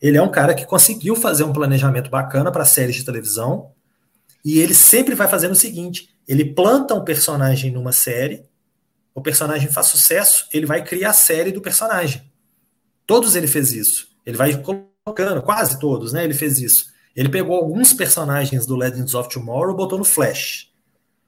ele 0.01 0.17
é 0.17 0.23
um 0.23 0.31
cara 0.31 0.55
que 0.55 0.65
conseguiu 0.65 1.15
fazer 1.15 1.45
um 1.45 1.53
planejamento 1.53 2.11
bacana 2.11 2.51
para 2.51 2.65
séries 2.65 2.97
de 2.97 3.05
televisão, 3.05 3.73
e 4.45 4.59
ele 4.59 4.75
sempre 4.75 5.15
vai 5.15 5.29
fazendo 5.29 5.53
o 5.53 5.57
seguinte: 5.57 6.11
ele 6.27 6.45
planta 6.45 6.95
um 6.95 7.05
personagem 7.05 7.71
numa 7.71 7.93
série, 7.93 8.45
o 9.15 9.21
personagem 9.21 9.69
faz 9.69 9.87
sucesso, 9.87 10.47
ele 10.53 10.67
vai 10.67 10.83
criar 10.83 11.11
a 11.11 11.15
série 11.15 11.53
do 11.53 11.61
personagem. 11.61 12.31
Todos 13.07 13.35
ele 13.35 13.47
fez 13.47 13.73
isso. 13.73 14.09
Ele 14.25 14.37
vai 14.37 14.63
colocando, 14.63 15.43
quase 15.43 15.79
todos, 15.79 16.13
né? 16.13 16.25
Ele 16.25 16.35
fez 16.35 16.59
isso. 16.59 16.87
Ele 17.15 17.29
pegou 17.29 17.57
alguns 17.57 17.93
personagens 17.93 18.65
do 18.67 18.77
Legends 18.77 19.15
of 19.15 19.29
Tomorrow 19.29 19.75
e 19.75 19.77
botou 19.77 19.99
no 19.99 20.05
Flash. 20.05 20.71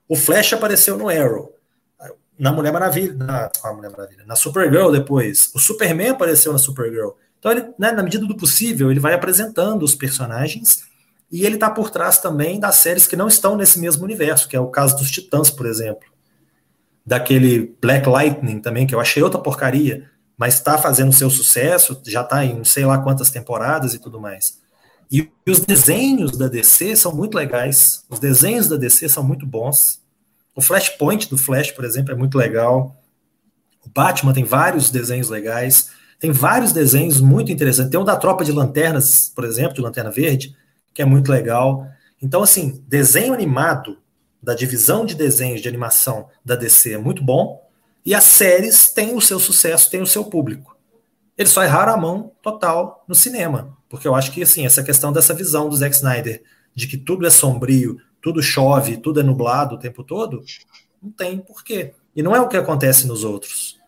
O 0.08 0.14
Flash 0.14 0.52
apareceu 0.52 0.96
no 0.96 1.08
Arrow. 1.08 1.56
Na 2.38 2.52
Mulher 2.52 2.72
Maravilha, 2.72 3.12
na, 3.14 3.50
ah, 3.62 3.72
Mulher 3.72 3.90
Maravilha, 3.90 4.24
na 4.24 4.36
Supergirl 4.36 4.90
depois. 4.90 5.50
O 5.54 5.58
Superman 5.58 6.10
apareceu 6.10 6.52
na 6.52 6.58
Supergirl. 6.58 7.10
Então, 7.42 7.50
ele, 7.50 7.66
né, 7.76 7.90
na 7.90 8.04
medida 8.04 8.24
do 8.24 8.36
possível, 8.36 8.88
ele 8.88 9.00
vai 9.00 9.14
apresentando 9.14 9.82
os 9.82 9.96
personagens 9.96 10.84
e 11.30 11.44
ele 11.44 11.56
está 11.56 11.68
por 11.68 11.90
trás 11.90 12.18
também 12.18 12.60
das 12.60 12.76
séries 12.76 13.08
que 13.08 13.16
não 13.16 13.26
estão 13.26 13.56
nesse 13.56 13.80
mesmo 13.80 14.04
universo, 14.04 14.48
que 14.48 14.54
é 14.54 14.60
o 14.60 14.68
caso 14.68 14.96
dos 14.96 15.10
Titãs, 15.10 15.50
por 15.50 15.66
exemplo 15.66 16.12
daquele 17.04 17.76
Black 17.80 18.08
Lightning 18.08 18.60
também, 18.60 18.86
que 18.86 18.94
eu 18.94 19.00
achei 19.00 19.22
outra 19.22 19.40
porcaria, 19.40 20.08
mas 20.36 20.54
está 20.54 20.78
fazendo 20.78 21.12
seu 21.12 21.28
sucesso, 21.28 22.00
já 22.06 22.22
está 22.22 22.44
em 22.44 22.64
sei 22.64 22.84
lá 22.84 22.98
quantas 22.98 23.30
temporadas 23.30 23.94
e 23.94 23.98
tudo 23.98 24.20
mais. 24.20 24.60
E, 25.10 25.28
e, 25.46 25.50
os 25.50 25.60
desenhos 25.60 26.38
da 26.38 26.48
DC 26.48 26.96
são 26.96 27.14
muito 27.14 27.34
legais, 27.34 28.04
os 28.08 28.18
desenhos 28.18 28.68
da 28.68 28.76
DC 28.76 29.08
são 29.08 29.22
muito 29.22 29.46
bons. 29.46 30.00
O 30.54 30.62
Flashpoint 30.62 31.28
do 31.28 31.36
Flash, 31.36 31.70
por 31.72 31.84
exemplo, 31.84 32.12
é 32.12 32.14
muito 32.16 32.38
legal. 32.38 32.96
O 33.84 33.90
Batman 33.90 34.32
tem 34.32 34.44
vários 34.44 34.90
desenhos 34.90 35.28
legais, 35.28 35.90
tem 36.22 36.30
vários 36.30 36.72
desenhos 36.72 37.20
muito 37.20 37.50
interessantes. 37.50 37.90
Tem 37.90 37.98
um 37.98 38.04
da 38.04 38.14
Tropa 38.14 38.44
de 38.44 38.52
Lanternas, 38.52 39.28
por 39.34 39.42
exemplo, 39.42 39.74
de 39.74 39.80
Lanterna 39.80 40.08
Verde, 40.08 40.56
que 40.94 41.02
é 41.02 41.04
muito 41.04 41.32
legal. 41.32 41.84
Então, 42.22 42.44
assim, 42.44 42.80
desenho 42.86 43.34
animado 43.34 43.98
da 44.40 44.54
divisão 44.54 45.04
de 45.04 45.16
desenhos 45.16 45.60
de 45.60 45.68
animação 45.68 46.28
da 46.44 46.54
DC 46.54 46.92
é 46.92 46.98
muito 46.98 47.24
bom, 47.24 47.68
e 48.06 48.14
as 48.14 48.22
séries 48.22 48.88
têm 48.88 49.16
o 49.16 49.20
seu 49.20 49.40
sucesso, 49.40 49.90
têm 49.90 50.00
o 50.00 50.06
seu 50.06 50.24
público. 50.24 50.76
Eles 51.36 51.50
só 51.50 51.64
erraram 51.64 51.92
a 51.92 51.96
mão 51.96 52.30
total 52.40 53.04
no 53.08 53.16
cinema, 53.16 53.76
porque 53.88 54.06
eu 54.06 54.14
acho 54.14 54.30
que 54.30 54.44
assim, 54.44 54.64
essa 54.64 54.84
questão 54.84 55.12
dessa 55.12 55.34
visão 55.34 55.68
do 55.68 55.76
Zack 55.76 55.96
Snyder 55.96 56.40
de 56.72 56.86
que 56.86 56.96
tudo 56.96 57.26
é 57.26 57.30
sombrio, 57.30 57.98
tudo 58.20 58.40
chove, 58.40 58.96
tudo 58.96 59.18
é 59.18 59.24
nublado 59.24 59.74
o 59.74 59.78
tempo 59.78 60.04
todo, 60.04 60.44
não 61.02 61.10
tem 61.10 61.40
porquê. 61.40 61.94
E 62.14 62.22
não 62.22 62.36
é 62.36 62.40
o 62.40 62.46
que 62.46 62.56
acontece 62.56 63.08
nos 63.08 63.24
outros. 63.24 63.81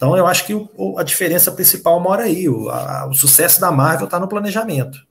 Então 0.00 0.16
eu 0.16 0.26
acho 0.26 0.46
que 0.46 0.54
o, 0.54 0.98
a 0.98 1.02
diferença 1.02 1.52
principal 1.52 2.00
mora 2.00 2.22
aí. 2.22 2.48
O, 2.48 2.70
a, 2.70 3.06
o 3.06 3.12
sucesso 3.12 3.60
da 3.60 3.70
Marvel 3.70 4.06
está 4.06 4.18
no 4.18 4.26
planejamento. 4.26 5.06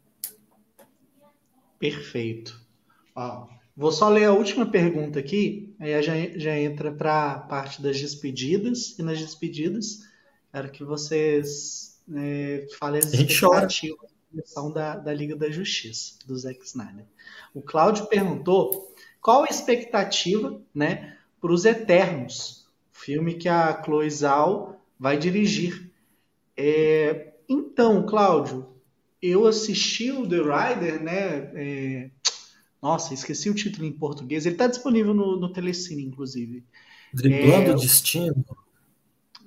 Perfeito. 1.77 2.59
Vou 3.77 3.91
só 3.91 4.09
ler 4.09 4.25
a 4.25 4.33
última 4.33 4.65
pergunta 4.65 5.19
aqui, 5.19 5.75
aí 5.79 6.01
já, 6.01 6.13
já 6.35 6.57
entra 6.57 6.91
para 6.91 7.33
a 7.33 7.39
parte 7.39 7.83
das 7.83 8.01
despedidas. 8.01 8.97
E 8.97 9.03
nas 9.03 9.19
despedidas, 9.19 9.99
quero 10.51 10.71
que 10.71 10.83
vocês 10.83 12.01
é, 12.11 12.65
falem 12.79 12.97
as 12.97 13.13
expectativas 13.13 14.09
da, 14.73 14.95
da 14.95 15.13
Liga 15.13 15.35
da 15.35 15.51
Justiça, 15.51 16.15
do 16.25 16.35
Zack 16.35 16.65
Snyder. 16.65 17.05
O 17.53 17.61
Cláudio 17.61 18.07
perguntou 18.07 18.91
qual 19.21 19.43
a 19.43 19.49
expectativa 19.49 20.59
né, 20.73 21.15
para 21.39 21.53
os 21.53 21.63
Eternos, 21.63 22.67
filme 22.91 23.35
que 23.35 23.47
a 23.47 23.83
Chloe 23.83 24.09
Zhao 24.09 24.78
vai 24.99 25.17
dirigir. 25.17 25.91
É, 26.57 27.33
então, 27.47 28.05
Cláudio, 28.05 28.67
eu 29.21 29.47
assisti 29.47 30.11
o 30.11 30.27
The 30.27 30.37
Rider, 30.37 31.01
né? 31.01 31.51
É, 31.55 32.09
Nossa, 32.81 33.13
esqueci 33.13 33.49
o 33.49 33.55
título 33.55 33.85
em 33.85 33.91
português. 33.91 34.45
Ele 34.45 34.55
está 34.55 34.67
disponível 34.67 35.13
no, 35.13 35.39
no 35.39 35.53
Telecine, 35.53 36.03
inclusive. 36.03 36.65
Driblando 37.13 37.71
é... 37.71 37.73
o 37.73 37.77
Destino. 37.77 38.45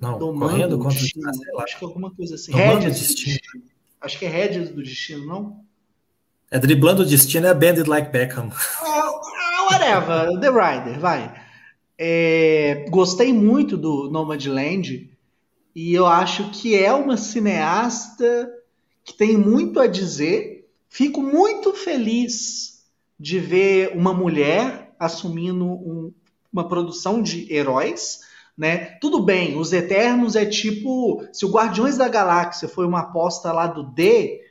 Não, 0.01 0.19
Domando 0.19 0.51
correndo 0.51 0.77
contra 0.79 0.99
destino, 0.99 1.31
o 1.53 1.59
Acho 1.61 1.79
que 1.79 1.85
é 1.85 1.87
alguma 1.87 2.11
coisa 2.11 2.35
assim. 2.35 2.51
Rédeas 2.51 2.95
do 2.95 2.99
destino. 2.99 3.37
destino. 3.37 3.63
Acho 4.01 4.19
que 4.19 4.25
é 4.25 4.27
Rédeas 4.27 4.69
do 4.69 4.83
Destino, 4.83 5.25
não? 5.25 5.63
É 6.51 6.59
driblando 6.59 7.03
o 7.03 7.05
destino, 7.05 7.47
é 7.47 7.53
Bandit 7.53 7.87
Like 7.87 8.11
Beckham. 8.11 8.47
Uh, 8.47 9.71
whatever, 9.71 10.39
The 10.41 10.49
Rider, 10.49 10.99
vai. 10.99 11.33
É, 11.97 12.85
gostei 12.89 13.31
muito 13.31 13.77
do 13.77 14.11
Nomadland 14.11 15.09
e 15.75 15.93
eu 15.93 16.05
acho 16.05 16.51
que 16.51 16.75
é 16.75 16.93
uma 16.93 17.17
cineasta 17.17 18.51
que 19.03 19.13
tem 19.13 19.35
muito 19.37 19.79
a 19.79 19.87
dizer. 19.87 20.69
Fico 20.87 21.21
muito 21.21 21.73
feliz 21.73 22.83
de 23.19 23.39
ver 23.39 23.95
uma 23.95 24.13
mulher 24.13 24.93
assumindo 24.99 25.65
um, 25.65 26.13
uma 26.51 26.67
produção 26.67 27.21
de 27.21 27.51
heróis. 27.51 28.21
Né? 28.55 28.97
Tudo 29.01 29.23
bem, 29.23 29.57
os 29.57 29.73
Eternos 29.73 30.35
é 30.35 30.45
tipo. 30.45 31.25
Se 31.33 31.43
o 31.45 31.51
Guardiões 31.51 31.97
da 31.97 32.07
Galáxia 32.07 32.67
foi 32.67 32.85
uma 32.85 32.99
aposta 32.99 33.51
lá 33.51 33.65
do 33.65 33.83
D, 33.83 34.41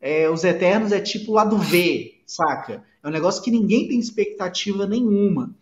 é, 0.00 0.30
os 0.30 0.44
Eternos 0.44 0.92
é 0.92 1.00
tipo 1.00 1.32
lá 1.32 1.44
do 1.44 1.58
V, 1.58 2.22
saca? 2.24 2.82
É 3.02 3.08
um 3.08 3.10
negócio 3.10 3.42
que 3.42 3.50
ninguém 3.50 3.86
tem 3.86 3.98
expectativa 3.98 4.86
nenhuma. 4.86 5.54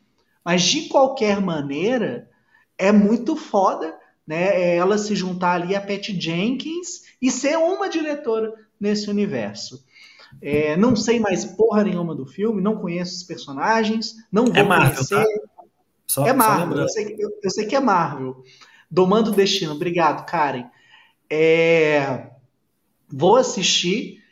Mas 0.44 0.62
de 0.62 0.82
qualquer 0.88 1.40
maneira, 1.40 2.30
é 2.78 2.92
muito 2.92 3.34
foda 3.34 3.98
né, 4.28 4.48
é 4.60 4.76
ela 4.76 4.98
se 4.98 5.16
juntar 5.16 5.54
ali 5.54 5.74
a 5.74 5.80
Pat 5.80 6.10
Jenkins 6.10 7.04
e 7.20 7.30
ser 7.30 7.56
uma 7.56 7.88
diretora 7.88 8.52
nesse 8.78 9.08
universo. 9.08 9.82
É, 10.42 10.76
não 10.76 10.94
sei 10.94 11.18
mais 11.18 11.46
porra 11.46 11.82
nenhuma 11.82 12.14
do 12.14 12.26
filme, 12.26 12.60
não 12.60 12.76
conheço 12.76 13.16
os 13.16 13.22
personagens, 13.22 14.16
não 14.30 14.44
vou 14.44 14.54
é 14.54 14.62
Marvel, 14.62 14.94
conhecer. 14.96 15.24
Tá? 15.24 15.64
Só, 16.06 16.26
é 16.26 16.34
Marvel, 16.34 16.82
eu 16.82 16.88
sei, 16.90 17.16
eu, 17.18 17.30
eu 17.42 17.50
sei, 17.50 17.64
que 17.64 17.74
é 17.74 17.80
Marvel. 17.80 18.44
Domando 18.90 19.30
o 19.30 19.34
Destino, 19.34 19.72
obrigado, 19.72 20.26
Karen. 20.26 20.66
É, 21.30 22.30
vou 23.10 23.36
assistir 23.36 24.22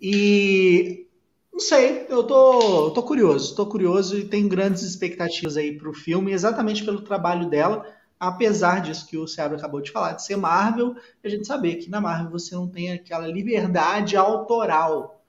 e 0.00 1.06
não 1.52 1.60
sei, 1.60 2.06
eu 2.08 2.24
tô, 2.24 2.90
tô 2.90 3.02
curioso, 3.04 3.54
tô 3.54 3.66
curioso 3.66 4.18
e 4.18 4.24
tenho 4.24 4.48
grandes 4.48 4.82
expectativas 4.82 5.56
aí 5.56 5.78
pro 5.78 5.94
filme, 5.94 6.32
exatamente 6.32 6.84
pelo 6.84 7.02
trabalho 7.02 7.48
dela, 7.48 7.86
apesar 8.28 8.80
disso 8.80 9.06
que 9.06 9.16
o 9.16 9.26
Seabra 9.26 9.56
acabou 9.56 9.80
de 9.80 9.90
falar, 9.90 10.12
de 10.12 10.24
ser 10.24 10.36
Marvel, 10.36 10.96
a 11.22 11.28
gente 11.28 11.46
saber 11.46 11.76
que 11.76 11.90
na 11.90 12.00
Marvel 12.00 12.30
você 12.30 12.54
não 12.54 12.68
tem 12.68 12.92
aquela 12.92 13.26
liberdade 13.26 14.16
autoral. 14.16 15.22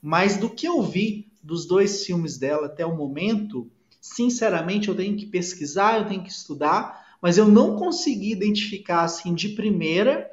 Mas 0.00 0.36
do 0.36 0.50
que 0.50 0.66
eu 0.66 0.82
vi 0.82 1.30
dos 1.42 1.66
dois 1.66 2.04
filmes 2.04 2.38
dela 2.38 2.66
até 2.66 2.84
o 2.84 2.96
momento, 2.96 3.70
sinceramente 4.00 4.88
eu 4.88 4.96
tenho 4.96 5.16
que 5.16 5.26
pesquisar, 5.26 5.98
eu 5.98 6.08
tenho 6.08 6.22
que 6.22 6.30
estudar, 6.30 7.16
mas 7.20 7.38
eu 7.38 7.46
não 7.46 7.76
consegui 7.76 8.32
identificar 8.32 9.02
assim 9.02 9.34
de 9.34 9.50
primeira 9.50 10.30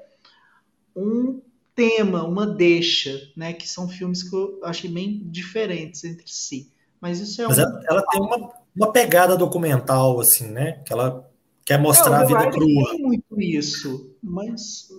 um 0.96 1.40
tema, 1.76 2.26
uma 2.26 2.46
deixa, 2.46 3.32
né? 3.38 3.54
Que 3.54 3.70
são 3.70 3.88
filmes 3.88 4.24
que 4.24 4.36
eu 4.36 4.60
achei 4.64 4.90
bem 4.90 5.22
diferentes 5.26 6.04
entre 6.04 6.26
si. 6.28 6.74
Mas 7.00 7.20
isso 7.20 7.42
é 7.42 7.48
Mas 7.48 7.58
ela, 7.58 7.82
ela, 7.90 8.06
tem 8.08 8.22
uma, 8.22 8.52
uma 8.76 8.92
pegada 8.92 9.38
documental, 9.38 10.20
assim, 10.20 10.48
né? 10.48 10.84
Que 10.86 10.92
ela 10.92 11.29
quer 11.70 11.78
mostrar 11.78 12.22
é, 12.22 12.24
a 12.24 12.26
vida 12.26 12.50
crua. 12.50 12.90
Tem 12.90 13.00
muito 13.00 13.40
isso, 13.40 14.12
mas 14.24 14.90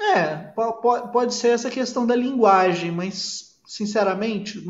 é, 0.00 0.36
pode, 1.12 1.34
ser 1.34 1.48
essa 1.48 1.68
questão 1.68 2.06
da 2.06 2.14
linguagem, 2.14 2.92
mas 2.92 3.58
sinceramente, 3.66 4.64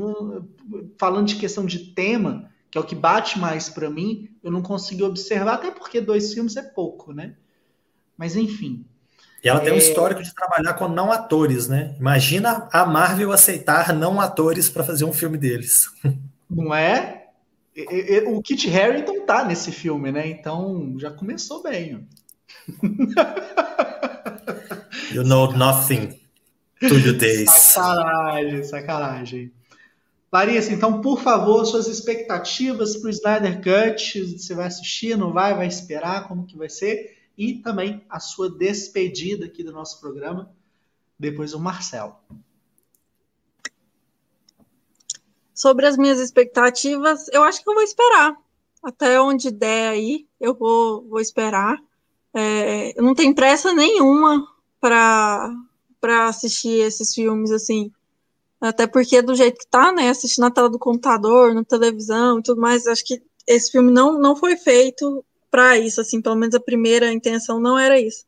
falando 0.98 1.26
de 1.26 1.36
questão 1.36 1.66
de 1.66 1.92
tema, 1.92 2.50
que 2.70 2.78
é 2.78 2.80
o 2.80 2.84
que 2.84 2.94
bate 2.94 3.38
mais 3.38 3.68
para 3.68 3.90
mim, 3.90 4.30
eu 4.42 4.50
não 4.50 4.62
consegui 4.62 5.02
observar, 5.02 5.56
até 5.56 5.70
porque 5.70 6.00
dois 6.00 6.32
filmes 6.32 6.56
é 6.56 6.62
pouco, 6.62 7.12
né? 7.12 7.34
Mas 8.16 8.34
enfim, 8.34 8.86
e 9.44 9.48
ela 9.48 9.60
tem 9.60 9.72
um 9.72 9.76
é. 9.76 9.78
histórico 9.78 10.22
de 10.22 10.34
trabalhar 10.34 10.74
com 10.74 10.88
não 10.88 11.12
atores, 11.12 11.68
né? 11.68 11.94
Imagina 11.98 12.68
a 12.72 12.86
Marvel 12.86 13.32
aceitar 13.32 13.92
não 13.92 14.18
atores 14.18 14.70
para 14.70 14.84
fazer 14.84 15.04
um 15.04 15.12
filme 15.12 15.36
deles. 15.36 15.90
Não 16.48 16.74
é? 16.74 17.19
O 18.26 18.42
Kit 18.42 18.68
Harington 18.68 19.24
tá 19.24 19.44
nesse 19.44 19.70
filme, 19.70 20.10
né? 20.10 20.28
Então 20.28 20.94
já 20.98 21.10
começou 21.10 21.62
bem. 21.62 22.06
You 25.12 25.24
know 25.24 25.50
nothing 25.56 26.20
to 26.78 26.96
your 26.96 27.16
days. 27.16 27.50
Sacanagem, 27.50 28.62
sacanagem. 28.62 29.52
Larissa, 30.32 30.72
então, 30.72 31.00
por 31.00 31.20
favor, 31.20 31.64
suas 31.64 31.88
expectativas 31.88 32.96
para 32.96 33.08
o 33.08 33.10
Snyder 33.10 33.56
Cut. 33.56 34.38
Você 34.38 34.54
vai 34.54 34.68
assistir, 34.68 35.16
não 35.16 35.32
vai? 35.32 35.52
Vai 35.52 35.66
esperar? 35.66 36.28
Como 36.28 36.46
que 36.46 36.56
vai 36.56 36.68
ser? 36.68 37.20
e 37.40 37.54
também 37.54 38.04
a 38.06 38.20
sua 38.20 38.50
despedida 38.50 39.46
aqui 39.46 39.64
do 39.64 39.72
nosso 39.72 39.98
programa, 39.98 40.54
depois 41.18 41.54
o 41.54 41.58
Marcelo. 41.58 42.14
Sobre 45.60 45.86
as 45.86 45.98
minhas 45.98 46.18
expectativas, 46.18 47.28
eu 47.34 47.42
acho 47.44 47.62
que 47.62 47.68
eu 47.68 47.74
vou 47.74 47.82
esperar. 47.82 48.34
Até 48.82 49.20
onde 49.20 49.50
der 49.50 49.90
aí, 49.90 50.26
eu 50.40 50.54
vou, 50.54 51.06
vou 51.06 51.20
esperar. 51.20 51.78
É, 52.32 52.98
eu 52.98 53.02
não 53.02 53.14
tenho 53.14 53.34
pressa 53.34 53.74
nenhuma 53.74 54.42
para 54.80 55.52
assistir 56.26 56.80
esses 56.80 57.12
filmes, 57.12 57.50
assim. 57.50 57.92
Até 58.58 58.86
porque 58.86 59.20
do 59.20 59.34
jeito 59.34 59.58
que 59.58 59.66
tá, 59.66 59.92
né? 59.92 60.08
Assistir 60.08 60.40
na 60.40 60.50
tela 60.50 60.70
do 60.70 60.78
computador, 60.78 61.52
na 61.52 61.62
televisão 61.62 62.38
e 62.38 62.42
tudo 62.42 62.58
mais, 62.58 62.86
acho 62.86 63.04
que 63.04 63.22
esse 63.46 63.70
filme 63.70 63.92
não, 63.92 64.18
não 64.18 64.34
foi 64.34 64.56
feito 64.56 65.22
para 65.50 65.76
isso, 65.76 66.00
assim, 66.00 66.22
pelo 66.22 66.36
menos 66.36 66.54
a 66.54 66.60
primeira 66.60 67.12
intenção 67.12 67.60
não 67.60 67.78
era 67.78 68.00
isso. 68.00 68.24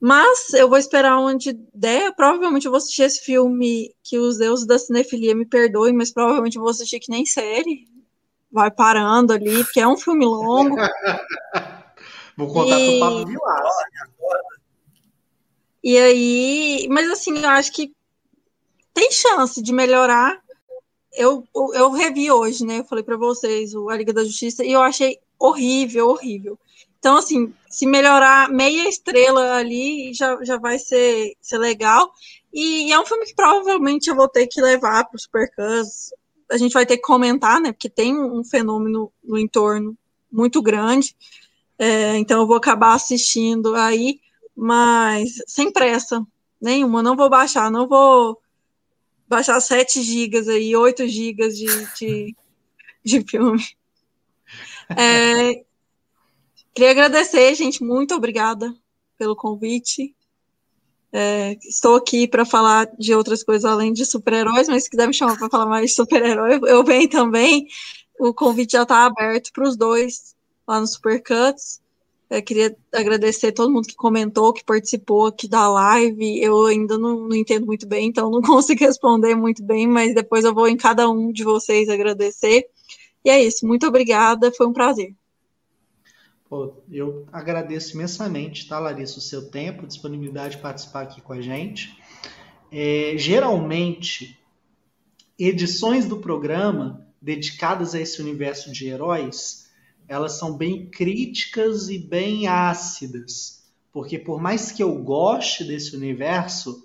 Mas 0.00 0.54
eu 0.54 0.68
vou 0.68 0.78
esperar 0.78 1.18
onde 1.18 1.52
der. 1.74 2.14
Provavelmente 2.14 2.64
eu 2.64 2.72
vou 2.72 2.78
assistir 2.78 3.02
esse 3.02 3.20
filme 3.22 3.94
que 4.02 4.18
os 4.18 4.38
deuses 4.38 4.66
da 4.66 4.78
cinefilia 4.78 5.34
me 5.34 5.44
perdoem, 5.44 5.92
mas 5.92 6.10
provavelmente 6.10 6.56
eu 6.56 6.62
vou 6.62 6.70
assistir 6.70 6.98
que 6.98 7.10
nem 7.10 7.26
série. 7.26 7.86
Vai 8.50 8.70
parando 8.70 9.34
ali, 9.34 9.62
porque 9.62 9.80
é 9.80 9.86
um 9.86 9.98
filme 9.98 10.24
longo. 10.24 10.74
vou 12.36 12.48
contar 12.52 12.80
e... 12.80 12.98
pro 12.98 13.00
Pablo 13.00 13.26
Vilar. 13.26 13.62
E 15.84 15.98
aí, 15.98 16.88
mas 16.90 17.10
assim, 17.10 17.38
eu 17.38 17.48
acho 17.50 17.72
que 17.72 17.94
tem 18.94 19.12
chance 19.12 19.62
de 19.62 19.72
melhorar. 19.72 20.40
Eu, 21.12 21.46
eu 21.74 21.90
revi 21.90 22.30
hoje, 22.30 22.64
né? 22.64 22.78
Eu 22.78 22.84
falei 22.84 23.04
para 23.04 23.16
vocês 23.16 23.74
o 23.74 23.90
A 23.90 23.96
Liga 23.96 24.12
da 24.12 24.24
Justiça 24.24 24.64
e 24.64 24.72
eu 24.72 24.80
achei 24.80 25.18
horrível, 25.38 26.08
horrível. 26.08 26.58
Então, 27.00 27.16
assim, 27.16 27.52
se 27.68 27.86
melhorar 27.86 28.50
meia 28.50 28.86
estrela 28.86 29.54
ali, 29.54 30.12
já, 30.12 30.38
já 30.44 30.58
vai 30.58 30.78
ser, 30.78 31.34
ser 31.40 31.56
legal. 31.56 32.12
E, 32.52 32.88
e 32.88 32.92
é 32.92 33.00
um 33.00 33.06
filme 33.06 33.24
que 33.24 33.34
provavelmente 33.34 34.10
eu 34.10 34.14
vou 34.14 34.28
ter 34.28 34.46
que 34.46 34.60
levar 34.60 35.04
para 35.04 35.16
o 35.16 35.18
Supercans. 35.18 36.12
A 36.50 36.58
gente 36.58 36.74
vai 36.74 36.84
ter 36.84 36.98
que 36.98 37.02
comentar, 37.02 37.58
né? 37.58 37.72
Porque 37.72 37.88
tem 37.88 38.14
um 38.14 38.44
fenômeno 38.44 39.10
no 39.24 39.38
entorno 39.38 39.96
muito 40.30 40.60
grande. 40.60 41.16
É, 41.78 42.18
então 42.18 42.42
eu 42.42 42.46
vou 42.46 42.56
acabar 42.56 42.92
assistindo 42.92 43.74
aí, 43.74 44.20
mas 44.54 45.30
sem 45.46 45.72
pressa 45.72 46.22
nenhuma. 46.60 47.02
Não 47.02 47.16
vou 47.16 47.30
baixar, 47.30 47.70
não 47.70 47.88
vou 47.88 48.38
baixar 49.26 49.58
7 49.58 50.02
gigas 50.02 50.48
aí, 50.48 50.76
8 50.76 51.08
gigas 51.08 51.56
de, 51.56 51.66
de, 51.94 52.36
de 53.02 53.24
filme. 53.26 53.64
É, 54.98 55.62
queria 56.80 56.92
agradecer, 56.92 57.54
gente. 57.54 57.84
Muito 57.84 58.14
obrigada 58.14 58.74
pelo 59.18 59.36
convite. 59.36 60.16
É, 61.12 61.58
estou 61.62 61.96
aqui 61.96 62.26
para 62.26 62.46
falar 62.46 62.88
de 62.98 63.14
outras 63.14 63.42
coisas 63.42 63.66
além 63.66 63.92
de 63.92 64.06
super-heróis, 64.06 64.66
mas 64.66 64.84
se 64.84 64.90
quiser 64.90 65.06
me 65.06 65.12
chamar 65.12 65.36
para 65.36 65.50
falar 65.50 65.66
mais 65.66 65.90
de 65.90 65.96
super-herói, 65.96 66.58
eu 66.66 66.82
venho 66.82 67.06
também. 67.06 67.66
O 68.18 68.32
convite 68.32 68.72
já 68.72 68.84
está 68.84 69.04
aberto 69.04 69.52
para 69.52 69.68
os 69.68 69.76
dois 69.76 70.34
lá 70.66 70.80
no 70.80 70.86
Supercuts. 70.86 71.82
Eu 72.30 72.42
queria 72.42 72.74
agradecer 72.94 73.52
todo 73.52 73.70
mundo 73.70 73.86
que 73.86 73.94
comentou, 73.94 74.50
que 74.50 74.64
participou 74.64 75.26
aqui 75.26 75.48
da 75.48 75.68
live. 75.68 76.40
Eu 76.42 76.64
ainda 76.64 76.96
não, 76.96 77.28
não, 77.28 77.36
entendo 77.36 77.66
muito 77.66 77.86
bem, 77.86 78.08
então 78.08 78.30
não 78.30 78.40
consigo 78.40 78.82
responder 78.82 79.34
muito 79.34 79.62
bem, 79.62 79.86
mas 79.86 80.14
depois 80.14 80.46
eu 80.46 80.54
vou 80.54 80.66
em 80.66 80.78
cada 80.78 81.10
um 81.10 81.30
de 81.30 81.44
vocês 81.44 81.90
agradecer. 81.90 82.64
E 83.22 83.28
é 83.28 83.42
isso, 83.42 83.66
muito 83.66 83.86
obrigada, 83.86 84.50
foi 84.50 84.66
um 84.66 84.72
prazer. 84.72 85.14
Pô, 86.50 86.82
eu 86.90 87.28
agradeço 87.32 87.94
imensamente, 87.94 88.66
tá, 88.66 88.80
Larissa, 88.80 89.20
o 89.20 89.22
seu 89.22 89.52
tempo, 89.52 89.86
disponibilidade 89.86 90.56
de 90.56 90.62
participar 90.62 91.02
aqui 91.02 91.20
com 91.20 91.32
a 91.32 91.40
gente. 91.40 91.96
É, 92.72 93.14
geralmente, 93.16 94.36
edições 95.38 96.06
do 96.06 96.16
programa 96.16 97.06
dedicadas 97.22 97.94
a 97.94 98.00
esse 98.00 98.20
universo 98.20 98.72
de 98.72 98.88
heróis, 98.88 99.70
elas 100.08 100.40
são 100.40 100.56
bem 100.56 100.86
críticas 100.90 101.88
e 101.88 101.96
bem 102.00 102.48
ácidas, 102.48 103.70
porque 103.92 104.18
por 104.18 104.40
mais 104.40 104.72
que 104.72 104.82
eu 104.82 104.92
goste 104.96 105.62
desse 105.62 105.94
universo, 105.94 106.84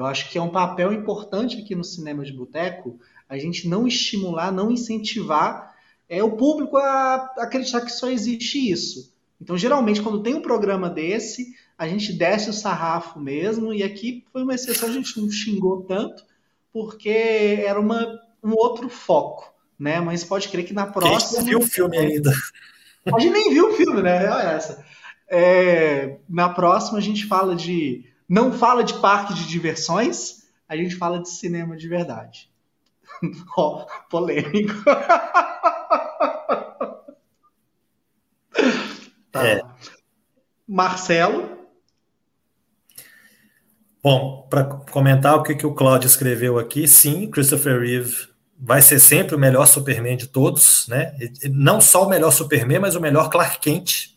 Eu 0.00 0.06
acho 0.06 0.30
que 0.30 0.38
é 0.38 0.42
um 0.42 0.48
papel 0.48 0.94
importante 0.94 1.58
aqui 1.58 1.74
no 1.74 1.84
cinema 1.84 2.24
de 2.24 2.32
boteco 2.32 2.98
a 3.28 3.36
gente 3.36 3.68
não 3.68 3.86
estimular, 3.86 4.50
não 4.50 4.70
incentivar 4.70 5.69
é, 6.10 6.24
o 6.24 6.32
público 6.32 6.76
a 6.76 7.32
acreditar 7.38 7.82
que 7.82 7.92
só 7.92 8.10
existe 8.10 8.58
isso. 8.68 9.14
Então, 9.40 9.56
geralmente, 9.56 10.02
quando 10.02 10.24
tem 10.24 10.34
um 10.34 10.42
programa 10.42 10.90
desse, 10.90 11.54
a 11.78 11.86
gente 11.86 12.12
desce 12.12 12.50
o 12.50 12.52
sarrafo 12.52 13.20
mesmo, 13.20 13.72
e 13.72 13.84
aqui 13.84 14.24
foi 14.32 14.42
uma 14.42 14.54
exceção, 14.54 14.88
a 14.88 14.92
gente 14.92 15.18
não 15.20 15.30
xingou 15.30 15.82
tanto, 15.82 16.24
porque 16.72 17.62
era 17.64 17.80
uma, 17.80 18.20
um 18.42 18.50
outro 18.50 18.88
foco, 18.88 19.54
né? 19.78 20.00
Mas 20.00 20.24
pode 20.24 20.48
crer 20.48 20.66
que 20.66 20.74
na 20.74 20.86
próxima. 20.86 21.38
Quem 21.38 21.50
viu 21.50 21.60
o 21.60 21.66
filme 21.66 21.96
ainda? 21.96 22.32
A 23.06 23.18
gente 23.18 23.32
nem 23.32 23.50
viu 23.50 23.68
o 23.68 23.72
filme, 23.74 24.02
né? 24.02 24.28
Olha 24.28 24.50
essa. 24.50 24.84
É, 25.28 26.18
na 26.28 26.48
próxima 26.48 26.98
a 26.98 27.00
gente 27.00 27.24
fala 27.24 27.54
de 27.54 28.04
não 28.28 28.52
fala 28.52 28.82
de 28.82 28.94
parque 28.94 29.32
de 29.32 29.46
diversões, 29.46 30.42
a 30.68 30.76
gente 30.76 30.96
fala 30.96 31.20
de 31.22 31.30
cinema 31.30 31.76
de 31.76 31.86
verdade. 31.88 32.50
Ó, 33.56 33.84
oh, 33.86 34.08
polêmico. 34.08 34.74
tá. 39.32 39.46
É. 39.46 39.62
Marcelo. 40.66 41.60
Bom, 44.02 44.46
para 44.48 44.64
comentar 44.64 45.36
o 45.36 45.42
que, 45.42 45.54
que 45.54 45.66
o 45.66 45.74
Claudio 45.74 46.06
escreveu 46.06 46.58
aqui, 46.58 46.88
sim, 46.88 47.30
Christopher 47.30 47.80
Reeve 47.80 48.30
vai 48.58 48.80
ser 48.80 49.00
sempre 49.00 49.34
o 49.34 49.38
melhor 49.38 49.66
Superman 49.66 50.16
de 50.16 50.26
todos, 50.26 50.86
né? 50.88 51.14
Não 51.50 51.80
só 51.80 52.06
o 52.06 52.08
melhor 52.08 52.30
Superman, 52.30 52.78
mas 52.78 52.94
o 52.94 53.00
melhor 53.00 53.30
Clark 53.30 53.58
Kent. 53.58 54.16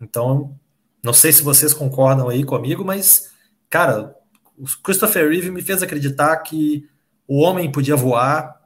Então, 0.00 0.58
não 1.02 1.12
sei 1.12 1.32
se 1.32 1.42
vocês 1.42 1.74
concordam 1.74 2.28
aí 2.28 2.44
comigo, 2.44 2.84
mas, 2.84 3.30
cara, 3.68 4.14
o 4.56 4.64
Christopher 4.82 5.28
Reeve 5.28 5.50
me 5.50 5.62
fez 5.62 5.82
acreditar 5.82 6.36
que 6.38 6.88
o 7.26 7.40
homem 7.40 7.70
podia 7.70 7.96
voar, 7.96 8.59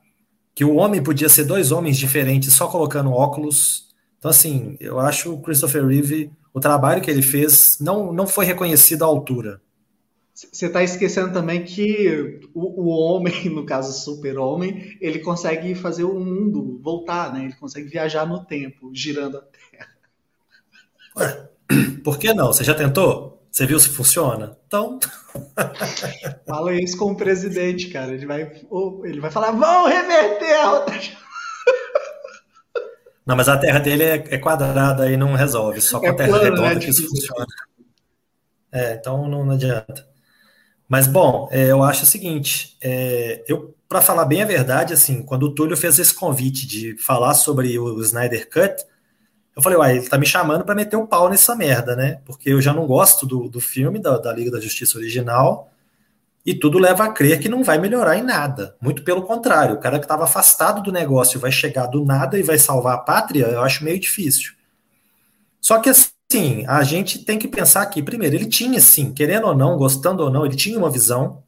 que 0.55 0.64
o 0.64 0.76
homem 0.76 1.02
podia 1.02 1.28
ser 1.28 1.44
dois 1.44 1.72
homens 1.72 1.97
diferentes 1.97 2.52
só 2.52 2.68
colocando 2.68 3.10
óculos. 3.10 3.89
Então, 4.18 4.31
assim, 4.31 4.76
eu 4.81 5.01
acho 5.01 5.35
o 5.35 5.43
Christopher 5.43 5.85
Reeve, 5.85 6.31
o 6.52 6.60
trabalho 6.60 7.02
que 7.02 7.10
ele 7.10 7.22
fez, 7.22 7.78
não, 7.81 8.12
não 8.12 8.26
foi 8.26 8.44
reconhecido 8.44 9.02
à 9.02 9.06
altura. 9.06 9.60
Você 10.35 10.66
está 10.66 10.82
esquecendo 10.82 11.32
também 11.32 11.64
que 11.64 12.40
o, 12.52 12.82
o, 12.82 12.89
homem, 12.89 13.48
no 13.51 13.64
caso 13.64 13.93
super-homem, 13.93 14.97
ele 15.01 15.20
consegue 15.20 15.74
fazer 15.74 16.05
o 16.05 16.18
mundo 16.18 16.81
voltar, 16.82 17.32
né? 17.32 17.44
Ele 17.44 17.55
consegue 17.55 17.89
viajar 17.89 18.26
no 18.26 18.44
tempo, 18.44 18.90
girando 18.93 19.39
a 19.39 19.43
Terra. 19.43 19.89
Ué, 21.16 21.48
por 22.02 22.18
que 22.18 22.35
não? 22.35 22.48
Você 22.48 22.64
já 22.64 22.74
tentou? 22.74 23.34
Você 23.55 23.66
viu 23.66 23.78
se 23.78 23.89
funciona? 23.89 24.59
Então. 24.66 24.98
Fala 26.44 26.74
isso 26.74 26.98
com 26.98 27.12
o 27.12 27.16
presidente, 27.16 27.86
cara. 27.86 28.12
Ele 28.12 28.26
vai, 28.26 28.51
ele 29.05 29.20
vai 29.20 29.31
falar: 29.31 29.52
vão 29.52 29.86
reverter 29.86 30.56
a 30.56 30.72
outra. 30.72 31.01
Não, 33.24 33.36
mas 33.36 33.48
a 33.48 33.56
terra 33.56 33.78
dele 33.78 34.02
é, 34.02 34.24
é 34.31 34.39
quadrada 34.39 35.09
e 35.09 35.16
não 35.16 35.35
resolve. 35.35 35.81
Só 35.81 36.01
com 36.01 36.06
é 36.06 36.09
a 36.09 36.14
terra 36.14 36.31
plano, 36.31 36.44
redonda 36.44 36.74
né? 36.74 36.81
que 36.81 36.90
isso 36.90 37.09
funciona. 37.09 37.47
É, 38.72 38.94
então 38.94 39.28
não, 39.28 39.44
não 39.44 39.55
adianta. 39.55 40.05
Mas, 40.89 41.06
bom, 41.06 41.48
é, 41.52 41.70
eu 41.70 41.85
acho 41.85 42.02
o 42.02 42.06
seguinte, 42.06 42.76
é, 42.82 43.44
eu, 43.47 43.72
para 43.89 44.02
falar 44.02 44.24
bem 44.24 44.43
a 44.43 44.47
verdade, 44.47 44.93
assim, 44.93 45.22
quando 45.22 45.44
o 45.44 45.55
Túlio 45.55 45.76
fez 45.76 45.97
esse 46.01 46.12
convite 46.12 46.66
de 46.66 46.97
falar 46.98 47.35
sobre 47.35 47.78
o 47.78 48.02
Snyder 48.02 48.51
Cut, 48.51 48.85
eu 49.56 49.62
falei, 49.62 49.78
uai, 49.78 49.97
ele 49.98 50.09
tá 50.09 50.18
me 50.18 50.26
chamando 50.26 50.64
para 50.64 50.74
meter 50.74 50.97
o 50.97 51.06
pau 51.06 51.28
nessa 51.28 51.55
merda, 51.55 51.94
né? 51.94 52.20
Porque 52.24 52.51
eu 52.51 52.60
já 52.60 52.72
não 52.72 52.86
gosto 52.86 53.24
do, 53.24 53.48
do 53.48 53.60
filme, 53.60 53.98
da, 54.01 54.18
da 54.18 54.32
Liga 54.32 54.51
da 54.51 54.60
Justiça 54.60 54.98
original, 54.98 55.70
e 56.44 56.55
tudo 56.55 56.78
leva 56.78 57.05
a 57.05 57.12
crer 57.12 57.40
que 57.40 57.48
não 57.48 57.62
vai 57.62 57.78
melhorar 57.78 58.18
em 58.18 58.22
nada. 58.22 58.76
Muito 58.81 59.02
pelo 59.02 59.22
contrário, 59.22 59.76
o 59.76 59.81
cara 59.81 59.98
que 59.98 60.05
estava 60.05 60.24
afastado 60.24 60.82
do 60.82 60.93
negócio 60.93 61.40
vai 61.40 61.52
chegar 61.52 61.86
do 61.86 62.05
nada 62.05 62.39
e 62.39 62.43
vai 62.43 62.59
salvar 62.59 62.97
a 62.97 62.98
pátria, 62.98 63.47
eu 63.47 63.62
acho 63.62 63.85
meio 63.85 63.98
difícil. 63.98 64.52
Só 65.60 65.78
que 65.78 65.89
assim, 65.89 66.66
a 66.66 66.82
gente 66.82 67.20
tem 67.24 67.39
que 67.39 67.48
pensar 67.48 67.86
que, 67.86 68.02
primeiro, 68.02 68.35
ele 68.36 68.47
tinha, 68.47 68.81
sim, 68.81 69.12
querendo 69.12 69.47
ou 69.47 69.55
não, 69.56 69.78
gostando 69.78 70.22
ou 70.22 70.31
não, 70.31 70.44
ele 70.44 70.56
tinha 70.56 70.78
uma 70.78 70.90
visão, 70.90 71.43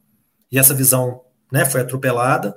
e 0.51 0.59
essa 0.59 0.73
visão 0.73 1.21
né, 1.51 1.65
foi 1.65 1.81
atropelada. 1.81 2.57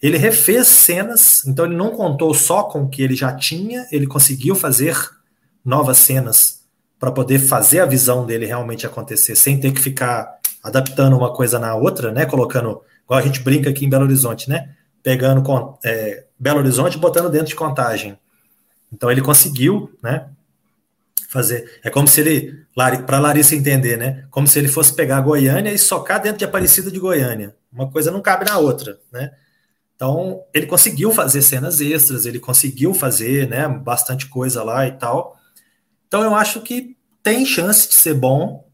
Ele 0.00 0.16
refez 0.16 0.68
cenas, 0.68 1.44
então 1.44 1.64
ele 1.64 1.76
não 1.76 1.90
contou 1.90 2.32
só 2.32 2.62
com 2.62 2.82
o 2.82 2.88
que 2.88 3.02
ele 3.02 3.16
já 3.16 3.34
tinha, 3.34 3.86
ele 3.90 4.06
conseguiu 4.06 4.54
fazer 4.54 4.96
novas 5.64 5.98
cenas 5.98 6.62
para 6.98 7.10
poder 7.10 7.38
fazer 7.38 7.80
a 7.80 7.86
visão 7.86 8.24
dele 8.24 8.46
realmente 8.46 8.86
acontecer, 8.86 9.36
sem 9.36 9.58
ter 9.58 9.72
que 9.72 9.80
ficar 9.80 10.38
adaptando 10.62 11.16
uma 11.16 11.32
coisa 11.32 11.58
na 11.58 11.74
outra, 11.74 12.12
né? 12.12 12.26
Colocando, 12.26 12.82
igual 13.04 13.20
a 13.20 13.22
gente 13.22 13.40
brinca 13.40 13.70
aqui 13.70 13.84
em 13.84 13.88
Belo 13.88 14.04
Horizonte, 14.04 14.48
né? 14.48 14.70
Pegando 15.02 15.42
é, 15.84 16.24
Belo 16.38 16.58
Horizonte 16.58 16.96
e 16.96 17.00
botando 17.00 17.30
dentro 17.30 17.48
de 17.48 17.54
contagem. 17.54 18.18
Então 18.92 19.10
ele 19.10 19.20
conseguiu, 19.20 19.92
né? 20.02 20.28
Fazer. 21.28 21.80
É 21.84 21.90
como 21.90 22.08
se 22.08 22.20
ele, 22.20 22.64
para 23.06 23.18
Larissa 23.18 23.54
entender, 23.54 23.96
né? 23.96 24.24
Como 24.30 24.46
se 24.46 24.58
ele 24.58 24.68
fosse 24.68 24.94
pegar 24.94 25.20
Goiânia 25.20 25.70
e 25.70 25.78
socar 25.78 26.20
dentro 26.22 26.38
de 26.38 26.44
Aparecida 26.44 26.90
de 26.90 26.98
Goiânia. 26.98 27.54
Uma 27.72 27.90
coisa 27.90 28.10
não 28.10 28.20
cabe 28.20 28.46
na 28.46 28.58
outra, 28.58 28.98
né? 29.12 29.30
Então, 29.98 30.44
ele 30.54 30.66
conseguiu 30.66 31.10
fazer 31.10 31.42
cenas 31.42 31.80
extras, 31.80 32.24
ele 32.24 32.38
conseguiu 32.38 32.94
fazer 32.94 33.48
né, 33.48 33.66
bastante 33.66 34.28
coisa 34.28 34.62
lá 34.62 34.86
e 34.86 34.92
tal. 34.92 35.36
Então, 36.06 36.22
eu 36.22 36.36
acho 36.36 36.60
que 36.60 36.96
tem 37.20 37.44
chance 37.44 37.88
de 37.88 37.96
ser 37.96 38.14
bom. 38.14 38.64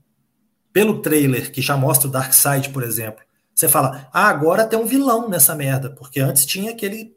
Pelo 0.70 1.01
trailer, 1.01 1.51
que 1.51 1.62
já 1.62 1.78
mostra 1.78 2.09
o 2.09 2.10
Darkseid, 2.10 2.68
por 2.68 2.82
exemplo. 2.82 3.24
Você 3.55 3.68
fala, 3.68 4.06
ah, 4.12 4.28
agora 4.28 4.66
tem 4.66 4.78
um 4.78 4.84
vilão 4.84 5.26
nessa 5.26 5.55
merda, 5.55 5.88
porque 5.88 6.20
antes 6.20 6.44
tinha 6.44 6.72
aquele 6.72 7.16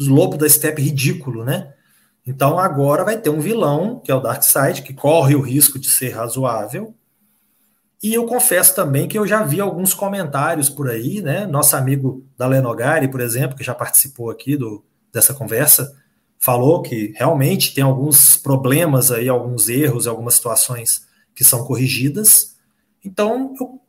lobo 0.00 0.36
da 0.36 0.48
steppe 0.48 0.82
ridículo, 0.82 1.44
né? 1.44 1.74
Então 2.26 2.58
agora 2.58 3.04
vai 3.04 3.18
ter 3.18 3.30
um 3.30 3.38
vilão, 3.38 4.00
que 4.00 4.10
é 4.10 4.14
o 4.14 4.20
Darkseid, 4.20 4.82
que 4.82 4.94
corre 4.94 5.36
o 5.36 5.42
risco 5.42 5.78
de 5.78 5.88
ser 5.88 6.10
razoável, 6.10 6.92
e 8.04 8.12
eu 8.12 8.26
confesso 8.26 8.74
também 8.74 9.08
que 9.08 9.16
eu 9.16 9.26
já 9.26 9.42
vi 9.42 9.62
alguns 9.62 9.94
comentários 9.94 10.68
por 10.68 10.90
aí, 10.90 11.22
né? 11.22 11.46
Nosso 11.46 11.74
amigo 11.74 12.22
da 12.36 12.46
Lenogari, 12.46 13.08
por 13.08 13.18
exemplo, 13.18 13.56
que 13.56 13.64
já 13.64 13.74
participou 13.74 14.28
aqui 14.28 14.58
do, 14.58 14.84
dessa 15.10 15.32
conversa, 15.32 15.96
falou 16.38 16.82
que 16.82 17.14
realmente 17.16 17.72
tem 17.72 17.82
alguns 17.82 18.36
problemas 18.36 19.10
aí, 19.10 19.26
alguns 19.26 19.70
erros, 19.70 20.06
algumas 20.06 20.34
situações 20.34 21.06
que 21.34 21.42
são 21.42 21.64
corrigidas. 21.64 22.56
Então, 23.02 23.54
eu, 23.58 23.80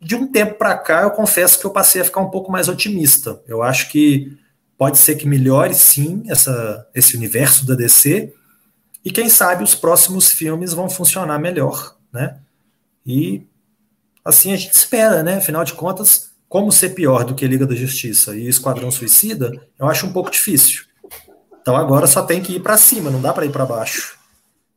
de 0.00 0.14
um 0.14 0.30
tempo 0.30 0.54
para 0.54 0.78
cá, 0.78 1.02
eu 1.02 1.10
confesso 1.10 1.58
que 1.58 1.66
eu 1.66 1.72
passei 1.72 2.00
a 2.00 2.04
ficar 2.04 2.20
um 2.20 2.30
pouco 2.30 2.52
mais 2.52 2.68
otimista. 2.68 3.42
Eu 3.44 3.60
acho 3.60 3.90
que 3.90 4.38
pode 4.78 4.98
ser 4.98 5.16
que 5.16 5.26
melhore 5.26 5.74
sim 5.74 6.22
essa, 6.28 6.88
esse 6.94 7.16
universo 7.16 7.66
da 7.66 7.74
DC 7.74 8.32
e 9.04 9.10
quem 9.10 9.28
sabe 9.28 9.64
os 9.64 9.74
próximos 9.74 10.30
filmes 10.30 10.72
vão 10.72 10.88
funcionar 10.88 11.40
melhor, 11.40 11.96
né? 12.12 12.38
E 13.04 13.44
assim 14.24 14.52
a 14.52 14.56
gente 14.56 14.72
espera, 14.72 15.22
né? 15.22 15.36
Afinal 15.36 15.64
de 15.64 15.74
contas, 15.74 16.32
como 16.48 16.70
ser 16.72 16.90
pior 16.90 17.24
do 17.24 17.34
que 17.34 17.46
Liga 17.46 17.66
da 17.66 17.74
Justiça 17.74 18.36
e 18.36 18.48
Esquadrão 18.48 18.90
Suicida, 18.90 19.52
eu 19.78 19.86
acho 19.86 20.06
um 20.06 20.12
pouco 20.12 20.30
difícil. 20.30 20.84
Então 21.60 21.76
agora 21.76 22.06
só 22.06 22.22
tem 22.22 22.42
que 22.42 22.56
ir 22.56 22.60
para 22.60 22.76
cima, 22.76 23.10
não 23.10 23.20
dá 23.20 23.32
para 23.32 23.46
ir 23.46 23.50
para 23.50 23.66
baixo. 23.66 24.18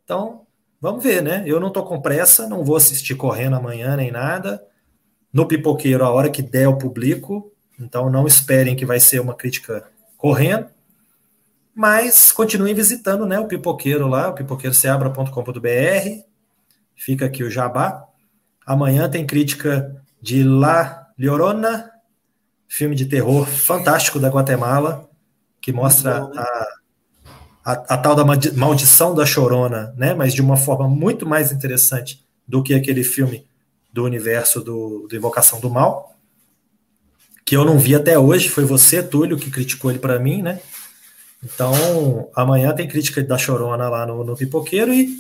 Então, 0.04 0.42
vamos 0.82 1.04
ver, 1.04 1.22
né? 1.22 1.44
Eu 1.46 1.60
não 1.60 1.70
tô 1.70 1.84
com 1.84 2.02
pressa, 2.02 2.48
não 2.48 2.64
vou 2.64 2.78
assistir 2.78 3.16
correndo 3.16 3.56
amanhã 3.56 3.96
nem 3.96 4.10
nada. 4.10 4.64
No 5.32 5.48
pipoqueiro, 5.48 6.04
a 6.04 6.10
hora 6.10 6.30
que 6.30 6.42
der, 6.42 6.64
eu 6.64 6.78
publico. 6.78 7.52
Então 7.80 8.10
não 8.10 8.26
esperem 8.26 8.76
que 8.76 8.86
vai 8.86 9.00
ser 9.00 9.20
uma 9.20 9.36
crítica 9.36 9.86
correndo. 10.18 10.68
Mas 11.76 12.32
continuem 12.32 12.74
visitando 12.74 13.26
né, 13.26 13.40
o 13.40 13.48
pipoqueiro 13.48 14.08
lá, 14.08 14.30
o 14.30 14.34
pipoqueiroseabra.com.br. 14.34 16.24
Fica 16.96 17.26
aqui 17.26 17.44
o 17.44 17.52
jabá. 17.52 18.07
Amanhã 18.68 19.10
tem 19.10 19.26
crítica 19.26 19.96
de 20.22 20.44
La 20.44 21.08
Llorona, 21.18 21.90
filme 22.68 22.96
de 22.96 23.06
terror 23.06 23.48
fantástico 23.48 24.20
da 24.20 24.28
Guatemala, 24.28 25.10
que 25.62 25.72
mostra 25.72 26.18
a, 26.36 26.68
a, 27.64 27.72
a, 27.72 27.98
tal 27.98 28.14
da 28.14 28.26
maldição 28.26 29.16
da 29.16 29.26
Chorona, 29.26 29.94
né? 29.96 30.14
mas 30.14 30.34
de 30.34 30.42
uma 30.42 30.58
forma 30.58 30.86
muito 30.86 31.26
mais 31.26 31.50
interessante 31.54 32.26
do 32.46 32.62
que 32.62 32.74
aquele 32.74 33.06
filme 33.06 33.48
do 33.92 34.04
universo 34.04 34.60
do, 34.60 35.08
do 35.10 35.16
Invocação 35.16 35.62
do 35.62 35.70
Mal, 35.70 36.14
que 37.46 37.56
eu 37.56 37.64
não 37.64 37.80
vi 37.80 37.96
até 37.96 38.20
hoje, 38.20 38.50
foi 38.50 38.66
você, 38.66 39.02
Túlio, 39.02 39.38
que 39.38 39.50
criticou 39.50 39.90
ele 39.90 40.00
para 40.00 40.20
mim, 40.20 40.42
né? 40.42 40.60
Então, 41.42 42.30
amanhã 42.36 42.76
tem 42.76 42.86
crítica 42.86 43.24
da 43.24 43.38
Chorona 43.38 43.88
lá 43.88 44.06
no, 44.06 44.26
no 44.26 44.36
Pipoqueiro 44.36 44.94
e 44.94 45.16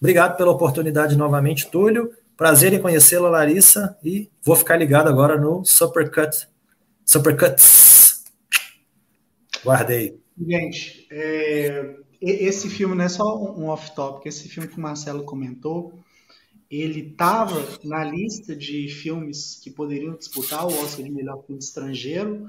obrigado 0.00 0.36
pela 0.36 0.50
oportunidade 0.50 1.16
novamente, 1.16 1.70
Túlio. 1.70 2.12
Prazer 2.38 2.72
em 2.72 2.80
conhecê-la, 2.80 3.28
Larissa, 3.28 3.98
e 4.00 4.30
vou 4.44 4.54
ficar 4.54 4.76
ligado 4.76 5.08
agora 5.08 5.36
no 5.36 5.64
Supercut. 5.64 6.46
Supercuts. 7.04 8.22
Guardei. 9.64 10.20
Gente, 10.40 11.08
é, 11.10 11.96
esse 12.22 12.70
filme 12.70 12.94
não 12.94 13.04
é 13.04 13.08
só 13.08 13.36
um 13.36 13.66
off-topic, 13.66 14.26
esse 14.26 14.48
filme 14.48 14.68
que 14.68 14.78
o 14.78 14.80
Marcelo 14.80 15.24
comentou, 15.24 15.98
ele 16.70 17.08
estava 17.10 17.60
na 17.82 18.04
lista 18.04 18.54
de 18.54 18.86
filmes 18.86 19.58
que 19.60 19.68
poderiam 19.68 20.14
disputar 20.14 20.64
o 20.64 20.80
Oscar 20.80 21.04
de 21.04 21.10
melhor 21.10 21.42
filme 21.44 21.60
estrangeiro. 21.60 22.48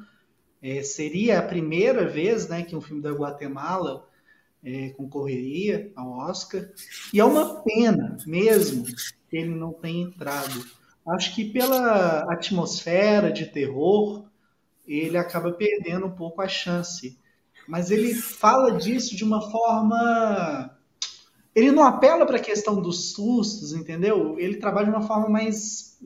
É, 0.61 0.83
seria 0.83 1.39
a 1.39 1.41
primeira 1.41 2.07
vez 2.07 2.47
né, 2.47 2.61
que 2.61 2.75
um 2.75 2.81
filme 2.81 3.01
da 3.01 3.11
Guatemala 3.11 4.07
é, 4.63 4.89
concorreria 4.89 5.91
ao 5.95 6.11
Oscar. 6.11 6.69
E 7.13 7.19
é 7.19 7.25
uma 7.25 7.61
pena 7.61 8.17
mesmo 8.25 8.83
que 8.83 9.37
ele 9.37 9.55
não 9.55 9.73
tenha 9.73 10.03
entrado. 10.03 10.65
Acho 11.07 11.33
que 11.33 11.45
pela 11.45 12.31
atmosfera 12.31 13.31
de 13.31 13.45
terror, 13.45 14.25
ele 14.87 15.17
acaba 15.17 15.51
perdendo 15.51 16.05
um 16.05 16.11
pouco 16.11 16.41
a 16.41 16.47
chance. 16.47 17.17
Mas 17.67 17.91
ele 17.91 18.13
fala 18.13 18.77
disso 18.77 19.15
de 19.15 19.23
uma 19.23 19.41
forma. 19.49 20.75
Ele 21.55 21.71
não 21.71 21.83
apela 21.83 22.25
para 22.25 22.37
a 22.37 22.41
questão 22.41 22.81
dos 22.81 23.11
sustos, 23.11 23.73
entendeu? 23.73 24.37
Ele 24.39 24.57
trabalha 24.57 24.89
de 24.89 24.95
uma 24.95 25.07
forma 25.07 25.29
mais. 25.29 25.97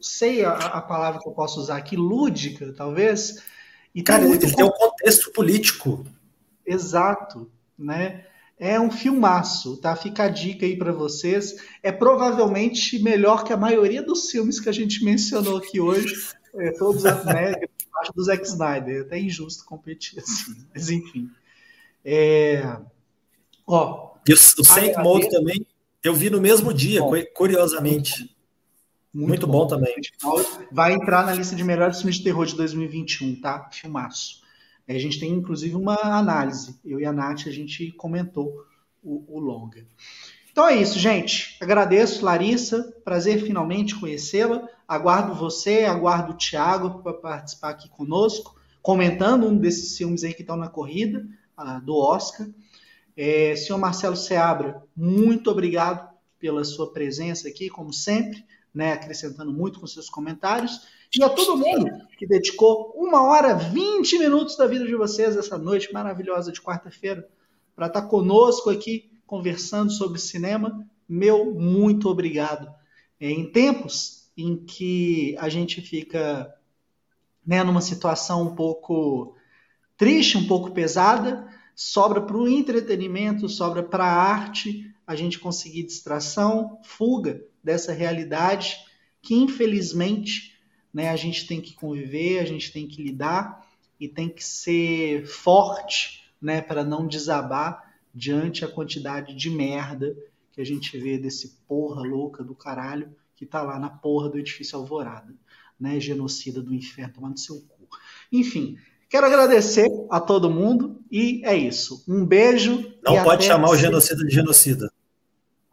Sei 0.00 0.44
a, 0.44 0.52
a 0.52 0.80
palavra 0.80 1.20
que 1.20 1.28
eu 1.28 1.32
posso 1.32 1.60
usar 1.60 1.76
aqui, 1.76 1.96
lúdica, 1.96 2.72
talvez. 2.74 3.42
E 3.94 4.02
Cara, 4.02 4.24
ele 4.24 4.38
tem 4.38 4.64
um 4.64 4.70
contexto 4.70 5.32
político 5.32 6.04
Exato, 6.66 7.50
né? 7.78 8.24
É 8.58 8.78
um 8.78 8.90
filmaço, 8.90 9.78
tá? 9.78 9.96
Fica 9.96 10.24
a 10.24 10.28
dica 10.28 10.66
aí 10.66 10.76
para 10.76 10.92
vocês. 10.92 11.56
É 11.82 11.90
provavelmente 11.90 13.02
melhor 13.02 13.42
que 13.42 13.52
a 13.52 13.56
maioria 13.56 14.02
dos 14.02 14.30
filmes 14.30 14.60
que 14.60 14.68
a 14.68 14.72
gente 14.72 15.02
mencionou 15.02 15.56
aqui 15.56 15.80
hoje, 15.80 16.14
é, 16.54 16.70
todos 16.72 17.02
né, 17.02 17.54
acho 18.00 18.12
do 18.12 18.22
Zack 18.22 18.46
Snyder. 18.46 18.98
É 18.98 19.00
até 19.00 19.18
injusto 19.18 19.64
competir 19.64 20.18
assim, 20.20 20.66
mas 20.74 20.90
enfim. 20.90 21.30
É... 22.04 22.76
Ó, 23.66 24.10
e 24.28 24.32
o, 24.32 24.36
o 24.36 24.64
Saint 24.64 24.96
Mode 24.98 25.30
também, 25.30 25.66
eu 26.02 26.14
vi 26.14 26.30
no 26.30 26.40
mesmo 26.40 26.72
dia, 26.72 27.00
bom, 27.00 27.12
curiosamente. 27.34 28.36
Muito, 29.12 29.28
muito 29.28 29.46
bom, 29.46 29.60
bom, 29.60 29.66
também. 29.66 29.94
Vai 30.70 30.92
entrar 30.92 31.26
na 31.26 31.32
lista 31.32 31.56
de 31.56 31.64
melhores 31.64 31.98
filmes 31.98 32.16
de 32.16 32.24
terror 32.24 32.46
de 32.46 32.56
2021, 32.56 33.40
tá? 33.40 33.68
Filmaço. 33.72 34.42
A 34.96 34.98
gente 34.98 35.20
tem 35.20 35.30
inclusive 35.30 35.74
uma 35.76 35.94
análise. 36.02 36.78
Eu 36.84 37.00
e 37.00 37.06
a 37.06 37.12
Nath, 37.12 37.46
a 37.46 37.50
gente 37.50 37.92
comentou 37.92 38.64
o, 39.02 39.24
o 39.28 39.38
longa. 39.38 39.86
Então 40.50 40.68
é 40.68 40.76
isso, 40.76 40.98
gente. 40.98 41.56
Agradeço, 41.60 42.24
Larissa. 42.24 42.94
Prazer 43.04 43.42
finalmente 43.42 43.98
conhecê-la. 43.98 44.68
Aguardo 44.86 45.34
você, 45.34 45.84
aguardo 45.84 46.32
o 46.32 46.36
Thiago 46.36 47.02
para 47.02 47.14
participar 47.14 47.70
aqui 47.70 47.88
conosco, 47.88 48.60
comentando 48.82 49.46
um 49.46 49.56
desses 49.56 49.96
filmes 49.96 50.24
aí 50.24 50.34
que 50.34 50.42
estão 50.42 50.56
na 50.56 50.68
corrida 50.68 51.24
do 51.84 51.96
Oscar. 51.96 52.48
É, 53.16 53.54
senhor 53.54 53.78
Marcelo 53.78 54.16
Seabra, 54.16 54.82
muito 54.96 55.50
obrigado 55.50 56.08
pela 56.38 56.64
sua 56.64 56.92
presença 56.92 57.48
aqui, 57.48 57.68
como 57.68 57.92
sempre, 57.92 58.44
né, 58.74 58.92
acrescentando 58.92 59.52
muito 59.52 59.80
com 59.80 59.86
seus 59.86 60.08
comentários. 60.08 60.86
E 61.14 61.22
a 61.22 61.28
todo 61.28 61.56
mundo 61.56 61.90
que 62.16 62.26
dedicou 62.26 62.92
uma 62.96 63.22
hora, 63.22 63.54
20 63.54 64.18
minutos 64.18 64.56
da 64.56 64.66
vida 64.66 64.86
de 64.86 64.94
vocês 64.94 65.36
essa 65.36 65.58
noite 65.58 65.92
maravilhosa 65.92 66.52
de 66.52 66.60
quarta-feira 66.60 67.28
para 67.74 67.86
estar 67.86 68.02
tá 68.02 68.06
conosco 68.06 68.70
aqui 68.70 69.10
conversando 69.26 69.90
sobre 69.90 70.20
cinema. 70.20 70.86
Meu 71.08 71.52
muito 71.52 72.08
obrigado. 72.08 72.72
É, 73.18 73.30
em 73.30 73.50
tempos 73.50 74.30
em 74.36 74.56
que 74.56 75.36
a 75.38 75.48
gente 75.48 75.80
fica 75.80 76.54
né, 77.44 77.64
numa 77.64 77.80
situação 77.80 78.42
um 78.42 78.54
pouco 78.54 79.34
triste, 79.96 80.38
um 80.38 80.46
pouco 80.46 80.70
pesada, 80.70 81.48
sobra 81.74 82.20
para 82.20 82.36
o 82.36 82.48
entretenimento, 82.48 83.48
sobra 83.48 83.82
para 83.82 84.04
a 84.04 84.14
arte, 84.14 84.94
a 85.06 85.16
gente 85.16 85.38
conseguir 85.38 85.82
distração, 85.82 86.78
fuga 86.84 87.42
dessa 87.62 87.92
realidade 87.92 88.76
que 89.22 89.34
infelizmente 89.34 90.50
né? 90.92 91.08
A 91.08 91.16
gente 91.16 91.46
tem 91.46 91.60
que 91.60 91.74
conviver, 91.74 92.40
a 92.40 92.44
gente 92.44 92.72
tem 92.72 92.86
que 92.86 93.02
lidar 93.02 93.66
e 93.98 94.08
tem 94.08 94.28
que 94.28 94.44
ser 94.44 95.26
forte, 95.26 96.24
né, 96.40 96.60
para 96.60 96.82
não 96.82 97.06
desabar 97.06 97.94
diante 98.14 98.64
a 98.64 98.68
quantidade 98.68 99.34
de 99.34 99.50
merda 99.50 100.16
que 100.52 100.60
a 100.60 100.64
gente 100.64 100.98
vê 100.98 101.18
desse 101.18 101.58
porra 101.68 102.02
louca 102.02 102.42
do 102.42 102.54
caralho 102.54 103.14
que 103.36 103.44
tá 103.44 103.62
lá 103.62 103.78
na 103.78 103.90
porra 103.90 104.28
do 104.30 104.38
edifício 104.38 104.78
Alvorada, 104.78 105.34
né, 105.78 106.00
genocida 106.00 106.62
do 106.62 106.74
inferno, 106.74 107.12
tomando 107.14 107.38
seu 107.38 107.60
cu. 107.60 107.88
Enfim, 108.32 108.76
quero 109.08 109.26
agradecer 109.26 109.88
a 110.10 110.18
todo 110.18 110.50
mundo 110.50 111.00
e 111.10 111.42
é 111.44 111.54
isso. 111.54 112.02
Um 112.08 112.24
beijo. 112.24 112.92
Não 113.02 113.22
pode 113.22 113.44
chamar 113.44 113.70
o 113.70 113.76
genocida 113.76 114.24
de 114.24 114.34
genocida. 114.34 114.90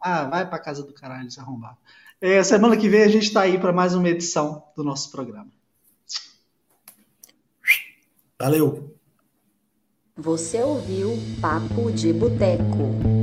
Ah, 0.00 0.24
vai 0.24 0.48
pra 0.48 0.58
casa 0.58 0.82
do 0.82 0.92
caralho 0.92 1.30
se 1.30 1.40
arrombar. 1.40 1.76
É, 2.20 2.42
semana 2.42 2.76
que 2.76 2.88
vem 2.88 3.02
a 3.02 3.08
gente 3.08 3.24
está 3.24 3.42
aí 3.42 3.58
para 3.58 3.72
mais 3.72 3.94
uma 3.94 4.08
edição 4.08 4.64
do 4.76 4.82
nosso 4.82 5.10
programa. 5.10 5.48
Valeu! 8.40 8.96
Você 10.16 10.60
ouviu 10.62 11.16
Papo 11.40 11.92
de 11.92 12.12
Boteco. 12.12 13.17